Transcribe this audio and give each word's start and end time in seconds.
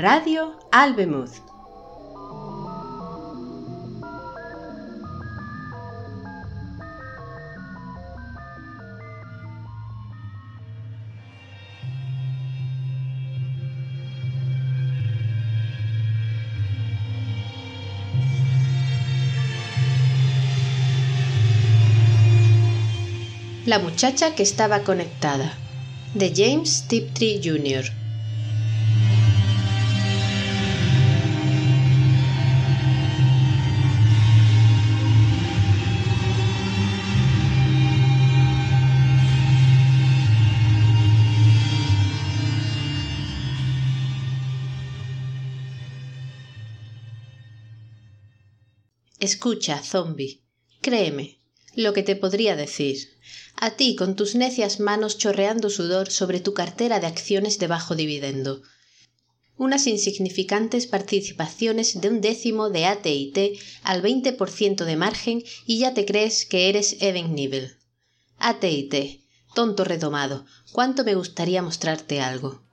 Radio 0.00 0.56
Albemuth. 0.72 1.42
La 23.66 23.78
muchacha 23.78 24.34
que 24.34 24.42
estaba 24.42 24.80
conectada, 24.80 25.52
de 26.14 26.32
James 26.34 26.86
Tiptree 26.88 27.38
Jr. 27.44 27.99
Escucha, 49.30 49.80
zombie. 49.80 50.42
Créeme, 50.80 51.38
lo 51.76 51.92
que 51.92 52.02
te 52.02 52.16
podría 52.16 52.56
decir. 52.56 52.96
A 53.54 53.70
ti, 53.78 53.94
con 53.94 54.16
tus 54.16 54.34
necias 54.34 54.80
manos 54.80 55.18
chorreando 55.18 55.70
sudor 55.70 56.10
sobre 56.10 56.40
tu 56.40 56.52
cartera 56.52 56.98
de 56.98 57.06
acciones 57.06 57.60
de 57.60 57.68
bajo 57.68 57.94
dividendo. 57.94 58.62
Unas 59.56 59.86
insignificantes 59.86 60.88
participaciones 60.88 62.00
de 62.00 62.08
un 62.08 62.20
décimo 62.20 62.70
de 62.70 62.86
AT&T 62.86 63.56
al 63.84 64.02
20% 64.02 64.84
de 64.84 64.96
margen 64.96 65.44
y 65.64 65.78
ya 65.78 65.94
te 65.94 66.04
crees 66.04 66.44
que 66.44 66.68
eres 66.68 66.96
Evan 67.00 67.32
Nibel. 67.32 67.76
AT&T, 68.38 69.20
tonto 69.54 69.84
redomado, 69.84 70.44
cuánto 70.72 71.04
me 71.04 71.14
gustaría 71.14 71.62
mostrarte 71.62 72.20
algo. 72.20 72.64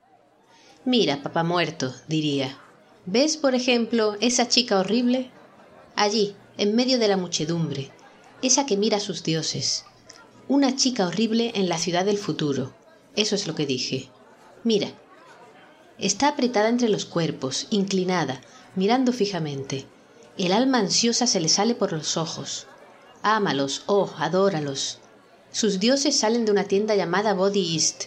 Mira, 0.85 1.21
papá 1.21 1.43
muerto, 1.43 1.93
diría. 2.07 2.57
¿Ves, 3.05 3.37
por 3.37 3.53
ejemplo, 3.53 4.17
esa 4.21 4.47
chica 4.47 4.79
horrible? 4.79 5.29
allí, 5.97 6.35
en 6.57 6.75
medio 6.75 6.99
de 6.99 7.07
la 7.07 7.17
muchedumbre, 7.17 7.91
esa 8.41 8.65
que 8.65 8.77
mira 8.77 8.97
a 8.97 9.01
sus 9.01 9.23
dioses. 9.23 9.85
Una 10.47 10.75
chica 10.75 11.07
horrible 11.07 11.51
en 11.55 11.69
la 11.69 11.77
ciudad 11.77 12.05
del 12.05 12.17
futuro. 12.17 12.73
Eso 13.15 13.35
es 13.35 13.47
lo 13.47 13.55
que 13.55 13.65
dije. 13.65 14.09
Mira. 14.63 14.89
Está 15.97 16.29
apretada 16.29 16.69
entre 16.69 16.89
los 16.89 17.05
cuerpos, 17.05 17.67
inclinada, 17.69 18.41
mirando 18.75 19.11
fijamente. 19.11 19.85
El 20.37 20.51
alma 20.51 20.77
ansiosa 20.77 21.25
se 21.27 21.39
le 21.39 21.49
sale 21.49 21.73
por 21.73 21.91
los 21.91 22.15
ojos. 22.15 22.67
Ámalos, 23.23 23.83
oh, 23.87 24.11
adóralos. 24.17 24.99
Sus 25.51 25.79
dioses 25.79 26.17
salen 26.17 26.45
de 26.45 26.51
una 26.51 26.65
tienda 26.65 26.95
llamada 26.95 27.33
Body 27.33 27.75
East. 27.75 28.05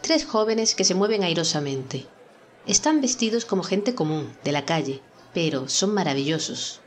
Tres 0.00 0.26
jóvenes 0.26 0.74
que 0.74 0.84
se 0.84 0.94
mueven 0.94 1.22
airosamente. 1.22 2.06
Están 2.66 3.00
vestidos 3.00 3.44
como 3.44 3.62
gente 3.62 3.94
común, 3.94 4.36
de 4.44 4.52
la 4.52 4.64
calle, 4.64 5.00
pero 5.32 5.68
son 5.68 5.94
maravillosos. 5.94 6.81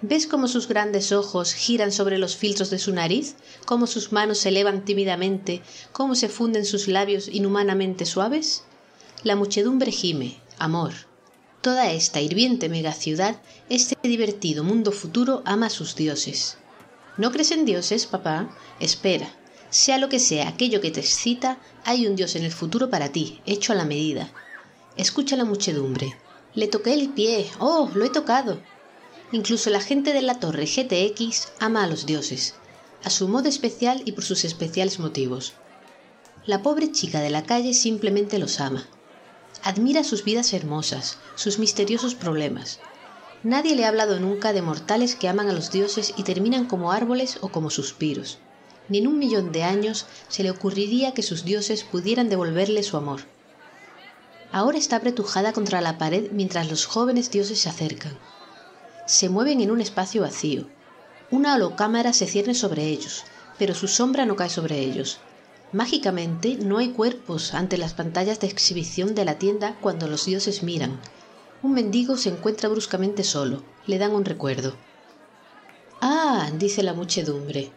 ¿Ves 0.00 0.28
cómo 0.28 0.46
sus 0.46 0.68
grandes 0.68 1.10
ojos 1.10 1.52
giran 1.52 1.90
sobre 1.90 2.18
los 2.18 2.36
filtros 2.36 2.70
de 2.70 2.78
su 2.78 2.92
nariz? 2.92 3.34
¿Cómo 3.66 3.88
sus 3.88 4.12
manos 4.12 4.38
se 4.38 4.50
elevan 4.50 4.84
tímidamente? 4.84 5.60
¿Cómo 5.90 6.14
se 6.14 6.28
funden 6.28 6.64
sus 6.64 6.86
labios 6.86 7.26
inhumanamente 7.26 8.06
suaves? 8.06 8.62
La 9.24 9.34
muchedumbre 9.34 9.90
gime, 9.90 10.40
amor. 10.56 10.92
Toda 11.62 11.90
esta 11.90 12.20
hirviente 12.20 12.68
megaciudad, 12.68 13.42
este 13.68 13.96
divertido 14.04 14.62
mundo 14.62 14.92
futuro 14.92 15.42
ama 15.44 15.66
a 15.66 15.70
sus 15.70 15.96
dioses. 15.96 16.58
¿No 17.16 17.32
crees 17.32 17.50
en 17.50 17.64
dioses, 17.64 18.06
papá? 18.06 18.56
Espera. 18.78 19.34
Sea 19.70 19.98
lo 19.98 20.08
que 20.08 20.20
sea 20.20 20.48
aquello 20.48 20.80
que 20.80 20.92
te 20.92 21.00
excita, 21.00 21.58
hay 21.84 22.06
un 22.06 22.14
dios 22.14 22.36
en 22.36 22.44
el 22.44 22.52
futuro 22.52 22.88
para 22.88 23.08
ti, 23.08 23.40
hecho 23.46 23.72
a 23.72 23.76
la 23.76 23.84
medida. 23.84 24.30
Escucha 24.96 25.36
la 25.36 25.44
muchedumbre. 25.44 26.16
Le 26.54 26.68
toqué 26.68 26.94
el 26.94 27.08
pie. 27.08 27.50
Oh, 27.58 27.90
lo 27.92 28.04
he 28.04 28.10
tocado. 28.10 28.60
Incluso 29.30 29.68
la 29.68 29.82
gente 29.82 30.14
de 30.14 30.22
la 30.22 30.40
torre 30.40 30.64
GTX 30.64 31.48
ama 31.60 31.84
a 31.84 31.86
los 31.86 32.06
dioses, 32.06 32.54
a 33.04 33.10
su 33.10 33.28
modo 33.28 33.46
especial 33.50 34.00
y 34.06 34.12
por 34.12 34.24
sus 34.24 34.42
especiales 34.46 34.98
motivos. 34.98 35.52
La 36.46 36.62
pobre 36.62 36.92
chica 36.92 37.20
de 37.20 37.28
la 37.28 37.42
calle 37.42 37.74
simplemente 37.74 38.38
los 38.38 38.58
ama. 38.58 38.86
Admira 39.62 40.02
sus 40.02 40.24
vidas 40.24 40.54
hermosas, 40.54 41.18
sus 41.34 41.58
misteriosos 41.58 42.14
problemas. 42.14 42.80
Nadie 43.42 43.76
le 43.76 43.84
ha 43.84 43.88
hablado 43.88 44.18
nunca 44.18 44.54
de 44.54 44.62
mortales 44.62 45.14
que 45.14 45.28
aman 45.28 45.50
a 45.50 45.52
los 45.52 45.70
dioses 45.70 46.14
y 46.16 46.22
terminan 46.22 46.64
como 46.64 46.90
árboles 46.90 47.36
o 47.42 47.50
como 47.50 47.68
suspiros. 47.68 48.38
Ni 48.88 48.96
en 48.96 49.08
un 49.08 49.18
millón 49.18 49.52
de 49.52 49.62
años 49.62 50.06
se 50.28 50.42
le 50.42 50.50
ocurriría 50.50 51.12
que 51.12 51.22
sus 51.22 51.44
dioses 51.44 51.84
pudieran 51.84 52.30
devolverle 52.30 52.82
su 52.82 52.96
amor. 52.96 53.20
Ahora 54.52 54.78
está 54.78 54.96
apretujada 54.96 55.52
contra 55.52 55.82
la 55.82 55.98
pared 55.98 56.30
mientras 56.32 56.70
los 56.70 56.86
jóvenes 56.86 57.30
dioses 57.30 57.60
se 57.60 57.68
acercan 57.68 58.16
se 59.08 59.30
mueven 59.30 59.62
en 59.62 59.70
un 59.70 59.80
espacio 59.80 60.20
vacío. 60.20 60.66
Una 61.30 61.54
holocámara 61.54 62.12
se 62.12 62.26
cierne 62.26 62.54
sobre 62.54 62.84
ellos, 62.84 63.24
pero 63.58 63.74
su 63.74 63.88
sombra 63.88 64.26
no 64.26 64.36
cae 64.36 64.50
sobre 64.50 64.80
ellos. 64.80 65.18
Mágicamente 65.72 66.58
no 66.60 66.76
hay 66.76 66.90
cuerpos 66.90 67.54
ante 67.54 67.78
las 67.78 67.94
pantallas 67.94 68.38
de 68.38 68.48
exhibición 68.48 69.14
de 69.14 69.24
la 69.24 69.38
tienda 69.38 69.78
cuando 69.80 70.08
los 70.08 70.26
dioses 70.26 70.62
miran. 70.62 71.00
Un 71.62 71.72
mendigo 71.72 72.18
se 72.18 72.28
encuentra 72.28 72.68
bruscamente 72.68 73.24
solo. 73.24 73.62
Le 73.86 73.96
dan 73.96 74.12
un 74.12 74.26
recuerdo. 74.26 74.74
Ah, 76.02 76.50
dice 76.58 76.82
la 76.82 76.92
muchedumbre. 76.92 77.72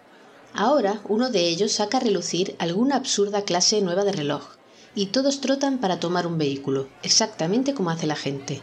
Ahora 0.53 0.99
uno 1.07 1.29
de 1.29 1.47
ellos 1.47 1.71
saca 1.71 1.97
a 1.97 2.01
relucir 2.01 2.57
alguna 2.59 2.97
absurda 2.97 3.43
clase 3.43 3.81
nueva 3.81 4.03
de 4.03 4.11
reloj, 4.11 4.57
y 4.95 5.07
todos 5.07 5.39
trotan 5.39 5.77
para 5.77 5.97
tomar 5.97 6.27
un 6.27 6.37
vehículo, 6.37 6.89
exactamente 7.03 7.73
como 7.73 7.89
hace 7.89 8.05
la 8.05 8.17
gente. 8.17 8.61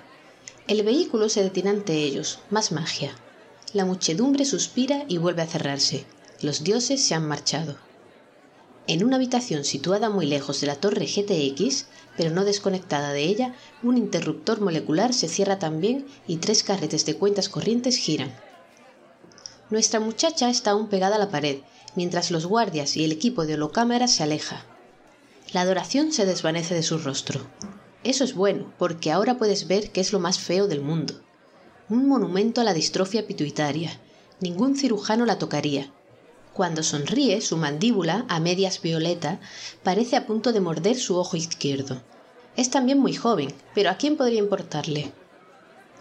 El 0.69 0.83
vehículo 0.83 1.31
se 1.31 1.43
detiene 1.43 1.71
ante 1.71 1.95
ellos, 1.95 2.41
más 2.51 2.73
magia. 2.73 3.13
La 3.73 3.87
muchedumbre 3.87 4.45
suspira 4.45 5.07
y 5.09 5.17
vuelve 5.17 5.41
a 5.41 5.47
cerrarse. 5.47 6.05
Los 6.43 6.63
dioses 6.63 7.03
se 7.03 7.15
han 7.15 7.27
marchado. 7.27 7.79
En 8.87 9.03
una 9.03 9.17
habitación 9.17 9.65
situada 9.65 10.11
muy 10.11 10.27
lejos 10.27 10.61
de 10.61 10.67
la 10.67 10.77
torre 10.77 11.07
GTX, 11.07 11.87
pero 12.19 12.31
no 12.31 12.45
desconectada 12.45 13.15
de 13.15 13.23
ella, 13.23 13.55
un 13.83 13.97
interruptor 13.97 14.61
molecular 14.61 15.15
se 15.15 15.29
cierra 15.29 15.59
también 15.59 16.07
y 16.27 16.37
tres 16.37 16.63
carretes 16.63 17.07
de 17.07 17.17
cuentas 17.17 17.49
corrientes 17.49 17.97
giran. 17.97 18.35
Nuestra 19.71 20.01
muchacha 20.01 20.51
está 20.51 20.73
aún 20.73 20.89
pegada 20.89 21.17
a 21.17 21.19
la 21.19 21.31
pared, 21.31 21.61
mientras 21.95 22.31
los 22.31 22.45
guardias 22.45 22.95
y 22.95 23.05
el 23.05 23.13
equipo 23.13 23.47
de 23.47 23.55
holocámara 23.55 24.07
se 24.07 24.23
aleja. 24.23 24.67
La 25.55 25.63
adoración 25.63 26.13
se 26.13 26.27
desvanece 26.27 26.75
de 26.75 26.83
su 26.83 26.99
rostro. 26.99 27.41
Eso 28.05 28.25
es 28.25 28.35
bueno, 28.35 28.73
porque 28.79 29.11
ahora 29.11 29.39
puedes 29.39 29.67
ver 29.67 29.91
que 29.91 30.01
es 30.01 30.13
lo 30.13 30.21
más 30.21 30.39
feo 30.39 30.69
del 30.69 30.81
mundo. 30.81 31.21
Un 31.89 32.07
monumento 32.07 32.61
a 32.61 32.65
la 32.65 32.75
distrofia 32.75 33.27
pituitaria. 33.27 34.01
Ningún 34.41 34.77
cirujano 34.77 35.27
la 35.27 35.39
tocaría. 35.39 35.93
Cuando 36.55 36.83
sonríe, 36.83 37.41
su 37.41 37.57
mandíbula, 37.57 38.25
a 38.29 38.41
medias 38.41 38.83
violeta, 38.83 39.41
parece 39.83 40.17
a 40.17 40.27
punto 40.27 40.53
de 40.53 40.61
morder 40.61 40.97
su 40.97 41.17
ojo 41.17 41.37
izquierdo. 41.37 42.03
Es 42.57 42.71
también 42.71 42.99
muy 42.99 43.15
joven, 43.15 43.55
pero 43.75 43.91
¿a 43.91 43.97
quién 43.97 44.17
podría 44.17 44.41
importarle? 44.41 45.13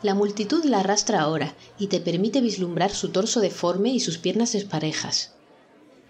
La 0.03 0.13
multitud 0.13 0.63
la 0.65 0.79
arrastra 0.79 1.21
ahora 1.21 1.55
y 1.79 1.87
te 1.87 1.99
permite 1.99 2.41
vislumbrar 2.41 2.91
su 2.91 3.09
torso 3.09 3.39
deforme 3.39 3.89
y 3.89 3.99
sus 3.99 4.17
piernas 4.17 4.53
desparejas. 4.53 5.31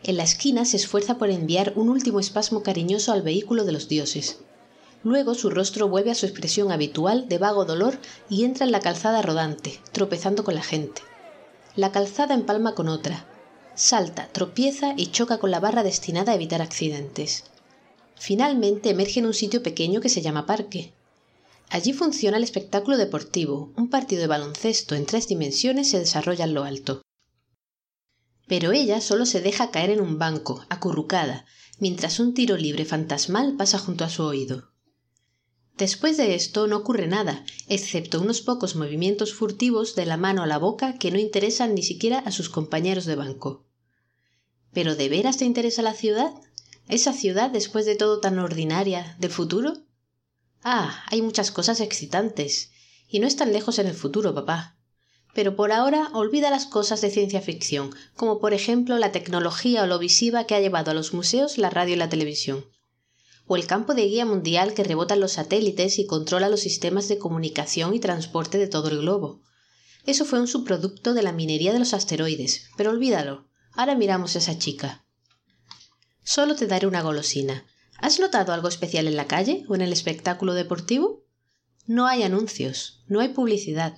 En 0.03 0.17
la 0.17 0.23
esquina 0.23 0.65
se 0.65 0.77
esfuerza 0.77 1.17
por 1.17 1.29
enviar 1.29 1.73
un 1.75 1.89
último 1.89 2.19
espasmo 2.19 2.63
cariñoso 2.63 3.13
al 3.13 3.21
vehículo 3.21 3.63
de 3.63 3.71
los 3.71 3.87
dioses. 3.87 4.39
Luego 5.07 5.35
su 5.35 5.49
rostro 5.49 5.87
vuelve 5.87 6.11
a 6.11 6.15
su 6.15 6.25
expresión 6.25 6.69
habitual 6.69 7.29
de 7.29 7.37
vago 7.37 7.63
dolor 7.63 7.97
y 8.29 8.43
entra 8.43 8.65
en 8.65 8.73
la 8.73 8.81
calzada 8.81 9.21
rodante, 9.21 9.79
tropezando 9.93 10.43
con 10.43 10.53
la 10.53 10.61
gente. 10.61 11.01
La 11.77 11.93
calzada 11.93 12.33
empalma 12.33 12.75
con 12.75 12.89
otra. 12.89 13.25
Salta, 13.73 14.27
tropieza 14.33 14.95
y 14.97 15.07
choca 15.07 15.37
con 15.37 15.49
la 15.49 15.61
barra 15.61 15.83
destinada 15.83 16.33
a 16.33 16.35
evitar 16.35 16.61
accidentes. 16.61 17.45
Finalmente 18.15 18.89
emerge 18.89 19.21
en 19.21 19.27
un 19.27 19.33
sitio 19.33 19.63
pequeño 19.63 20.01
que 20.01 20.09
se 20.09 20.21
llama 20.21 20.45
parque. 20.45 20.91
Allí 21.69 21.93
funciona 21.93 22.35
el 22.35 22.43
espectáculo 22.43 22.97
deportivo. 22.97 23.71
Un 23.77 23.89
partido 23.89 24.19
de 24.19 24.27
baloncesto 24.27 24.93
en 24.93 25.05
tres 25.05 25.29
dimensiones 25.29 25.89
se 25.89 25.99
desarrolla 25.99 26.43
en 26.43 26.53
lo 26.53 26.65
alto. 26.65 27.01
Pero 28.45 28.73
ella 28.73 28.99
solo 28.99 29.25
se 29.25 29.39
deja 29.39 29.71
caer 29.71 29.91
en 29.91 30.01
un 30.01 30.19
banco, 30.19 30.65
acurrucada, 30.67 31.45
mientras 31.79 32.19
un 32.19 32.33
tiro 32.33 32.57
libre 32.57 32.83
fantasmal 32.83 33.55
pasa 33.55 33.79
junto 33.79 34.03
a 34.03 34.09
su 34.09 34.23
oído. 34.23 34.73
Después 35.77 36.17
de 36.17 36.33
esto 36.33 36.65
no 36.65 36.77
ocurre 36.77 37.05
nada, 37.05 37.45
excepto 37.67 38.19
unos 38.19 38.41
pocos 38.41 38.75
movimientos 38.75 39.35
furtivos 39.35 39.93
de 39.93 40.07
la 40.07 40.17
mano 40.17 40.41
a 40.41 40.47
la 40.47 40.57
boca 40.57 40.97
que 40.97 41.11
no 41.11 41.19
interesan 41.19 41.75
ni 41.75 41.83
siquiera 41.83 42.17
a 42.17 42.31
sus 42.31 42.49
compañeros 42.49 43.05
de 43.05 43.15
banco. 43.15 43.63
¿Pero 44.73 44.95
de 44.95 45.07
veras 45.07 45.37
te 45.37 45.45
interesa 45.45 45.83
la 45.83 45.93
ciudad? 45.93 46.33
¿Esa 46.89 47.13
ciudad, 47.13 47.51
después 47.51 47.85
de 47.85 47.95
todo 47.95 48.19
tan 48.19 48.39
ordinaria, 48.39 49.15
del 49.19 49.29
futuro? 49.29 49.73
Ah, 50.63 51.03
hay 51.11 51.21
muchas 51.21 51.51
cosas 51.51 51.79
excitantes. 51.79 52.71
Y 53.07 53.19
no 53.19 53.27
están 53.27 53.53
lejos 53.53 53.77
en 53.77 53.85
el 53.85 53.93
futuro, 53.93 54.33
papá. 54.33 54.77
Pero 55.35 55.55
por 55.55 55.71
ahora 55.71 56.09
olvida 56.13 56.49
las 56.49 56.65
cosas 56.65 57.01
de 57.01 57.11
ciencia 57.11 57.41
ficción, 57.41 57.93
como 58.15 58.39
por 58.39 58.55
ejemplo 58.55 58.97
la 58.97 59.11
tecnología 59.11 59.83
o 59.83 59.87
lo 59.87 59.99
visiva 59.99 60.45
que 60.45 60.55
ha 60.55 60.59
llevado 60.59 60.89
a 60.89 60.95
los 60.95 61.13
museos 61.13 61.59
la 61.59 61.69
radio 61.69 61.93
y 61.93 61.97
la 61.97 62.09
televisión. 62.09 62.65
O 63.47 63.55
el 63.55 63.65
campo 63.65 63.93
de 63.93 64.05
guía 64.05 64.25
mundial 64.25 64.73
que 64.73 64.83
rebota 64.83 65.15
los 65.15 65.33
satélites 65.33 65.99
y 65.99 66.05
controla 66.05 66.49
los 66.49 66.59
sistemas 66.59 67.07
de 67.07 67.17
comunicación 67.17 67.93
y 67.93 67.99
transporte 67.99 68.57
de 68.57 68.67
todo 68.67 68.89
el 68.89 68.99
globo. 68.99 69.41
Eso 70.05 70.25
fue 70.25 70.39
un 70.39 70.47
subproducto 70.47 71.13
de 71.13 71.23
la 71.23 71.31
minería 71.31 71.73
de 71.73 71.79
los 71.79 71.93
asteroides, 71.93 72.69
pero 72.77 72.91
olvídalo. 72.91 73.47
Ahora 73.73 73.95
miramos 73.95 74.35
a 74.35 74.39
esa 74.39 74.57
chica. 74.57 75.05
Solo 76.23 76.55
te 76.55 76.67
daré 76.67 76.87
una 76.87 77.01
golosina. 77.01 77.65
¿Has 77.99 78.19
notado 78.19 78.53
algo 78.53 78.67
especial 78.67 79.07
en 79.07 79.15
la 79.15 79.27
calle 79.27 79.63
o 79.67 79.75
en 79.75 79.81
el 79.81 79.93
espectáculo 79.93 80.53
deportivo? 80.53 81.25
No 81.85 82.05
hay 82.05 82.23
anuncios, 82.23 83.03
no 83.07 83.21
hay 83.21 83.29
publicidad. 83.29 83.97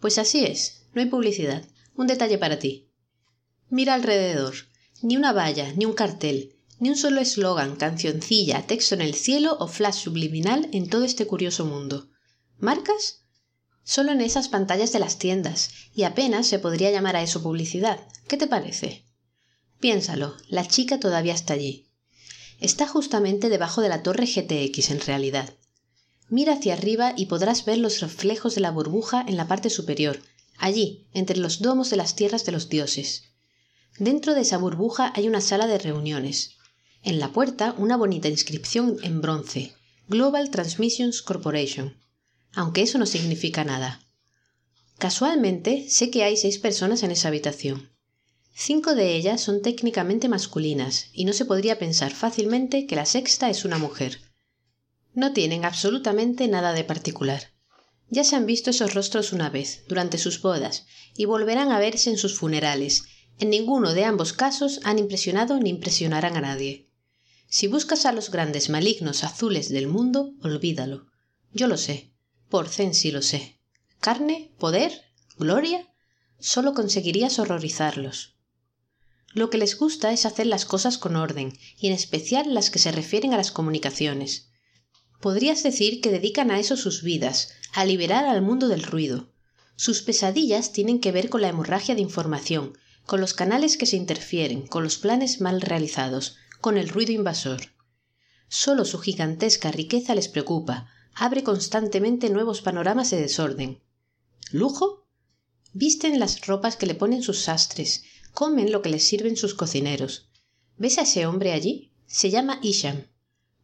Pues 0.00 0.18
así 0.18 0.44
es, 0.44 0.86
no 0.94 1.02
hay 1.02 1.08
publicidad. 1.08 1.68
Un 1.94 2.06
detalle 2.06 2.38
para 2.38 2.58
ti. 2.58 2.90
Mira 3.68 3.94
alrededor. 3.94 4.54
Ni 5.02 5.16
una 5.16 5.32
valla, 5.32 5.72
ni 5.74 5.84
un 5.84 5.92
cartel, 5.92 6.57
ni 6.80 6.90
un 6.90 6.96
solo 6.96 7.20
eslogan, 7.20 7.76
cancioncilla, 7.76 8.66
texto 8.66 8.94
en 8.94 9.02
el 9.02 9.14
cielo 9.14 9.56
o 9.60 9.68
flash 9.68 10.02
subliminal 10.02 10.68
en 10.72 10.88
todo 10.88 11.04
este 11.04 11.26
curioso 11.26 11.64
mundo. 11.64 12.08
¿Marcas? 12.58 13.24
Solo 13.84 14.12
en 14.12 14.20
esas 14.20 14.48
pantallas 14.48 14.92
de 14.92 14.98
las 14.98 15.18
tiendas, 15.18 15.70
y 15.94 16.02
apenas 16.02 16.46
se 16.46 16.58
podría 16.58 16.90
llamar 16.90 17.16
a 17.16 17.22
eso 17.22 17.42
publicidad. 17.42 18.00
¿Qué 18.28 18.36
te 18.36 18.46
parece? 18.46 19.06
Piénsalo, 19.80 20.36
la 20.48 20.66
chica 20.66 21.00
todavía 21.00 21.34
está 21.34 21.54
allí. 21.54 21.88
Está 22.60 22.86
justamente 22.86 23.48
debajo 23.48 23.80
de 23.80 23.88
la 23.88 24.02
torre 24.02 24.26
GTX 24.26 24.90
en 24.90 25.00
realidad. 25.00 25.54
Mira 26.28 26.54
hacia 26.54 26.74
arriba 26.74 27.14
y 27.16 27.26
podrás 27.26 27.64
ver 27.64 27.78
los 27.78 28.00
reflejos 28.00 28.54
de 28.54 28.60
la 28.60 28.70
burbuja 28.70 29.24
en 29.26 29.36
la 29.36 29.48
parte 29.48 29.70
superior, 29.70 30.20
allí, 30.58 31.06
entre 31.12 31.38
los 31.38 31.60
domos 31.60 31.90
de 31.90 31.96
las 31.96 32.16
tierras 32.16 32.44
de 32.44 32.52
los 32.52 32.68
dioses. 32.68 33.22
Dentro 33.98 34.34
de 34.34 34.42
esa 34.42 34.58
burbuja 34.58 35.12
hay 35.14 35.26
una 35.28 35.40
sala 35.40 35.66
de 35.66 35.78
reuniones. 35.78 36.57
En 37.02 37.20
la 37.20 37.32
puerta 37.32 37.74
una 37.78 37.96
bonita 37.96 38.28
inscripción 38.28 38.96
en 39.02 39.20
bronce, 39.20 39.72
Global 40.08 40.50
Transmissions 40.50 41.22
Corporation, 41.22 41.96
aunque 42.52 42.82
eso 42.82 42.98
no 42.98 43.06
significa 43.06 43.62
nada. 43.62 44.00
Casualmente 44.98 45.88
sé 45.88 46.10
que 46.10 46.24
hay 46.24 46.36
seis 46.36 46.58
personas 46.58 47.04
en 47.04 47.12
esa 47.12 47.28
habitación. 47.28 47.90
Cinco 48.52 48.96
de 48.96 49.14
ellas 49.14 49.40
son 49.40 49.62
técnicamente 49.62 50.28
masculinas, 50.28 51.10
y 51.12 51.24
no 51.24 51.32
se 51.32 51.44
podría 51.44 51.78
pensar 51.78 52.12
fácilmente 52.12 52.86
que 52.86 52.96
la 52.96 53.06
sexta 53.06 53.48
es 53.48 53.64
una 53.64 53.78
mujer. 53.78 54.18
No 55.14 55.32
tienen 55.32 55.64
absolutamente 55.64 56.48
nada 56.48 56.72
de 56.72 56.82
particular. 56.82 57.52
Ya 58.10 58.24
se 58.24 58.34
han 58.34 58.46
visto 58.46 58.70
esos 58.70 58.94
rostros 58.94 59.32
una 59.32 59.50
vez, 59.50 59.84
durante 59.86 60.18
sus 60.18 60.42
bodas, 60.42 60.86
y 61.16 61.26
volverán 61.26 61.70
a 61.70 61.78
verse 61.78 62.10
en 62.10 62.18
sus 62.18 62.36
funerales. 62.36 63.04
En 63.38 63.50
ninguno 63.50 63.94
de 63.94 64.04
ambos 64.04 64.32
casos 64.32 64.80
han 64.82 64.98
impresionado 64.98 65.60
ni 65.60 65.70
impresionarán 65.70 66.36
a 66.36 66.40
nadie. 66.40 66.87
Si 67.50 67.66
buscas 67.66 68.04
a 68.04 68.12
los 68.12 68.30
grandes 68.30 68.68
malignos 68.68 69.24
azules 69.24 69.70
del 69.70 69.86
mundo, 69.86 70.34
olvídalo. 70.42 71.06
Yo 71.52 71.66
lo 71.66 71.78
sé. 71.78 72.12
Por 72.50 72.68
Zen 72.68 72.94
sí 72.94 73.10
lo 73.10 73.22
sé. 73.22 73.58
Carne, 74.00 74.52
poder, 74.58 74.92
gloria, 75.38 75.88
solo 76.38 76.74
conseguirías 76.74 77.38
horrorizarlos. 77.38 78.36
Lo 79.32 79.48
que 79.48 79.58
les 79.58 79.78
gusta 79.78 80.12
es 80.12 80.26
hacer 80.26 80.46
las 80.46 80.66
cosas 80.66 80.98
con 80.98 81.16
orden, 81.16 81.56
y 81.78 81.86
en 81.88 81.94
especial 81.94 82.52
las 82.52 82.70
que 82.70 82.78
se 82.78 82.92
refieren 82.92 83.32
a 83.32 83.38
las 83.38 83.50
comunicaciones. 83.50 84.50
Podrías 85.20 85.62
decir 85.62 86.00
que 86.00 86.10
dedican 86.10 86.50
a 86.50 86.60
eso 86.60 86.76
sus 86.76 87.02
vidas, 87.02 87.50
a 87.72 87.84
liberar 87.84 88.26
al 88.26 88.42
mundo 88.42 88.68
del 88.68 88.82
ruido. 88.82 89.32
Sus 89.74 90.02
pesadillas 90.02 90.72
tienen 90.72 91.00
que 91.00 91.12
ver 91.12 91.28
con 91.30 91.40
la 91.40 91.48
hemorragia 91.48 91.94
de 91.94 92.00
información, 92.02 92.76
con 93.06 93.20
los 93.20 93.32
canales 93.32 93.76
que 93.76 93.86
se 93.86 93.96
interfieren, 93.96 94.66
con 94.66 94.84
los 94.84 94.98
planes 94.98 95.40
mal 95.40 95.60
realizados, 95.60 96.36
con 96.60 96.76
el 96.76 96.88
ruido 96.88 97.12
invasor. 97.12 97.60
Solo 98.48 98.84
su 98.84 98.98
gigantesca 98.98 99.70
riqueza 99.70 100.14
les 100.14 100.28
preocupa, 100.28 100.88
abre 101.14 101.42
constantemente 101.42 102.30
nuevos 102.30 102.62
panoramas 102.62 103.10
de 103.10 103.20
desorden. 103.20 103.82
¿Lujo? 104.50 105.06
Visten 105.72 106.18
las 106.18 106.46
ropas 106.46 106.76
que 106.76 106.86
le 106.86 106.94
ponen 106.94 107.22
sus 107.22 107.40
sastres, 107.40 108.04
comen 108.32 108.72
lo 108.72 108.82
que 108.82 108.88
les 108.88 109.06
sirven 109.06 109.36
sus 109.36 109.54
cocineros. 109.54 110.30
¿Ves 110.76 110.98
a 110.98 111.02
ese 111.02 111.26
hombre 111.26 111.52
allí? 111.52 111.92
Se 112.06 112.30
llama 112.30 112.58
Isham. 112.62 113.04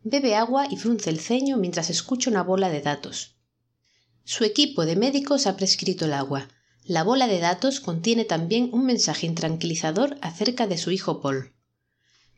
Bebe 0.03 0.35
agua 0.35 0.67
y 0.71 0.77
frunce 0.77 1.09
el 1.09 1.19
ceño 1.19 1.57
mientras 1.57 1.89
escucha 1.89 2.29
una 2.29 2.43
bola 2.43 2.69
de 2.69 2.83
datos. 2.83 3.37
Su 4.25 4.45
equipo 4.45 4.85
de 4.85 4.97
médicos 4.97 5.47
ha 5.47 5.57
prescrito 5.57 6.05
el 6.05 6.13
agua. 6.13 6.49
La 6.83 7.05
bola 7.05 7.27
de 7.27 7.39
datos 7.39 7.81
contiene 7.81 8.27
también 8.27 8.69
un 8.73 8.85
mensaje 8.85 9.27
intranquilizador 9.27 10.19
acerca 10.21 10.67
de 10.67 10.77
su 10.77 10.91
hijo 10.91 11.23
Paul. 11.23 11.54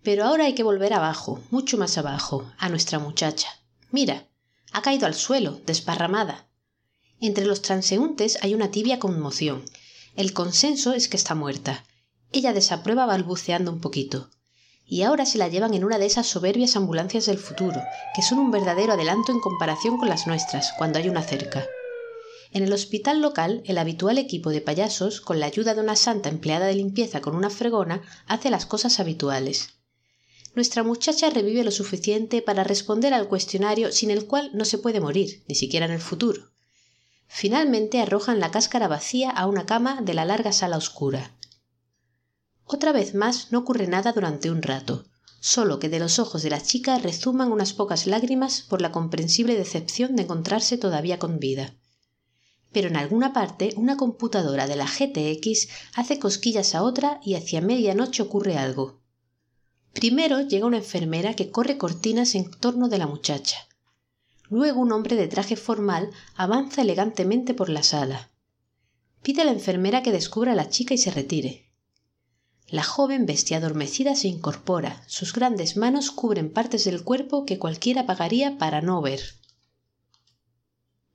Pero 0.07 0.25
ahora 0.25 0.45
hay 0.45 0.55
que 0.55 0.63
volver 0.63 0.93
abajo, 0.93 1.41
mucho 1.51 1.77
más 1.79 1.99
abajo, 1.99 2.49
a 2.59 2.69
nuestra 2.69 3.01
muchacha. 3.01 3.49
Mira, 3.91 4.29
ha 4.71 4.81
caído 4.81 5.05
al 5.05 5.17
suelo, 5.17 5.59
desparramada. 5.67 6.47
Entre 7.21 7.45
los 7.45 7.61
transeúntes 7.61 8.39
hay 8.41 8.55
una 8.55 8.71
tibia 8.71 9.01
conmoción. 9.01 9.65
El 10.15 10.33
consenso 10.33 10.93
es 10.93 11.09
que 11.09 11.17
está 11.17 11.35
muerta, 11.35 11.85
ella 12.31 12.53
desaprueba 12.53 13.05
balbuceando 13.05 13.73
un 13.73 13.81
poquito. 13.81 14.31
Y 14.87 15.03
ahora 15.03 15.27
se 15.27 15.39
la 15.39 15.49
llevan 15.49 15.75
en 15.75 15.83
una 15.83 15.99
de 15.99 16.07
esas 16.07 16.29
soberbias 16.29 16.77
ambulancias 16.77 17.27
del 17.27 17.39
futuro, 17.39 17.83
que 18.15 18.23
son 18.23 18.39
un 18.39 18.53
verdadero 18.53 18.93
adelanto 18.93 19.33
en 19.33 19.41
comparación 19.41 19.99
con 19.99 20.09
las 20.09 20.29
nuestras, 20.29 20.73
cuando 20.79 21.01
hay 21.01 21.09
una 21.09 21.23
cerca. 21.23 21.67
En 22.53 22.63
el 22.63 22.73
hospital 22.73 23.21
local, 23.21 23.61
el 23.65 23.77
habitual 23.77 24.19
equipo 24.19 24.51
de 24.51 24.61
payasos, 24.61 25.21
con 25.21 25.41
la 25.41 25.47
ayuda 25.47 25.75
de 25.75 25.81
una 25.81 25.97
santa 25.97 26.29
empleada 26.29 26.67
de 26.67 26.77
limpieza 26.77 27.21
con 27.21 27.35
una 27.35 27.51
fregona, 27.51 28.03
hace 28.29 28.51
las 28.51 28.67
cosas 28.67 29.01
habituales. 29.01 29.73
Nuestra 30.57 30.83
muchacha 30.83 31.29
revive 31.29 31.65
lo 31.65 31.71
suficiente 31.71 32.41
para 32.41 32.65
responder 32.65 33.13
al 33.13 33.29
cuestionario 33.29 33.93
sin 33.93 34.11
el 34.11 34.27
cual 34.27 34.51
no 34.55 34.65
se 34.65 34.79
puede 34.79 35.01
morir, 35.01 35.45
ni 35.49 35.55
siquiera 35.55 35.85
en 35.85 35.93
el 35.93 36.01
futuro. 36.01 36.51
Finalmente 37.27 38.01
arrojan 38.01 38.41
la 38.41 38.51
cáscara 38.51 38.89
vacía 38.89 39.29
a 39.29 39.49
una 39.49 39.67
cama 39.67 40.01
de 40.01 40.15
la 40.15 40.25
larga 40.25 40.53
sala 40.53 40.79
oscura. 40.79 41.37
Otra 42.65 42.93
vez 42.93 43.15
más 43.15 43.53
no 43.53 43.59
ocurre 43.59 43.87
nada 43.87 44.15
durante 44.15 44.51
un 44.51 44.63
rato, 44.63 45.05
solo 45.41 45.79
que 45.79 45.91
de 45.91 45.99
los 45.99 46.19
ojos 46.19 46.43
de 46.43 46.49
la 46.49 46.63
chica 46.63 46.99
rezuman 46.99 47.53
unas 47.53 47.75
pocas 47.75 48.07
lágrimas 48.07 48.63
por 48.63 48.81
la 48.81 48.93
comprensible 48.93 49.57
decepción 49.57 50.17
de 50.17 50.23
encontrarse 50.23 50.79
todavía 50.79 51.19
con 51.19 51.39
vida. 51.39 51.75
Pero 52.73 52.89
en 52.89 52.97
alguna 52.97 53.35
parte 53.35 53.75
una 53.77 53.99
computadora 53.99 54.67
de 54.67 54.77
la 54.77 54.87
GTX 54.87 55.69
hace 55.95 56.19
cosquillas 56.19 56.75
a 56.75 56.83
otra 56.83 57.21
y 57.23 57.35
hacia 57.35 57.61
medianoche 57.61 58.23
ocurre 58.23 58.57
algo. 58.57 59.03
Primero 59.97 60.43
llega 60.43 60.67
una 60.67 60.77
enfermera 60.77 61.33
que 61.33 61.51
corre 61.51 61.79
cortinas 61.79 62.35
en 62.35 62.51
torno 62.51 62.91
de 62.91 62.99
la 62.99 63.07
muchacha. 63.07 63.57
Luego 64.51 64.83
un 64.83 64.93
hombre 64.93 65.17
de 65.17 65.27
traje 65.27 65.57
formal 65.57 66.11
avanza 66.35 66.83
elegantemente 66.83 67.55
por 67.55 67.71
la 67.71 67.83
sala. 67.83 68.31
Pide 69.23 69.41
a 69.41 69.47
la 69.47 69.53
enfermera 69.53 70.03
que 70.03 70.13
descubra 70.13 70.53
a 70.53 70.55
la 70.55 70.69
chica 70.69 70.93
y 70.93 70.99
se 70.99 71.11
retire. 71.11 71.73
La 72.69 72.83
joven 72.83 73.25
bestia 73.25 73.57
adormecida 73.57 74.15
se 74.17 74.29
incorpora. 74.29 75.03
Sus 75.07 75.33
grandes 75.33 75.79
manos 75.79 76.11
cubren 76.11 76.53
partes 76.53 76.85
del 76.85 77.03
cuerpo 77.03 77.47
que 77.47 77.59
cualquiera 77.59 78.05
pagaría 78.05 78.59
para 78.59 78.83
no 78.83 79.01
ver. 79.01 79.23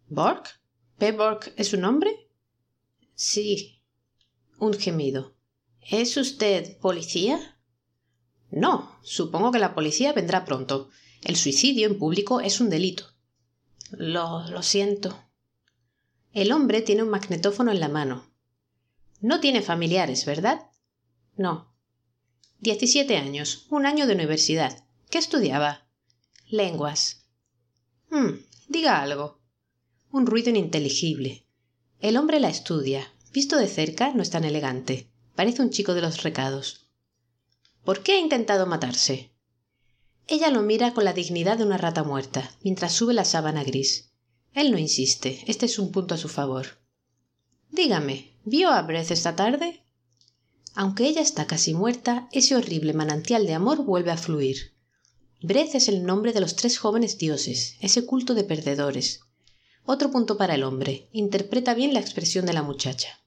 ¿Borg? 0.07 0.41
¿P. 0.97 1.11
Borg 1.11 1.53
es 1.55 1.67
su 1.67 1.77
nombre? 1.77 2.27
Sí. 3.13 3.83
Un 4.57 4.73
gemido. 4.73 5.35
¿Es 5.81 6.17
usted 6.17 6.79
policía? 6.79 7.59
No. 8.51 8.99
Supongo 9.01 9.51
que 9.51 9.59
la 9.59 9.73
policía 9.73 10.13
vendrá 10.13 10.45
pronto. 10.45 10.89
El 11.23 11.35
suicidio 11.35 11.87
en 11.87 11.97
público 11.97 12.41
es 12.41 12.59
un 12.59 12.69
delito. 12.69 13.05
Lo, 13.91 14.47
lo 14.49 14.61
siento. 14.61 15.17
El 16.33 16.51
hombre 16.51 16.81
tiene 16.81 17.03
un 17.03 17.09
magnetófono 17.09 17.71
en 17.71 17.79
la 17.79 17.89
mano. 17.89 18.29
No 19.19 19.39
tiene 19.39 19.61
familiares, 19.61 20.25
¿verdad? 20.25 20.67
No. 21.35 21.73
Diecisiete 22.59 23.17
años. 23.17 23.65
Un 23.69 23.85
año 23.85 24.07
de 24.07 24.13
universidad. 24.13 24.83
¿Qué 25.09 25.17
estudiaba? 25.17 25.87
Lenguas. 26.49 27.25
Hmm. 28.09 28.45
Diga 28.67 29.01
algo. 29.01 29.39
Un 30.11 30.25
ruido 30.25 30.49
ininteligible. 30.49 31.45
El 31.99 32.17
hombre 32.17 32.39
la 32.39 32.49
estudia. 32.49 33.11
Visto 33.31 33.57
de 33.57 33.67
cerca 33.67 34.13
no 34.13 34.21
es 34.21 34.29
tan 34.29 34.43
elegante. 34.43 35.09
Parece 35.35 35.61
un 35.61 35.69
chico 35.69 35.93
de 35.93 36.01
los 36.01 36.23
recados. 36.23 36.80
¿Por 37.83 38.03
qué 38.03 38.13
ha 38.13 38.19
intentado 38.19 38.65
matarse? 38.67 39.31
Ella 40.27 40.49
lo 40.49 40.61
mira 40.61 40.93
con 40.93 41.03
la 41.03 41.13
dignidad 41.13 41.57
de 41.57 41.63
una 41.63 41.77
rata 41.77 42.03
muerta, 42.03 42.51
mientras 42.63 42.93
sube 42.93 43.13
la 43.13 43.25
sábana 43.25 43.63
gris. 43.63 44.11
Él 44.53 44.71
no 44.71 44.77
insiste. 44.77 45.43
Este 45.47 45.65
es 45.65 45.79
un 45.79 45.91
punto 45.91 46.13
a 46.13 46.17
su 46.17 46.29
favor. 46.29 46.79
Dígame, 47.71 48.37
¿vio 48.45 48.69
a 48.69 48.81
Breth 48.83 49.11
esta 49.11 49.35
tarde? 49.35 49.83
Aunque 50.75 51.05
ella 51.05 51.21
está 51.21 51.47
casi 51.47 51.73
muerta, 51.73 52.29
ese 52.31 52.55
horrible 52.55 52.93
manantial 52.93 53.45
de 53.45 53.53
amor 53.53 53.83
vuelve 53.83 54.11
a 54.11 54.17
fluir. 54.17 54.73
Brez 55.41 55.73
es 55.73 55.87
el 55.87 56.03
nombre 56.03 56.33
de 56.33 56.39
los 56.39 56.55
tres 56.55 56.77
jóvenes 56.77 57.17
dioses, 57.17 57.75
ese 57.81 58.05
culto 58.05 58.35
de 58.35 58.43
perdedores. 58.43 59.21
Otro 59.85 60.11
punto 60.11 60.37
para 60.37 60.53
el 60.53 60.63
hombre. 60.63 61.09
Interpreta 61.11 61.73
bien 61.73 61.93
la 61.93 61.99
expresión 61.99 62.45
de 62.45 62.53
la 62.53 62.61
muchacha. 62.61 63.21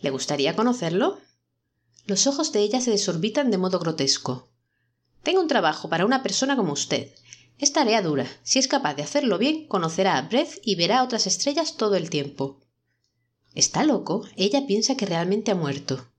¿Le 0.00 0.10
gustaría 0.10 0.56
conocerlo? 0.56 1.18
Los 2.10 2.26
ojos 2.26 2.50
de 2.50 2.58
ella 2.58 2.80
se 2.80 2.90
desorbitan 2.90 3.52
de 3.52 3.56
modo 3.56 3.78
grotesco. 3.78 4.48
Tengo 5.22 5.40
un 5.40 5.46
trabajo 5.46 5.88
para 5.88 6.04
una 6.04 6.24
persona 6.24 6.56
como 6.56 6.72
usted. 6.72 7.14
Es 7.56 7.72
tarea 7.72 8.02
dura. 8.02 8.26
Si 8.42 8.58
es 8.58 8.66
capaz 8.66 8.94
de 8.94 9.04
hacerlo 9.04 9.38
bien, 9.38 9.68
conocerá 9.68 10.18
a 10.18 10.22
Brez 10.22 10.60
y 10.64 10.74
verá 10.74 11.04
otras 11.04 11.28
estrellas 11.28 11.76
todo 11.76 11.94
el 11.94 12.10
tiempo. 12.10 12.58
¿Está 13.54 13.84
loco? 13.84 14.26
Ella 14.34 14.66
piensa 14.66 14.96
que 14.96 15.06
realmente 15.06 15.52
ha 15.52 15.54
muerto. 15.54 16.10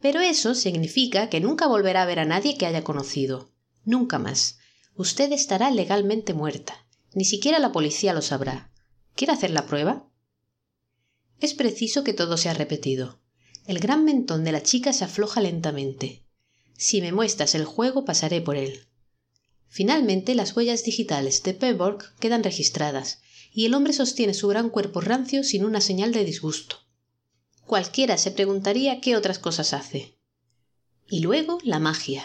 Pero 0.00 0.18
eso 0.18 0.56
significa 0.56 1.30
que 1.30 1.38
nunca 1.38 1.68
volverá 1.68 2.02
a 2.02 2.06
ver 2.06 2.18
a 2.18 2.24
nadie 2.24 2.58
que 2.58 2.66
haya 2.66 2.82
conocido. 2.82 3.52
Nunca 3.84 4.18
más. 4.18 4.58
Usted 4.96 5.30
estará 5.30 5.70
legalmente 5.70 6.34
muerta. 6.34 6.74
Ni 7.14 7.24
siquiera 7.24 7.60
la 7.60 7.70
policía 7.70 8.14
lo 8.14 8.20
sabrá. 8.20 8.72
¿Quiere 9.14 9.32
hacer 9.32 9.50
la 9.50 9.64
prueba? 9.64 10.08
Es 11.38 11.54
preciso 11.54 12.02
que 12.02 12.14
todo 12.14 12.36
sea 12.36 12.52
repetido. 12.52 13.20
El 13.68 13.80
gran 13.80 14.06
mentón 14.06 14.44
de 14.44 14.52
la 14.52 14.62
chica 14.62 14.94
se 14.94 15.04
afloja 15.04 15.42
lentamente. 15.42 16.24
Si 16.78 17.02
me 17.02 17.12
muestras 17.12 17.54
el 17.54 17.66
juego, 17.66 18.06
pasaré 18.06 18.40
por 18.40 18.56
él. 18.56 18.86
Finalmente, 19.66 20.34
las 20.34 20.56
huellas 20.56 20.84
digitales 20.84 21.42
de 21.42 21.52
Pebborg 21.52 22.14
quedan 22.18 22.42
registradas, 22.42 23.18
y 23.52 23.66
el 23.66 23.74
hombre 23.74 23.92
sostiene 23.92 24.32
su 24.32 24.48
gran 24.48 24.70
cuerpo 24.70 25.02
rancio 25.02 25.44
sin 25.44 25.66
una 25.66 25.82
señal 25.82 26.12
de 26.12 26.24
disgusto. 26.24 26.76
Cualquiera 27.66 28.16
se 28.16 28.30
preguntaría 28.30 29.02
qué 29.02 29.16
otras 29.16 29.38
cosas 29.38 29.74
hace. 29.74 30.16
Y 31.06 31.20
luego 31.20 31.58
la 31.62 31.78
magia. 31.78 32.24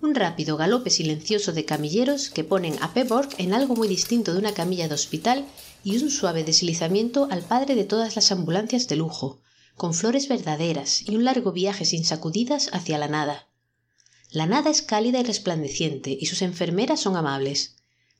Un 0.00 0.14
rápido 0.14 0.56
galope 0.56 0.88
silencioso 0.88 1.52
de 1.52 1.66
camilleros 1.66 2.30
que 2.30 2.42
ponen 2.42 2.78
a 2.80 2.94
Pebborg 2.94 3.28
en 3.36 3.52
algo 3.52 3.76
muy 3.76 3.86
distinto 3.86 4.32
de 4.32 4.38
una 4.38 4.54
camilla 4.54 4.88
de 4.88 4.94
hospital 4.94 5.44
y 5.84 6.02
un 6.02 6.08
suave 6.10 6.42
deslizamiento 6.42 7.28
al 7.30 7.42
padre 7.42 7.74
de 7.74 7.84
todas 7.84 8.16
las 8.16 8.32
ambulancias 8.32 8.88
de 8.88 8.96
lujo, 8.96 9.42
con 9.80 9.94
flores 9.94 10.28
verdaderas 10.28 11.08
y 11.08 11.16
un 11.16 11.24
largo 11.24 11.52
viaje 11.52 11.86
sin 11.86 12.04
sacudidas 12.04 12.68
hacia 12.74 12.98
la 12.98 13.08
nada. 13.08 13.48
La 14.30 14.44
nada 14.44 14.68
es 14.68 14.82
cálida 14.82 15.20
y 15.20 15.22
resplandeciente 15.22 16.14
y 16.20 16.26
sus 16.26 16.42
enfermeras 16.42 17.00
son 17.00 17.16
amables. 17.16 17.76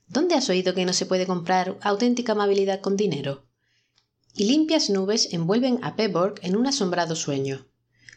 ¿Dónde 0.07 0.33
has 0.33 0.49
oído 0.49 0.73
que 0.73 0.85
no 0.85 0.93
se 0.93 1.05
puede 1.05 1.27
comprar 1.27 1.77
auténtica 1.83 2.31
amabilidad 2.31 2.81
con 2.81 2.97
dinero? 2.97 3.45
Y 4.33 4.45
limpias 4.45 4.89
nubes 4.89 5.33
envuelven 5.33 5.77
a 5.83 5.95
Pebborg 5.95 6.39
en 6.41 6.55
un 6.55 6.65
asombrado 6.65 7.15
sueño. 7.15 7.67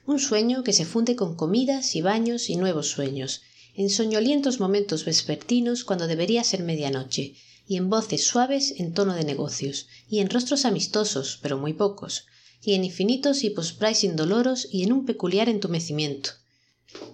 Un 0.06 0.20
sueño 0.20 0.64
que 0.64 0.72
se 0.72 0.86
funde 0.86 1.14
con 1.14 1.36
comidas 1.36 1.96
y 1.96 2.00
baños 2.00 2.48
y 2.48 2.56
nuevos 2.56 2.88
sueños, 2.88 3.42
en 3.74 3.90
soñolientos 3.90 4.58
momentos 4.58 5.04
vespertinos 5.04 5.84
cuando 5.84 6.06
debería 6.06 6.44
ser 6.44 6.62
medianoche, 6.62 7.34
y 7.66 7.76
en 7.76 7.90
voces 7.90 8.26
suaves 8.26 8.72
en 8.78 8.94
tono 8.94 9.14
de 9.14 9.24
negocios, 9.24 9.86
y 10.08 10.20
en 10.20 10.30
rostros 10.30 10.64
amistosos, 10.64 11.38
pero 11.42 11.58
muy 11.58 11.74
pocos, 11.74 12.24
y 12.64 12.74
en 12.74 12.84
infinitos 12.84 13.44
y 13.44 13.50
post-pricing 13.50 14.16
doloros 14.16 14.66
y 14.70 14.84
en 14.84 14.92
un 14.92 15.04
peculiar 15.04 15.48
entumecimiento. 15.48 16.30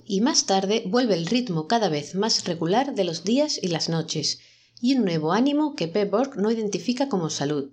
Y 0.07 0.21
más 0.21 0.47
tarde 0.47 0.85
vuelve 0.87 1.15
el 1.15 1.27
ritmo 1.27 1.67
cada 1.67 1.89
vez 1.89 2.15
más 2.15 2.45
regular 2.45 2.95
de 2.95 3.05
los 3.05 3.25
días 3.25 3.59
y 3.63 3.69
las 3.69 3.89
noches, 3.89 4.41
y 4.81 4.97
un 4.97 5.05
nuevo 5.05 5.33
ánimo 5.33 5.75
que 5.75 5.89
Pebborg 5.89 6.37
no 6.37 6.51
identifica 6.51 7.09
como 7.09 7.31
salud. 7.31 7.71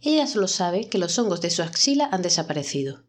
Ella 0.00 0.26
solo 0.26 0.48
sabe 0.48 0.88
que 0.88 0.98
los 0.98 1.18
hongos 1.18 1.40
de 1.40 1.50
su 1.50 1.62
axila 1.62 2.08
han 2.10 2.22
desaparecido. 2.22 3.04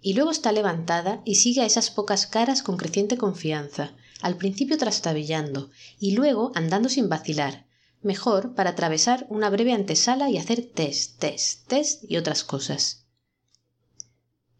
Y 0.00 0.14
luego 0.14 0.32
está 0.32 0.52
levantada 0.52 1.22
y 1.24 1.36
sigue 1.36 1.62
a 1.62 1.66
esas 1.66 1.90
pocas 1.90 2.26
caras 2.26 2.62
con 2.62 2.76
creciente 2.76 3.16
confianza, 3.16 3.94
al 4.20 4.36
principio 4.36 4.76
trastabillando 4.76 5.70
y 5.98 6.12
luego 6.12 6.52
andando 6.54 6.88
sin 6.88 7.08
vacilar, 7.08 7.66
mejor 8.02 8.54
para 8.54 8.70
atravesar 8.70 9.26
una 9.30 9.48
breve 9.48 9.72
antesala 9.72 10.28
y 10.28 10.36
hacer 10.36 10.62
test, 10.74 11.18
test, 11.18 11.68
test 11.68 12.04
y 12.08 12.16
otras 12.16 12.44
cosas. 12.44 13.03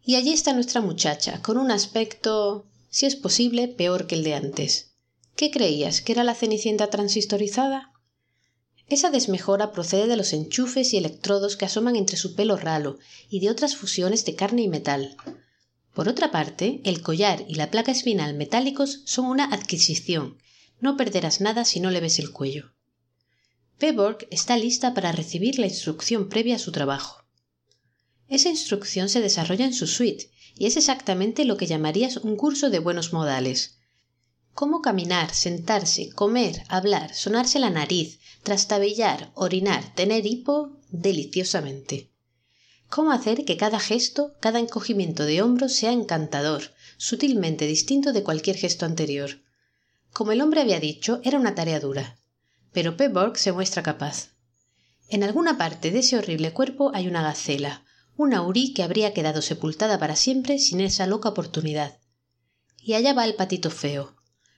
Y 0.05 0.15
allí 0.15 0.33
está 0.33 0.53
nuestra 0.53 0.81
muchacha, 0.81 1.41
con 1.41 1.57
un 1.57 1.71
aspecto, 1.71 2.67
si 2.89 3.07
es 3.07 3.15
posible, 3.15 3.67
peor 3.67 4.05
que 4.05 4.13
el 4.13 4.23
de 4.23 4.35
antes. 4.35 4.93
¿Qué 5.35 5.49
creías? 5.49 6.01
¿Que 6.01 6.11
era 6.13 6.23
la 6.23 6.35
cenicienta 6.35 6.91
transistorizada? 6.91 7.91
Esa 8.87 9.09
desmejora 9.09 9.71
procede 9.71 10.05
de 10.05 10.15
los 10.15 10.31
enchufes 10.31 10.93
y 10.93 10.97
electrodos 10.97 11.57
que 11.57 11.65
asoman 11.65 11.95
entre 11.95 12.17
su 12.17 12.35
pelo 12.35 12.55
ralo 12.55 12.99
y 13.29 13.39
de 13.39 13.49
otras 13.49 13.75
fusiones 13.75 14.25
de 14.25 14.35
carne 14.35 14.61
y 14.61 14.67
metal. 14.67 15.17
Por 15.95 16.07
otra 16.07 16.29
parte, 16.29 16.81
el 16.83 17.01
collar 17.01 17.43
y 17.47 17.55
la 17.55 17.71
placa 17.71 17.91
espinal 17.91 18.35
metálicos 18.35 19.01
son 19.05 19.25
una 19.25 19.45
adquisición. 19.45 20.37
No 20.79 20.97
perderás 20.97 21.41
nada 21.41 21.65
si 21.65 21.79
no 21.79 21.89
le 21.89 21.99
ves 21.99 22.19
el 22.19 22.31
cuello. 22.31 22.75
Pebborg 23.79 24.27
está 24.29 24.55
lista 24.55 24.93
para 24.93 25.11
recibir 25.11 25.57
la 25.57 25.65
instrucción 25.65 26.29
previa 26.29 26.57
a 26.57 26.59
su 26.59 26.71
trabajo. 26.71 27.24
Esa 28.27 28.49
instrucción 28.49 29.09
se 29.09 29.21
desarrolla 29.21 29.65
en 29.65 29.73
su 29.73 29.87
suite 29.87 30.31
y 30.57 30.65
es 30.65 30.77
exactamente 30.77 31.45
lo 31.45 31.57
que 31.57 31.67
llamarías 31.67 32.17
un 32.17 32.35
curso 32.37 32.69
de 32.69 32.79
buenos 32.79 33.13
modales. 33.13 33.77
Cómo 34.53 34.81
caminar, 34.81 35.33
sentarse, 35.33 36.09
comer, 36.09 36.63
hablar, 36.69 37.13
sonarse 37.13 37.59
la 37.59 37.69
nariz, 37.69 38.19
trastabillar, 38.43 39.31
orinar, 39.35 39.93
tener 39.95 40.25
hipo, 40.25 40.79
deliciosamente. 40.89 42.09
Cómo 42.89 43.11
hacer 43.11 43.43
que 43.43 43.57
cada 43.57 43.79
gesto, 43.79 44.35
cada 44.39 44.59
encogimiento 44.59 45.25
de 45.25 45.41
hombros 45.41 45.73
sea 45.73 45.91
encantador, 45.91 46.71
sutilmente 46.97 47.67
distinto 47.67 48.13
de 48.13 48.23
cualquier 48.23 48.55
gesto 48.55 48.85
anterior. 48.85 49.41
Como 50.13 50.31
el 50.31 50.41
hombre 50.41 50.61
había 50.61 50.79
dicho, 50.79 51.19
era 51.23 51.37
una 51.37 51.55
tarea 51.55 51.79
dura. 51.79 52.17
Pero 52.71 52.95
Pebborg 52.95 53.37
se 53.37 53.51
muestra 53.51 53.83
capaz. 53.83 54.29
En 55.09 55.23
alguna 55.23 55.57
parte 55.57 55.91
de 55.91 55.99
ese 55.99 56.17
horrible 56.17 56.53
cuerpo 56.53 56.91
hay 56.93 57.07
una 57.07 57.21
gacela, 57.21 57.84
una 58.17 58.43
que 58.73 58.83
habría 58.83 59.13
quedado 59.13 59.41
sepultada 59.41 59.99
para 59.99 60.15
siempre 60.15 60.59
sin 60.59 60.81
esa 60.81 61.07
loca 61.07 61.29
oportunidad. 61.29 61.99
Y 62.81 62.93
allá 62.93 63.13
va 63.13 63.25
el 63.25 63.35
patito 63.35 63.69
feo, 63.69 64.15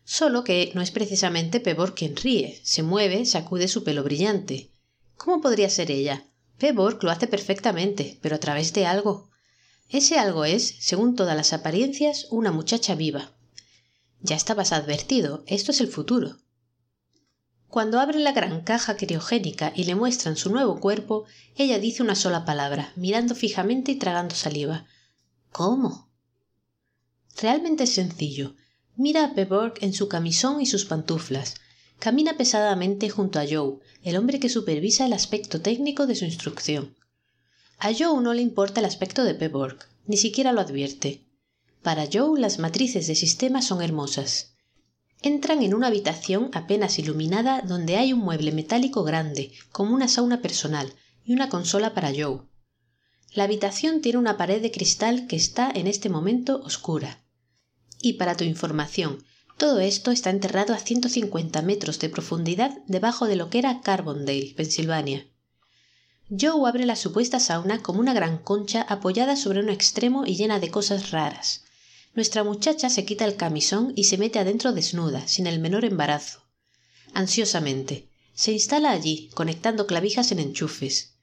Solo 0.10 0.46
que 0.46 0.72
no 0.74 0.82
es 0.82 0.92
precisamente 0.92 1.60
Pebor 1.60 1.94
quien 1.94 2.16
ríe, 2.16 2.62
se 2.64 2.82
mueve, 2.82 3.26
sacude 3.26 3.68
su 3.68 3.84
pelo 3.84 4.06
brillante. 4.06 4.72
¿Cómo 5.18 5.42
podría 5.42 5.70
ser 5.70 5.92
ella? 5.92 6.26
Pebor 6.58 7.04
lo 7.04 7.12
hace 7.12 7.28
perfectamente, 7.28 8.18
pero 8.22 8.38
a 8.38 8.40
través 8.40 8.72
de 8.72 8.86
algo. 8.86 9.30
Ese 9.90 10.18
algo 10.18 10.46
es, 10.46 10.76
según 10.80 11.18
todas 11.18 11.36
las 11.36 11.52
apariencias, 11.52 12.28
una 12.30 12.54
muchacha 12.54 12.96
viva. 12.96 13.34
Ya 14.22 14.38
estabas 14.38 14.72
advertido, 14.72 15.44
esto 15.46 15.72
es 15.72 15.82
el 15.82 15.90
futuro. 15.90 16.38
Cuando 17.70 18.00
abren 18.00 18.24
la 18.24 18.32
gran 18.32 18.62
caja 18.62 18.96
criogénica 18.96 19.74
y 19.76 19.84
le 19.84 19.96
muestran 19.96 20.38
su 20.38 20.50
nuevo 20.50 20.80
cuerpo, 20.80 21.26
ella 21.56 21.80
dice 21.80 22.02
una 22.02 22.16
sola 22.16 22.46
palabra, 22.46 22.94
mirando 22.96 23.36
fijamente 23.36 23.92
y 23.92 23.96
tragando 23.96 24.36
saliva. 24.36 24.86
¿Cómo? 25.52 26.10
Realmente 27.42 27.84
es 27.84 27.94
sencillo. 27.94 28.56
Mira 28.96 29.26
a 29.26 29.34
Pebborg 29.34 29.76
en 29.82 29.94
su 29.94 30.08
camisón 30.08 30.62
y 30.62 30.66
sus 30.66 30.86
pantuflas. 30.86 31.56
Camina 32.00 32.38
pesadamente 32.38 33.10
junto 33.10 33.40
a 33.40 33.46
Joe, 33.50 33.80
el 34.04 34.18
hombre 34.18 34.40
que 34.40 34.50
supervisa 34.50 35.06
el 35.06 35.14
aspecto 35.14 35.62
técnico 35.62 36.08
de 36.08 36.16
su 36.16 36.26
instrucción. 36.26 36.96
A 37.80 37.94
Joe 37.94 38.22
no 38.22 38.34
le 38.34 38.42
importa 38.42 38.80
el 38.80 38.86
aspecto 38.86 39.24
de 39.24 39.36
Pebborg, 39.36 39.78
ni 40.06 40.18
siquiera 40.18 40.52
lo 40.52 40.62
advierte. 40.62 41.26
Para 41.84 42.08
Joe 42.12 42.40
las 42.40 42.60
matrices 42.60 43.08
de 43.08 43.16
sistema 43.16 43.62
son 43.62 43.82
hermosas. 43.82 44.57
Entran 45.22 45.64
en 45.64 45.74
una 45.74 45.88
habitación 45.88 46.52
apenas 46.54 47.00
iluminada 47.00 47.62
donde 47.62 47.98
hay 47.98 48.14
un 48.14 48.20
mueble 48.20 48.52
metálico 48.52 49.04
grande, 49.04 49.52
como 49.72 49.94
una 49.94 50.08
sauna 50.08 50.42
personal, 50.42 50.94
y 51.26 51.34
una 51.34 51.50
consola 51.50 51.94
para 51.94 52.10
Joe. 52.10 52.42
La 53.34 53.44
habitación 53.44 54.02
tiene 54.02 54.20
una 54.20 54.38
pared 54.38 54.62
de 54.62 54.72
cristal 54.72 55.28
que 55.28 55.36
está 55.36 55.70
en 55.74 55.88
este 55.88 56.10
momento 56.10 56.62
oscura. 56.64 57.24
Y 58.00 58.14
para 58.14 58.38
tu 58.38 58.44
información, 58.44 59.24
todo 59.58 59.80
esto 59.80 60.12
está 60.12 60.30
enterrado 60.30 60.74
a 60.74 60.78
150 60.78 61.62
metros 61.64 62.00
de 62.00 62.10
profundidad 62.10 62.78
debajo 62.88 63.26
de 63.26 63.36
lo 63.36 63.50
que 63.50 63.60
era 63.60 63.82
Carbondale, 63.82 64.54
Pensilvania. 64.56 65.26
Joe 66.30 66.68
abre 66.68 66.86
la 66.86 66.96
supuesta 66.96 67.40
sauna 67.40 67.82
como 67.82 68.00
una 68.00 68.14
gran 68.14 68.38
concha 68.38 68.84
apoyada 68.84 69.36
sobre 69.36 69.62
un 69.62 69.70
extremo 69.70 70.26
y 70.26 70.36
llena 70.36 70.60
de 70.60 70.70
cosas 70.70 71.12
raras. 71.12 71.64
Nuestra 72.18 72.44
muchacha 72.44 72.90
se 72.90 73.06
quita 73.06 73.26
el 73.26 73.36
camisón 73.36 73.94
y 73.96 74.06
se 74.06 74.18
mete 74.18 74.40
adentro 74.40 74.74
desnuda, 74.74 75.28
sin 75.28 75.46
el 75.46 75.60
menor 75.60 75.86
embarazo. 75.86 76.42
Ansiosamente. 77.14 78.10
Se 78.34 78.52
instala 78.52 78.90
allí, 78.90 79.30
conectando 79.36 79.86
clavijas 79.86 80.32
en 80.32 80.40
enchufes. 80.40 81.14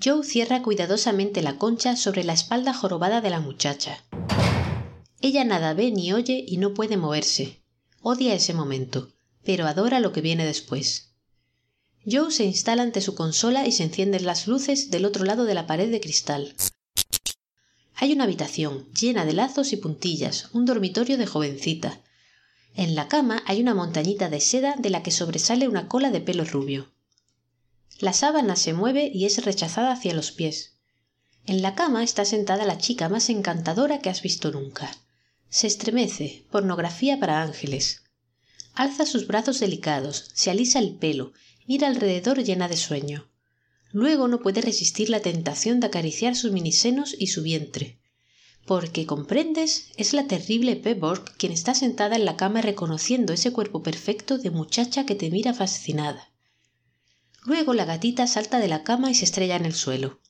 Joe 0.00 0.22
cierra 0.22 0.62
cuidadosamente 0.62 1.42
la 1.42 1.58
concha 1.58 1.96
sobre 1.96 2.22
la 2.22 2.34
espalda 2.34 2.72
jorobada 2.72 3.20
de 3.20 3.30
la 3.30 3.40
muchacha. 3.40 4.04
Ella 5.20 5.42
nada 5.42 5.74
ve 5.74 5.90
ni 5.90 6.12
oye 6.12 6.44
y 6.46 6.58
no 6.58 6.72
puede 6.72 6.96
moverse. 6.96 7.60
Odia 8.00 8.32
ese 8.32 8.54
momento, 8.54 9.10
pero 9.42 9.66
adora 9.66 9.98
lo 9.98 10.12
que 10.12 10.20
viene 10.20 10.46
después. 10.46 11.14
Joe 12.08 12.30
se 12.30 12.44
instala 12.44 12.84
ante 12.84 13.00
su 13.00 13.16
consola 13.16 13.66
y 13.66 13.72
se 13.72 13.82
encienden 13.82 14.24
las 14.24 14.46
luces 14.46 14.92
del 14.92 15.04
otro 15.04 15.24
lado 15.24 15.46
de 15.46 15.54
la 15.54 15.66
pared 15.66 15.90
de 15.90 16.00
cristal. 16.00 16.54
Hay 18.00 18.12
una 18.12 18.24
habitación 18.24 18.86
llena 18.92 19.24
de 19.24 19.32
lazos 19.32 19.72
y 19.72 19.76
puntillas, 19.76 20.50
un 20.52 20.66
dormitorio 20.66 21.18
de 21.18 21.26
jovencita. 21.26 22.00
En 22.76 22.94
la 22.94 23.08
cama 23.08 23.42
hay 23.44 23.60
una 23.60 23.74
montañita 23.74 24.28
de 24.28 24.40
seda 24.40 24.76
de 24.78 24.88
la 24.88 25.02
que 25.02 25.10
sobresale 25.10 25.66
una 25.66 25.88
cola 25.88 26.12
de 26.12 26.20
pelo 26.20 26.44
rubio. 26.44 26.92
La 27.98 28.12
sábana 28.12 28.54
se 28.54 28.72
mueve 28.72 29.10
y 29.12 29.24
es 29.24 29.44
rechazada 29.44 29.90
hacia 29.90 30.14
los 30.14 30.30
pies. 30.30 30.74
En 31.44 31.60
la 31.60 31.74
cama 31.74 32.04
está 32.04 32.24
sentada 32.24 32.64
la 32.66 32.78
chica 32.78 33.08
más 33.08 33.30
encantadora 33.30 33.98
que 33.98 34.10
has 34.10 34.22
visto 34.22 34.52
nunca. 34.52 34.96
Se 35.48 35.66
estremece, 35.66 36.44
pornografía 36.52 37.18
para 37.18 37.42
ángeles. 37.42 38.02
Alza 38.74 39.06
sus 39.06 39.26
brazos 39.26 39.58
delicados, 39.58 40.30
se 40.34 40.52
alisa 40.52 40.78
el 40.78 40.94
pelo, 40.94 41.32
mira 41.66 41.88
alrededor 41.88 42.44
llena 42.44 42.68
de 42.68 42.76
sueño. 42.76 43.28
Luego 43.90 44.28
no 44.28 44.40
puede 44.40 44.60
resistir 44.60 45.08
la 45.08 45.20
tentación 45.20 45.80
de 45.80 45.86
acariciar 45.86 46.36
sus 46.36 46.52
minisenos 46.52 47.14
y 47.18 47.28
su 47.28 47.42
vientre. 47.42 47.98
Porque, 48.66 49.06
comprendes, 49.06 49.88
es 49.96 50.12
la 50.12 50.26
terrible 50.26 50.76
Pebborg 50.76 51.24
quien 51.38 51.52
está 51.52 51.74
sentada 51.74 52.16
en 52.16 52.26
la 52.26 52.36
cama 52.36 52.60
reconociendo 52.60 53.32
ese 53.32 53.50
cuerpo 53.50 53.82
perfecto 53.82 54.36
de 54.36 54.50
muchacha 54.50 55.06
que 55.06 55.14
te 55.14 55.30
mira 55.30 55.54
fascinada. 55.54 56.30
Luego 57.46 57.72
la 57.72 57.86
gatita 57.86 58.26
salta 58.26 58.58
de 58.58 58.68
la 58.68 58.84
cama 58.84 59.10
y 59.10 59.14
se 59.14 59.24
estrella 59.24 59.56
en 59.56 59.64
el 59.64 59.74
suelo. 59.74 60.20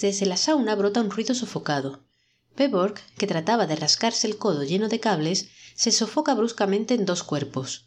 Desde 0.00 0.26
la 0.26 0.36
sauna 0.36 0.74
brota 0.74 1.00
un 1.00 1.10
ruido 1.10 1.36
sofocado. 1.36 2.04
Pebborg, 2.56 3.00
que 3.16 3.28
trataba 3.28 3.68
de 3.68 3.76
rascarse 3.76 4.26
el 4.26 4.38
codo 4.38 4.64
lleno 4.64 4.88
de 4.88 4.98
cables, 4.98 5.50
se 5.76 5.92
sofoca 5.92 6.34
bruscamente 6.34 6.94
en 6.94 7.06
dos 7.06 7.22
cuerpos. 7.22 7.86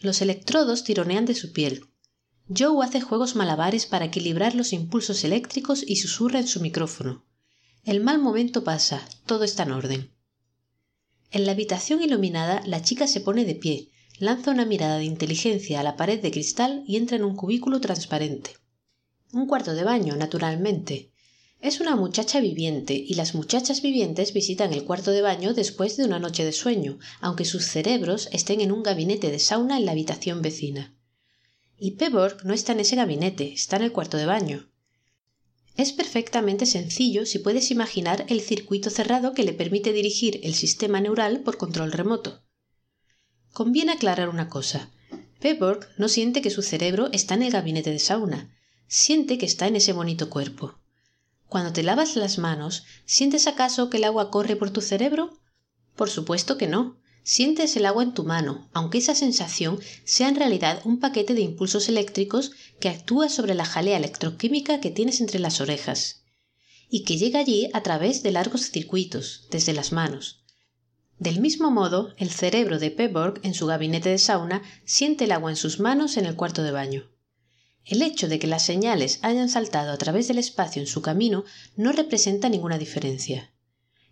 Los 0.00 0.22
electrodos 0.22 0.84
tironean 0.84 1.26
de 1.26 1.34
su 1.34 1.52
piel. 1.52 1.89
Joe 2.52 2.84
hace 2.84 3.00
juegos 3.00 3.36
malabares 3.36 3.86
para 3.86 4.06
equilibrar 4.06 4.56
los 4.56 4.72
impulsos 4.72 5.22
eléctricos 5.22 5.84
y 5.86 5.96
susurra 5.96 6.40
en 6.40 6.48
su 6.48 6.58
micrófono. 6.60 7.24
El 7.84 8.00
mal 8.00 8.18
momento 8.18 8.64
pasa, 8.64 9.08
todo 9.24 9.44
está 9.44 9.62
en 9.62 9.70
orden. 9.70 10.10
En 11.30 11.46
la 11.46 11.52
habitación 11.52 12.02
iluminada, 12.02 12.60
la 12.66 12.82
chica 12.82 13.06
se 13.06 13.20
pone 13.20 13.44
de 13.44 13.54
pie, 13.54 13.90
lanza 14.18 14.50
una 14.50 14.66
mirada 14.66 14.98
de 14.98 15.04
inteligencia 15.04 15.78
a 15.78 15.84
la 15.84 15.96
pared 15.96 16.20
de 16.20 16.32
cristal 16.32 16.82
y 16.88 16.96
entra 16.96 17.16
en 17.16 17.22
un 17.22 17.36
cubículo 17.36 17.80
transparente. 17.80 18.56
Un 19.32 19.46
cuarto 19.46 19.72
de 19.74 19.84
baño, 19.84 20.16
naturalmente. 20.16 21.12
Es 21.60 21.78
una 21.78 21.94
muchacha 21.94 22.40
viviente 22.40 22.94
y 22.94 23.14
las 23.14 23.36
muchachas 23.36 23.80
vivientes 23.80 24.32
visitan 24.32 24.72
el 24.72 24.82
cuarto 24.82 25.12
de 25.12 25.22
baño 25.22 25.54
después 25.54 25.96
de 25.96 26.04
una 26.04 26.18
noche 26.18 26.44
de 26.44 26.52
sueño, 26.52 26.98
aunque 27.20 27.44
sus 27.44 27.64
cerebros 27.66 28.28
estén 28.32 28.60
en 28.60 28.72
un 28.72 28.82
gabinete 28.82 29.30
de 29.30 29.38
sauna 29.38 29.76
en 29.76 29.86
la 29.86 29.92
habitación 29.92 30.42
vecina. 30.42 30.96
Y 31.82 31.92
Pebborg 31.92 32.44
no 32.44 32.52
está 32.52 32.72
en 32.72 32.80
ese 32.80 32.94
gabinete, 32.94 33.54
está 33.54 33.76
en 33.76 33.82
el 33.82 33.92
cuarto 33.92 34.18
de 34.18 34.26
baño. 34.26 34.70
Es 35.76 35.92
perfectamente 35.92 36.66
sencillo 36.66 37.24
si 37.24 37.38
puedes 37.38 37.70
imaginar 37.70 38.26
el 38.28 38.42
circuito 38.42 38.90
cerrado 38.90 39.32
que 39.32 39.44
le 39.44 39.54
permite 39.54 39.94
dirigir 39.94 40.40
el 40.42 40.52
sistema 40.52 41.00
neural 41.00 41.40
por 41.40 41.56
control 41.56 41.92
remoto. 41.92 42.42
Conviene 43.54 43.92
aclarar 43.92 44.28
una 44.28 44.50
cosa. 44.50 44.90
Pebborg 45.40 45.88
no 45.96 46.10
siente 46.10 46.42
que 46.42 46.50
su 46.50 46.60
cerebro 46.60 47.08
está 47.12 47.32
en 47.32 47.44
el 47.44 47.50
gabinete 47.50 47.90
de 47.90 47.98
sauna, 47.98 48.54
siente 48.86 49.38
que 49.38 49.46
está 49.46 49.66
en 49.66 49.76
ese 49.76 49.94
bonito 49.94 50.28
cuerpo. 50.28 50.78
Cuando 51.46 51.72
te 51.72 51.82
lavas 51.82 52.14
las 52.14 52.36
manos, 52.36 52.84
¿sientes 53.06 53.46
acaso 53.46 53.88
que 53.88 53.96
el 53.96 54.04
agua 54.04 54.30
corre 54.30 54.54
por 54.54 54.70
tu 54.70 54.82
cerebro? 54.82 55.40
Por 55.96 56.10
supuesto 56.10 56.58
que 56.58 56.66
no. 56.66 56.99
Sientes 57.22 57.76
el 57.76 57.86
agua 57.86 58.02
en 58.02 58.14
tu 58.14 58.24
mano, 58.24 58.68
aunque 58.72 58.98
esa 58.98 59.14
sensación 59.14 59.78
sea 60.04 60.28
en 60.28 60.36
realidad 60.36 60.80
un 60.84 61.00
paquete 61.00 61.34
de 61.34 61.42
impulsos 61.42 61.88
eléctricos 61.88 62.52
que 62.80 62.88
actúa 62.88 63.28
sobre 63.28 63.54
la 63.54 63.64
jalea 63.64 63.98
electroquímica 63.98 64.80
que 64.80 64.90
tienes 64.90 65.20
entre 65.20 65.38
las 65.38 65.60
orejas, 65.60 66.22
y 66.88 67.04
que 67.04 67.18
llega 67.18 67.38
allí 67.38 67.68
a 67.72 67.82
través 67.82 68.22
de 68.22 68.32
largos 68.32 68.70
circuitos, 68.70 69.46
desde 69.50 69.72
las 69.72 69.92
manos. 69.92 70.40
Del 71.18 71.40
mismo 71.40 71.70
modo, 71.70 72.14
el 72.16 72.30
cerebro 72.30 72.78
de 72.78 72.90
Pebborg 72.90 73.40
en 73.42 73.52
su 73.52 73.66
gabinete 73.66 74.08
de 74.08 74.18
sauna 74.18 74.62
siente 74.86 75.24
el 75.24 75.32
agua 75.32 75.50
en 75.50 75.56
sus 75.56 75.78
manos 75.78 76.16
en 76.16 76.24
el 76.24 76.34
cuarto 76.34 76.62
de 76.62 76.72
baño. 76.72 77.10
El 77.84 78.02
hecho 78.02 78.26
de 78.26 78.38
que 78.38 78.46
las 78.46 78.64
señales 78.64 79.18
hayan 79.22 79.48
saltado 79.48 79.92
a 79.92 79.98
través 79.98 80.28
del 80.28 80.38
espacio 80.38 80.80
en 80.80 80.88
su 80.88 81.02
camino 81.02 81.44
no 81.76 81.92
representa 81.92 82.48
ninguna 82.48 82.78
diferencia. 82.78 83.52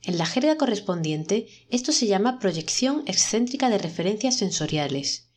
En 0.03 0.19
la 0.19 0.27
jerga 0.27 0.57
correspondiente, 0.57 1.49
esto 1.71 1.93
se 1.93 2.07
llama 2.07 2.39
proyección 2.39 3.03
excéntrica 3.07 3.69
de 3.71 3.79
referencias 3.79 4.37
sensoriales. 4.37 5.31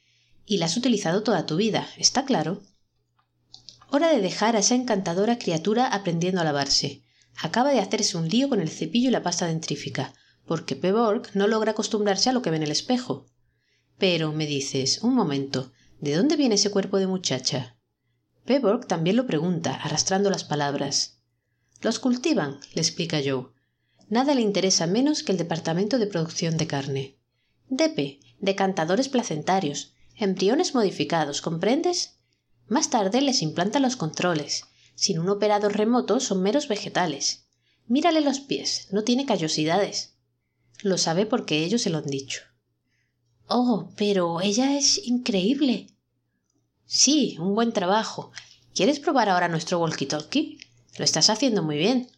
Y 0.45 0.57
la 0.57 0.65
has 0.65 0.77
utilizado 0.77 1.23
toda 1.23 1.45
tu 1.45 1.55
vida, 1.55 1.87
¿está 1.97 2.25
claro? 2.25 2.61
Hora 3.89 4.09
de 4.09 4.21
dejar 4.21 4.55
a 4.55 4.59
esa 4.59 4.75
encantadora 4.75 5.37
criatura 5.37 5.87
aprendiendo 5.87 6.41
a 6.41 6.43
lavarse. 6.43 7.03
Acaba 7.35 7.71
de 7.71 7.79
hacerse 7.79 8.17
un 8.17 8.29
lío 8.29 8.49
con 8.49 8.61
el 8.61 8.69
cepillo 8.69 9.09
y 9.09 9.11
la 9.11 9.23
pasta 9.23 9.47
dentrífica 9.47 10.13
porque 10.45 10.75
Pebborg 10.75 11.29
no 11.33 11.47
logra 11.47 11.71
acostumbrarse 11.71 12.29
a 12.29 12.33
lo 12.33 12.41
que 12.41 12.49
ve 12.49 12.57
en 12.57 12.63
el 12.63 12.71
espejo. 12.71 13.27
Pero 13.97 14.33
me 14.33 14.45
dices, 14.45 15.01
un 15.01 15.15
momento, 15.15 15.71
¿de 15.99 16.15
dónde 16.15 16.35
viene 16.35 16.55
ese 16.55 16.71
cuerpo 16.71 16.97
de 16.97 17.07
muchacha? 17.07 17.77
Pebborg 18.45 18.87
también 18.87 19.15
lo 19.15 19.27
pregunta, 19.27 19.75
arrastrando 19.75 20.29
las 20.29 20.43
palabras. 20.43 21.21
Los 21.81 21.99
cultivan, 21.99 22.59
le 22.73 22.81
explica 22.81 23.21
Joe. 23.23 23.47
Nada 24.11 24.35
le 24.35 24.41
interesa 24.41 24.87
menos 24.87 25.23
que 25.23 25.31
el 25.31 25.37
departamento 25.37 25.97
de 25.97 26.05
producción 26.05 26.57
de 26.57 26.67
carne. 26.67 27.15
Depe, 27.69 28.19
decantadores 28.39 29.07
placentarios, 29.07 29.93
embriones 30.17 30.75
modificados, 30.75 31.41
¿comprendes? 31.41 32.17
Más 32.67 32.89
tarde 32.89 33.21
les 33.21 33.41
implanta 33.41 33.79
los 33.79 33.95
controles. 33.95 34.65
Sin 34.95 35.17
un 35.17 35.29
operador 35.29 35.77
remoto 35.77 36.19
son 36.19 36.43
meros 36.43 36.67
vegetales. 36.67 37.45
Mírale 37.87 38.19
los 38.19 38.41
pies, 38.41 38.89
no 38.91 39.05
tiene 39.05 39.25
callosidades. 39.25 40.17
Lo 40.81 40.97
sabe 40.97 41.25
porque 41.25 41.63
ellos 41.63 41.81
se 41.81 41.89
lo 41.89 41.99
han 41.99 42.07
dicho. 42.07 42.41
Oh, 43.47 43.93
pero 43.95 44.41
ella 44.41 44.77
es 44.77 45.07
increíble. 45.07 45.87
Sí, 46.85 47.37
un 47.39 47.55
buen 47.55 47.71
trabajo. 47.71 48.33
¿Quieres 48.75 48.99
probar 48.99 49.29
ahora 49.29 49.47
nuestro 49.47 49.79
walkie-talkie? 49.79 50.59
Lo 50.97 51.05
estás 51.05 51.29
haciendo 51.29 51.63
muy 51.63 51.77
bien. 51.77 52.09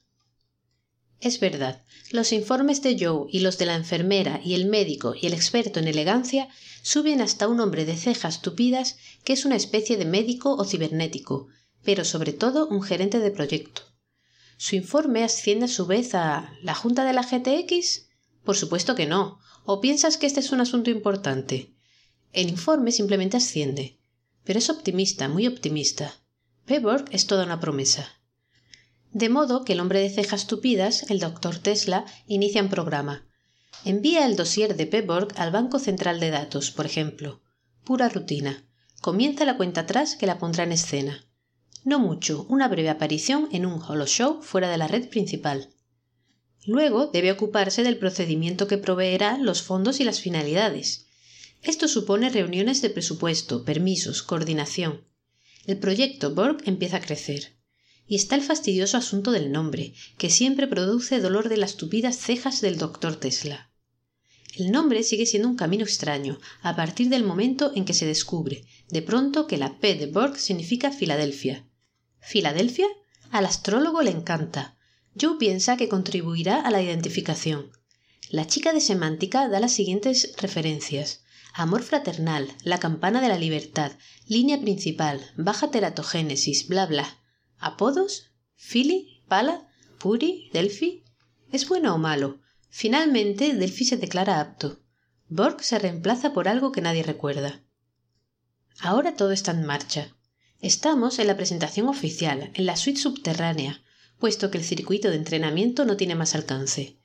Es 1.24 1.40
verdad, 1.40 1.84
los 2.12 2.34
informes 2.34 2.82
de 2.82 2.98
Joe 3.00 3.28
y 3.32 3.40
los 3.40 3.58
de 3.58 3.66
la 3.66 3.76
enfermera 3.76 4.42
y 4.44 4.56
el 4.56 4.66
médico 4.66 5.16
y 5.20 5.26
el 5.26 5.34
experto 5.34 5.80
en 5.80 5.88
elegancia 5.88 6.50
suben 6.82 7.22
hasta 7.22 7.48
un 7.48 7.62
hombre 7.62 7.86
de 7.86 7.96
cejas 7.96 8.42
tupidas 8.42 8.98
que 9.24 9.34
es 9.34 9.46
una 9.46 9.56
especie 9.56 9.96
de 9.96 10.06
médico 10.06 10.54
o 10.56 10.66
cibernético, 10.66 11.48
pero 11.84 12.04
sobre 12.04 12.34
todo 12.34 12.68
un 12.68 12.84
gerente 12.84 13.20
de 13.20 13.32
proyecto. 13.32 13.84
Su 14.58 14.76
informe 14.76 15.24
asciende 15.24 15.66
a 15.66 15.70
su 15.70 15.86
vez 15.86 16.14
a 16.14 16.54
la 16.62 16.76
Junta 16.76 17.06
de 17.06 17.14
la 17.14 17.24
GTX 17.24 18.08
por 18.44 18.58
supuesto 18.58 18.96
que 18.96 19.06
no. 19.06 19.40
¿O 19.66 19.80
piensas 19.80 20.18
que 20.18 20.28
este 20.28 20.42
es 20.42 20.52
un 20.52 20.60
asunto 20.60 20.90
importante? 20.90 21.74
El 22.34 22.50
informe 22.50 22.92
simplemente 22.92 23.38
asciende. 23.38 23.98
Pero 24.44 24.60
es 24.60 24.70
optimista, 24.70 25.30
muy 25.30 25.48
optimista. 25.48 26.14
Pebborg 26.66 27.06
es 27.12 27.28
toda 27.28 27.46
una 27.46 27.62
promesa. 27.62 28.10
De 29.14 29.30
modo 29.30 29.64
que 29.64 29.74
el 29.74 29.80
hombre 29.80 30.00
de 30.00 30.10
cejas 30.10 30.48
tupidas, 30.48 31.10
el 31.12 31.20
doctor 31.20 31.60
Tesla, 31.60 32.04
inicia 32.26 32.64
un 32.64 32.70
programa. 32.70 33.28
Envía 33.86 34.26
el 34.26 34.36
dossier 34.36 34.76
de 34.76 34.88
Pebborg 34.88 35.40
al 35.40 35.52
Banco 35.52 35.78
Central 35.78 36.20
de 36.20 36.32
Datos, 36.32 36.72
por 36.72 36.88
ejemplo. 36.88 37.42
Pura 37.84 38.10
rutina. 38.10 38.66
Comienza 39.02 39.46
la 39.46 39.56
cuenta 39.56 39.82
atrás 39.82 40.16
que 40.16 40.26
la 40.26 40.40
pondrá 40.40 40.64
en 40.64 40.72
escena. 40.72 41.28
No 41.84 42.00
mucho, 42.00 42.48
una 42.50 42.68
breve 42.68 42.90
aparición 42.90 43.50
en 43.52 43.68
un 43.68 43.80
holo 43.84 44.08
show 44.08 44.42
fuera 44.42 44.70
de 44.70 44.78
la 44.78 44.88
red 44.88 45.08
principal. 45.10 45.70
Luego 46.66 47.08
debe 47.08 47.32
ocuparse 47.32 47.84
del 47.84 47.98
procedimiento 47.98 48.68
que 48.68 48.78
proveerá 48.80 49.38
los 49.38 49.62
fondos 49.62 50.00
y 50.00 50.06
las 50.06 50.22
finalidades. 50.22 51.06
Esto 51.62 51.88
supone 51.88 52.30
reuniones 52.30 52.82
de 52.82 52.90
presupuesto, 52.90 53.64
permisos, 53.64 54.24
coordinación. 54.24 55.06
El 55.66 55.78
proyecto 55.78 56.34
Borg 56.34 56.64
empieza 56.66 56.98
a 56.98 57.02
crecer. 57.02 57.58
Y 58.08 58.16
está 58.16 58.36
el 58.36 58.42
fastidioso 58.42 58.98
asunto 58.98 59.32
del 59.32 59.52
nombre, 59.52 59.94
que 60.18 60.30
siempre 60.30 60.68
produce 60.68 61.20
dolor 61.20 61.50
de 61.50 61.58
las 61.58 61.78
tupidas 61.78 62.18
cejas 62.18 62.62
del 62.62 62.78
doctor 62.78 63.16
Tesla. 63.16 63.70
El 64.56 64.72
nombre 64.72 65.02
sigue 65.02 65.26
siendo 65.26 65.50
un 65.50 65.56
camino 65.56 65.84
extraño, 65.84 66.40
a 66.62 66.76
partir 66.76 67.10
del 67.10 67.24
momento 67.24 67.72
en 67.76 67.86
que 67.86 67.94
se 67.94 68.06
descubre, 68.06 68.66
de 68.90 69.02
pronto, 69.02 69.48
que 69.48 69.58
la 69.58 69.80
P 69.80 69.96
de 69.96 70.06
Borg 70.06 70.38
significa 70.38 70.92
Filadelfia. 70.92 71.68
¿Filadelfia? 72.20 72.86
Al 73.32 73.46
astrólogo 73.46 74.04
le 74.04 74.12
encanta. 74.12 74.78
Joe 75.20 75.38
piensa 75.40 75.76
que 75.76 75.90
contribuirá 75.90 76.62
a 76.62 76.70
la 76.70 76.84
identificación. 76.84 77.72
La 78.30 78.46
chica 78.46 78.74
de 78.74 78.82
semántica 78.82 79.48
da 79.48 79.60
las 79.60 79.72
siguientes 79.72 80.34
referencias. 80.38 81.24
Amor 81.54 81.84
fraternal, 81.84 82.48
la 82.64 82.80
campana 82.80 83.22
de 83.22 83.30
la 83.30 83.38
libertad, 83.38 83.92
línea 84.28 84.60
principal, 84.60 85.22
baja 85.36 85.72
teratogénesis, 85.72 86.68
bla 86.68 86.86
bla. 86.86 87.23
¿Apodos? 87.64 88.34
¿Philly? 88.58 89.24
¿Pala? 89.30 89.70
¿Puri? 89.98 90.50
¿Delphi? 90.52 91.06
¿Es 91.50 91.66
bueno 91.70 91.96
o 91.96 91.98
malo? 91.98 92.42
Finalmente, 92.70 93.54
Delphi 93.54 93.86
se 93.86 93.96
declara 93.96 94.42
apto. 94.42 94.82
Borg 95.30 95.64
se 95.64 95.80
reemplaza 95.80 96.34
por 96.34 96.50
algo 96.50 96.74
que 96.74 96.82
nadie 96.82 97.04
recuerda. 97.04 97.64
Ahora 98.82 99.16
todo 99.16 99.32
está 99.32 99.52
en 99.52 99.64
marcha. 99.64 100.14
Estamos 100.60 101.20
en 101.20 101.28
la 101.28 101.38
presentación 101.38 101.88
oficial, 101.88 102.52
en 102.54 102.66
la 102.66 102.76
suite 102.76 103.00
subterránea, 103.00 103.82
puesto 104.20 104.52
que 104.52 104.58
el 104.58 104.66
circuito 104.66 105.10
de 105.10 105.16
entrenamiento 105.16 105.86
no 105.86 105.96
tiene 105.96 106.16
más 106.16 106.36
alcance. 106.36 107.00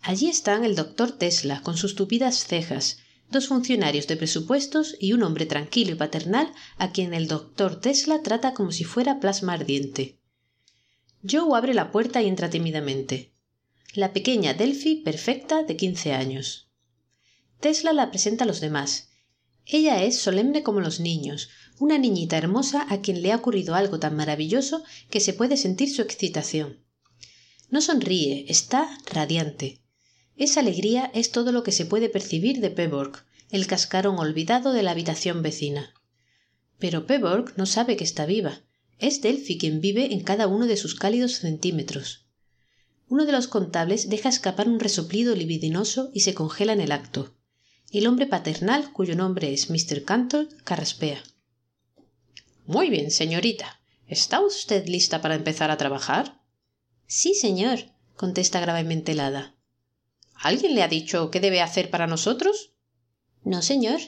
Allí 0.00 0.28
están 0.28 0.64
el 0.64 0.74
doctor 0.74 1.12
Tesla, 1.12 1.62
con 1.62 1.76
sus 1.76 1.94
tupidas 1.94 2.44
cejas, 2.44 2.98
dos 3.32 3.48
funcionarios 3.48 4.06
de 4.06 4.16
presupuestos 4.16 4.96
y 5.00 5.14
un 5.14 5.24
hombre 5.24 5.46
tranquilo 5.46 5.92
y 5.92 5.94
paternal 5.96 6.52
a 6.76 6.92
quien 6.92 7.14
el 7.14 7.26
doctor 7.26 7.80
Tesla 7.80 8.22
trata 8.22 8.54
como 8.54 8.70
si 8.70 8.84
fuera 8.84 9.18
plasma 9.18 9.54
ardiente. 9.54 10.20
Joe 11.28 11.56
abre 11.56 11.74
la 11.74 11.90
puerta 11.90 12.22
y 12.22 12.28
entra 12.28 12.50
tímidamente. 12.50 13.32
La 13.94 14.12
pequeña 14.12 14.54
Delphi, 14.54 14.96
perfecta, 14.96 15.64
de 15.64 15.76
quince 15.76 16.12
años. 16.12 16.68
Tesla 17.60 17.92
la 17.92 18.10
presenta 18.10 18.44
a 18.44 18.46
los 18.46 18.60
demás. 18.60 19.08
Ella 19.66 20.02
es 20.02 20.18
solemne 20.18 20.62
como 20.62 20.80
los 20.80 21.00
niños, 21.00 21.50
una 21.78 21.98
niñita 21.98 22.36
hermosa 22.36 22.86
a 22.88 23.00
quien 23.00 23.22
le 23.22 23.32
ha 23.32 23.36
ocurrido 23.36 23.74
algo 23.74 23.98
tan 23.98 24.16
maravilloso 24.16 24.84
que 25.10 25.20
se 25.20 25.32
puede 25.32 25.56
sentir 25.56 25.90
su 25.90 26.02
excitación. 26.02 26.84
No 27.70 27.80
sonríe, 27.80 28.46
está 28.48 28.88
radiante. 29.06 29.81
Esa 30.42 30.58
alegría 30.58 31.08
es 31.14 31.30
todo 31.30 31.52
lo 31.52 31.62
que 31.62 31.70
se 31.70 31.86
puede 31.86 32.08
percibir 32.08 32.60
de 32.60 32.70
Pebborg, 32.70 33.24
el 33.52 33.68
cascarón 33.68 34.18
olvidado 34.18 34.72
de 34.72 34.82
la 34.82 34.90
habitación 34.90 35.40
vecina. 35.40 35.94
Pero 36.80 37.06
Pebborg 37.06 37.56
no 37.56 37.64
sabe 37.64 37.96
que 37.96 38.02
está 38.02 38.26
viva. 38.26 38.62
Es 38.98 39.22
Delphi 39.22 39.56
quien 39.56 39.80
vive 39.80 40.12
en 40.12 40.24
cada 40.24 40.48
uno 40.48 40.66
de 40.66 40.76
sus 40.76 40.96
cálidos 40.96 41.34
centímetros. 41.34 42.26
Uno 43.08 43.24
de 43.24 43.30
los 43.30 43.46
contables 43.46 44.08
deja 44.08 44.30
escapar 44.30 44.66
un 44.66 44.80
resoplido 44.80 45.36
libidinoso 45.36 46.10
y 46.12 46.22
se 46.22 46.34
congela 46.34 46.72
en 46.72 46.80
el 46.80 46.90
acto. 46.90 47.36
El 47.92 48.08
hombre 48.08 48.26
paternal, 48.26 48.92
cuyo 48.92 49.14
nombre 49.14 49.52
es 49.52 49.70
Mr. 49.70 50.02
Cantor, 50.02 50.48
carraspea. 50.64 51.22
Muy 52.66 52.90
bien, 52.90 53.12
señorita. 53.12 53.80
¿Está 54.08 54.40
usted 54.40 54.88
lista 54.88 55.22
para 55.22 55.36
empezar 55.36 55.70
a 55.70 55.76
trabajar? 55.76 56.42
Sí, 57.06 57.34
señor, 57.34 57.78
contesta 58.16 58.58
gravemente 58.58 59.12
el 59.12 59.20
hada. 59.20 59.54
¿Alguien 60.42 60.74
le 60.74 60.82
ha 60.82 60.88
dicho 60.88 61.30
qué 61.30 61.38
debe 61.38 61.60
hacer 61.60 61.88
para 61.88 62.08
nosotros? 62.08 62.72
No, 63.44 63.62
señor. 63.62 64.00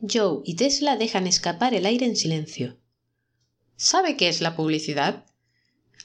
Joe 0.00 0.42
y 0.44 0.56
Tesla 0.56 0.96
dejan 0.96 1.26
escapar 1.26 1.72
el 1.72 1.86
aire 1.86 2.04
en 2.04 2.14
silencio. 2.14 2.78
¿Sabe 3.76 4.18
qué 4.18 4.28
es 4.28 4.42
la 4.42 4.54
publicidad? 4.54 5.24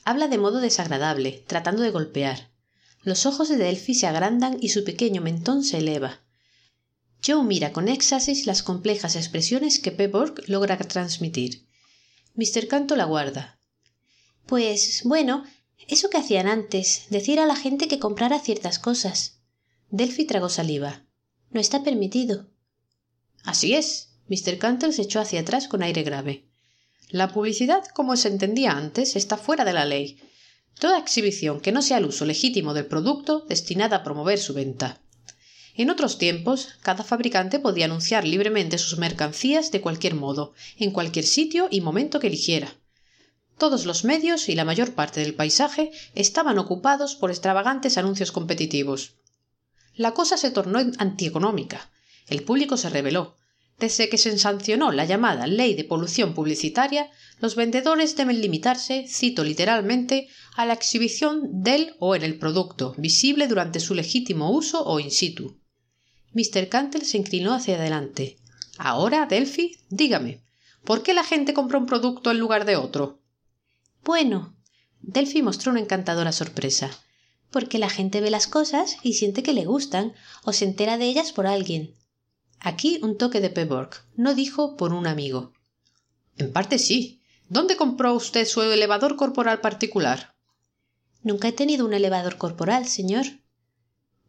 Habla 0.05 0.29
de 0.29 0.37
modo 0.37 0.61
desagradable, 0.61 1.43
tratando 1.47 1.81
de 1.81 1.91
golpear. 1.91 2.49
Los 3.03 3.25
ojos 3.25 3.49
de 3.49 3.57
Delphi 3.57 3.93
se 3.93 4.07
agrandan 4.07 4.57
y 4.61 4.69
su 4.69 4.85
pequeño 4.85 5.21
mentón 5.21 5.65
se 5.65 5.79
eleva. 5.79 6.21
Joe 7.25 7.43
mira 7.43 7.73
con 7.73 7.89
éxtasis 7.89 8.45
las 8.45 8.63
complejas 8.63 9.17
expresiones 9.17 9.79
que 9.79 9.91
Pebborg 9.91 10.47
logra 10.47 10.77
transmitir. 10.77 11.67
Mr. 12.35 12.69
Canto 12.69 12.95
la 12.95 13.03
guarda. 13.03 13.59
Pues 14.45 15.01
bueno, 15.03 15.43
eso 15.87 16.09
que 16.09 16.17
hacían 16.17 16.47
antes, 16.47 17.05
decir 17.09 17.39
a 17.39 17.45
la 17.45 17.55
gente 17.55 17.87
que 17.87 17.99
comprara 17.99 18.39
ciertas 18.39 18.79
cosas. 18.79 19.39
Delphi 19.89 20.25
tragó 20.25 20.49
saliva. 20.49 21.05
No 21.51 21.59
está 21.59 21.83
permitido. 21.83 22.47
Así 23.43 23.75
es. 23.75 24.09
Mr. 24.27 24.57
Cantor 24.57 24.91
se 24.93 25.03
echó 25.03 25.19
hacia 25.19 25.41
atrás 25.41 25.67
con 25.67 25.83
aire 25.83 26.03
grave. 26.03 26.45
La 27.09 27.31
publicidad, 27.31 27.85
como 27.93 28.17
se 28.17 28.29
entendía 28.29 28.71
antes, 28.71 29.15
está 29.15 29.37
fuera 29.37 29.63
de 29.63 29.73
la 29.73 29.85
ley. 29.85 30.19
Toda 30.79 30.97
exhibición 30.97 31.61
que 31.61 31.71
no 31.71 31.81
sea 31.81 31.99
el 31.99 32.05
uso 32.05 32.25
legítimo 32.25 32.73
del 32.73 32.87
producto 32.87 33.45
destinada 33.47 33.97
a 33.97 34.03
promover 34.03 34.39
su 34.39 34.53
venta. 34.53 34.99
En 35.75 35.89
otros 35.89 36.17
tiempos, 36.17 36.69
cada 36.81 37.03
fabricante 37.03 37.59
podía 37.59 37.85
anunciar 37.85 38.25
libremente 38.25 38.77
sus 38.77 38.97
mercancías 38.97 39.71
de 39.71 39.81
cualquier 39.81 40.15
modo, 40.15 40.53
en 40.77 40.91
cualquier 40.91 41.25
sitio 41.25 41.67
y 41.69 41.81
momento 41.81 42.19
que 42.19 42.27
eligiera. 42.27 42.75
Todos 43.57 43.85
los 43.85 44.03
medios 44.03 44.49
y 44.49 44.55
la 44.55 44.65
mayor 44.65 44.93
parte 44.93 45.21
del 45.21 45.33
paisaje 45.33 45.91
estaban 46.13 46.59
ocupados 46.59 47.15
por 47.15 47.31
extravagantes 47.31 47.97
anuncios 47.97 48.31
competitivos. 48.31 49.15
La 49.95 50.13
cosa 50.13 50.35
se 50.35 50.51
tornó 50.51 50.79
antieconómica. 50.97 51.89
El 52.27 52.43
público 52.43 52.75
se 52.75 52.89
rebeló. 52.89 53.37
Desde 53.79 54.09
que 54.09 54.17
se 54.17 54.37
sancionó 54.37 54.91
la 54.91 55.05
llamada 55.05 55.47
ley 55.47 55.73
de 55.73 55.83
polución 55.83 56.33
publicitaria, 56.33 57.09
los 57.39 57.55
vendedores 57.55 58.15
deben 58.15 58.41
limitarse, 58.41 59.05
cito 59.07 59.43
literalmente, 59.43 60.27
a 60.55 60.65
la 60.65 60.73
exhibición 60.73 61.61
del 61.63 61.95
o 61.99 62.15
en 62.15 62.23
el 62.23 62.37
producto, 62.37 62.93
visible 62.97 63.47
durante 63.47 63.79
su 63.79 63.93
legítimo 63.93 64.51
uso 64.51 64.83
o 64.85 64.99
in 64.99 65.11
situ. 65.11 65.59
Mr. 66.33 66.67
Cantle 66.67 67.05
se 67.05 67.17
inclinó 67.17 67.53
hacia 67.53 67.75
adelante. 67.75 68.37
Ahora, 68.77 69.25
Delphi, 69.25 69.77
dígame, 69.89 70.41
¿por 70.83 71.03
qué 71.03 71.13
la 71.13 71.23
gente 71.23 71.53
compra 71.53 71.79
un 71.79 71.85
producto 71.85 72.31
en 72.31 72.39
lugar 72.39 72.65
de 72.65 72.75
otro? 72.75 73.21
Bueno. 74.05 74.55
Delphi 75.01 75.41
mostró 75.41 75.71
una 75.71 75.81
encantadora 75.81 76.31
sorpresa. 76.31 76.91
Porque 77.49 77.79
la 77.79 77.89
gente 77.89 78.21
ve 78.21 78.29
las 78.29 78.45
cosas 78.45 78.97
y 79.01 79.13
siente 79.13 79.41
que 79.41 79.53
le 79.53 79.65
gustan, 79.65 80.13
o 80.43 80.53
se 80.53 80.65
entera 80.65 80.99
de 80.99 81.05
ellas 81.05 81.31
por 81.31 81.47
alguien. 81.47 81.95
Aquí 82.59 82.99
un 83.01 83.17
toque 83.17 83.41
de 83.41 83.49
Pebborg. 83.49 83.89
No 84.15 84.35
dijo 84.35 84.77
por 84.77 84.93
un 84.93 85.07
amigo. 85.07 85.53
En 86.37 86.53
parte 86.53 86.77
sí. 86.77 87.21
¿Dónde 87.49 87.77
compró 87.77 88.13
usted 88.13 88.45
su 88.47 88.61
elevador 88.61 89.15
corporal 89.15 89.59
particular? 89.59 90.35
Nunca 91.23 91.47
he 91.47 91.51
tenido 91.51 91.85
un 91.85 91.93
elevador 91.93 92.37
corporal, 92.37 92.87
señor. 92.87 93.25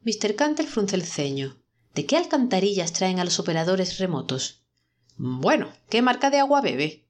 Mr. 0.04 0.36
Canter 0.36 0.66
frunce 0.66 0.96
el 0.96 1.04
ceño. 1.04 1.58
¿De 1.94 2.06
qué 2.06 2.16
alcantarillas 2.16 2.94
traen 2.94 3.20
a 3.20 3.24
los 3.24 3.38
operadores 3.38 3.98
remotos? 3.98 4.62
Bueno, 5.18 5.70
¿qué 5.90 6.00
marca 6.00 6.30
de 6.30 6.38
agua 6.38 6.62
bebe? 6.62 7.04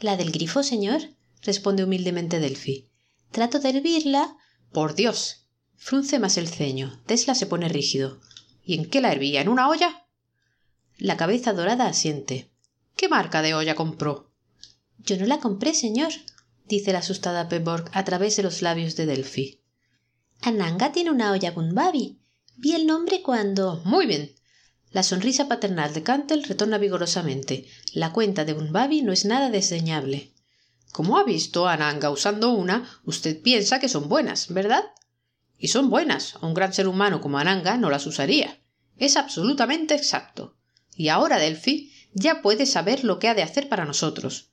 La 0.00 0.18
del 0.18 0.32
grifo, 0.32 0.62
señor 0.62 1.00
responde 1.44 1.84
humildemente 1.84 2.40
Delphi. 2.40 2.90
Trato 3.30 3.58
de 3.58 3.70
hervirla. 3.70 4.36
Por 4.72 4.94
Dios. 4.94 5.46
Frunce 5.76 6.18
más 6.18 6.36
el 6.36 6.48
ceño. 6.48 7.02
Tesla 7.06 7.34
se 7.34 7.46
pone 7.46 7.68
rígido. 7.68 8.20
¿Y 8.64 8.74
en 8.74 8.88
qué 8.88 9.00
la 9.00 9.12
hervía? 9.12 9.40
¿En 9.40 9.48
una 9.48 9.68
olla? 9.68 10.06
La 10.98 11.16
cabeza 11.16 11.52
dorada 11.52 11.86
asiente. 11.86 12.50
¿Qué 12.96 13.08
marca 13.08 13.42
de 13.42 13.54
olla 13.54 13.74
compró? 13.74 14.32
Yo 14.98 15.16
no 15.18 15.26
la 15.26 15.38
compré, 15.38 15.74
señor, 15.74 16.12
dice 16.66 16.92
la 16.92 17.00
asustada 17.00 17.48
Pebborg 17.48 17.90
a 17.92 18.04
través 18.04 18.36
de 18.36 18.42
los 18.42 18.62
labios 18.62 18.96
de 18.96 19.06
Delphi. 19.06 19.60
Ananga 20.40 20.92
tiene 20.92 21.10
una 21.10 21.32
olla 21.32 21.50
Bunbabi. 21.50 22.20
Vi 22.56 22.74
el 22.74 22.86
nombre 22.86 23.22
cuando. 23.22 23.82
Muy 23.84 24.06
bien. 24.06 24.34
La 24.90 25.02
sonrisa 25.02 25.48
paternal 25.48 25.92
de 25.92 26.02
Cantel 26.02 26.44
retorna 26.44 26.78
vigorosamente. 26.78 27.66
La 27.92 28.12
cuenta 28.12 28.44
de 28.44 28.52
Bunbabi 28.52 29.02
no 29.02 29.12
es 29.12 29.24
nada 29.24 29.50
desdeñable. 29.50 30.33
Como 30.94 31.18
ha 31.18 31.24
visto 31.24 31.66
a 31.66 31.72
Ananga 31.72 32.08
usando 32.08 32.52
una, 32.52 32.88
usted 33.02 33.42
piensa 33.42 33.80
que 33.80 33.88
son 33.88 34.08
buenas, 34.08 34.54
¿verdad? 34.54 34.84
Y 35.58 35.66
son 35.66 35.90
buenas. 35.90 36.36
Un 36.40 36.54
gran 36.54 36.72
ser 36.72 36.86
humano 36.86 37.20
como 37.20 37.36
Ananga 37.36 37.76
no 37.76 37.90
las 37.90 38.06
usaría. 38.06 38.60
Es 38.96 39.16
absolutamente 39.16 39.96
exacto. 39.96 40.56
Y 40.94 41.08
ahora, 41.08 41.40
Delphi, 41.40 41.92
ya 42.12 42.42
puede 42.42 42.64
saber 42.64 43.02
lo 43.02 43.18
que 43.18 43.26
ha 43.26 43.34
de 43.34 43.42
hacer 43.42 43.68
para 43.68 43.84
nosotros. 43.84 44.52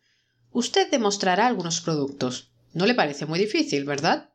Usted 0.49 0.89
demostrará 0.89 1.45
algunos 1.45 1.79
productos. 1.79 2.49
No 2.73 2.87
le 2.87 2.95
parece 2.95 3.27
muy 3.27 3.37
difícil, 3.37 3.85
¿verdad? 3.85 4.31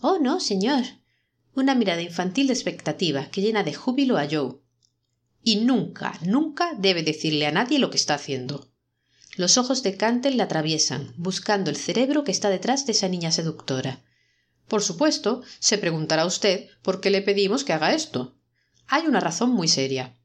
Oh, 0.00 0.18
no, 0.18 0.40
señor. 0.40 0.84
Una 1.54 1.74
mirada 1.74 2.00
infantil 2.00 2.46
de 2.46 2.54
expectativa 2.54 3.26
que 3.26 3.42
llena 3.42 3.62
de 3.62 3.74
júbilo 3.74 4.16
a 4.16 4.26
Joe. 4.26 4.54
Y 5.42 5.56
nunca, 5.56 6.18
nunca 6.22 6.72
debe 6.78 7.02
decirle 7.02 7.46
a 7.46 7.52
nadie 7.52 7.78
lo 7.78 7.90
que 7.90 7.98
está 7.98 8.14
haciendo. 8.14 8.70
Los 9.36 9.58
ojos 9.58 9.82
de 9.82 9.98
Cantel 9.98 10.38
la 10.38 10.44
atraviesan, 10.44 11.12
buscando 11.18 11.68
el 11.68 11.76
cerebro 11.76 12.24
que 12.24 12.30
está 12.32 12.48
detrás 12.48 12.86
de 12.86 12.92
esa 12.92 13.06
niña 13.06 13.30
seductora. 13.30 14.02
Por 14.66 14.82
supuesto, 14.82 15.42
se 15.58 15.76
preguntará 15.76 16.24
usted 16.24 16.70
por 16.80 17.02
qué 17.02 17.10
le 17.10 17.20
pedimos 17.20 17.62
que 17.62 17.74
haga 17.74 17.92
esto. 17.92 18.34
Hay 18.86 19.06
una 19.06 19.20
razón 19.20 19.50
muy 19.50 19.68
seria. 19.68 20.16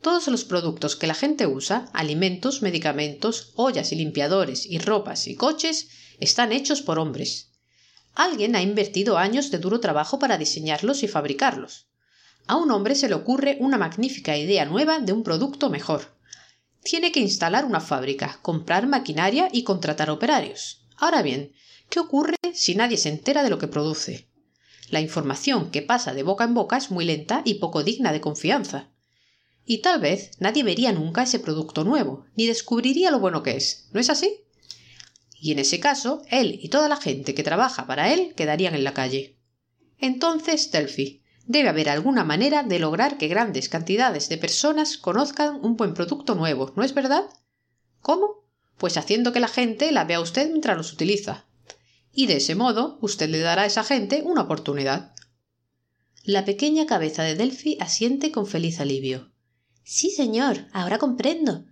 Todos 0.00 0.28
los 0.28 0.44
productos 0.44 0.96
que 0.96 1.06
la 1.06 1.12
gente 1.12 1.46
usa, 1.46 1.90
alimentos, 1.92 2.62
medicamentos, 2.62 3.52
ollas 3.54 3.92
y 3.92 3.96
limpiadores, 3.96 4.64
y 4.64 4.78
ropas 4.78 5.26
y 5.26 5.34
coches, 5.34 5.88
están 6.18 6.50
hechos 6.50 6.80
por 6.80 6.98
hombres. 6.98 7.50
Alguien 8.14 8.56
ha 8.56 8.62
invertido 8.62 9.18
años 9.18 9.50
de 9.50 9.58
duro 9.58 9.78
trabajo 9.80 10.18
para 10.18 10.38
diseñarlos 10.38 11.02
y 11.02 11.08
fabricarlos. 11.08 11.88
A 12.46 12.56
un 12.56 12.70
hombre 12.70 12.94
se 12.94 13.10
le 13.10 13.14
ocurre 13.14 13.58
una 13.60 13.76
magnífica 13.76 14.38
idea 14.38 14.64
nueva 14.64 15.00
de 15.00 15.12
un 15.12 15.22
producto 15.22 15.68
mejor 15.68 16.16
tiene 16.82 17.12
que 17.12 17.20
instalar 17.20 17.64
una 17.64 17.80
fábrica, 17.80 18.38
comprar 18.42 18.86
maquinaria 18.86 19.48
y 19.52 19.64
contratar 19.64 20.10
operarios. 20.10 20.86
Ahora 20.96 21.22
bien, 21.22 21.52
¿qué 21.88 22.00
ocurre 22.00 22.36
si 22.54 22.74
nadie 22.74 22.96
se 22.96 23.08
entera 23.08 23.42
de 23.42 23.50
lo 23.50 23.58
que 23.58 23.68
produce? 23.68 24.28
La 24.90 25.00
información 25.00 25.70
que 25.70 25.82
pasa 25.82 26.14
de 26.14 26.22
boca 26.22 26.44
en 26.44 26.54
boca 26.54 26.76
es 26.76 26.90
muy 26.90 27.04
lenta 27.04 27.42
y 27.44 27.54
poco 27.54 27.82
digna 27.82 28.12
de 28.12 28.20
confianza. 28.20 28.90
Y 29.64 29.78
tal 29.78 30.00
vez 30.00 30.30
nadie 30.38 30.62
vería 30.62 30.92
nunca 30.92 31.24
ese 31.24 31.38
producto 31.38 31.84
nuevo, 31.84 32.24
ni 32.36 32.46
descubriría 32.46 33.10
lo 33.10 33.20
bueno 33.20 33.42
que 33.42 33.56
es. 33.56 33.88
¿No 33.92 34.00
es 34.00 34.08
así? 34.08 34.44
Y 35.40 35.52
en 35.52 35.58
ese 35.58 35.78
caso, 35.78 36.22
él 36.30 36.58
y 36.62 36.70
toda 36.70 36.88
la 36.88 36.96
gente 36.96 37.34
que 37.34 37.42
trabaja 37.42 37.86
para 37.86 38.12
él 38.12 38.34
quedarían 38.34 38.74
en 38.74 38.82
la 38.82 38.94
calle. 38.94 39.38
Entonces, 39.98 40.70
Delphi, 40.70 41.22
Debe 41.48 41.70
haber 41.70 41.88
alguna 41.88 42.24
manera 42.24 42.62
de 42.62 42.78
lograr 42.78 43.16
que 43.16 43.26
grandes 43.26 43.70
cantidades 43.70 44.28
de 44.28 44.36
personas 44.36 44.98
conozcan 44.98 45.64
un 45.64 45.78
buen 45.78 45.94
producto 45.94 46.34
nuevo, 46.34 46.74
¿no 46.76 46.84
es 46.84 46.92
verdad? 46.92 47.24
¿Cómo? 48.02 48.44
Pues 48.76 48.98
haciendo 48.98 49.32
que 49.32 49.40
la 49.40 49.48
gente 49.48 49.90
la 49.90 50.04
vea 50.04 50.20
usted 50.20 50.50
mientras 50.50 50.76
los 50.76 50.92
utiliza. 50.92 51.46
Y 52.12 52.26
de 52.26 52.36
ese 52.36 52.54
modo 52.54 52.98
usted 53.00 53.30
le 53.30 53.38
dará 53.38 53.62
a 53.62 53.66
esa 53.66 53.82
gente 53.82 54.20
una 54.22 54.42
oportunidad. 54.42 55.14
La 56.22 56.44
pequeña 56.44 56.84
cabeza 56.84 57.22
de 57.22 57.34
Delphi 57.34 57.78
asiente 57.80 58.30
con 58.30 58.46
feliz 58.46 58.78
alivio. 58.78 59.32
Sí, 59.84 60.10
señor, 60.10 60.66
ahora 60.72 60.98
comprendo. 60.98 61.64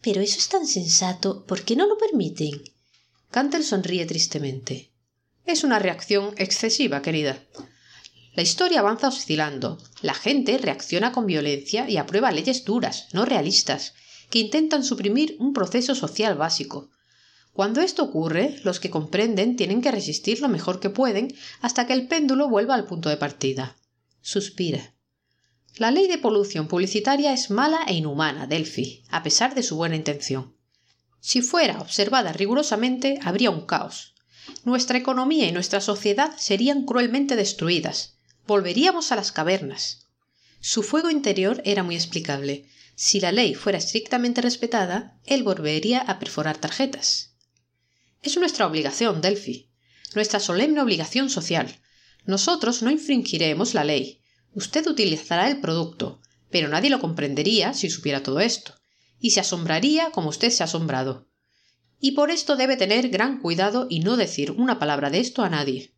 Pero 0.00 0.20
eso 0.20 0.38
es 0.38 0.48
tan 0.48 0.64
sensato. 0.64 1.44
¿Por 1.44 1.62
qué 1.62 1.74
no 1.74 1.88
lo 1.88 1.98
permiten? 1.98 2.62
Cantel 3.32 3.64
sonríe 3.64 4.06
tristemente. 4.06 4.92
Es 5.44 5.64
una 5.64 5.80
reacción 5.80 6.34
excesiva, 6.36 7.02
querida. 7.02 7.42
La 8.38 8.42
historia 8.42 8.78
avanza 8.78 9.08
oscilando. 9.08 9.78
La 10.00 10.14
gente 10.14 10.58
reacciona 10.58 11.10
con 11.10 11.26
violencia 11.26 11.90
y 11.90 11.96
aprueba 11.96 12.30
leyes 12.30 12.64
duras, 12.64 13.08
no 13.12 13.24
realistas, 13.24 13.94
que 14.30 14.38
intentan 14.38 14.84
suprimir 14.84 15.34
un 15.40 15.52
proceso 15.52 15.96
social 15.96 16.36
básico. 16.36 16.88
Cuando 17.52 17.80
esto 17.80 18.04
ocurre, 18.04 18.60
los 18.62 18.78
que 18.78 18.90
comprenden 18.90 19.56
tienen 19.56 19.82
que 19.82 19.90
resistir 19.90 20.40
lo 20.40 20.48
mejor 20.48 20.78
que 20.78 20.88
pueden 20.88 21.34
hasta 21.60 21.88
que 21.88 21.94
el 21.94 22.06
péndulo 22.06 22.48
vuelva 22.48 22.76
al 22.76 22.86
punto 22.86 23.08
de 23.08 23.16
partida. 23.16 23.76
Suspira. 24.20 24.94
La 25.76 25.90
ley 25.90 26.06
de 26.06 26.18
polución 26.18 26.68
publicitaria 26.68 27.32
es 27.32 27.50
mala 27.50 27.80
e 27.88 27.94
inhumana, 27.94 28.46
Delphi, 28.46 29.02
a 29.10 29.24
pesar 29.24 29.56
de 29.56 29.64
su 29.64 29.74
buena 29.74 29.96
intención. 29.96 30.54
Si 31.18 31.42
fuera 31.42 31.80
observada 31.80 32.32
rigurosamente, 32.32 33.18
habría 33.20 33.50
un 33.50 33.66
caos. 33.66 34.14
Nuestra 34.62 34.96
economía 34.96 35.48
y 35.48 35.50
nuestra 35.50 35.80
sociedad 35.80 36.36
serían 36.38 36.84
cruelmente 36.84 37.34
destruidas. 37.34 38.17
Volveríamos 38.48 39.12
a 39.12 39.16
las 39.16 39.30
cavernas. 39.30 40.06
Su 40.60 40.82
fuego 40.82 41.10
interior 41.10 41.60
era 41.66 41.82
muy 41.82 41.96
explicable. 41.96 42.66
Si 42.94 43.20
la 43.20 43.30
ley 43.30 43.54
fuera 43.54 43.76
estrictamente 43.76 44.40
respetada, 44.40 45.20
él 45.26 45.42
volvería 45.42 45.98
a 45.98 46.18
perforar 46.18 46.56
tarjetas. 46.56 47.34
Es 48.22 48.38
nuestra 48.38 48.66
obligación, 48.66 49.20
Delphi, 49.20 49.68
nuestra 50.14 50.40
solemne 50.40 50.80
obligación 50.80 51.28
social. 51.28 51.78
Nosotros 52.24 52.80
no 52.80 52.90
infringiremos 52.90 53.74
la 53.74 53.84
ley. 53.84 54.22
Usted 54.54 54.86
utilizará 54.86 55.50
el 55.50 55.60
producto, 55.60 56.22
pero 56.48 56.68
nadie 56.68 56.88
lo 56.88 57.00
comprendería 57.00 57.74
si 57.74 57.90
supiera 57.90 58.22
todo 58.22 58.40
esto, 58.40 58.72
y 59.20 59.32
se 59.32 59.40
asombraría 59.40 60.10
como 60.10 60.30
usted 60.30 60.48
se 60.48 60.62
ha 60.62 60.64
asombrado. 60.64 61.28
Y 62.00 62.12
por 62.12 62.30
esto 62.30 62.56
debe 62.56 62.78
tener 62.78 63.10
gran 63.10 63.42
cuidado 63.42 63.88
y 63.90 64.00
no 64.00 64.16
decir 64.16 64.52
una 64.52 64.78
palabra 64.78 65.10
de 65.10 65.20
esto 65.20 65.42
a 65.42 65.50
nadie. 65.50 65.97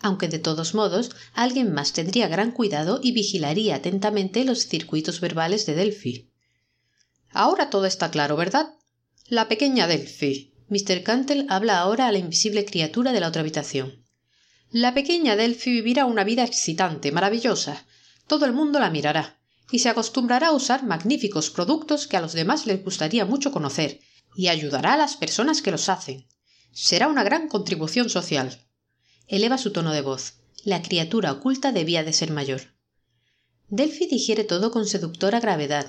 Aunque 0.00 0.28
de 0.28 0.38
todos 0.38 0.74
modos 0.74 1.10
alguien 1.34 1.72
más 1.72 1.92
tendría 1.92 2.28
gran 2.28 2.52
cuidado 2.52 3.00
y 3.02 3.12
vigilaría 3.12 3.76
atentamente 3.76 4.44
los 4.44 4.66
circuitos 4.66 5.20
verbales 5.20 5.66
de 5.66 5.74
Delphi. 5.74 6.30
Ahora 7.30 7.70
todo 7.70 7.86
está 7.86 8.10
claro, 8.10 8.36
¿verdad? 8.36 8.74
La 9.28 9.46
pequeña 9.46 9.86
Delphi, 9.86 10.54
Mr. 10.68 11.02
Cantle 11.02 11.46
habla 11.48 11.78
ahora 11.78 12.08
a 12.08 12.12
la 12.12 12.18
invisible 12.18 12.64
criatura 12.64 13.12
de 13.12 13.20
la 13.20 13.28
otra 13.28 13.42
habitación. 13.42 14.04
La 14.70 14.94
pequeña 14.94 15.36
Delphi 15.36 15.70
vivirá 15.70 16.06
una 16.06 16.24
vida 16.24 16.44
excitante, 16.44 17.12
maravillosa. 17.12 17.84
Todo 18.26 18.46
el 18.46 18.52
mundo 18.52 18.78
la 18.78 18.90
mirará 18.90 19.40
y 19.70 19.80
se 19.80 19.88
acostumbrará 19.88 20.48
a 20.48 20.52
usar 20.52 20.84
magníficos 20.84 21.50
productos 21.50 22.06
que 22.06 22.16
a 22.16 22.20
los 22.20 22.32
demás 22.32 22.66
les 22.66 22.82
gustaría 22.82 23.24
mucho 23.24 23.52
conocer 23.52 24.00
y 24.34 24.48
ayudará 24.48 24.94
a 24.94 24.96
las 24.96 25.16
personas 25.16 25.60
que 25.60 25.72
los 25.72 25.88
hacen. 25.88 26.26
Será 26.72 27.08
una 27.08 27.24
gran 27.24 27.48
contribución 27.48 28.08
social. 28.08 28.64
Eleva 29.30 29.58
su 29.58 29.70
tono 29.70 29.92
de 29.92 30.00
voz. 30.00 30.34
La 30.64 30.82
criatura 30.82 31.30
oculta 31.30 31.70
debía 31.70 32.02
de 32.02 32.12
ser 32.12 32.32
mayor. 32.32 32.74
Delphi 33.68 34.08
digiere 34.08 34.42
todo 34.42 34.72
con 34.72 34.86
seductora 34.86 35.38
gravedad. 35.38 35.86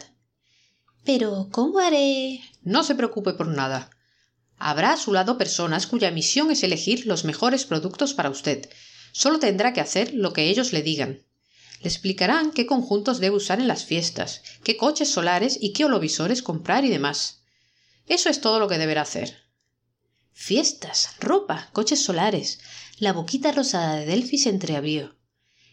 Pero 1.05 1.49
¿cómo 1.51 1.79
haré? 1.79 2.39
No 2.61 2.83
se 2.83 2.93
preocupe 2.93 3.33
por 3.33 3.47
nada. 3.47 3.89
Habrá 4.57 4.93
a 4.93 4.97
su 4.97 5.11
lado 5.11 5.39
personas 5.39 5.87
cuya 5.87 6.11
misión 6.11 6.51
es 6.51 6.61
elegir 6.61 7.07
los 7.07 7.25
mejores 7.25 7.65
productos 7.65 8.13
para 8.13 8.29
usted. 8.29 8.69
Solo 9.11 9.39
tendrá 9.39 9.73
que 9.73 9.81
hacer 9.81 10.13
lo 10.13 10.33
que 10.33 10.47
ellos 10.51 10.71
le 10.71 10.83
digan. 10.83 11.25
Le 11.81 11.89
explicarán 11.89 12.51
qué 12.51 12.67
conjuntos 12.67 13.19
debe 13.19 13.37
usar 13.37 13.59
en 13.59 13.67
las 13.67 13.85
fiestas, 13.85 14.43
qué 14.63 14.77
coches 14.77 15.09
solares 15.09 15.57
y 15.59 15.73
qué 15.73 15.83
holovisores 15.85 16.43
comprar 16.43 16.85
y 16.85 16.89
demás. 16.89 17.41
Eso 18.05 18.29
es 18.29 18.39
todo 18.39 18.59
lo 18.59 18.67
que 18.67 18.77
deberá 18.77 19.01
hacer. 19.01 19.35
Fiestas, 20.31 21.15
ropa, 21.19 21.69
coches 21.73 22.03
solares. 22.03 22.59
La 23.01 23.13
boquita 23.13 23.51
rosada 23.51 23.95
de 23.95 24.05
Delphi 24.05 24.37
se 24.37 24.49
entreabrió. 24.49 25.15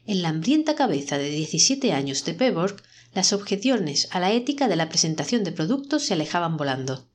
En 0.07 0.23
la 0.23 0.31
hambrienta 0.31 0.75
cabeza 0.75 1.19
de 1.19 1.29
diecisiete 1.29 1.93
años 1.93 2.25
de 2.25 2.33
Peborg, 2.33 2.83
las 3.13 3.35
objeciones 3.35 4.09
a 4.13 4.19
la 4.19 4.33
ética 4.33 4.67
de 4.67 4.77
la 4.77 4.89
presentación 4.89 5.45
de 5.45 5.53
productos 5.53 6.05
se 6.05 6.15
alejaban 6.15 6.57
volando. 6.57 7.07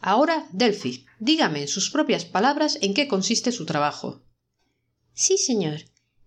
Ahora, 0.00 0.46
Delphi, 0.52 1.06
dígame 1.20 1.62
en 1.62 1.68
sus 1.68 1.88
propias 1.88 2.26
palabras 2.26 2.76
en 2.82 2.92
qué 2.92 3.08
consiste 3.08 3.50
su 3.50 3.64
trabajo. 3.64 4.20
Sí, 5.14 5.38
señor. 5.38 5.86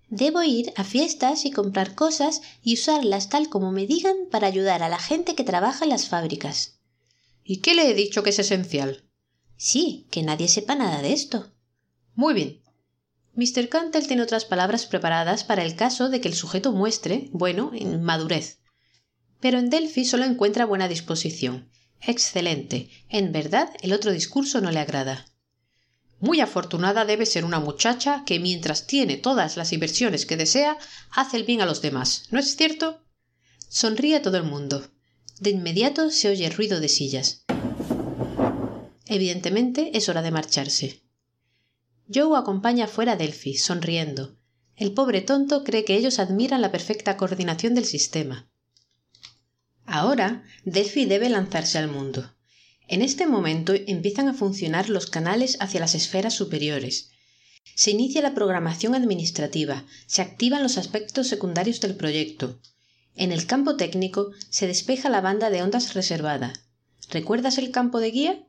Debo 0.09 0.41
ir 0.41 0.73
a 0.75 0.83
fiestas 0.83 1.45
y 1.45 1.51
comprar 1.51 1.93
cosas 1.93 2.41
y 2.63 2.73
usarlas 2.73 3.29
tal 3.29 3.49
como 3.49 3.71
me 3.71 3.85
digan 3.85 4.15
para 4.31 4.47
ayudar 4.47 4.81
a 4.81 4.89
la 4.89 4.97
gente 4.97 5.35
que 5.35 5.43
trabaja 5.43 5.83
en 5.85 5.91
las 5.91 6.09
fábricas. 6.09 6.79
¿Y 7.43 7.57
qué 7.57 7.75
le 7.75 7.91
he 7.91 7.93
dicho 7.93 8.23
que 8.23 8.31
es 8.31 8.39
esencial? 8.39 9.03
Sí, 9.55 10.07
que 10.09 10.23
nadie 10.23 10.47
sepa 10.47 10.73
nada 10.73 11.03
de 11.03 11.13
esto. 11.13 11.51
Muy 12.15 12.33
bien. 12.33 12.60
Mr. 13.35 13.69
Cantle 13.69 14.01
tiene 14.01 14.23
otras 14.23 14.45
palabras 14.45 14.85
preparadas 14.85 15.43
para 15.43 15.63
el 15.63 15.75
caso 15.75 16.09
de 16.09 16.21
que 16.21 16.27
el 16.27 16.35
sujeto 16.35 16.71
muestre, 16.71 17.29
bueno, 17.31 17.71
madurez. 17.99 18.59
Pero 19.39 19.57
en 19.57 19.69
Delphi 19.69 20.05
solo 20.05 20.25
encuentra 20.25 20.65
buena 20.65 20.87
disposición 20.87 21.71
Excelente. 22.01 22.89
En 23.09 23.31
verdad, 23.31 23.69
el 23.81 23.93
otro 23.93 24.11
discurso 24.11 24.59
no 24.59 24.71
le 24.71 24.79
agrada. 24.79 25.27
Muy 26.19 26.39
afortunada 26.39 27.05
debe 27.05 27.25
ser 27.25 27.45
una 27.45 27.59
muchacha 27.59 28.23
que 28.25 28.39
mientras 28.39 28.87
tiene 28.87 29.17
todas 29.17 29.57
las 29.57 29.71
inversiones 29.73 30.25
que 30.25 30.37
desea, 30.37 30.77
hace 31.11 31.37
el 31.37 31.43
bien 31.43 31.61
a 31.61 31.65
los 31.65 31.81
demás. 31.81 32.25
¿No 32.31 32.39
es 32.39 32.55
cierto? 32.55 33.03
Sonríe 33.69 34.19
todo 34.19 34.37
el 34.37 34.43
mundo. 34.43 34.91
De 35.39 35.51
inmediato 35.51 36.11
se 36.11 36.29
oye 36.29 36.49
ruido 36.49 36.79
de 36.79 36.89
sillas. 36.89 37.43
Evidentemente 39.07 39.91
es 39.97 40.09
hora 40.09 40.21
de 40.21 40.31
marcharse. 40.31 41.00
Joe 42.13 42.37
acompaña 42.37 42.87
fuera 42.87 43.13
a 43.13 43.15
Delphi, 43.15 43.55
sonriendo. 43.57 44.37
El 44.75 44.93
pobre 44.93 45.21
tonto 45.21 45.63
cree 45.63 45.85
que 45.85 45.95
ellos 45.95 46.19
admiran 46.19 46.61
la 46.61 46.71
perfecta 46.71 47.15
coordinación 47.15 47.75
del 47.75 47.85
sistema. 47.85 48.49
Ahora, 49.85 50.43
Delphi 50.65 51.05
debe 51.05 51.29
lanzarse 51.29 51.77
al 51.77 51.87
mundo. 51.87 52.33
En 52.87 53.01
este 53.01 53.27
momento 53.27 53.73
empiezan 53.73 54.27
a 54.27 54.33
funcionar 54.33 54.89
los 54.89 55.07
canales 55.07 55.57
hacia 55.59 55.79
las 55.79 55.95
esferas 55.95 56.33
superiores. 56.33 57.11
Se 57.75 57.91
inicia 57.91 58.21
la 58.21 58.33
programación 58.33 58.95
administrativa, 58.95 59.85
se 60.07 60.21
activan 60.21 60.63
los 60.63 60.77
aspectos 60.77 61.27
secundarios 61.27 61.79
del 61.79 61.95
proyecto. 61.95 62.59
En 63.15 63.31
el 63.31 63.45
campo 63.45 63.75
técnico 63.75 64.31
se 64.49 64.67
despeja 64.67 65.09
la 65.09 65.21
banda 65.21 65.49
de 65.49 65.61
ondas 65.61 65.93
reservada. 65.93 66.53
¿Recuerdas 67.09 67.57
el 67.57 67.71
campo 67.71 67.99
de 67.99 68.11
guía? 68.11 68.47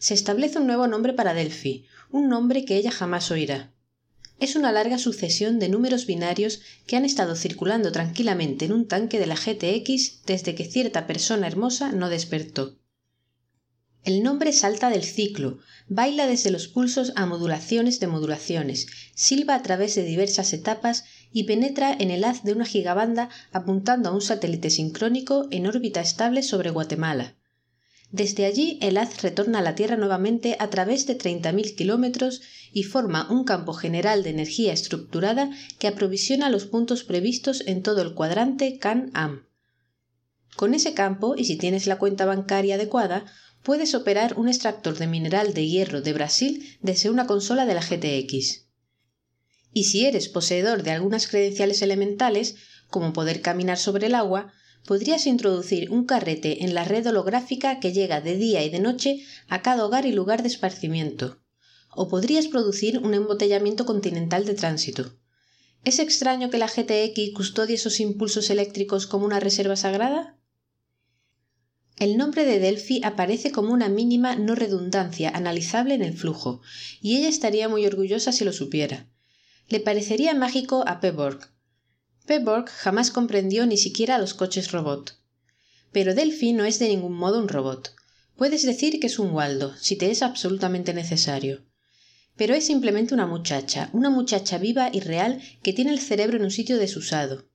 Se 0.00 0.14
establece 0.14 0.58
un 0.58 0.66
nuevo 0.66 0.88
nombre 0.88 1.12
para 1.12 1.32
Delphi, 1.32 1.86
un 2.10 2.28
nombre 2.28 2.64
que 2.64 2.76
ella 2.76 2.90
jamás 2.90 3.30
oirá 3.30 3.72
es 4.40 4.56
una 4.56 4.72
larga 4.72 4.98
sucesión 4.98 5.58
de 5.58 5.68
números 5.68 6.06
binarios 6.06 6.62
que 6.86 6.96
han 6.96 7.04
estado 7.04 7.36
circulando 7.36 7.92
tranquilamente 7.92 8.64
en 8.64 8.72
un 8.72 8.88
tanque 8.88 9.18
de 9.20 9.26
la 9.26 9.36
GTX 9.36 10.22
desde 10.24 10.54
que 10.54 10.64
cierta 10.64 11.06
persona 11.06 11.46
hermosa 11.46 11.92
no 11.92 12.08
despertó. 12.08 12.78
El 14.02 14.22
nombre 14.22 14.54
salta 14.54 14.88
del 14.88 15.04
ciclo, 15.04 15.58
baila 15.88 16.26
desde 16.26 16.50
los 16.50 16.68
pulsos 16.68 17.12
a 17.16 17.26
modulaciones 17.26 18.00
de 18.00 18.06
modulaciones, 18.06 18.86
silba 19.14 19.54
a 19.54 19.62
través 19.62 19.94
de 19.94 20.04
diversas 20.04 20.54
etapas 20.54 21.04
y 21.32 21.44
penetra 21.44 21.92
en 21.92 22.10
el 22.10 22.24
haz 22.24 22.42
de 22.42 22.54
una 22.54 22.64
gigabanda 22.64 23.28
apuntando 23.52 24.08
a 24.08 24.12
un 24.12 24.22
satélite 24.22 24.70
sincrónico 24.70 25.48
en 25.50 25.66
órbita 25.66 26.00
estable 26.00 26.42
sobre 26.42 26.70
Guatemala. 26.70 27.36
Desde 28.12 28.44
allí 28.44 28.78
el 28.82 28.96
haz 28.96 29.22
retorna 29.22 29.60
a 29.60 29.62
la 29.62 29.76
Tierra 29.76 29.96
nuevamente 29.96 30.56
a 30.58 30.68
través 30.68 31.06
de 31.06 31.16
30.000 31.16 31.76
kilómetros 31.76 32.42
y 32.72 32.82
forma 32.82 33.30
un 33.30 33.44
campo 33.44 33.72
general 33.72 34.24
de 34.24 34.30
energía 34.30 34.72
estructurada 34.72 35.50
que 35.78 35.86
aprovisiona 35.86 36.50
los 36.50 36.66
puntos 36.66 37.04
previstos 37.04 37.62
en 37.66 37.82
todo 37.82 38.02
el 38.02 38.14
cuadrante 38.14 38.78
Can-Am. 38.78 39.46
Con 40.56 40.74
ese 40.74 40.92
campo, 40.92 41.36
y 41.36 41.44
si 41.44 41.56
tienes 41.56 41.86
la 41.86 41.98
cuenta 41.98 42.26
bancaria 42.26 42.74
adecuada, 42.74 43.26
puedes 43.62 43.94
operar 43.94 44.38
un 44.38 44.48
extractor 44.48 44.98
de 44.98 45.06
mineral 45.06 45.54
de 45.54 45.68
hierro 45.68 46.00
de 46.00 46.12
Brasil 46.12 46.78
desde 46.82 47.10
una 47.10 47.26
consola 47.26 47.64
de 47.64 47.74
la 47.74 47.82
GTX. 47.82 48.66
Y 49.72 49.84
si 49.84 50.04
eres 50.06 50.28
poseedor 50.28 50.82
de 50.82 50.90
algunas 50.90 51.28
credenciales 51.28 51.80
elementales, 51.82 52.56
como 52.88 53.12
poder 53.12 53.40
caminar 53.40 53.78
sobre 53.78 54.08
el 54.08 54.16
agua, 54.16 54.52
podrías 54.86 55.26
introducir 55.26 55.90
un 55.90 56.04
carrete 56.04 56.64
en 56.64 56.74
la 56.74 56.84
red 56.84 57.06
holográfica 57.06 57.80
que 57.80 57.92
llega 57.92 58.20
de 58.20 58.36
día 58.36 58.64
y 58.64 58.70
de 58.70 58.80
noche 58.80 59.24
a 59.48 59.62
cada 59.62 59.84
hogar 59.84 60.06
y 60.06 60.12
lugar 60.12 60.42
de 60.42 60.48
esparcimiento. 60.48 61.42
O 61.90 62.08
podrías 62.08 62.46
producir 62.46 62.98
un 62.98 63.14
embotellamiento 63.14 63.84
continental 63.84 64.44
de 64.44 64.54
tránsito. 64.54 65.16
¿Es 65.84 65.98
extraño 65.98 66.50
que 66.50 66.58
la 66.58 66.68
GTX 66.68 67.32
custodie 67.34 67.76
esos 67.76 68.00
impulsos 68.00 68.50
eléctricos 68.50 69.06
como 69.06 69.24
una 69.24 69.40
reserva 69.40 69.76
sagrada? 69.76 70.38
El 71.98 72.16
nombre 72.16 72.44
de 72.44 72.58
Delphi 72.58 73.02
aparece 73.04 73.50
como 73.50 73.72
una 73.72 73.88
mínima 73.88 74.34
no 74.34 74.54
redundancia 74.54 75.30
analizable 75.30 75.94
en 75.94 76.02
el 76.02 76.16
flujo, 76.16 76.62
y 77.00 77.16
ella 77.16 77.28
estaría 77.28 77.68
muy 77.68 77.84
orgullosa 77.86 78.32
si 78.32 78.44
lo 78.44 78.52
supiera. 78.52 79.10
Le 79.68 79.80
parecería 79.80 80.34
mágico 80.34 80.82
a 80.86 81.00
Peborg, 81.00 81.52
Jamás 82.66 83.10
comprendió 83.10 83.66
ni 83.66 83.76
siquiera 83.76 84.18
los 84.18 84.34
coches 84.34 84.70
robot. 84.72 85.16
Pero 85.92 86.14
Delphi 86.14 86.52
no 86.52 86.64
es 86.64 86.78
de 86.78 86.88
ningún 86.88 87.14
modo 87.14 87.38
un 87.38 87.48
robot. 87.48 87.94
Puedes 88.36 88.64
decir 88.64 89.00
que 89.00 89.08
es 89.08 89.18
un 89.18 89.32
Waldo, 89.32 89.76
si 89.76 89.96
te 89.96 90.10
es 90.10 90.22
absolutamente 90.22 90.94
necesario. 90.94 91.62
Pero 92.36 92.54
es 92.54 92.64
simplemente 92.64 93.12
una 93.12 93.26
muchacha, 93.26 93.90
una 93.92 94.08
muchacha 94.08 94.56
viva 94.58 94.88
y 94.92 95.00
real 95.00 95.42
que 95.62 95.72
tiene 95.72 95.90
el 95.90 96.00
cerebro 96.00 96.36
en 96.36 96.44
un 96.44 96.50
sitio 96.50 96.78
desusado. 96.78 97.48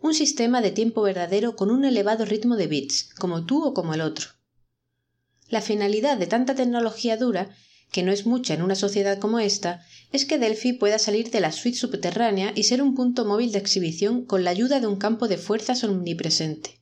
Un 0.00 0.12
sistema 0.12 0.60
de 0.60 0.72
tiempo 0.72 1.02
verdadero 1.02 1.56
con 1.56 1.70
un 1.70 1.84
elevado 1.84 2.24
ritmo 2.24 2.56
de 2.56 2.66
bits, 2.66 3.14
como 3.18 3.46
tú 3.46 3.64
o 3.64 3.72
como 3.72 3.94
el 3.94 4.02
otro. 4.02 4.28
La 5.48 5.62
finalidad 5.62 6.18
de 6.18 6.26
tanta 6.26 6.54
tecnología 6.54 7.16
dura, 7.16 7.56
que 7.92 8.02
no 8.02 8.12
es 8.12 8.26
mucha 8.26 8.52
en 8.54 8.62
una 8.62 8.74
sociedad 8.74 9.18
como 9.18 9.38
esta, 9.38 9.86
es 10.12 10.24
que 10.24 10.38
Delphi 10.38 10.72
pueda 10.72 10.98
salir 10.98 11.30
de 11.30 11.40
la 11.40 11.52
suite 11.52 11.78
subterránea 11.78 12.52
y 12.54 12.64
ser 12.64 12.82
un 12.82 12.94
punto 12.94 13.24
móvil 13.24 13.52
de 13.52 13.58
exhibición 13.58 14.24
con 14.24 14.44
la 14.44 14.50
ayuda 14.50 14.80
de 14.80 14.86
un 14.86 14.96
campo 14.96 15.28
de 15.28 15.38
fuerzas 15.38 15.84
omnipresente 15.84 16.76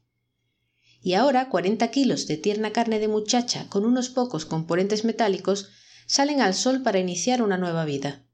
y 1.04 1.12
ahora 1.12 1.50
cuarenta 1.50 1.90
kilos 1.90 2.26
de 2.26 2.38
tierna 2.38 2.72
carne 2.72 2.98
de 2.98 3.08
muchacha 3.08 3.68
con 3.68 3.84
unos 3.84 4.08
pocos 4.08 4.46
componentes 4.46 5.04
metálicos 5.04 5.68
salen 6.06 6.40
al 6.40 6.54
sol 6.54 6.82
para 6.82 6.98
iniciar 6.98 7.42
una 7.42 7.58
nueva 7.58 7.84
vida. 7.84 8.24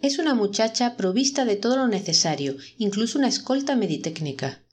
Es 0.00 0.18
una 0.18 0.34
muchacha 0.34 0.96
provista 0.96 1.44
de 1.44 1.56
todo 1.56 1.76
lo 1.76 1.88
necesario, 1.88 2.56
incluso 2.78 3.18
una 3.18 3.28
escolta 3.28 3.76
meditécnica. 3.76 4.64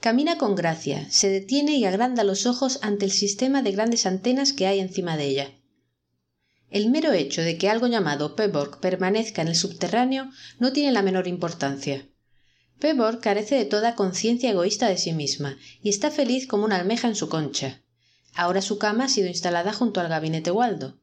Camina 0.00 0.36
con 0.36 0.56
gracia, 0.56 1.08
se 1.08 1.28
detiene 1.28 1.76
y 1.76 1.84
agranda 1.84 2.24
los 2.24 2.46
ojos 2.46 2.80
ante 2.82 3.04
el 3.04 3.12
sistema 3.12 3.62
de 3.62 3.70
grandes 3.70 4.04
antenas 4.04 4.52
que 4.52 4.66
hay 4.66 4.80
encima 4.80 5.16
de 5.16 5.26
ella. 5.26 5.52
El 6.74 6.90
mero 6.90 7.12
hecho 7.12 7.40
de 7.40 7.56
que 7.56 7.70
algo 7.70 7.86
llamado 7.86 8.34
Peborg 8.34 8.80
permanezca 8.80 9.42
en 9.42 9.46
el 9.46 9.54
subterráneo 9.54 10.28
no 10.58 10.72
tiene 10.72 10.90
la 10.90 11.02
menor 11.02 11.28
importancia. 11.28 12.08
Pebor 12.80 13.20
carece 13.20 13.54
de 13.54 13.64
toda 13.64 13.94
conciencia 13.94 14.50
egoísta 14.50 14.88
de 14.88 14.98
sí 14.98 15.12
misma 15.12 15.56
y 15.84 15.88
está 15.88 16.10
feliz 16.10 16.48
como 16.48 16.64
una 16.64 16.74
almeja 16.74 17.06
en 17.06 17.14
su 17.14 17.28
concha. 17.28 17.80
Ahora 18.34 18.60
su 18.60 18.78
cama 18.78 19.04
ha 19.04 19.08
sido 19.08 19.28
instalada 19.28 19.72
junto 19.72 20.00
al 20.00 20.08
gabinete 20.08 20.50
Waldo. 20.50 20.98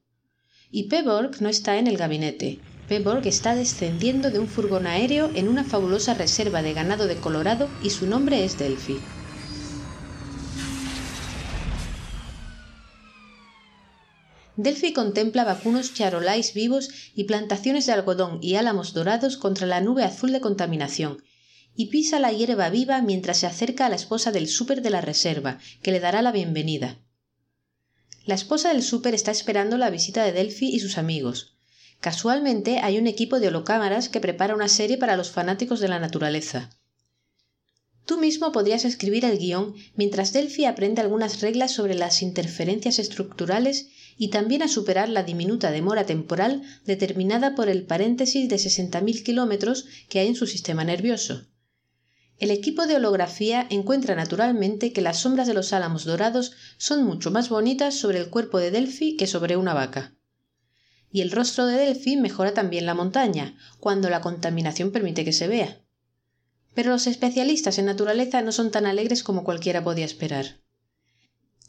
Y 0.69 0.89
Peborg 0.89 1.41
no 1.41 1.47
está 1.47 1.77
en 1.77 1.87
el 1.87 1.95
gabinete. 1.95 2.59
Peborg 2.89 3.25
está 3.25 3.55
descendiendo 3.55 4.29
de 4.29 4.39
un 4.39 4.49
furgón 4.49 4.87
aéreo 4.87 5.31
en 5.35 5.47
una 5.47 5.63
fabulosa 5.63 6.13
reserva 6.15 6.61
de 6.61 6.73
ganado 6.73 7.07
de 7.07 7.15
Colorado 7.15 7.69
y 7.81 7.91
su 7.91 8.07
nombre 8.07 8.43
es 8.43 8.59
Delphi. 8.59 8.97
Delphi 14.61 14.93
contempla 14.93 15.43
vacunos 15.43 15.95
charolais 15.95 16.53
vivos 16.53 16.89
y 17.15 17.23
plantaciones 17.23 17.87
de 17.87 17.93
algodón 17.93 18.37
y 18.43 18.55
álamos 18.55 18.93
dorados 18.93 19.35
contra 19.35 19.65
la 19.65 19.81
nube 19.81 20.03
azul 20.03 20.31
de 20.31 20.39
contaminación, 20.39 21.23
y 21.75 21.87
pisa 21.87 22.19
la 22.19 22.31
hierba 22.31 22.69
viva 22.69 23.01
mientras 23.01 23.37
se 23.37 23.47
acerca 23.47 23.87
a 23.87 23.89
la 23.89 23.95
esposa 23.95 24.31
del 24.31 24.47
súper 24.47 24.83
de 24.83 24.91
la 24.91 25.01
reserva, 25.01 25.57
que 25.81 25.91
le 25.91 25.99
dará 25.99 26.21
la 26.21 26.31
bienvenida. 26.31 26.99
La 28.25 28.35
esposa 28.35 28.71
del 28.71 28.83
súper 28.83 29.15
está 29.15 29.31
esperando 29.31 29.77
la 29.77 29.89
visita 29.89 30.23
de 30.23 30.31
Delphi 30.31 30.69
y 30.69 30.79
sus 30.79 30.99
amigos. 30.99 31.57
Casualmente 31.99 32.81
hay 32.83 32.99
un 32.99 33.07
equipo 33.07 33.39
de 33.39 33.47
holocámaras 33.47 34.09
que 34.09 34.21
prepara 34.21 34.53
una 34.53 34.67
serie 34.67 34.99
para 34.99 35.17
los 35.17 35.31
fanáticos 35.31 35.79
de 35.79 35.87
la 35.87 35.97
naturaleza. 35.97 36.69
Tú 38.05 38.19
mismo 38.19 38.51
podrías 38.51 38.85
escribir 38.85 39.25
el 39.25 39.39
guion 39.39 39.73
mientras 39.95 40.33
Delphi 40.33 40.65
aprende 40.65 41.01
algunas 41.01 41.41
reglas 41.41 41.71
sobre 41.71 41.95
las 41.95 42.21
interferencias 42.21 42.99
estructurales 42.99 43.87
y 44.21 44.27
también 44.27 44.61
a 44.61 44.67
superar 44.67 45.09
la 45.09 45.23
diminuta 45.23 45.71
demora 45.71 46.05
temporal 46.05 46.61
determinada 46.85 47.55
por 47.55 47.69
el 47.69 47.87
paréntesis 47.87 48.47
de 48.47 48.57
60.000 48.57 49.23
kilómetros 49.23 49.87
que 50.09 50.19
hay 50.19 50.27
en 50.27 50.35
su 50.35 50.45
sistema 50.45 50.83
nervioso. 50.83 51.47
El 52.37 52.51
equipo 52.51 52.85
de 52.85 52.97
holografía 52.97 53.65
encuentra 53.71 54.13
naturalmente 54.13 54.93
que 54.93 55.01
las 55.01 55.21
sombras 55.21 55.47
de 55.47 55.55
los 55.55 55.73
álamos 55.73 56.05
dorados 56.05 56.51
son 56.77 57.03
mucho 57.03 57.31
más 57.31 57.49
bonitas 57.49 57.95
sobre 57.95 58.19
el 58.19 58.29
cuerpo 58.29 58.59
de 58.59 58.69
Delphi 58.69 59.17
que 59.17 59.25
sobre 59.25 59.57
una 59.57 59.73
vaca. 59.73 60.13
Y 61.11 61.21
el 61.21 61.31
rostro 61.31 61.65
de 61.65 61.77
Delphi 61.77 62.15
mejora 62.15 62.53
también 62.53 62.85
la 62.85 62.93
montaña, 62.93 63.57
cuando 63.79 64.11
la 64.11 64.21
contaminación 64.21 64.91
permite 64.91 65.25
que 65.25 65.33
se 65.33 65.47
vea. 65.47 65.81
Pero 66.75 66.91
los 66.91 67.07
especialistas 67.07 67.79
en 67.79 67.85
naturaleza 67.85 68.43
no 68.43 68.51
son 68.51 68.69
tan 68.69 68.85
alegres 68.85 69.23
como 69.23 69.43
cualquiera 69.43 69.83
podía 69.83 70.05
esperar. 70.05 70.61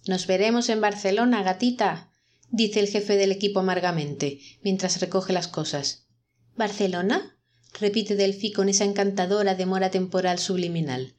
Nos 0.07 0.27
veremos 0.27 0.69
en 0.69 0.83
Barcelona, 0.83 1.43
gatita, 1.43 2.12
dice 2.53 2.81
el 2.81 2.89
jefe 2.89 3.17
del 3.17 3.33
equipo 3.33 3.61
amargamente, 3.61 4.39
mientras 4.63 5.01
recoge 5.01 5.33
las 5.33 5.49
cosas. 5.49 6.07
¿Barcelona? 6.55 7.37
repite 7.81 8.15
Delphi 8.15 8.53
con 8.53 8.69
esa 8.69 8.85
encantadora 8.85 9.55
demora 9.55 9.91
temporal 9.91 10.39
subliminal. 10.39 11.17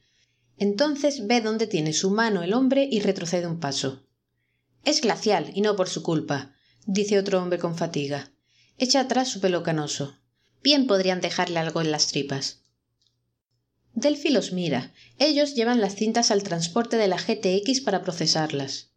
Entonces 0.56 1.26
ve 1.26 1.40
dónde 1.40 1.66
tiene 1.66 1.92
su 1.92 2.10
mano 2.10 2.44
el 2.44 2.54
hombre 2.54 2.88
y 2.90 3.00
retrocede 3.00 3.48
un 3.48 3.58
paso. 3.58 4.06
Es 4.84 5.00
glacial 5.00 5.50
y 5.54 5.60
no 5.60 5.74
por 5.74 5.88
su 5.88 6.04
culpa, 6.04 6.54
dice 6.86 7.18
otro 7.18 7.42
hombre 7.42 7.58
con 7.58 7.76
fatiga. 7.76 8.30
Echa 8.78 9.00
atrás 9.00 9.28
su 9.28 9.40
pelo 9.40 9.64
canoso. 9.64 10.16
Bien 10.62 10.86
podrían 10.86 11.20
dejarle 11.20 11.58
algo 11.58 11.80
en 11.80 11.90
las 11.90 12.06
tripas. 12.06 12.62
Delphi 13.92 14.30
los 14.30 14.52
mira. 14.52 14.92
Ellos 15.18 15.54
llevan 15.54 15.80
las 15.80 15.96
cintas 15.96 16.30
al 16.30 16.44
transporte 16.44 16.96
de 16.96 17.08
la 17.08 17.16
GTX 17.16 17.80
para 17.80 18.02
procesarlas. 18.02 18.93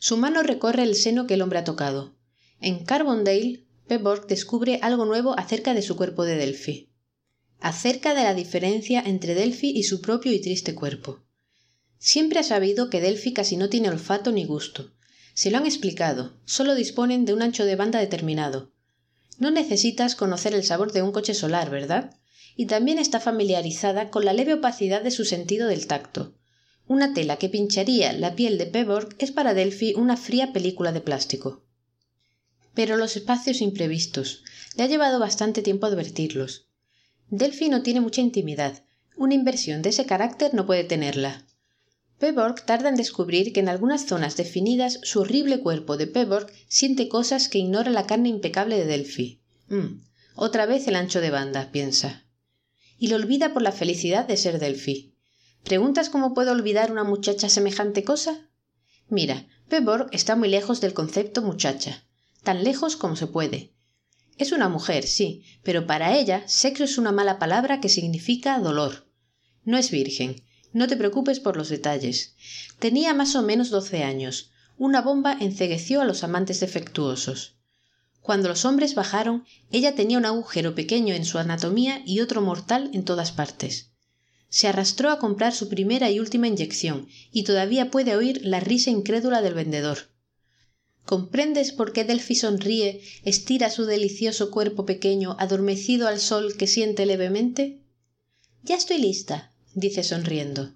Su 0.00 0.16
mano 0.16 0.42
recorre 0.42 0.82
el 0.82 0.96
seno 0.96 1.28
que 1.28 1.34
el 1.34 1.42
hombre 1.42 1.60
ha 1.60 1.64
tocado. 1.64 2.16
En 2.60 2.84
Carbondale, 2.84 3.64
Pebborg 3.86 4.26
descubre 4.26 4.80
algo 4.82 5.04
nuevo 5.04 5.38
acerca 5.38 5.74
de 5.74 5.82
su 5.82 5.96
cuerpo 5.96 6.24
de 6.24 6.34
Delphi 6.34 6.90
acerca 7.60 8.14
de 8.14 8.24
la 8.24 8.34
diferencia 8.34 9.02
entre 9.04 9.34
Delphi 9.34 9.70
y 9.70 9.84
su 9.84 10.00
propio 10.00 10.32
y 10.32 10.40
triste 10.40 10.74
cuerpo. 10.74 11.22
Siempre 11.98 12.40
ha 12.40 12.42
sabido 12.42 12.88
que 12.88 13.00
Delphi 13.00 13.32
casi 13.32 13.56
no 13.56 13.68
tiene 13.68 13.90
olfato 13.90 14.32
ni 14.32 14.44
gusto. 14.44 14.92
Se 15.34 15.50
lo 15.50 15.58
han 15.58 15.66
explicado, 15.66 16.40
solo 16.44 16.74
disponen 16.74 17.24
de 17.24 17.34
un 17.34 17.42
ancho 17.42 17.64
de 17.64 17.76
banda 17.76 18.00
determinado. 18.00 18.72
No 19.38 19.50
necesitas 19.50 20.14
conocer 20.14 20.54
el 20.54 20.64
sabor 20.64 20.92
de 20.92 21.02
un 21.02 21.12
coche 21.12 21.34
solar, 21.34 21.70
¿verdad? 21.70 22.16
Y 22.56 22.66
también 22.66 22.98
está 22.98 23.20
familiarizada 23.20 24.10
con 24.10 24.24
la 24.24 24.32
leve 24.32 24.54
opacidad 24.54 25.02
de 25.02 25.10
su 25.10 25.24
sentido 25.24 25.68
del 25.68 25.86
tacto. 25.86 26.34
Una 26.90 27.14
tela 27.14 27.36
que 27.36 27.48
pincharía 27.48 28.12
la 28.12 28.34
piel 28.34 28.58
de 28.58 28.66
Pebborg 28.66 29.14
es 29.20 29.30
para 29.30 29.54
Delphi 29.54 29.94
una 29.94 30.16
fría 30.16 30.52
película 30.52 30.90
de 30.90 31.00
plástico. 31.00 31.62
Pero 32.74 32.96
los 32.96 33.14
espacios 33.14 33.60
imprevistos. 33.60 34.42
Le 34.76 34.82
ha 34.82 34.86
llevado 34.88 35.20
bastante 35.20 35.62
tiempo 35.62 35.86
advertirlos. 35.86 36.66
Delphi 37.28 37.68
no 37.68 37.84
tiene 37.84 38.00
mucha 38.00 38.22
intimidad. 38.22 38.82
Una 39.16 39.34
inversión 39.34 39.82
de 39.82 39.90
ese 39.90 40.04
carácter 40.04 40.52
no 40.52 40.66
puede 40.66 40.82
tenerla. 40.82 41.46
Peborg 42.18 42.66
tarda 42.66 42.88
en 42.88 42.96
descubrir 42.96 43.52
que 43.52 43.60
en 43.60 43.68
algunas 43.68 44.06
zonas 44.06 44.36
definidas 44.36 44.98
su 45.04 45.20
horrible 45.20 45.60
cuerpo 45.60 45.96
de 45.96 46.08
Peborg 46.08 46.50
siente 46.66 47.08
cosas 47.08 47.48
que 47.48 47.58
ignora 47.58 47.92
la 47.92 48.08
carne 48.08 48.30
impecable 48.30 48.76
de 48.76 48.86
Delphi. 48.86 49.40
Mm, 49.68 50.00
otra 50.34 50.66
vez 50.66 50.88
el 50.88 50.96
ancho 50.96 51.20
de 51.20 51.30
banda, 51.30 51.70
piensa. 51.70 52.24
Y 52.98 53.06
lo 53.06 53.14
olvida 53.14 53.52
por 53.52 53.62
la 53.62 53.70
felicidad 53.70 54.26
de 54.26 54.36
ser 54.36 54.58
Delphi. 54.58 55.09
¿Preguntas 55.64 56.08
cómo 56.08 56.34
puedo 56.34 56.52
olvidar 56.52 56.90
una 56.90 57.04
muchacha 57.04 57.48
semejante 57.48 58.04
cosa? 58.04 58.48
Mira, 59.08 59.46
Peborg 59.68 60.08
está 60.12 60.36
muy 60.36 60.48
lejos 60.48 60.80
del 60.80 60.94
concepto 60.94 61.42
muchacha, 61.42 62.04
tan 62.42 62.64
lejos 62.64 62.96
como 62.96 63.16
se 63.16 63.26
puede. 63.26 63.74
Es 64.38 64.52
una 64.52 64.68
mujer, 64.68 65.06
sí, 65.06 65.44
pero 65.62 65.86
para 65.86 66.16
ella 66.16 66.42
sexo 66.46 66.84
es 66.84 66.96
una 66.96 67.12
mala 67.12 67.38
palabra 67.38 67.80
que 67.80 67.88
significa 67.88 68.58
dolor. 68.58 69.06
No 69.64 69.76
es 69.76 69.90
virgen. 69.90 70.42
No 70.72 70.86
te 70.86 70.96
preocupes 70.96 71.40
por 71.40 71.56
los 71.56 71.68
detalles. 71.68 72.34
Tenía 72.78 73.12
más 73.12 73.34
o 73.36 73.42
menos 73.42 73.70
doce 73.70 74.02
años. 74.02 74.50
Una 74.78 75.02
bomba 75.02 75.36
encegueció 75.38 76.00
a 76.00 76.04
los 76.04 76.24
amantes 76.24 76.60
defectuosos. 76.60 77.56
Cuando 78.22 78.48
los 78.48 78.64
hombres 78.64 78.94
bajaron, 78.94 79.44
ella 79.70 79.94
tenía 79.94 80.18
un 80.18 80.24
agujero 80.24 80.74
pequeño 80.74 81.14
en 81.14 81.24
su 81.24 81.38
anatomía 81.38 82.02
y 82.06 82.20
otro 82.20 82.40
mortal 82.40 82.90
en 82.94 83.04
todas 83.04 83.32
partes. 83.32 83.89
Se 84.50 84.68
arrastró 84.68 85.10
a 85.10 85.18
comprar 85.18 85.54
su 85.54 85.68
primera 85.68 86.10
y 86.10 86.20
última 86.20 86.48
inyección, 86.48 87.08
y 87.32 87.44
todavía 87.44 87.90
puede 87.90 88.16
oír 88.16 88.44
la 88.44 88.60
risa 88.60 88.90
incrédula 88.90 89.42
del 89.42 89.54
vendedor. 89.54 90.10
¿Comprendes 91.06 91.72
por 91.72 91.92
qué 91.92 92.04
Delphi 92.04 92.34
sonríe, 92.34 93.00
estira 93.24 93.70
su 93.70 93.84
delicioso 93.86 94.50
cuerpo 94.50 94.84
pequeño, 94.86 95.36
adormecido 95.38 96.08
al 96.08 96.20
sol 96.20 96.56
que 96.56 96.66
siente 96.66 97.06
levemente? 97.06 97.80
Ya 98.62 98.74
estoy 98.74 98.98
lista, 98.98 99.52
dice 99.74 100.02
sonriendo. 100.02 100.74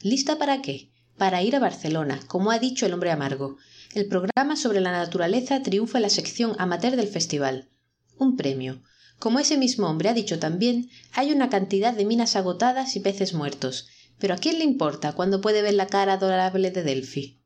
¿Lista 0.00 0.38
para 0.38 0.62
qué? 0.62 0.90
Para 1.16 1.42
ir 1.42 1.56
a 1.56 1.60
Barcelona, 1.60 2.20
como 2.26 2.50
ha 2.50 2.58
dicho 2.58 2.86
el 2.86 2.92
hombre 2.92 3.10
amargo. 3.10 3.56
El 3.94 4.06
programa 4.08 4.56
sobre 4.56 4.80
la 4.80 4.92
naturaleza 4.92 5.62
triunfa 5.62 5.98
en 5.98 6.02
la 6.02 6.10
sección 6.10 6.54
amateur 6.58 6.96
del 6.96 7.08
festival. 7.08 7.68
Un 8.16 8.36
premio. 8.36 8.82
Como 9.20 9.38
ese 9.38 9.56
mismo 9.56 9.88
hombre 9.88 10.08
ha 10.08 10.14
dicho 10.14 10.40
también, 10.40 10.90
hay 11.12 11.30
una 11.30 11.48
cantidad 11.48 11.94
de 11.94 12.04
minas 12.04 12.34
agotadas 12.34 12.96
y 12.96 13.00
peces 13.00 13.32
muertos. 13.32 13.86
Pero 14.18 14.34
¿a 14.34 14.38
quién 14.38 14.58
le 14.58 14.64
importa 14.64 15.12
cuando 15.12 15.40
puede 15.40 15.62
ver 15.62 15.74
la 15.74 15.86
cara 15.86 16.14
adorable 16.14 16.72
de 16.72 16.82
Delphi? 16.82 17.40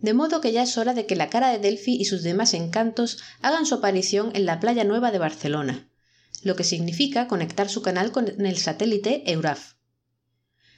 de 0.00 0.14
modo 0.14 0.40
que 0.40 0.52
ya 0.52 0.62
es 0.62 0.78
hora 0.78 0.94
de 0.94 1.06
que 1.06 1.16
la 1.16 1.28
cara 1.28 1.50
de 1.50 1.58
Delphi 1.58 1.96
y 1.96 2.06
sus 2.06 2.22
demás 2.22 2.54
encantos 2.54 3.18
hagan 3.42 3.66
su 3.66 3.74
aparición 3.74 4.30
en 4.34 4.46
la 4.46 4.60
playa 4.60 4.84
nueva 4.84 5.10
de 5.10 5.18
Barcelona, 5.18 5.88
lo 6.42 6.56
que 6.56 6.64
significa 6.64 7.28
conectar 7.28 7.68
su 7.68 7.82
canal 7.82 8.10
con 8.12 8.28
el 8.28 8.56
satélite 8.56 9.30
EURAF. 9.30 9.74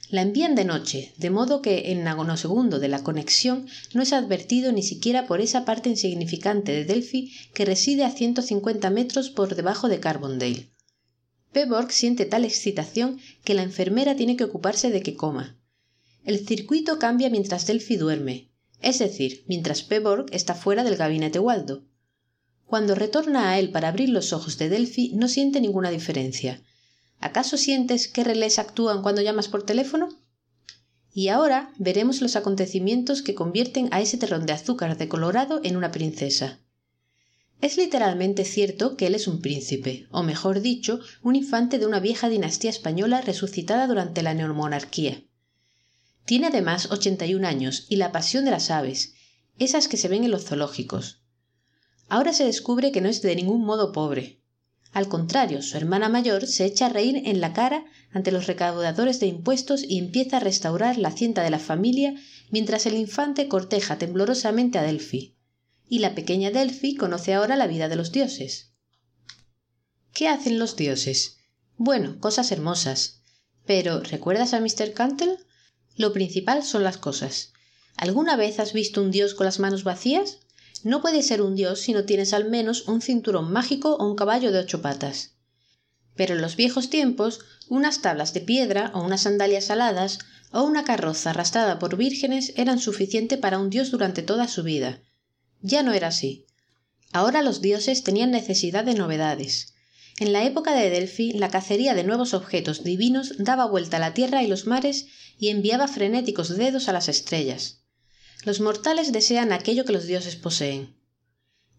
La 0.09 0.21
envían 0.21 0.53
de 0.55 0.65
noche, 0.65 1.13
de 1.17 1.29
modo 1.29 1.61
que 1.61 1.91
en 1.91 2.03
nanosegundo 2.03 2.79
de 2.79 2.87
la 2.87 3.03
conexión 3.03 3.67
no 3.93 4.01
es 4.01 4.13
advertido 4.13 4.71
ni 4.71 4.83
siquiera 4.83 5.27
por 5.27 5.41
esa 5.41 5.65
parte 5.65 5.89
insignificante 5.89 6.71
de 6.71 6.85
Delphi 6.85 7.31
que 7.53 7.65
reside 7.65 8.03
a 8.03 8.11
150 8.11 8.89
metros 8.89 9.29
por 9.29 9.55
debajo 9.55 9.87
de 9.87 9.99
Carbondale. 9.99 10.69
Peborg 11.51 11.91
siente 11.91 12.25
tal 12.25 12.45
excitación 12.45 13.19
que 13.43 13.53
la 13.53 13.63
enfermera 13.63 14.15
tiene 14.15 14.35
que 14.35 14.43
ocuparse 14.43 14.89
de 14.89 15.01
que 15.01 15.15
coma. 15.15 15.57
El 16.25 16.45
circuito 16.45 16.99
cambia 16.99 17.29
mientras 17.29 17.67
Delphi 17.67 17.95
duerme, 17.95 18.49
es 18.81 18.99
decir, 18.99 19.43
mientras 19.47 19.83
Peborg 19.83 20.25
está 20.31 20.55
fuera 20.55 20.83
del 20.83 20.97
gabinete 20.97 21.39
Waldo. 21.39 21.85
Cuando 22.65 22.95
retorna 22.95 23.51
a 23.51 23.59
él 23.59 23.71
para 23.71 23.87
abrir 23.87 24.09
los 24.09 24.33
ojos 24.33 24.57
de 24.57 24.69
Delphi 24.69 25.13
no 25.13 25.27
siente 25.27 25.61
ninguna 25.61 25.91
diferencia. 25.91 26.61
¿Acaso 27.23 27.55
sientes 27.55 28.09
qué 28.09 28.25
relés 28.25 28.59
actúan 28.59 29.01
cuando 29.01 29.21
llamas 29.21 29.47
por 29.47 29.65
teléfono? 29.65 30.09
Y 31.13 31.29
ahora 31.29 31.71
veremos 31.77 32.21
los 32.21 32.35
acontecimientos 32.35 33.21
que 33.21 33.33
convierten 33.33 33.87
a 33.91 34.01
ese 34.01 34.17
terrón 34.17 34.45
de 34.45 34.51
azúcar 34.51 34.97
de 34.97 35.07
Colorado 35.07 35.61
en 35.63 35.77
una 35.77 35.89
princesa. 35.89 36.59
Es 37.61 37.77
literalmente 37.77 38.43
cierto 38.43 38.97
que 38.97 39.07
él 39.07 39.15
es 39.15 39.29
un 39.29 39.39
príncipe, 39.39 40.05
o 40.11 40.21
mejor 40.21 40.59
dicho, 40.59 40.99
un 41.21 41.37
infante 41.37 41.79
de 41.79 41.85
una 41.85 42.01
vieja 42.01 42.27
dinastía 42.27 42.69
española 42.69 43.21
resucitada 43.21 43.87
durante 43.87 44.21
la 44.21 44.33
neomonarquía. 44.33 45.23
Tiene 46.25 46.47
además 46.47 46.91
81 46.91 47.47
años 47.47 47.85
y 47.87 47.95
la 47.95 48.11
pasión 48.11 48.43
de 48.43 48.51
las 48.51 48.69
aves, 48.69 49.13
esas 49.57 49.87
que 49.87 49.95
se 49.95 50.09
ven 50.09 50.25
en 50.25 50.31
los 50.31 50.43
zoológicos. 50.43 51.21
Ahora 52.09 52.33
se 52.33 52.43
descubre 52.43 52.91
que 52.91 52.99
no 52.99 53.07
es 53.07 53.21
de 53.21 53.33
ningún 53.37 53.63
modo 53.63 53.93
pobre. 53.93 54.42
Al 54.93 55.07
contrario, 55.07 55.63
su 55.63 55.75
hermana 55.75 56.07
mayor 56.07 56.45
se 56.45 56.65
echa 56.65 56.85
a 56.85 56.89
reír 56.89 57.23
en 57.25 57.41
la 57.41 57.51
cara 57.51 57.83
ante 58.11 58.31
los 58.31 58.45
recaudadores 58.45 59.19
de 59.19 59.25
impuestos 59.25 59.83
y 59.83 59.97
empieza 59.97 60.37
a 60.37 60.39
restaurar 60.39 60.99
la 60.99 61.09
hacienda 61.09 61.41
de 61.41 61.49
la 61.49 61.57
familia 61.57 62.13
mientras 62.51 62.85
el 62.85 62.93
infante 62.93 63.47
corteja 63.47 63.97
temblorosamente 63.97 64.77
a 64.77 64.83
Delphi. 64.83 65.35
Y 65.89 65.99
la 65.99 66.13
pequeña 66.13 66.51
Delphi 66.51 66.95
conoce 66.95 67.33
ahora 67.33 67.55
la 67.55 67.65
vida 67.65 67.89
de 67.89 67.95
los 67.95 68.11
dioses. 68.11 68.73
¿Qué 70.13 70.27
hacen 70.27 70.59
los 70.59 70.75
dioses? 70.75 71.37
Bueno, 71.75 72.19
cosas 72.19 72.51
hermosas. 72.51 73.23
Pero, 73.65 74.01
¿recuerdas 74.01 74.53
a 74.53 74.59
Mr. 74.59 74.93
Cantle? 74.93 75.37
Lo 75.95 76.13
principal 76.13 76.63
son 76.63 76.83
las 76.83 76.97
cosas. 76.97 77.53
¿Alguna 77.97 78.35
vez 78.35 78.59
has 78.59 78.73
visto 78.73 79.01
un 79.01 79.09
dios 79.09 79.33
con 79.33 79.45
las 79.45 79.59
manos 79.59 79.83
vacías? 79.83 80.39
No 80.83 81.01
puedes 81.01 81.27
ser 81.27 81.41
un 81.41 81.55
dios 81.55 81.79
si 81.79 81.93
no 81.93 82.03
tienes 82.03 82.33
al 82.33 82.49
menos 82.49 82.87
un 82.87 83.01
cinturón 83.01 83.51
mágico 83.51 83.95
o 83.95 84.05
un 84.05 84.15
caballo 84.15 84.51
de 84.51 84.59
ocho 84.59 84.81
patas. 84.81 85.31
Pero 86.15 86.35
en 86.35 86.41
los 86.41 86.55
viejos 86.55 86.89
tiempos, 86.89 87.39
unas 87.69 88.01
tablas 88.01 88.33
de 88.33 88.41
piedra 88.41 88.91
o 88.93 89.01
unas 89.01 89.21
sandalias 89.21 89.69
aladas 89.71 90.19
o 90.51 90.63
una 90.63 90.83
carroza 90.83 91.31
arrastrada 91.31 91.79
por 91.79 91.97
vírgenes 91.97 92.53
eran 92.57 92.79
suficiente 92.79 93.37
para 93.37 93.59
un 93.59 93.69
dios 93.69 93.91
durante 93.91 94.21
toda 94.21 94.47
su 94.47 94.61
vida. 94.61 95.01
Ya 95.61 95.81
no 95.83 95.93
era 95.93 96.09
así. 96.09 96.45
Ahora 97.13 97.41
los 97.41 97.61
dioses 97.61 98.03
tenían 98.03 98.31
necesidad 98.31 98.83
de 98.83 98.93
novedades. 98.93 99.73
En 100.19 100.33
la 100.33 100.43
época 100.43 100.75
de 100.75 100.89
Delphi, 100.89 101.31
la 101.31 101.49
cacería 101.49 101.95
de 101.95 102.03
nuevos 102.03 102.33
objetos 102.33 102.83
divinos 102.83 103.33
daba 103.39 103.65
vuelta 103.65 103.97
a 103.97 103.99
la 103.99 104.13
tierra 104.13 104.43
y 104.43 104.47
los 104.47 104.67
mares 104.67 105.07
y 105.39 105.49
enviaba 105.49 105.87
frenéticos 105.87 106.55
dedos 106.55 106.87
a 106.87 106.93
las 106.93 107.07
estrellas. 107.07 107.82
Los 108.45 108.59
mortales 108.59 109.11
desean 109.11 109.53
aquello 109.53 109.85
que 109.85 109.93
los 109.93 110.05
dioses 110.05 110.35
poseen. 110.35 110.95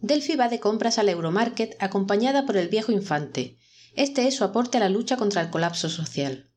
Delphi 0.01 0.37
va 0.37 0.49
de 0.49 0.61
compras 0.61 0.99
al 0.99 1.09
Euromarket 1.09 1.77
acompañada 1.79 2.47
por 2.47 2.57
el 2.57 2.69
viejo 2.69 2.91
infante. 2.91 3.59
Este 3.97 4.27
es 4.27 4.37
su 4.37 4.45
aporte 4.45 4.79
a 4.79 4.81
la 4.81 4.89
lucha 4.89 5.17
contra 5.17 5.43
el 5.43 5.51
colapso 5.51 5.91
social. 5.91 6.51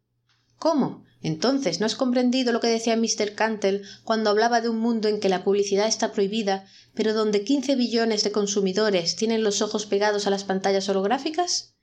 ¿Cómo? 0.57 1.05
Entonces, 1.21 1.79
¿no 1.79 1.85
has 1.85 1.95
comprendido 1.95 2.53
lo 2.53 2.59
que 2.59 2.67
decía 2.67 2.95
Mr. 2.95 3.33
Cantle 3.35 3.81
cuando 4.03 4.29
hablaba 4.29 4.61
de 4.61 4.69
un 4.69 4.79
mundo 4.79 5.07
en 5.07 5.19
que 5.19 5.29
la 5.29 5.43
publicidad 5.43 5.87
está 5.87 6.13
prohibida, 6.13 6.65
pero 6.93 7.13
donde 7.13 7.43
quince 7.43 7.75
billones 7.75 8.23
de 8.23 8.31
consumidores 8.31 9.15
tienen 9.15 9.43
los 9.43 9.61
ojos 9.61 9.85
pegados 9.85 10.25
a 10.25 10.29
las 10.29 10.45
pantallas 10.45 10.87
holográficas? 10.89 11.75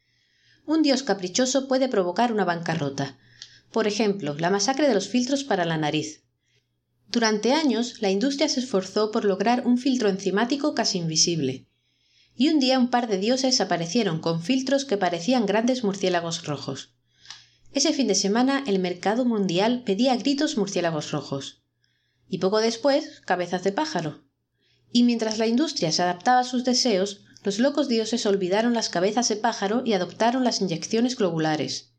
Un 0.66 0.82
dios 0.82 1.02
caprichoso 1.02 1.68
puede 1.68 1.88
provocar 1.88 2.32
una 2.32 2.44
bancarrota. 2.44 3.18
Por 3.70 3.86
ejemplo, 3.86 4.34
la 4.38 4.50
masacre 4.50 4.88
de 4.88 4.94
los 4.94 5.08
filtros 5.08 5.44
para 5.44 5.64
la 5.64 5.76
nariz. 5.76 6.23
Durante 7.14 7.52
años, 7.52 8.02
la 8.02 8.10
industria 8.10 8.48
se 8.48 8.58
esforzó 8.58 9.12
por 9.12 9.24
lograr 9.24 9.68
un 9.68 9.78
filtro 9.78 10.08
enzimático 10.08 10.74
casi 10.74 10.98
invisible. 10.98 11.64
Y 12.34 12.48
un 12.48 12.58
día 12.58 12.76
un 12.76 12.90
par 12.90 13.06
de 13.06 13.18
dioses 13.18 13.60
aparecieron 13.60 14.18
con 14.18 14.42
filtros 14.42 14.84
que 14.84 14.96
parecían 14.96 15.46
grandes 15.46 15.84
murciélagos 15.84 16.44
rojos. 16.44 16.92
Ese 17.72 17.92
fin 17.92 18.08
de 18.08 18.16
semana 18.16 18.64
el 18.66 18.80
mercado 18.80 19.24
mundial 19.24 19.84
pedía 19.84 20.12
a 20.12 20.16
gritos 20.16 20.56
murciélagos 20.56 21.12
rojos. 21.12 21.62
Y 22.28 22.38
poco 22.38 22.58
después, 22.58 23.20
cabezas 23.24 23.62
de 23.62 23.70
pájaro. 23.70 24.24
Y 24.90 25.04
mientras 25.04 25.38
la 25.38 25.46
industria 25.46 25.92
se 25.92 26.02
adaptaba 26.02 26.40
a 26.40 26.44
sus 26.44 26.64
deseos, 26.64 27.20
los 27.44 27.60
locos 27.60 27.86
dioses 27.86 28.26
olvidaron 28.26 28.74
las 28.74 28.88
cabezas 28.88 29.28
de 29.28 29.36
pájaro 29.36 29.82
y 29.86 29.92
adoptaron 29.92 30.42
las 30.42 30.60
inyecciones 30.60 31.14
globulares. 31.14 31.93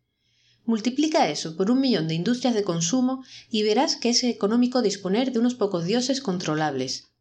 Multiplica 0.66 1.30
eso 1.30 1.56
por 1.56 1.70
un 1.70 1.80
millón 1.80 2.08
de 2.08 2.16
industrias 2.16 2.56
de 2.56 2.64
consumo 2.64 3.24
y 3.50 3.64
verás 3.64 3.96
que 3.96 4.10
es 4.10 4.24
económico 4.24 4.82
disponer 4.82 5.32
de 5.32 5.40
unos 5.40 5.56
pocos 5.56 5.86
dioses 5.86 6.22
controlables, 6.22 7.12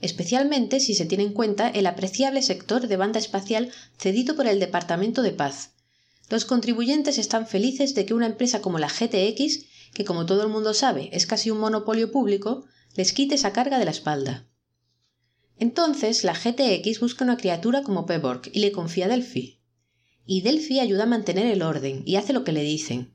especialmente 0.00 0.80
si 0.80 0.94
se 0.94 1.06
tiene 1.06 1.24
en 1.24 1.32
cuenta 1.32 1.68
el 1.68 1.86
apreciable 1.86 2.42
sector 2.42 2.86
de 2.86 2.96
banda 2.96 3.18
espacial 3.18 3.72
cedido 3.98 4.36
por 4.36 4.46
el 4.46 4.60
Departamento 4.60 5.22
de 5.22 5.32
Paz, 5.32 5.74
los 6.30 6.44
contribuyentes 6.44 7.18
están 7.18 7.46
felices 7.46 7.94
de 7.94 8.06
que 8.06 8.14
una 8.14 8.26
empresa 8.26 8.62
como 8.62 8.78
la 8.78 8.88
GTX, 8.88 9.64
que 9.92 10.04
como 10.04 10.24
todo 10.24 10.42
el 10.42 10.48
mundo 10.48 10.72
sabe 10.72 11.10
es 11.12 11.26
casi 11.26 11.50
un 11.50 11.58
monopolio 11.58 12.10
público, 12.10 12.64
les 12.96 13.12
quite 13.12 13.34
esa 13.34 13.52
carga 13.52 13.78
de 13.78 13.84
la 13.84 13.90
espalda. 13.90 14.46
Entonces 15.58 16.24
la 16.24 16.34
GTX 16.34 17.00
busca 17.00 17.24
una 17.24 17.36
criatura 17.36 17.82
como 17.82 18.06
Peborg 18.06 18.50
y 18.52 18.60
le 18.60 18.72
confía 18.72 19.08
Delphi. 19.08 19.60
Y 20.26 20.40
Delphi 20.40 20.80
ayuda 20.80 21.04
a 21.04 21.06
mantener 21.06 21.46
el 21.46 21.62
orden 21.62 22.02
y 22.06 22.16
hace 22.16 22.32
lo 22.32 22.44
que 22.44 22.52
le 22.52 22.62
dicen. 22.62 23.14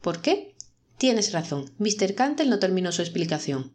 ¿Por 0.00 0.20
qué? 0.20 0.54
Tienes 0.98 1.32
razón, 1.32 1.72
Mr. 1.78 2.14
Cantle 2.14 2.46
no 2.46 2.58
terminó 2.58 2.92
su 2.92 3.02
explicación. 3.02 3.74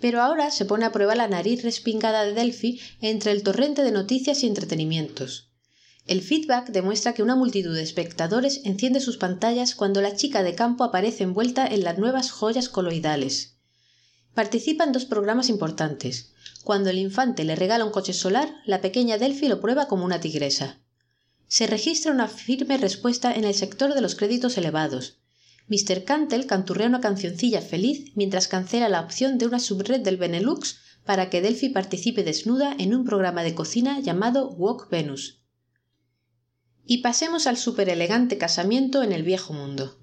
Pero 0.00 0.20
ahora 0.20 0.50
se 0.50 0.64
pone 0.64 0.84
a 0.84 0.92
prueba 0.92 1.14
la 1.14 1.28
nariz 1.28 1.62
respingada 1.62 2.24
de 2.24 2.34
Delphi 2.34 2.80
entre 3.00 3.32
el 3.32 3.42
torrente 3.42 3.82
de 3.82 3.92
noticias 3.92 4.42
y 4.42 4.46
entretenimientos. 4.46 5.50
El 6.06 6.20
feedback 6.20 6.70
demuestra 6.70 7.14
que 7.14 7.22
una 7.22 7.36
multitud 7.36 7.74
de 7.74 7.82
espectadores 7.82 8.62
enciende 8.64 8.98
sus 8.98 9.16
pantallas 9.16 9.76
cuando 9.76 10.00
la 10.00 10.16
chica 10.16 10.42
de 10.42 10.56
campo 10.56 10.82
aparece 10.82 11.22
envuelta 11.22 11.66
en 11.66 11.84
las 11.84 11.98
nuevas 11.98 12.32
joyas 12.32 12.68
coloidales. 12.68 13.56
Participa 14.34 14.82
en 14.84 14.92
dos 14.92 15.04
programas 15.04 15.48
importantes. 15.48 16.32
Cuando 16.64 16.90
el 16.90 16.98
infante 16.98 17.44
le 17.44 17.54
regala 17.54 17.84
un 17.84 17.92
coche 17.92 18.12
solar, 18.12 18.52
la 18.66 18.80
pequeña 18.80 19.18
Delphi 19.18 19.46
lo 19.46 19.60
prueba 19.60 19.86
como 19.86 20.04
una 20.04 20.20
tigresa. 20.20 20.81
Se 21.52 21.66
registra 21.66 22.12
una 22.12 22.28
firme 22.28 22.78
respuesta 22.78 23.30
en 23.30 23.44
el 23.44 23.52
sector 23.52 23.92
de 23.92 24.00
los 24.00 24.14
créditos 24.14 24.56
elevados. 24.56 25.18
Mr. 25.68 26.04
Cantle 26.04 26.46
canturrea 26.46 26.86
una 26.86 27.02
cancioncilla 27.02 27.60
feliz 27.60 28.10
mientras 28.14 28.48
cancela 28.48 28.88
la 28.88 29.02
opción 29.02 29.36
de 29.36 29.44
una 29.44 29.58
subred 29.58 30.00
del 30.00 30.16
Benelux 30.16 30.78
para 31.04 31.28
que 31.28 31.42
Delphi 31.42 31.68
participe 31.68 32.24
desnuda 32.24 32.74
en 32.78 32.94
un 32.94 33.04
programa 33.04 33.42
de 33.42 33.54
cocina 33.54 34.00
llamado 34.00 34.48
Walk 34.52 34.88
Venus. 34.88 35.42
Y 36.86 37.02
pasemos 37.02 37.46
al 37.46 37.58
superelegante 37.58 38.38
casamiento 38.38 39.02
en 39.02 39.12
el 39.12 39.22
viejo 39.22 39.52
mundo. 39.52 40.00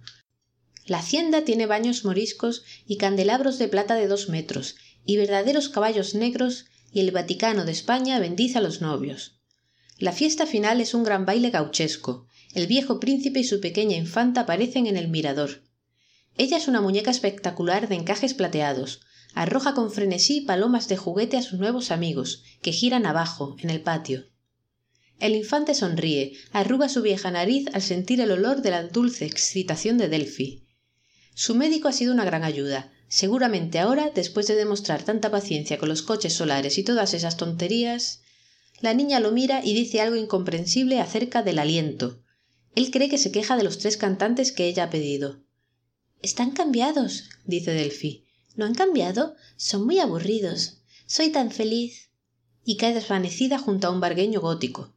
La 0.86 1.00
hacienda 1.00 1.46
tiene 1.46 1.66
baños 1.66 2.06
moriscos 2.06 2.64
y 2.86 2.98
candelabros 2.98 3.58
de 3.58 3.70
plata 3.70 3.96
de 3.96 4.08
dos 4.08 4.30
metros, 4.30 4.76
y 5.04 5.18
verdaderos 5.18 5.70
caballos 5.70 6.14
negros, 6.14 6.68
y 6.92 7.00
el 7.00 7.10
Vaticano 7.10 7.66
de 7.66 7.72
España 7.72 8.20
bendice 8.20 8.60
a 8.60 8.62
los 8.62 8.82
novios. 8.82 9.39
La 10.00 10.14
fiesta 10.14 10.46
final 10.46 10.80
es 10.80 10.94
un 10.94 11.04
gran 11.04 11.26
baile 11.26 11.50
gauchesco. 11.50 12.26
El 12.54 12.68
viejo 12.68 13.02
príncipe 13.02 13.42
y 13.42 13.44
su 13.44 13.60
pequeña 13.60 13.98
infanta 13.98 14.42
aparecen 14.42 14.88
en 14.88 14.96
el 14.96 15.10
mirador. 15.10 15.62
Ella 16.38 16.56
es 16.56 16.70
una 16.70 16.80
muñeca 16.80 17.12
espectacular 17.12 17.90
de 17.90 17.96
encajes 17.96 18.34
plateados. 18.34 19.02
Arroja 19.36 19.74
con 19.74 19.92
frenesí 19.92 20.40
palomas 20.40 20.88
de 20.88 20.96
juguete 20.96 21.36
a 21.36 21.42
sus 21.42 21.60
nuevos 21.60 21.92
amigos, 21.92 22.44
que 22.62 22.72
giran 22.72 23.06
abajo, 23.06 23.58
en 23.60 23.70
el 23.70 23.82
patio. 23.82 24.24
El 25.20 25.36
infante 25.36 25.76
sonríe, 25.76 26.32
arruga 26.54 26.88
su 26.88 27.02
vieja 27.02 27.30
nariz 27.30 27.68
al 27.74 27.82
sentir 27.82 28.22
el 28.22 28.32
olor 28.32 28.62
de 28.62 28.72
la 28.72 28.84
dulce 28.84 29.26
excitación 29.26 29.98
de 29.98 30.08
Delphi. 30.08 30.66
Su 31.36 31.56
médico 31.56 31.90
ha 31.90 31.94
sido 31.94 32.14
una 32.14 32.24
gran 32.24 32.46
ayuda. 32.46 32.94
Seguramente 33.10 33.80
ahora, 33.80 34.12
después 34.16 34.48
de 34.48 34.56
demostrar 34.56 35.04
tanta 35.04 35.30
paciencia 35.30 35.78
con 35.78 35.90
los 35.90 36.04
coches 36.04 36.32
solares 36.32 36.78
y 36.78 36.84
todas 36.84 37.14
esas 37.14 37.36
tonterías. 37.36 38.22
La 38.82 38.94
niña 38.94 39.20
lo 39.20 39.32
mira 39.32 39.64
y 39.64 39.74
dice 39.74 40.02
algo 40.02 40.16
incomprensible 40.16 41.00
acerca 41.00 41.44
del 41.44 41.60
aliento. 41.60 42.22
Él 42.76 42.92
cree 42.92 43.10
que 43.10 43.18
se 43.18 43.32
queja 43.32 43.58
de 43.58 43.64
los 43.64 43.78
tres 43.78 43.98
cantantes 43.98 44.52
que 44.52 44.68
ella 44.68 44.86
ha 44.86 44.90
pedido. 44.90 45.44
Están 46.22 46.52
cambiados, 46.52 47.30
dice 47.46 47.72
Delphi. 47.72 48.26
¿No 48.56 48.66
han 48.66 48.76
cambiado? 48.76 49.36
Son 49.58 49.86
muy 49.86 50.00
aburridos. 50.00 50.82
Soy 51.06 51.30
tan 51.30 51.52
feliz. 51.52 52.10
Y 52.64 52.78
cae 52.78 52.94
desvanecida 52.94 53.58
junto 53.58 53.88
a 53.88 53.92
un 53.92 54.00
bargueño 54.00 54.42
gótico. 54.42 54.94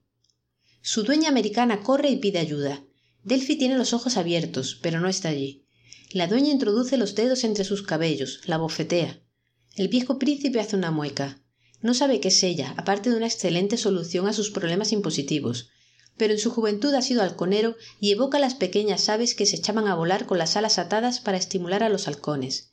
Su 0.80 1.04
dueña 1.04 1.28
americana 1.28 1.82
corre 1.82 2.10
y 2.10 2.16
pide 2.16 2.38
ayuda. 2.38 2.84
Delphi 3.24 3.56
tiene 3.56 3.78
los 3.78 3.92
ojos 3.92 4.16
abiertos, 4.16 4.78
pero 4.82 5.00
no 5.00 5.08
está 5.08 5.28
allí. 5.28 5.64
La 6.10 6.26
dueña 6.26 6.50
introduce 6.50 6.96
los 6.96 7.14
dedos 7.14 7.44
entre 7.44 7.64
sus 7.64 7.82
cabellos, 7.82 8.40
la 8.46 8.58
bofetea. 8.58 9.20
El 9.76 9.88
viejo 9.88 10.18
príncipe 10.18 10.60
hace 10.60 10.76
una 10.76 10.90
mueca. 10.90 11.41
No 11.82 11.94
sabe 11.94 12.20
qué 12.20 12.28
es 12.28 12.42
ella, 12.42 12.74
aparte 12.76 13.10
de 13.10 13.16
una 13.16 13.26
excelente 13.26 13.76
solución 13.76 14.28
a 14.28 14.32
sus 14.32 14.50
problemas 14.50 14.92
impositivos. 14.92 15.70
Pero 16.16 16.32
en 16.32 16.38
su 16.38 16.50
juventud 16.50 16.94
ha 16.94 17.02
sido 17.02 17.22
halconero 17.22 17.76
y 18.00 18.12
evoca 18.12 18.38
las 18.38 18.54
pequeñas 18.54 19.08
aves 19.08 19.34
que 19.34 19.46
se 19.46 19.56
echaban 19.56 19.88
a 19.88 19.94
volar 19.94 20.26
con 20.26 20.38
las 20.38 20.56
alas 20.56 20.78
atadas 20.78 21.20
para 21.20 21.38
estimular 21.38 21.82
a 21.82 21.88
los 21.88 22.06
halcones. 22.06 22.70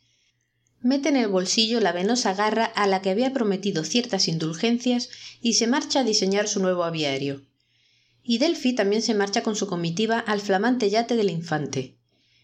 Mete 0.82 1.10
en 1.10 1.18
el 1.18 1.28
bolsillo 1.28 1.82
la 1.82 1.92
venosa 1.92 2.34
garra 2.34 2.66
a 2.66 2.88
la 2.88 3.02
que 3.02 3.10
había 3.10 3.34
prometido 3.34 3.84
ciertas 3.84 4.28
indulgencias 4.28 5.10
y 5.42 5.54
se 5.54 5.68
marcha 5.68 6.02
a 6.02 6.04
diseñar 6.04 6.48
su 6.48 6.62
nuevo 6.62 6.84
aviario. 6.84 7.46
Y 8.24 8.38
Delphi 8.38 8.74
también 8.74 9.02
se 9.02 9.16
marcha 9.16 9.42
con 9.44 9.56
su 9.56 9.68
comitiva 9.68 10.20
al 10.20 10.40
flamante 10.40 10.90
yate 10.90 11.16
del 11.16 11.32
infante. 11.32 11.98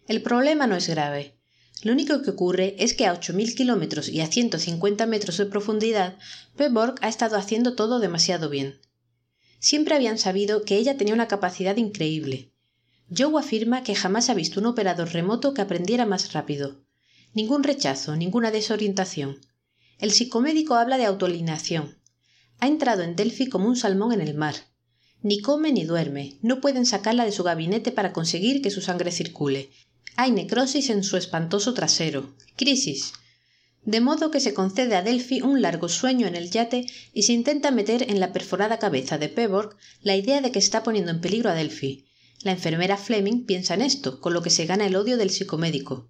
El 0.07 0.21
problema 0.21 0.67
no 0.67 0.75
es 0.75 0.89
grave. 0.89 1.34
Lo 1.83 1.91
único 1.91 2.21
que 2.21 2.31
ocurre 2.31 2.75
es 2.79 2.93
que 2.93 3.05
a 3.05 3.13
8.000 3.13 3.55
kilómetros 3.55 4.09
y 4.09 4.21
a 4.21 4.27
150 4.27 5.05
metros 5.05 5.37
de 5.37 5.45
profundidad, 5.45 6.17
Peborg 6.55 6.95
ha 7.01 7.09
estado 7.09 7.37
haciendo 7.37 7.75
todo 7.75 7.99
demasiado 7.99 8.49
bien. 8.49 8.79
Siempre 9.59 9.95
habían 9.95 10.17
sabido 10.17 10.63
que 10.63 10.77
ella 10.77 10.97
tenía 10.97 11.13
una 11.13 11.27
capacidad 11.27 11.75
increíble. 11.77 12.51
Joe 13.15 13.39
afirma 13.39 13.83
que 13.83 13.95
jamás 13.95 14.29
ha 14.29 14.33
visto 14.33 14.59
un 14.59 14.65
operador 14.65 15.11
remoto 15.11 15.53
que 15.53 15.61
aprendiera 15.61 16.05
más 16.05 16.33
rápido. 16.33 16.81
Ningún 17.33 17.63
rechazo, 17.63 18.15
ninguna 18.15 18.51
desorientación. 18.51 19.39
El 19.99 20.11
psicomédico 20.11 20.75
habla 20.75 20.97
de 20.97 21.05
autoalineación. 21.05 21.97
Ha 22.59 22.67
entrado 22.67 23.03
en 23.03 23.15
Delphi 23.15 23.47
como 23.47 23.67
un 23.67 23.75
salmón 23.75 24.13
en 24.13 24.21
el 24.21 24.33
mar. 24.33 24.55
Ni 25.21 25.41
come 25.41 25.71
ni 25.71 25.83
duerme, 25.83 26.37
no 26.41 26.61
pueden 26.61 26.85
sacarla 26.85 27.25
de 27.25 27.31
su 27.31 27.43
gabinete 27.43 27.91
para 27.91 28.13
conseguir 28.13 28.61
que 28.61 28.71
su 28.71 28.81
sangre 28.81 29.11
circule, 29.11 29.69
hay 30.17 30.31
necrosis 30.31 30.89
en 30.89 31.03
su 31.03 31.17
espantoso 31.17 31.73
trasero. 31.73 32.35
Crisis. 32.55 33.13
De 33.83 34.01
modo 34.01 34.31
que 34.31 34.39
se 34.39 34.53
concede 34.53 34.95
a 34.95 35.03
Delphi 35.03 35.41
un 35.41 35.61
largo 35.61 35.89
sueño 35.89 36.25
en 36.25 36.35
el 36.35 36.49
yate 36.49 36.87
y 37.13 37.23
se 37.23 37.33
intenta 37.33 37.69
meter 37.69 38.09
en 38.09 38.19
la 38.19 38.33
perforada 38.33 38.79
cabeza 38.79 39.17
de 39.17 39.29
Peborg 39.29 39.75
la 40.01 40.15
idea 40.15 40.41
de 40.41 40.51
que 40.51 40.59
está 40.59 40.83
poniendo 40.83 41.11
en 41.11 41.21
peligro 41.21 41.49
a 41.49 41.53
Delphi. 41.53 42.05
La 42.41 42.51
enfermera 42.51 42.97
Fleming 42.97 43.45
piensa 43.45 43.73
en 43.73 43.81
esto, 43.81 44.21
con 44.21 44.33
lo 44.33 44.41
que 44.41 44.49
se 44.49 44.65
gana 44.65 44.87
el 44.87 44.95
odio 44.95 45.17
del 45.17 45.29
psicomédico. 45.29 46.09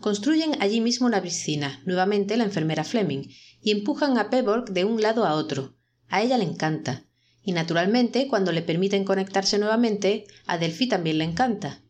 Construyen 0.00 0.56
allí 0.60 0.80
mismo 0.80 1.06
una 1.06 1.22
piscina, 1.22 1.82
nuevamente 1.84 2.36
la 2.36 2.44
enfermera 2.44 2.84
Fleming, 2.84 3.28
y 3.60 3.72
empujan 3.72 4.18
a 4.18 4.30
Peborg 4.30 4.70
de 4.70 4.84
un 4.84 5.02
lado 5.02 5.24
a 5.24 5.34
otro. 5.34 5.76
A 6.08 6.22
ella 6.22 6.38
le 6.38 6.44
encanta. 6.44 7.04
Y 7.42 7.52
naturalmente, 7.52 8.28
cuando 8.28 8.52
le 8.52 8.62
permiten 8.62 9.04
conectarse 9.04 9.58
nuevamente, 9.58 10.26
a 10.46 10.58
Delphi 10.58 10.88
también 10.88 11.18
le 11.18 11.24
encanta 11.24 11.82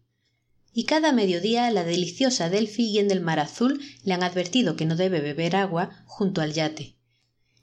y 0.77 0.85
cada 0.85 1.11
mediodía 1.11 1.71
la 1.71 1.85
deliciosa 1.85 2.51
Delphi 2.51 2.91
y 2.91 2.99
en 2.99 3.09
del 3.09 3.23
mar 3.23 3.41
azul 3.41 3.81
le 4.05 4.13
han 4.13 4.23
advertido 4.23 4.77
que 4.77 4.85
no 4.85 4.95
debe 4.95 5.23
beber 5.23 5.57
agua 5.57 6.05
junto 6.05 6.43
al 6.43 6.53
yate. 6.53 6.99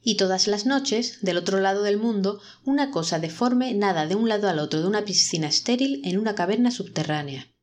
Y 0.01 0.15
todas 0.15 0.47
las 0.47 0.65
noches, 0.65 1.19
del 1.21 1.37
otro 1.37 1.59
lado 1.59 1.83
del 1.83 1.97
mundo, 1.97 2.41
una 2.65 2.89
cosa 2.89 3.19
deforme 3.19 3.75
nada 3.75 4.07
de 4.07 4.15
un 4.15 4.29
lado 4.29 4.49
al 4.49 4.57
otro 4.57 4.81
de 4.81 4.87
una 4.87 5.05
piscina 5.05 5.47
estéril 5.47 6.01
en 6.05 6.17
una 6.17 6.33
caverna 6.33 6.71
subterránea. 6.71 7.53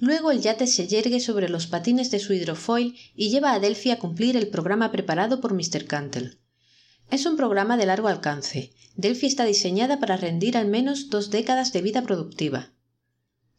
Luego 0.00 0.30
el 0.30 0.40
yate 0.40 0.66
se 0.66 0.88
yergue 0.88 1.20
sobre 1.20 1.50
los 1.50 1.66
patines 1.66 2.10
de 2.10 2.18
su 2.18 2.32
hidrofoil 2.32 2.96
y 3.14 3.28
lleva 3.28 3.52
a 3.52 3.60
Delphi 3.60 3.90
a 3.90 3.98
cumplir 3.98 4.34
el 4.34 4.48
programa 4.48 4.90
preparado 4.90 5.42
por 5.42 5.52
Mr. 5.52 5.84
Cantle. 5.84 6.38
Es 7.10 7.26
un 7.26 7.36
programa 7.36 7.76
de 7.76 7.84
largo 7.84 8.08
alcance. 8.08 8.72
Delphi 8.96 9.26
está 9.26 9.44
diseñada 9.44 10.00
para 10.00 10.16
rendir 10.16 10.56
al 10.56 10.68
menos 10.68 11.10
dos 11.10 11.28
décadas 11.28 11.74
de 11.74 11.82
vida 11.82 12.00
productiva. 12.00 12.73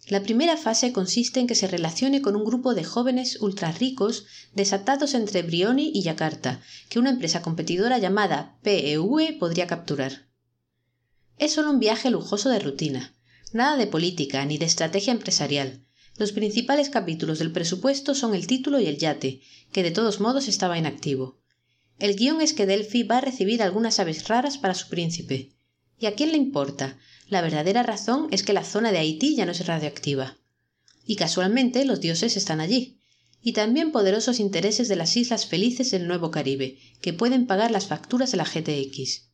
La 0.08 0.22
primera 0.22 0.56
fase 0.56 0.94
consiste 0.94 1.40
en 1.40 1.48
que 1.48 1.56
se 1.56 1.68
relacione 1.68 2.22
con 2.22 2.36
un 2.36 2.46
grupo 2.46 2.76
de 2.76 2.84
jóvenes 2.84 3.42
ultra 3.42 3.72
ricos 3.72 4.26
desatados 4.54 5.16
entre 5.16 5.42
Brioni 5.42 5.92
y 5.96 6.04
Yakarta, 6.04 6.62
que 6.90 7.00
una 7.00 7.10
empresa 7.10 7.42
competidora 7.42 7.98
llamada 7.98 8.60
PEV 8.62 9.40
podría 9.40 9.66
capturar. 9.66 10.28
Es 11.40 11.54
solo 11.54 11.72
un 11.72 11.80
viaje 11.80 12.12
lujoso 12.12 12.50
de 12.50 12.60
rutina, 12.60 13.16
nada 13.52 13.78
de 13.78 13.88
política 13.88 14.46
ni 14.46 14.60
de 14.60 14.66
estrategia 14.66 15.12
empresarial. 15.12 15.84
Los 16.18 16.32
principales 16.32 16.90
capítulos 16.90 17.40
del 17.40 17.52
presupuesto 17.52 18.14
son 18.14 18.36
el 18.36 18.46
título 18.46 18.80
y 18.80 18.86
el 18.86 19.00
yate, 19.00 19.42
que 19.72 19.82
de 19.82 19.92
todos 19.92 20.20
modos 20.20 20.48
estaba 20.48 20.78
inactivo. 20.78 21.42
El 21.98 22.16
guion 22.16 22.42
es 22.42 22.54
que 22.54 22.68
Delphi 22.68 23.04
va 23.04 23.18
a 23.18 23.22
recibir 23.22 23.64
algunas 23.64 24.00
aves 24.00 24.28
raras 24.28 24.58
para 24.60 24.76
su 24.76 24.88
príncipe. 24.88 25.56
¿Y 25.98 26.06
a 26.06 26.14
quién 26.14 26.32
le 26.32 26.38
importa? 26.38 26.98
La 27.28 27.42
verdadera 27.42 27.82
razón 27.82 28.28
es 28.32 28.44
que 28.44 28.54
la 28.54 28.64
zona 28.64 28.92
de 28.92 29.00
Haití 29.00 29.36
ya 29.36 29.46
no 29.46 29.52
es 29.52 29.66
radioactiva. 29.66 30.38
Y 31.06 31.16
casualmente 31.16 31.84
los 31.86 32.00
dioses 32.00 32.38
están 32.38 32.60
allí, 32.60 33.00
y 33.42 33.54
también 33.54 33.92
poderosos 33.92 34.40
intereses 34.40 34.88
de 34.88 34.96
las 34.96 35.16
islas 35.18 35.46
felices 35.46 35.92
del 35.92 36.08
Nuevo 36.08 36.32
Caribe, 36.32 36.80
que 37.02 37.14
pueden 37.14 37.48
pagar 37.48 37.72
las 37.72 37.88
facturas 37.88 38.32
de 38.32 38.38
la 38.38 38.46
GTX. 38.46 39.30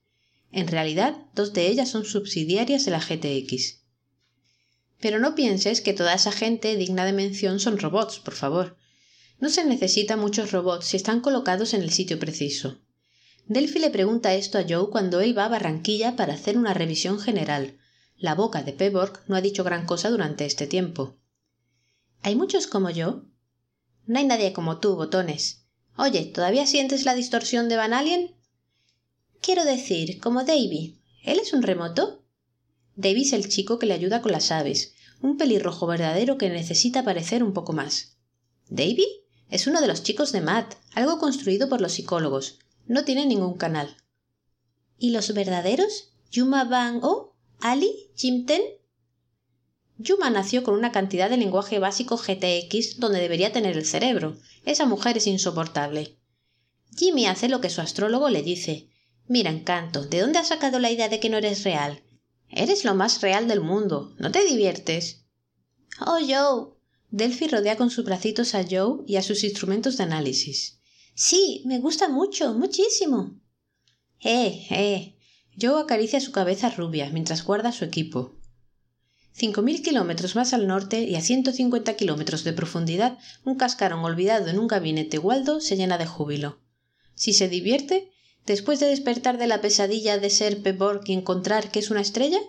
En 0.52 0.68
realidad, 0.68 1.16
dos 1.34 1.54
de 1.54 1.68
ellas 1.68 1.90
son 1.90 2.06
subsidiarias 2.06 2.86
de 2.86 2.92
la 2.92 3.00
GTX. 3.00 3.80
Pero 5.00 5.20
no 5.20 5.36
pienses 5.36 5.82
que 5.82 5.94
toda 5.94 6.14
esa 6.14 6.32
gente 6.32 6.76
digna 6.76 7.06
de 7.06 7.14
mención 7.14 7.60
son 7.60 7.78
robots, 7.78 8.20
por 8.20 8.36
favor. 8.36 8.78
No 9.40 9.50
se 9.50 9.66
necesita 9.66 10.18
muchos 10.18 10.52
robots 10.52 10.86
si 10.86 10.98
están 10.98 11.22
colocados 11.22 11.74
en 11.74 11.82
el 11.82 11.92
sitio 11.92 12.20
preciso. 12.20 12.80
Delphi 13.48 13.80
le 13.80 13.90
pregunta 13.90 14.34
esto 14.36 14.58
a 14.58 14.66
Joe 14.68 14.90
cuando 14.92 15.20
él 15.20 15.38
va 15.38 15.46
a 15.46 15.50
Barranquilla 15.50 16.16
para 16.16 16.34
hacer 16.34 16.58
una 16.58 16.74
revisión 16.74 17.20
general, 17.20 17.80
la 18.22 18.36
boca 18.36 18.62
de 18.62 18.72
Peborg 18.72 19.24
no 19.28 19.36
ha 19.36 19.42
dicho 19.42 19.64
gran 19.64 19.88
cosa 19.88 20.12
durante 20.12 20.46
este 20.46 20.68
tiempo. 20.68 21.18
¿Hay 22.22 22.36
muchos 22.36 22.68
como 22.68 22.92
yo? 22.92 23.24
No 24.06 24.20
hay 24.20 24.26
nadie 24.26 24.54
como 24.54 24.78
tú, 24.78 24.96
botones. 24.96 25.66
Oye, 25.98 26.26
¿todavía 26.26 26.68
sientes 26.68 27.04
la 27.04 27.16
distorsión 27.16 27.68
de 27.68 27.78
Van 27.78 27.94
Alien? 27.94 28.36
Quiero 29.42 29.66
decir, 29.66 30.20
como 30.20 30.44
Davy. 30.44 31.02
¿Él 31.24 31.40
es 31.40 31.52
un 31.52 31.64
remoto? 31.64 32.24
Davy 32.96 33.24
es 33.24 33.34
el 33.34 33.50
chico 33.50 33.80
que 33.80 33.88
le 33.88 33.96
ayuda 33.96 34.22
con 34.22 34.32
las 34.32 34.52
aves, 34.52 34.94
un 35.22 35.38
pelirrojo 35.38 35.88
verdadero 35.88 36.38
que 36.38 36.50
necesita 36.50 37.04
parecer 37.04 37.44
un 37.44 37.54
poco 37.54 37.74
más. 37.74 38.18
¿Davy? 38.70 39.08
Es 39.50 39.66
uno 39.66 39.82
de 39.82 39.88
los 39.88 40.04
chicos 40.04 40.32
de 40.32 40.42
Matt, 40.42 40.76
algo 40.94 41.18
construido 41.18 41.70
por 41.70 41.82
los 41.82 41.94
psicólogos. 41.94 42.60
No 42.86 43.04
tiene 43.04 43.26
ningún 43.26 43.58
canal. 43.58 43.98
¿Y 45.00 45.10
los 45.10 45.34
verdaderos? 45.34 46.14
¿Yuma 46.30 46.66
Van 46.66 47.00
O? 47.02 47.31
Ali 47.62 48.10
Jimten. 48.16 48.62
Yuma 49.98 50.32
nació 50.32 50.64
con 50.64 50.74
una 50.74 50.92
cantidad 50.92 51.30
de 51.30 51.38
lenguaje 51.38 51.78
básico 51.78 52.18
GTX 52.18 53.00
donde 53.00 53.20
debería 53.20 53.52
tener 53.52 53.78
el 53.78 53.86
cerebro. 53.86 54.38
Esa 54.66 54.86
mujer 54.86 55.18
es 55.18 55.28
insoportable. 55.28 56.18
Jimmy 56.98 57.28
hace 57.28 57.50
lo 57.50 57.62
que 57.62 57.70
su 57.70 57.82
astrólogo 57.82 58.30
le 58.30 58.42
dice. 58.42 58.90
Mira, 59.28 59.52
encanto, 59.52 60.06
¿de 60.06 60.22
dónde 60.22 60.40
has 60.40 60.48
sacado 60.48 60.80
la 60.80 60.90
idea 60.90 61.08
de 61.08 61.20
que 61.20 61.30
no 61.30 61.38
eres 61.38 61.64
real? 61.64 62.02
Eres 62.50 62.84
lo 62.84 62.96
más 62.96 63.22
real 63.22 63.48
del 63.48 63.62
mundo. 63.62 64.16
¿No 64.18 64.32
te 64.32 64.44
diviertes? 64.44 65.26
Oh, 66.00 66.18
Joe. 66.20 66.74
Delphi 67.12 67.48
rodea 67.48 67.78
con 67.78 67.92
sus 67.92 68.06
bracitos 68.06 68.56
a 68.56 68.66
Joe 68.68 69.04
y 69.06 69.18
a 69.18 69.22
sus 69.22 69.44
instrumentos 69.44 69.98
de 69.98 70.04
análisis. 70.04 70.80
Sí, 71.14 71.62
me 71.66 71.78
gusta 71.78 72.10
mucho, 72.10 72.54
muchísimo. 72.56 73.40
Eh, 74.20 74.66
eh. 74.72 75.16
Joe 75.62 75.82
acaricia 75.82 76.20
su 76.20 76.32
cabeza 76.32 76.70
rubia 76.70 77.10
mientras 77.12 77.44
guarda 77.44 77.72
su 77.72 77.86
equipo. 77.86 78.34
Cinco 79.34 79.62
mil 79.62 79.84
kilómetros 79.84 80.36
más 80.36 80.54
al 80.54 80.68
norte 80.68 81.04
y 81.04 81.16
a 81.16 81.22
ciento 81.22 81.52
cincuenta 81.52 81.96
kilómetros 81.96 82.44
de 82.44 82.54
profundidad, 82.54 83.18
un 83.46 83.56
cascarón 83.56 84.04
olvidado 84.04 84.48
en 84.48 84.60
un 84.60 84.68
gabinete 84.68 85.20
Waldo 85.20 85.62
se 85.62 85.78
llena 85.78 85.98
de 85.98 86.06
júbilo. 86.06 86.60
Si 87.16 87.34
se 87.34 87.48
divierte, 87.48 88.10
después 88.46 88.80
de 88.80 88.88
despertar 88.88 89.38
de 89.38 89.48
la 89.48 89.62
pesadilla 89.62 90.18
de 90.18 90.30
ser 90.30 90.62
Peborg 90.62 91.04
y 91.06 91.14
encontrar 91.14 91.72
que 91.72 91.80
es 91.80 91.92
una 91.92 92.02
estrella, 92.02 92.40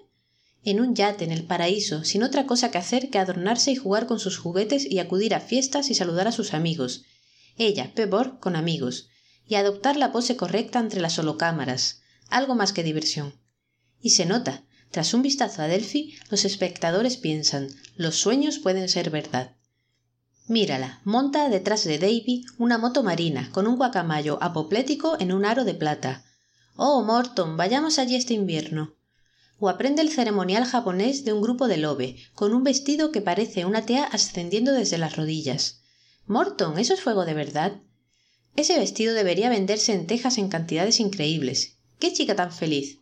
en 0.64 0.80
un 0.80 0.94
yate 0.94 1.24
en 1.24 1.32
el 1.32 1.44
paraíso, 1.44 2.04
sin 2.04 2.22
otra 2.22 2.46
cosa 2.46 2.70
que 2.70 2.78
hacer 2.78 3.10
que 3.10 3.18
adornarse 3.18 3.72
y 3.72 3.76
jugar 3.76 4.06
con 4.06 4.18
sus 4.18 4.38
juguetes 4.38 4.90
y 4.90 5.00
acudir 5.00 5.34
a 5.34 5.40
fiestas 5.40 5.90
y 5.90 5.94
saludar 5.94 6.28
a 6.28 6.32
sus 6.32 6.54
amigos. 6.54 7.04
Ella, 7.58 7.92
Peborg, 7.94 8.38
con 8.38 8.56
amigos, 8.56 9.08
y 9.46 9.56
adoptar 9.56 9.96
la 9.96 10.12
pose 10.12 10.36
correcta 10.36 10.78
entre 10.78 11.00
las 11.00 11.18
holocámaras, 11.18 12.01
algo 12.33 12.55
más 12.55 12.72
que 12.72 12.83
diversión. 12.83 13.35
Y 14.01 14.11
se 14.11 14.26
nota, 14.26 14.64
tras 14.91 15.14
un 15.14 15.22
vistazo 15.22 15.62
a 15.62 15.68
Delphi, 15.68 16.14
los 16.30 16.45
espectadores 16.45 17.16
piensan, 17.16 17.68
los 17.97 18.16
sueños 18.16 18.59
pueden 18.59 18.89
ser 18.89 19.11
verdad. 19.11 19.57
Mírala, 20.49 21.01
monta 21.05 21.49
detrás 21.49 21.85
de 21.85 21.99
Davy 21.99 22.45
una 22.59 22.76
moto 22.76 23.03
marina 23.03 23.49
con 23.53 23.66
un 23.66 23.76
guacamayo 23.76 24.39
apoplético 24.43 25.16
en 25.18 25.33
un 25.33 25.45
aro 25.45 25.64
de 25.64 25.74
plata. 25.74 26.24
Oh, 26.76 27.03
Morton, 27.05 27.57
vayamos 27.57 27.99
allí 27.99 28.16
este 28.16 28.35
invierno. 28.35 28.95
O 29.59 29.68
aprende 29.68 30.03
el 30.03 30.11
ceremonial 30.11 30.64
japonés 30.64 31.24
de 31.24 31.33
un 31.33 31.41
grupo 31.41 31.68
de 31.68 31.76
lobe, 31.76 32.16
con 32.35 32.53
un 32.53 32.64
vestido 32.64 33.12
que 33.12 33.22
parece 33.22 33.64
una 33.64 33.87
tea 33.87 34.05
ascendiendo 34.05 34.72
desde 34.72 34.99
las 34.99 35.16
rodillas. 35.16 35.80
Morton, 36.26 36.78
¿eso 36.78 36.93
es 36.93 37.01
fuego 37.01 37.24
de 37.24 37.35
verdad? 37.35 37.80
Ese 38.57 38.78
vestido 38.78 39.14
debería 39.14 39.49
venderse 39.49 39.93
en 39.93 40.07
Texas 40.07 40.37
en 40.39 40.49
cantidades 40.49 41.01
increíbles, 41.01 41.78
¡Qué 42.03 42.12
chica 42.12 42.34
tan 42.34 42.50
feliz! 42.50 42.98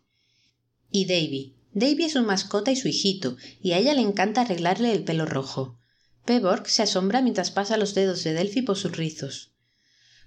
Y 0.90 1.07
Davy. 1.07 1.57
Davy 1.72 2.05
es 2.05 2.12
su 2.12 2.22
mascota 2.22 2.70
y 2.70 2.76
su 2.76 2.86
hijito, 2.86 3.38
y 3.62 3.72
a 3.72 3.78
ella 3.78 3.94
le 3.94 4.03
encanta 4.03 4.42
arreglarle 4.42 4.92
el 4.92 5.05
pelo 5.05 5.24
rojo. 5.24 5.78
Peborg 6.26 6.68
se 6.68 6.82
asombra 6.82 7.22
mientras 7.22 7.51
pasa 7.51 7.78
los 7.78 7.94
dedos 7.94 8.24
de 8.24 8.34
Delphi 8.34 8.61
por 8.61 8.76
sus 8.76 8.94
rizos. 8.94 9.55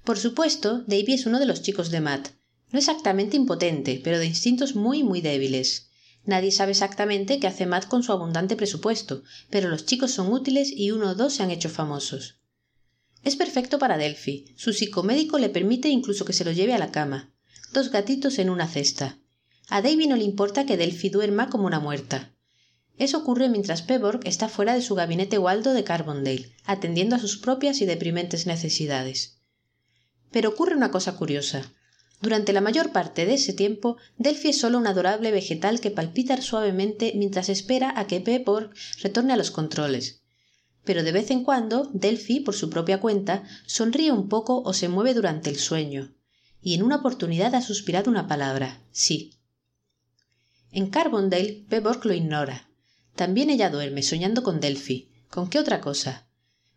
Por 0.03 0.17
supuesto, 0.17 0.84
Davy 0.88 1.13
es 1.13 1.28
uno 1.28 1.38
de 1.38 1.45
los 1.45 1.61
chicos 1.61 1.91
de 1.91 2.01
Matt. 2.01 2.30
No 2.71 2.80
exactamente 2.80 3.38
impotente, 3.38 4.01
pero 4.03 4.17
de 4.17 4.26
instintos 4.26 4.74
muy, 4.74 5.03
muy 5.03 5.21
débiles. 5.21 5.89
Nadie 6.26 6.51
sabe 6.51 6.71
exactamente 6.71 7.39
qué 7.39 7.45
hace 7.45 7.67
Matt 7.67 7.86
con 7.86 8.01
su 8.01 8.11
abundante 8.11 8.55
presupuesto, 8.55 9.21
pero 9.51 9.69
los 9.69 9.86
chicos 9.86 10.09
son 10.09 10.34
útiles 10.34 10.74
y 10.76 10.89
uno 10.89 11.11
o 11.11 11.13
dos 11.13 11.34
se 11.36 11.43
han 11.43 11.51
hecho 11.51 11.69
famosos. 11.69 12.39
Es 13.24 13.36
perfecto 13.36 13.78
para 13.78 13.99
Delphi. 13.99 14.51
Su 14.57 14.74
psicomédico 14.74 15.38
le 15.38 15.49
permite 15.49 15.89
incluso 15.89 16.26
que 16.26 16.34
se 16.34 16.43
lo 16.43 16.51
lleve 16.51 16.74
a 16.74 16.80
la 16.80 16.91
cama. 16.91 17.32
Dos 17.74 17.89
gatitos 17.89 18.38
en 18.38 18.51
una 18.51 18.67
cesta. 18.67 19.17
A 19.67 19.82
Davy 19.82 20.05
no 20.05 20.15
le 20.15 20.24
importa 20.24 20.67
que 20.67 20.78
Delphi 20.78 21.09
duerma 21.09 21.49
como 21.49 21.65
una 21.65 21.80
muerta. 21.80 22.32
Eso 22.99 23.17
ocurre 23.17 23.49
mientras 23.49 23.82
Pebborg 23.82 24.19
está 24.26 24.47
fuera 24.47 24.76
de 24.76 24.84
su 24.84 24.93
gabinete 24.93 25.39
Waldo 25.39 25.74
de 25.74 25.84
Carbondale, 25.84 26.51
atendiendo 26.65 27.15
a 27.15 27.19
sus 27.19 27.39
propias 27.39 27.82
y 27.82 27.88
deprimentes 27.88 28.45
necesidades. 28.45 29.39
Pero 30.30 30.49
ocurre 30.49 30.76
una 30.76 30.91
cosa 30.91 31.15
curiosa. 31.15 31.63
Durante 32.21 32.53
la 32.53 32.61
mayor 32.61 32.91
parte 32.91 33.26
de 33.26 33.34
ese 33.34 33.53
tiempo, 33.53 33.97
Delphi 34.19 34.49
es 34.49 34.59
solo 34.59 34.78
un 34.78 34.86
adorable 34.86 35.32
vegetal 35.32 35.80
que 35.80 35.89
palpita 35.89 36.39
suavemente 36.39 37.13
mientras 37.15 37.49
espera 37.49 37.91
a 37.99 38.05
que 38.05 38.21
Pepper 38.21 38.69
retorne 39.01 39.34
a 39.34 39.38
los 39.38 39.49
controles. 39.49 40.21
Pero 40.84 41.01
de 41.01 41.11
vez 41.11 41.32
en 41.32 41.43
cuando, 41.43 41.89
Delphi, 41.91 42.41
por 42.41 42.53
su 42.53 42.69
propia 42.69 42.99
cuenta, 42.99 43.41
sonríe 43.65 44.11
un 44.11 44.30
poco 44.30 44.61
o 44.61 44.74
se 44.74 44.89
mueve 44.89 45.15
durante 45.15 45.49
el 45.49 45.57
sueño. 45.57 46.13
Y 46.64 46.74
en 46.74 46.84
una 46.84 46.95
oportunidad 46.95 47.53
ha 47.53 47.61
suspirado 47.61 48.09
una 48.09 48.28
palabra, 48.28 48.82
sí. 48.91 49.36
En 50.72 50.89
Carbondale, 50.89 51.66
Pebborg 51.70 52.05
lo 52.05 52.14
ignora. 52.14 52.70
También 53.16 53.49
ella 53.49 53.70
duerme, 53.70 54.01
soñando 54.01 54.41
con 54.41 54.59
Delphi. 54.59 55.11
¿Con 55.30 55.49
qué 55.49 55.59
otra 55.59 55.82
cosa? 55.82 56.28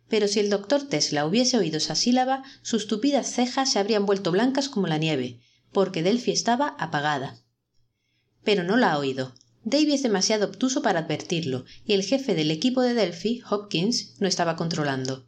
pero 0.09 0.27
si 0.27 0.39
el 0.39 0.49
doctor 0.49 0.83
Tesla 0.83 1.25
hubiese 1.25 1.57
oído 1.57 1.77
esa 1.77 1.95
sílaba, 1.95 2.43
sus 2.61 2.87
tupidas 2.87 3.31
cejas 3.31 3.71
se 3.71 3.79
habrían 3.79 4.05
vuelto 4.05 4.31
blancas 4.31 4.69
como 4.69 4.87
la 4.87 4.97
nieve, 4.97 5.41
porque 5.71 6.03
Delphi 6.03 6.31
estaba 6.31 6.69
apagada. 6.79 7.41
Pero 8.43 8.63
no 8.63 8.77
la 8.77 8.93
ha 8.93 8.97
oído. 8.97 9.33
Davy 9.63 9.93
es 9.93 10.03
demasiado 10.03 10.45
obtuso 10.45 10.81
para 10.81 10.99
advertirlo, 10.99 11.65
y 11.85 11.93
el 11.93 12.03
jefe 12.03 12.35
del 12.35 12.51
equipo 12.51 12.81
de 12.81 12.93
Delphi, 12.93 13.41
Hopkins, 13.49 14.15
no 14.19 14.27
estaba 14.27 14.55
controlando. 14.55 15.27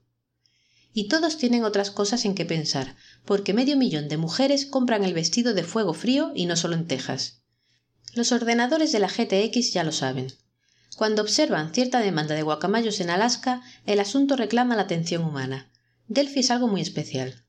Y 0.94 1.08
todos 1.08 1.38
tienen 1.38 1.64
otras 1.64 1.92
cosas 1.92 2.26
en 2.26 2.36
que 2.36 2.46
pensar, 2.46 2.96
porque 3.26 3.54
medio 3.54 3.78
millón 3.78 4.08
de 4.08 4.18
mujeres 4.18 4.66
compran 4.66 5.04
el 5.04 5.14
vestido 5.14 5.54
de 5.54 5.64
fuego 5.64 5.94
frío 5.94 6.32
y 6.36 6.46
no 6.46 6.56
solo 6.56 6.76
en 6.76 6.88
Texas. 6.88 7.42
Los 8.16 8.32
ordenadores 8.32 8.92
de 8.92 9.00
la 9.00 9.08
GTX 9.08 9.72
ya 9.72 9.84
lo 9.84 9.92
saben. 9.92 10.34
Cuando 10.98 11.22
observan 11.22 11.74
cierta 11.74 12.00
demanda 12.00 12.36
de 12.36 12.42
guacamayos 12.42 13.00
en 13.00 13.10
Alaska, 13.10 13.62
el 13.86 14.00
asunto 14.00 14.36
reclama 14.36 14.76
la 14.76 14.82
atención 14.82 15.24
humana. 15.24 15.72
Delphi 16.08 16.40
es 16.40 16.52
algo 16.52 16.68
muy 16.68 16.82
especial. 16.82 17.46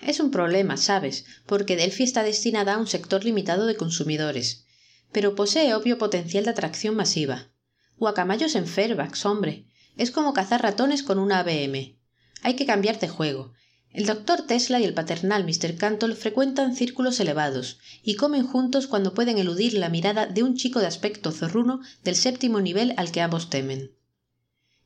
Es 0.00 0.18
un 0.18 0.30
problema, 0.30 0.78
sabes, 0.78 1.26
porque 1.46 1.76
Delphi 1.76 2.04
está 2.04 2.22
destinada 2.22 2.74
a 2.74 2.78
un 2.78 2.86
sector 2.86 3.24
limitado 3.24 3.66
de 3.66 3.76
consumidores, 3.76 4.64
pero 5.12 5.34
posee 5.34 5.74
obvio 5.74 5.98
potencial 5.98 6.44
de 6.44 6.50
atracción 6.50 6.96
masiva. 6.96 7.50
Guacamayos 7.98 8.54
en 8.54 8.66
Fairfax, 8.66 9.26
hombre. 9.26 9.66
Es 9.98 10.10
como 10.10 10.32
cazar 10.32 10.62
ratones 10.62 11.02
con 11.02 11.18
una 11.18 11.40
ABM. 11.40 11.99
Hay 12.42 12.54
que 12.56 12.66
cambiar 12.66 12.98
de 12.98 13.08
juego, 13.08 13.52
el 13.92 14.06
doctor 14.06 14.42
Tesla 14.42 14.78
y 14.78 14.84
el 14.84 14.94
paternal 14.94 15.44
Mr. 15.44 15.76
Cantol 15.76 16.14
frecuentan 16.14 16.76
círculos 16.76 17.18
elevados 17.18 17.78
y 18.04 18.14
comen 18.14 18.46
juntos 18.46 18.86
cuando 18.86 19.14
pueden 19.14 19.36
eludir 19.36 19.74
la 19.74 19.88
mirada 19.88 20.26
de 20.26 20.44
un 20.44 20.54
chico 20.54 20.78
de 20.78 20.86
aspecto 20.86 21.32
zorruno 21.32 21.80
del 22.04 22.14
séptimo 22.14 22.60
nivel 22.60 22.94
al 22.96 23.10
que 23.10 23.20
ambos 23.20 23.50
temen. 23.50 23.90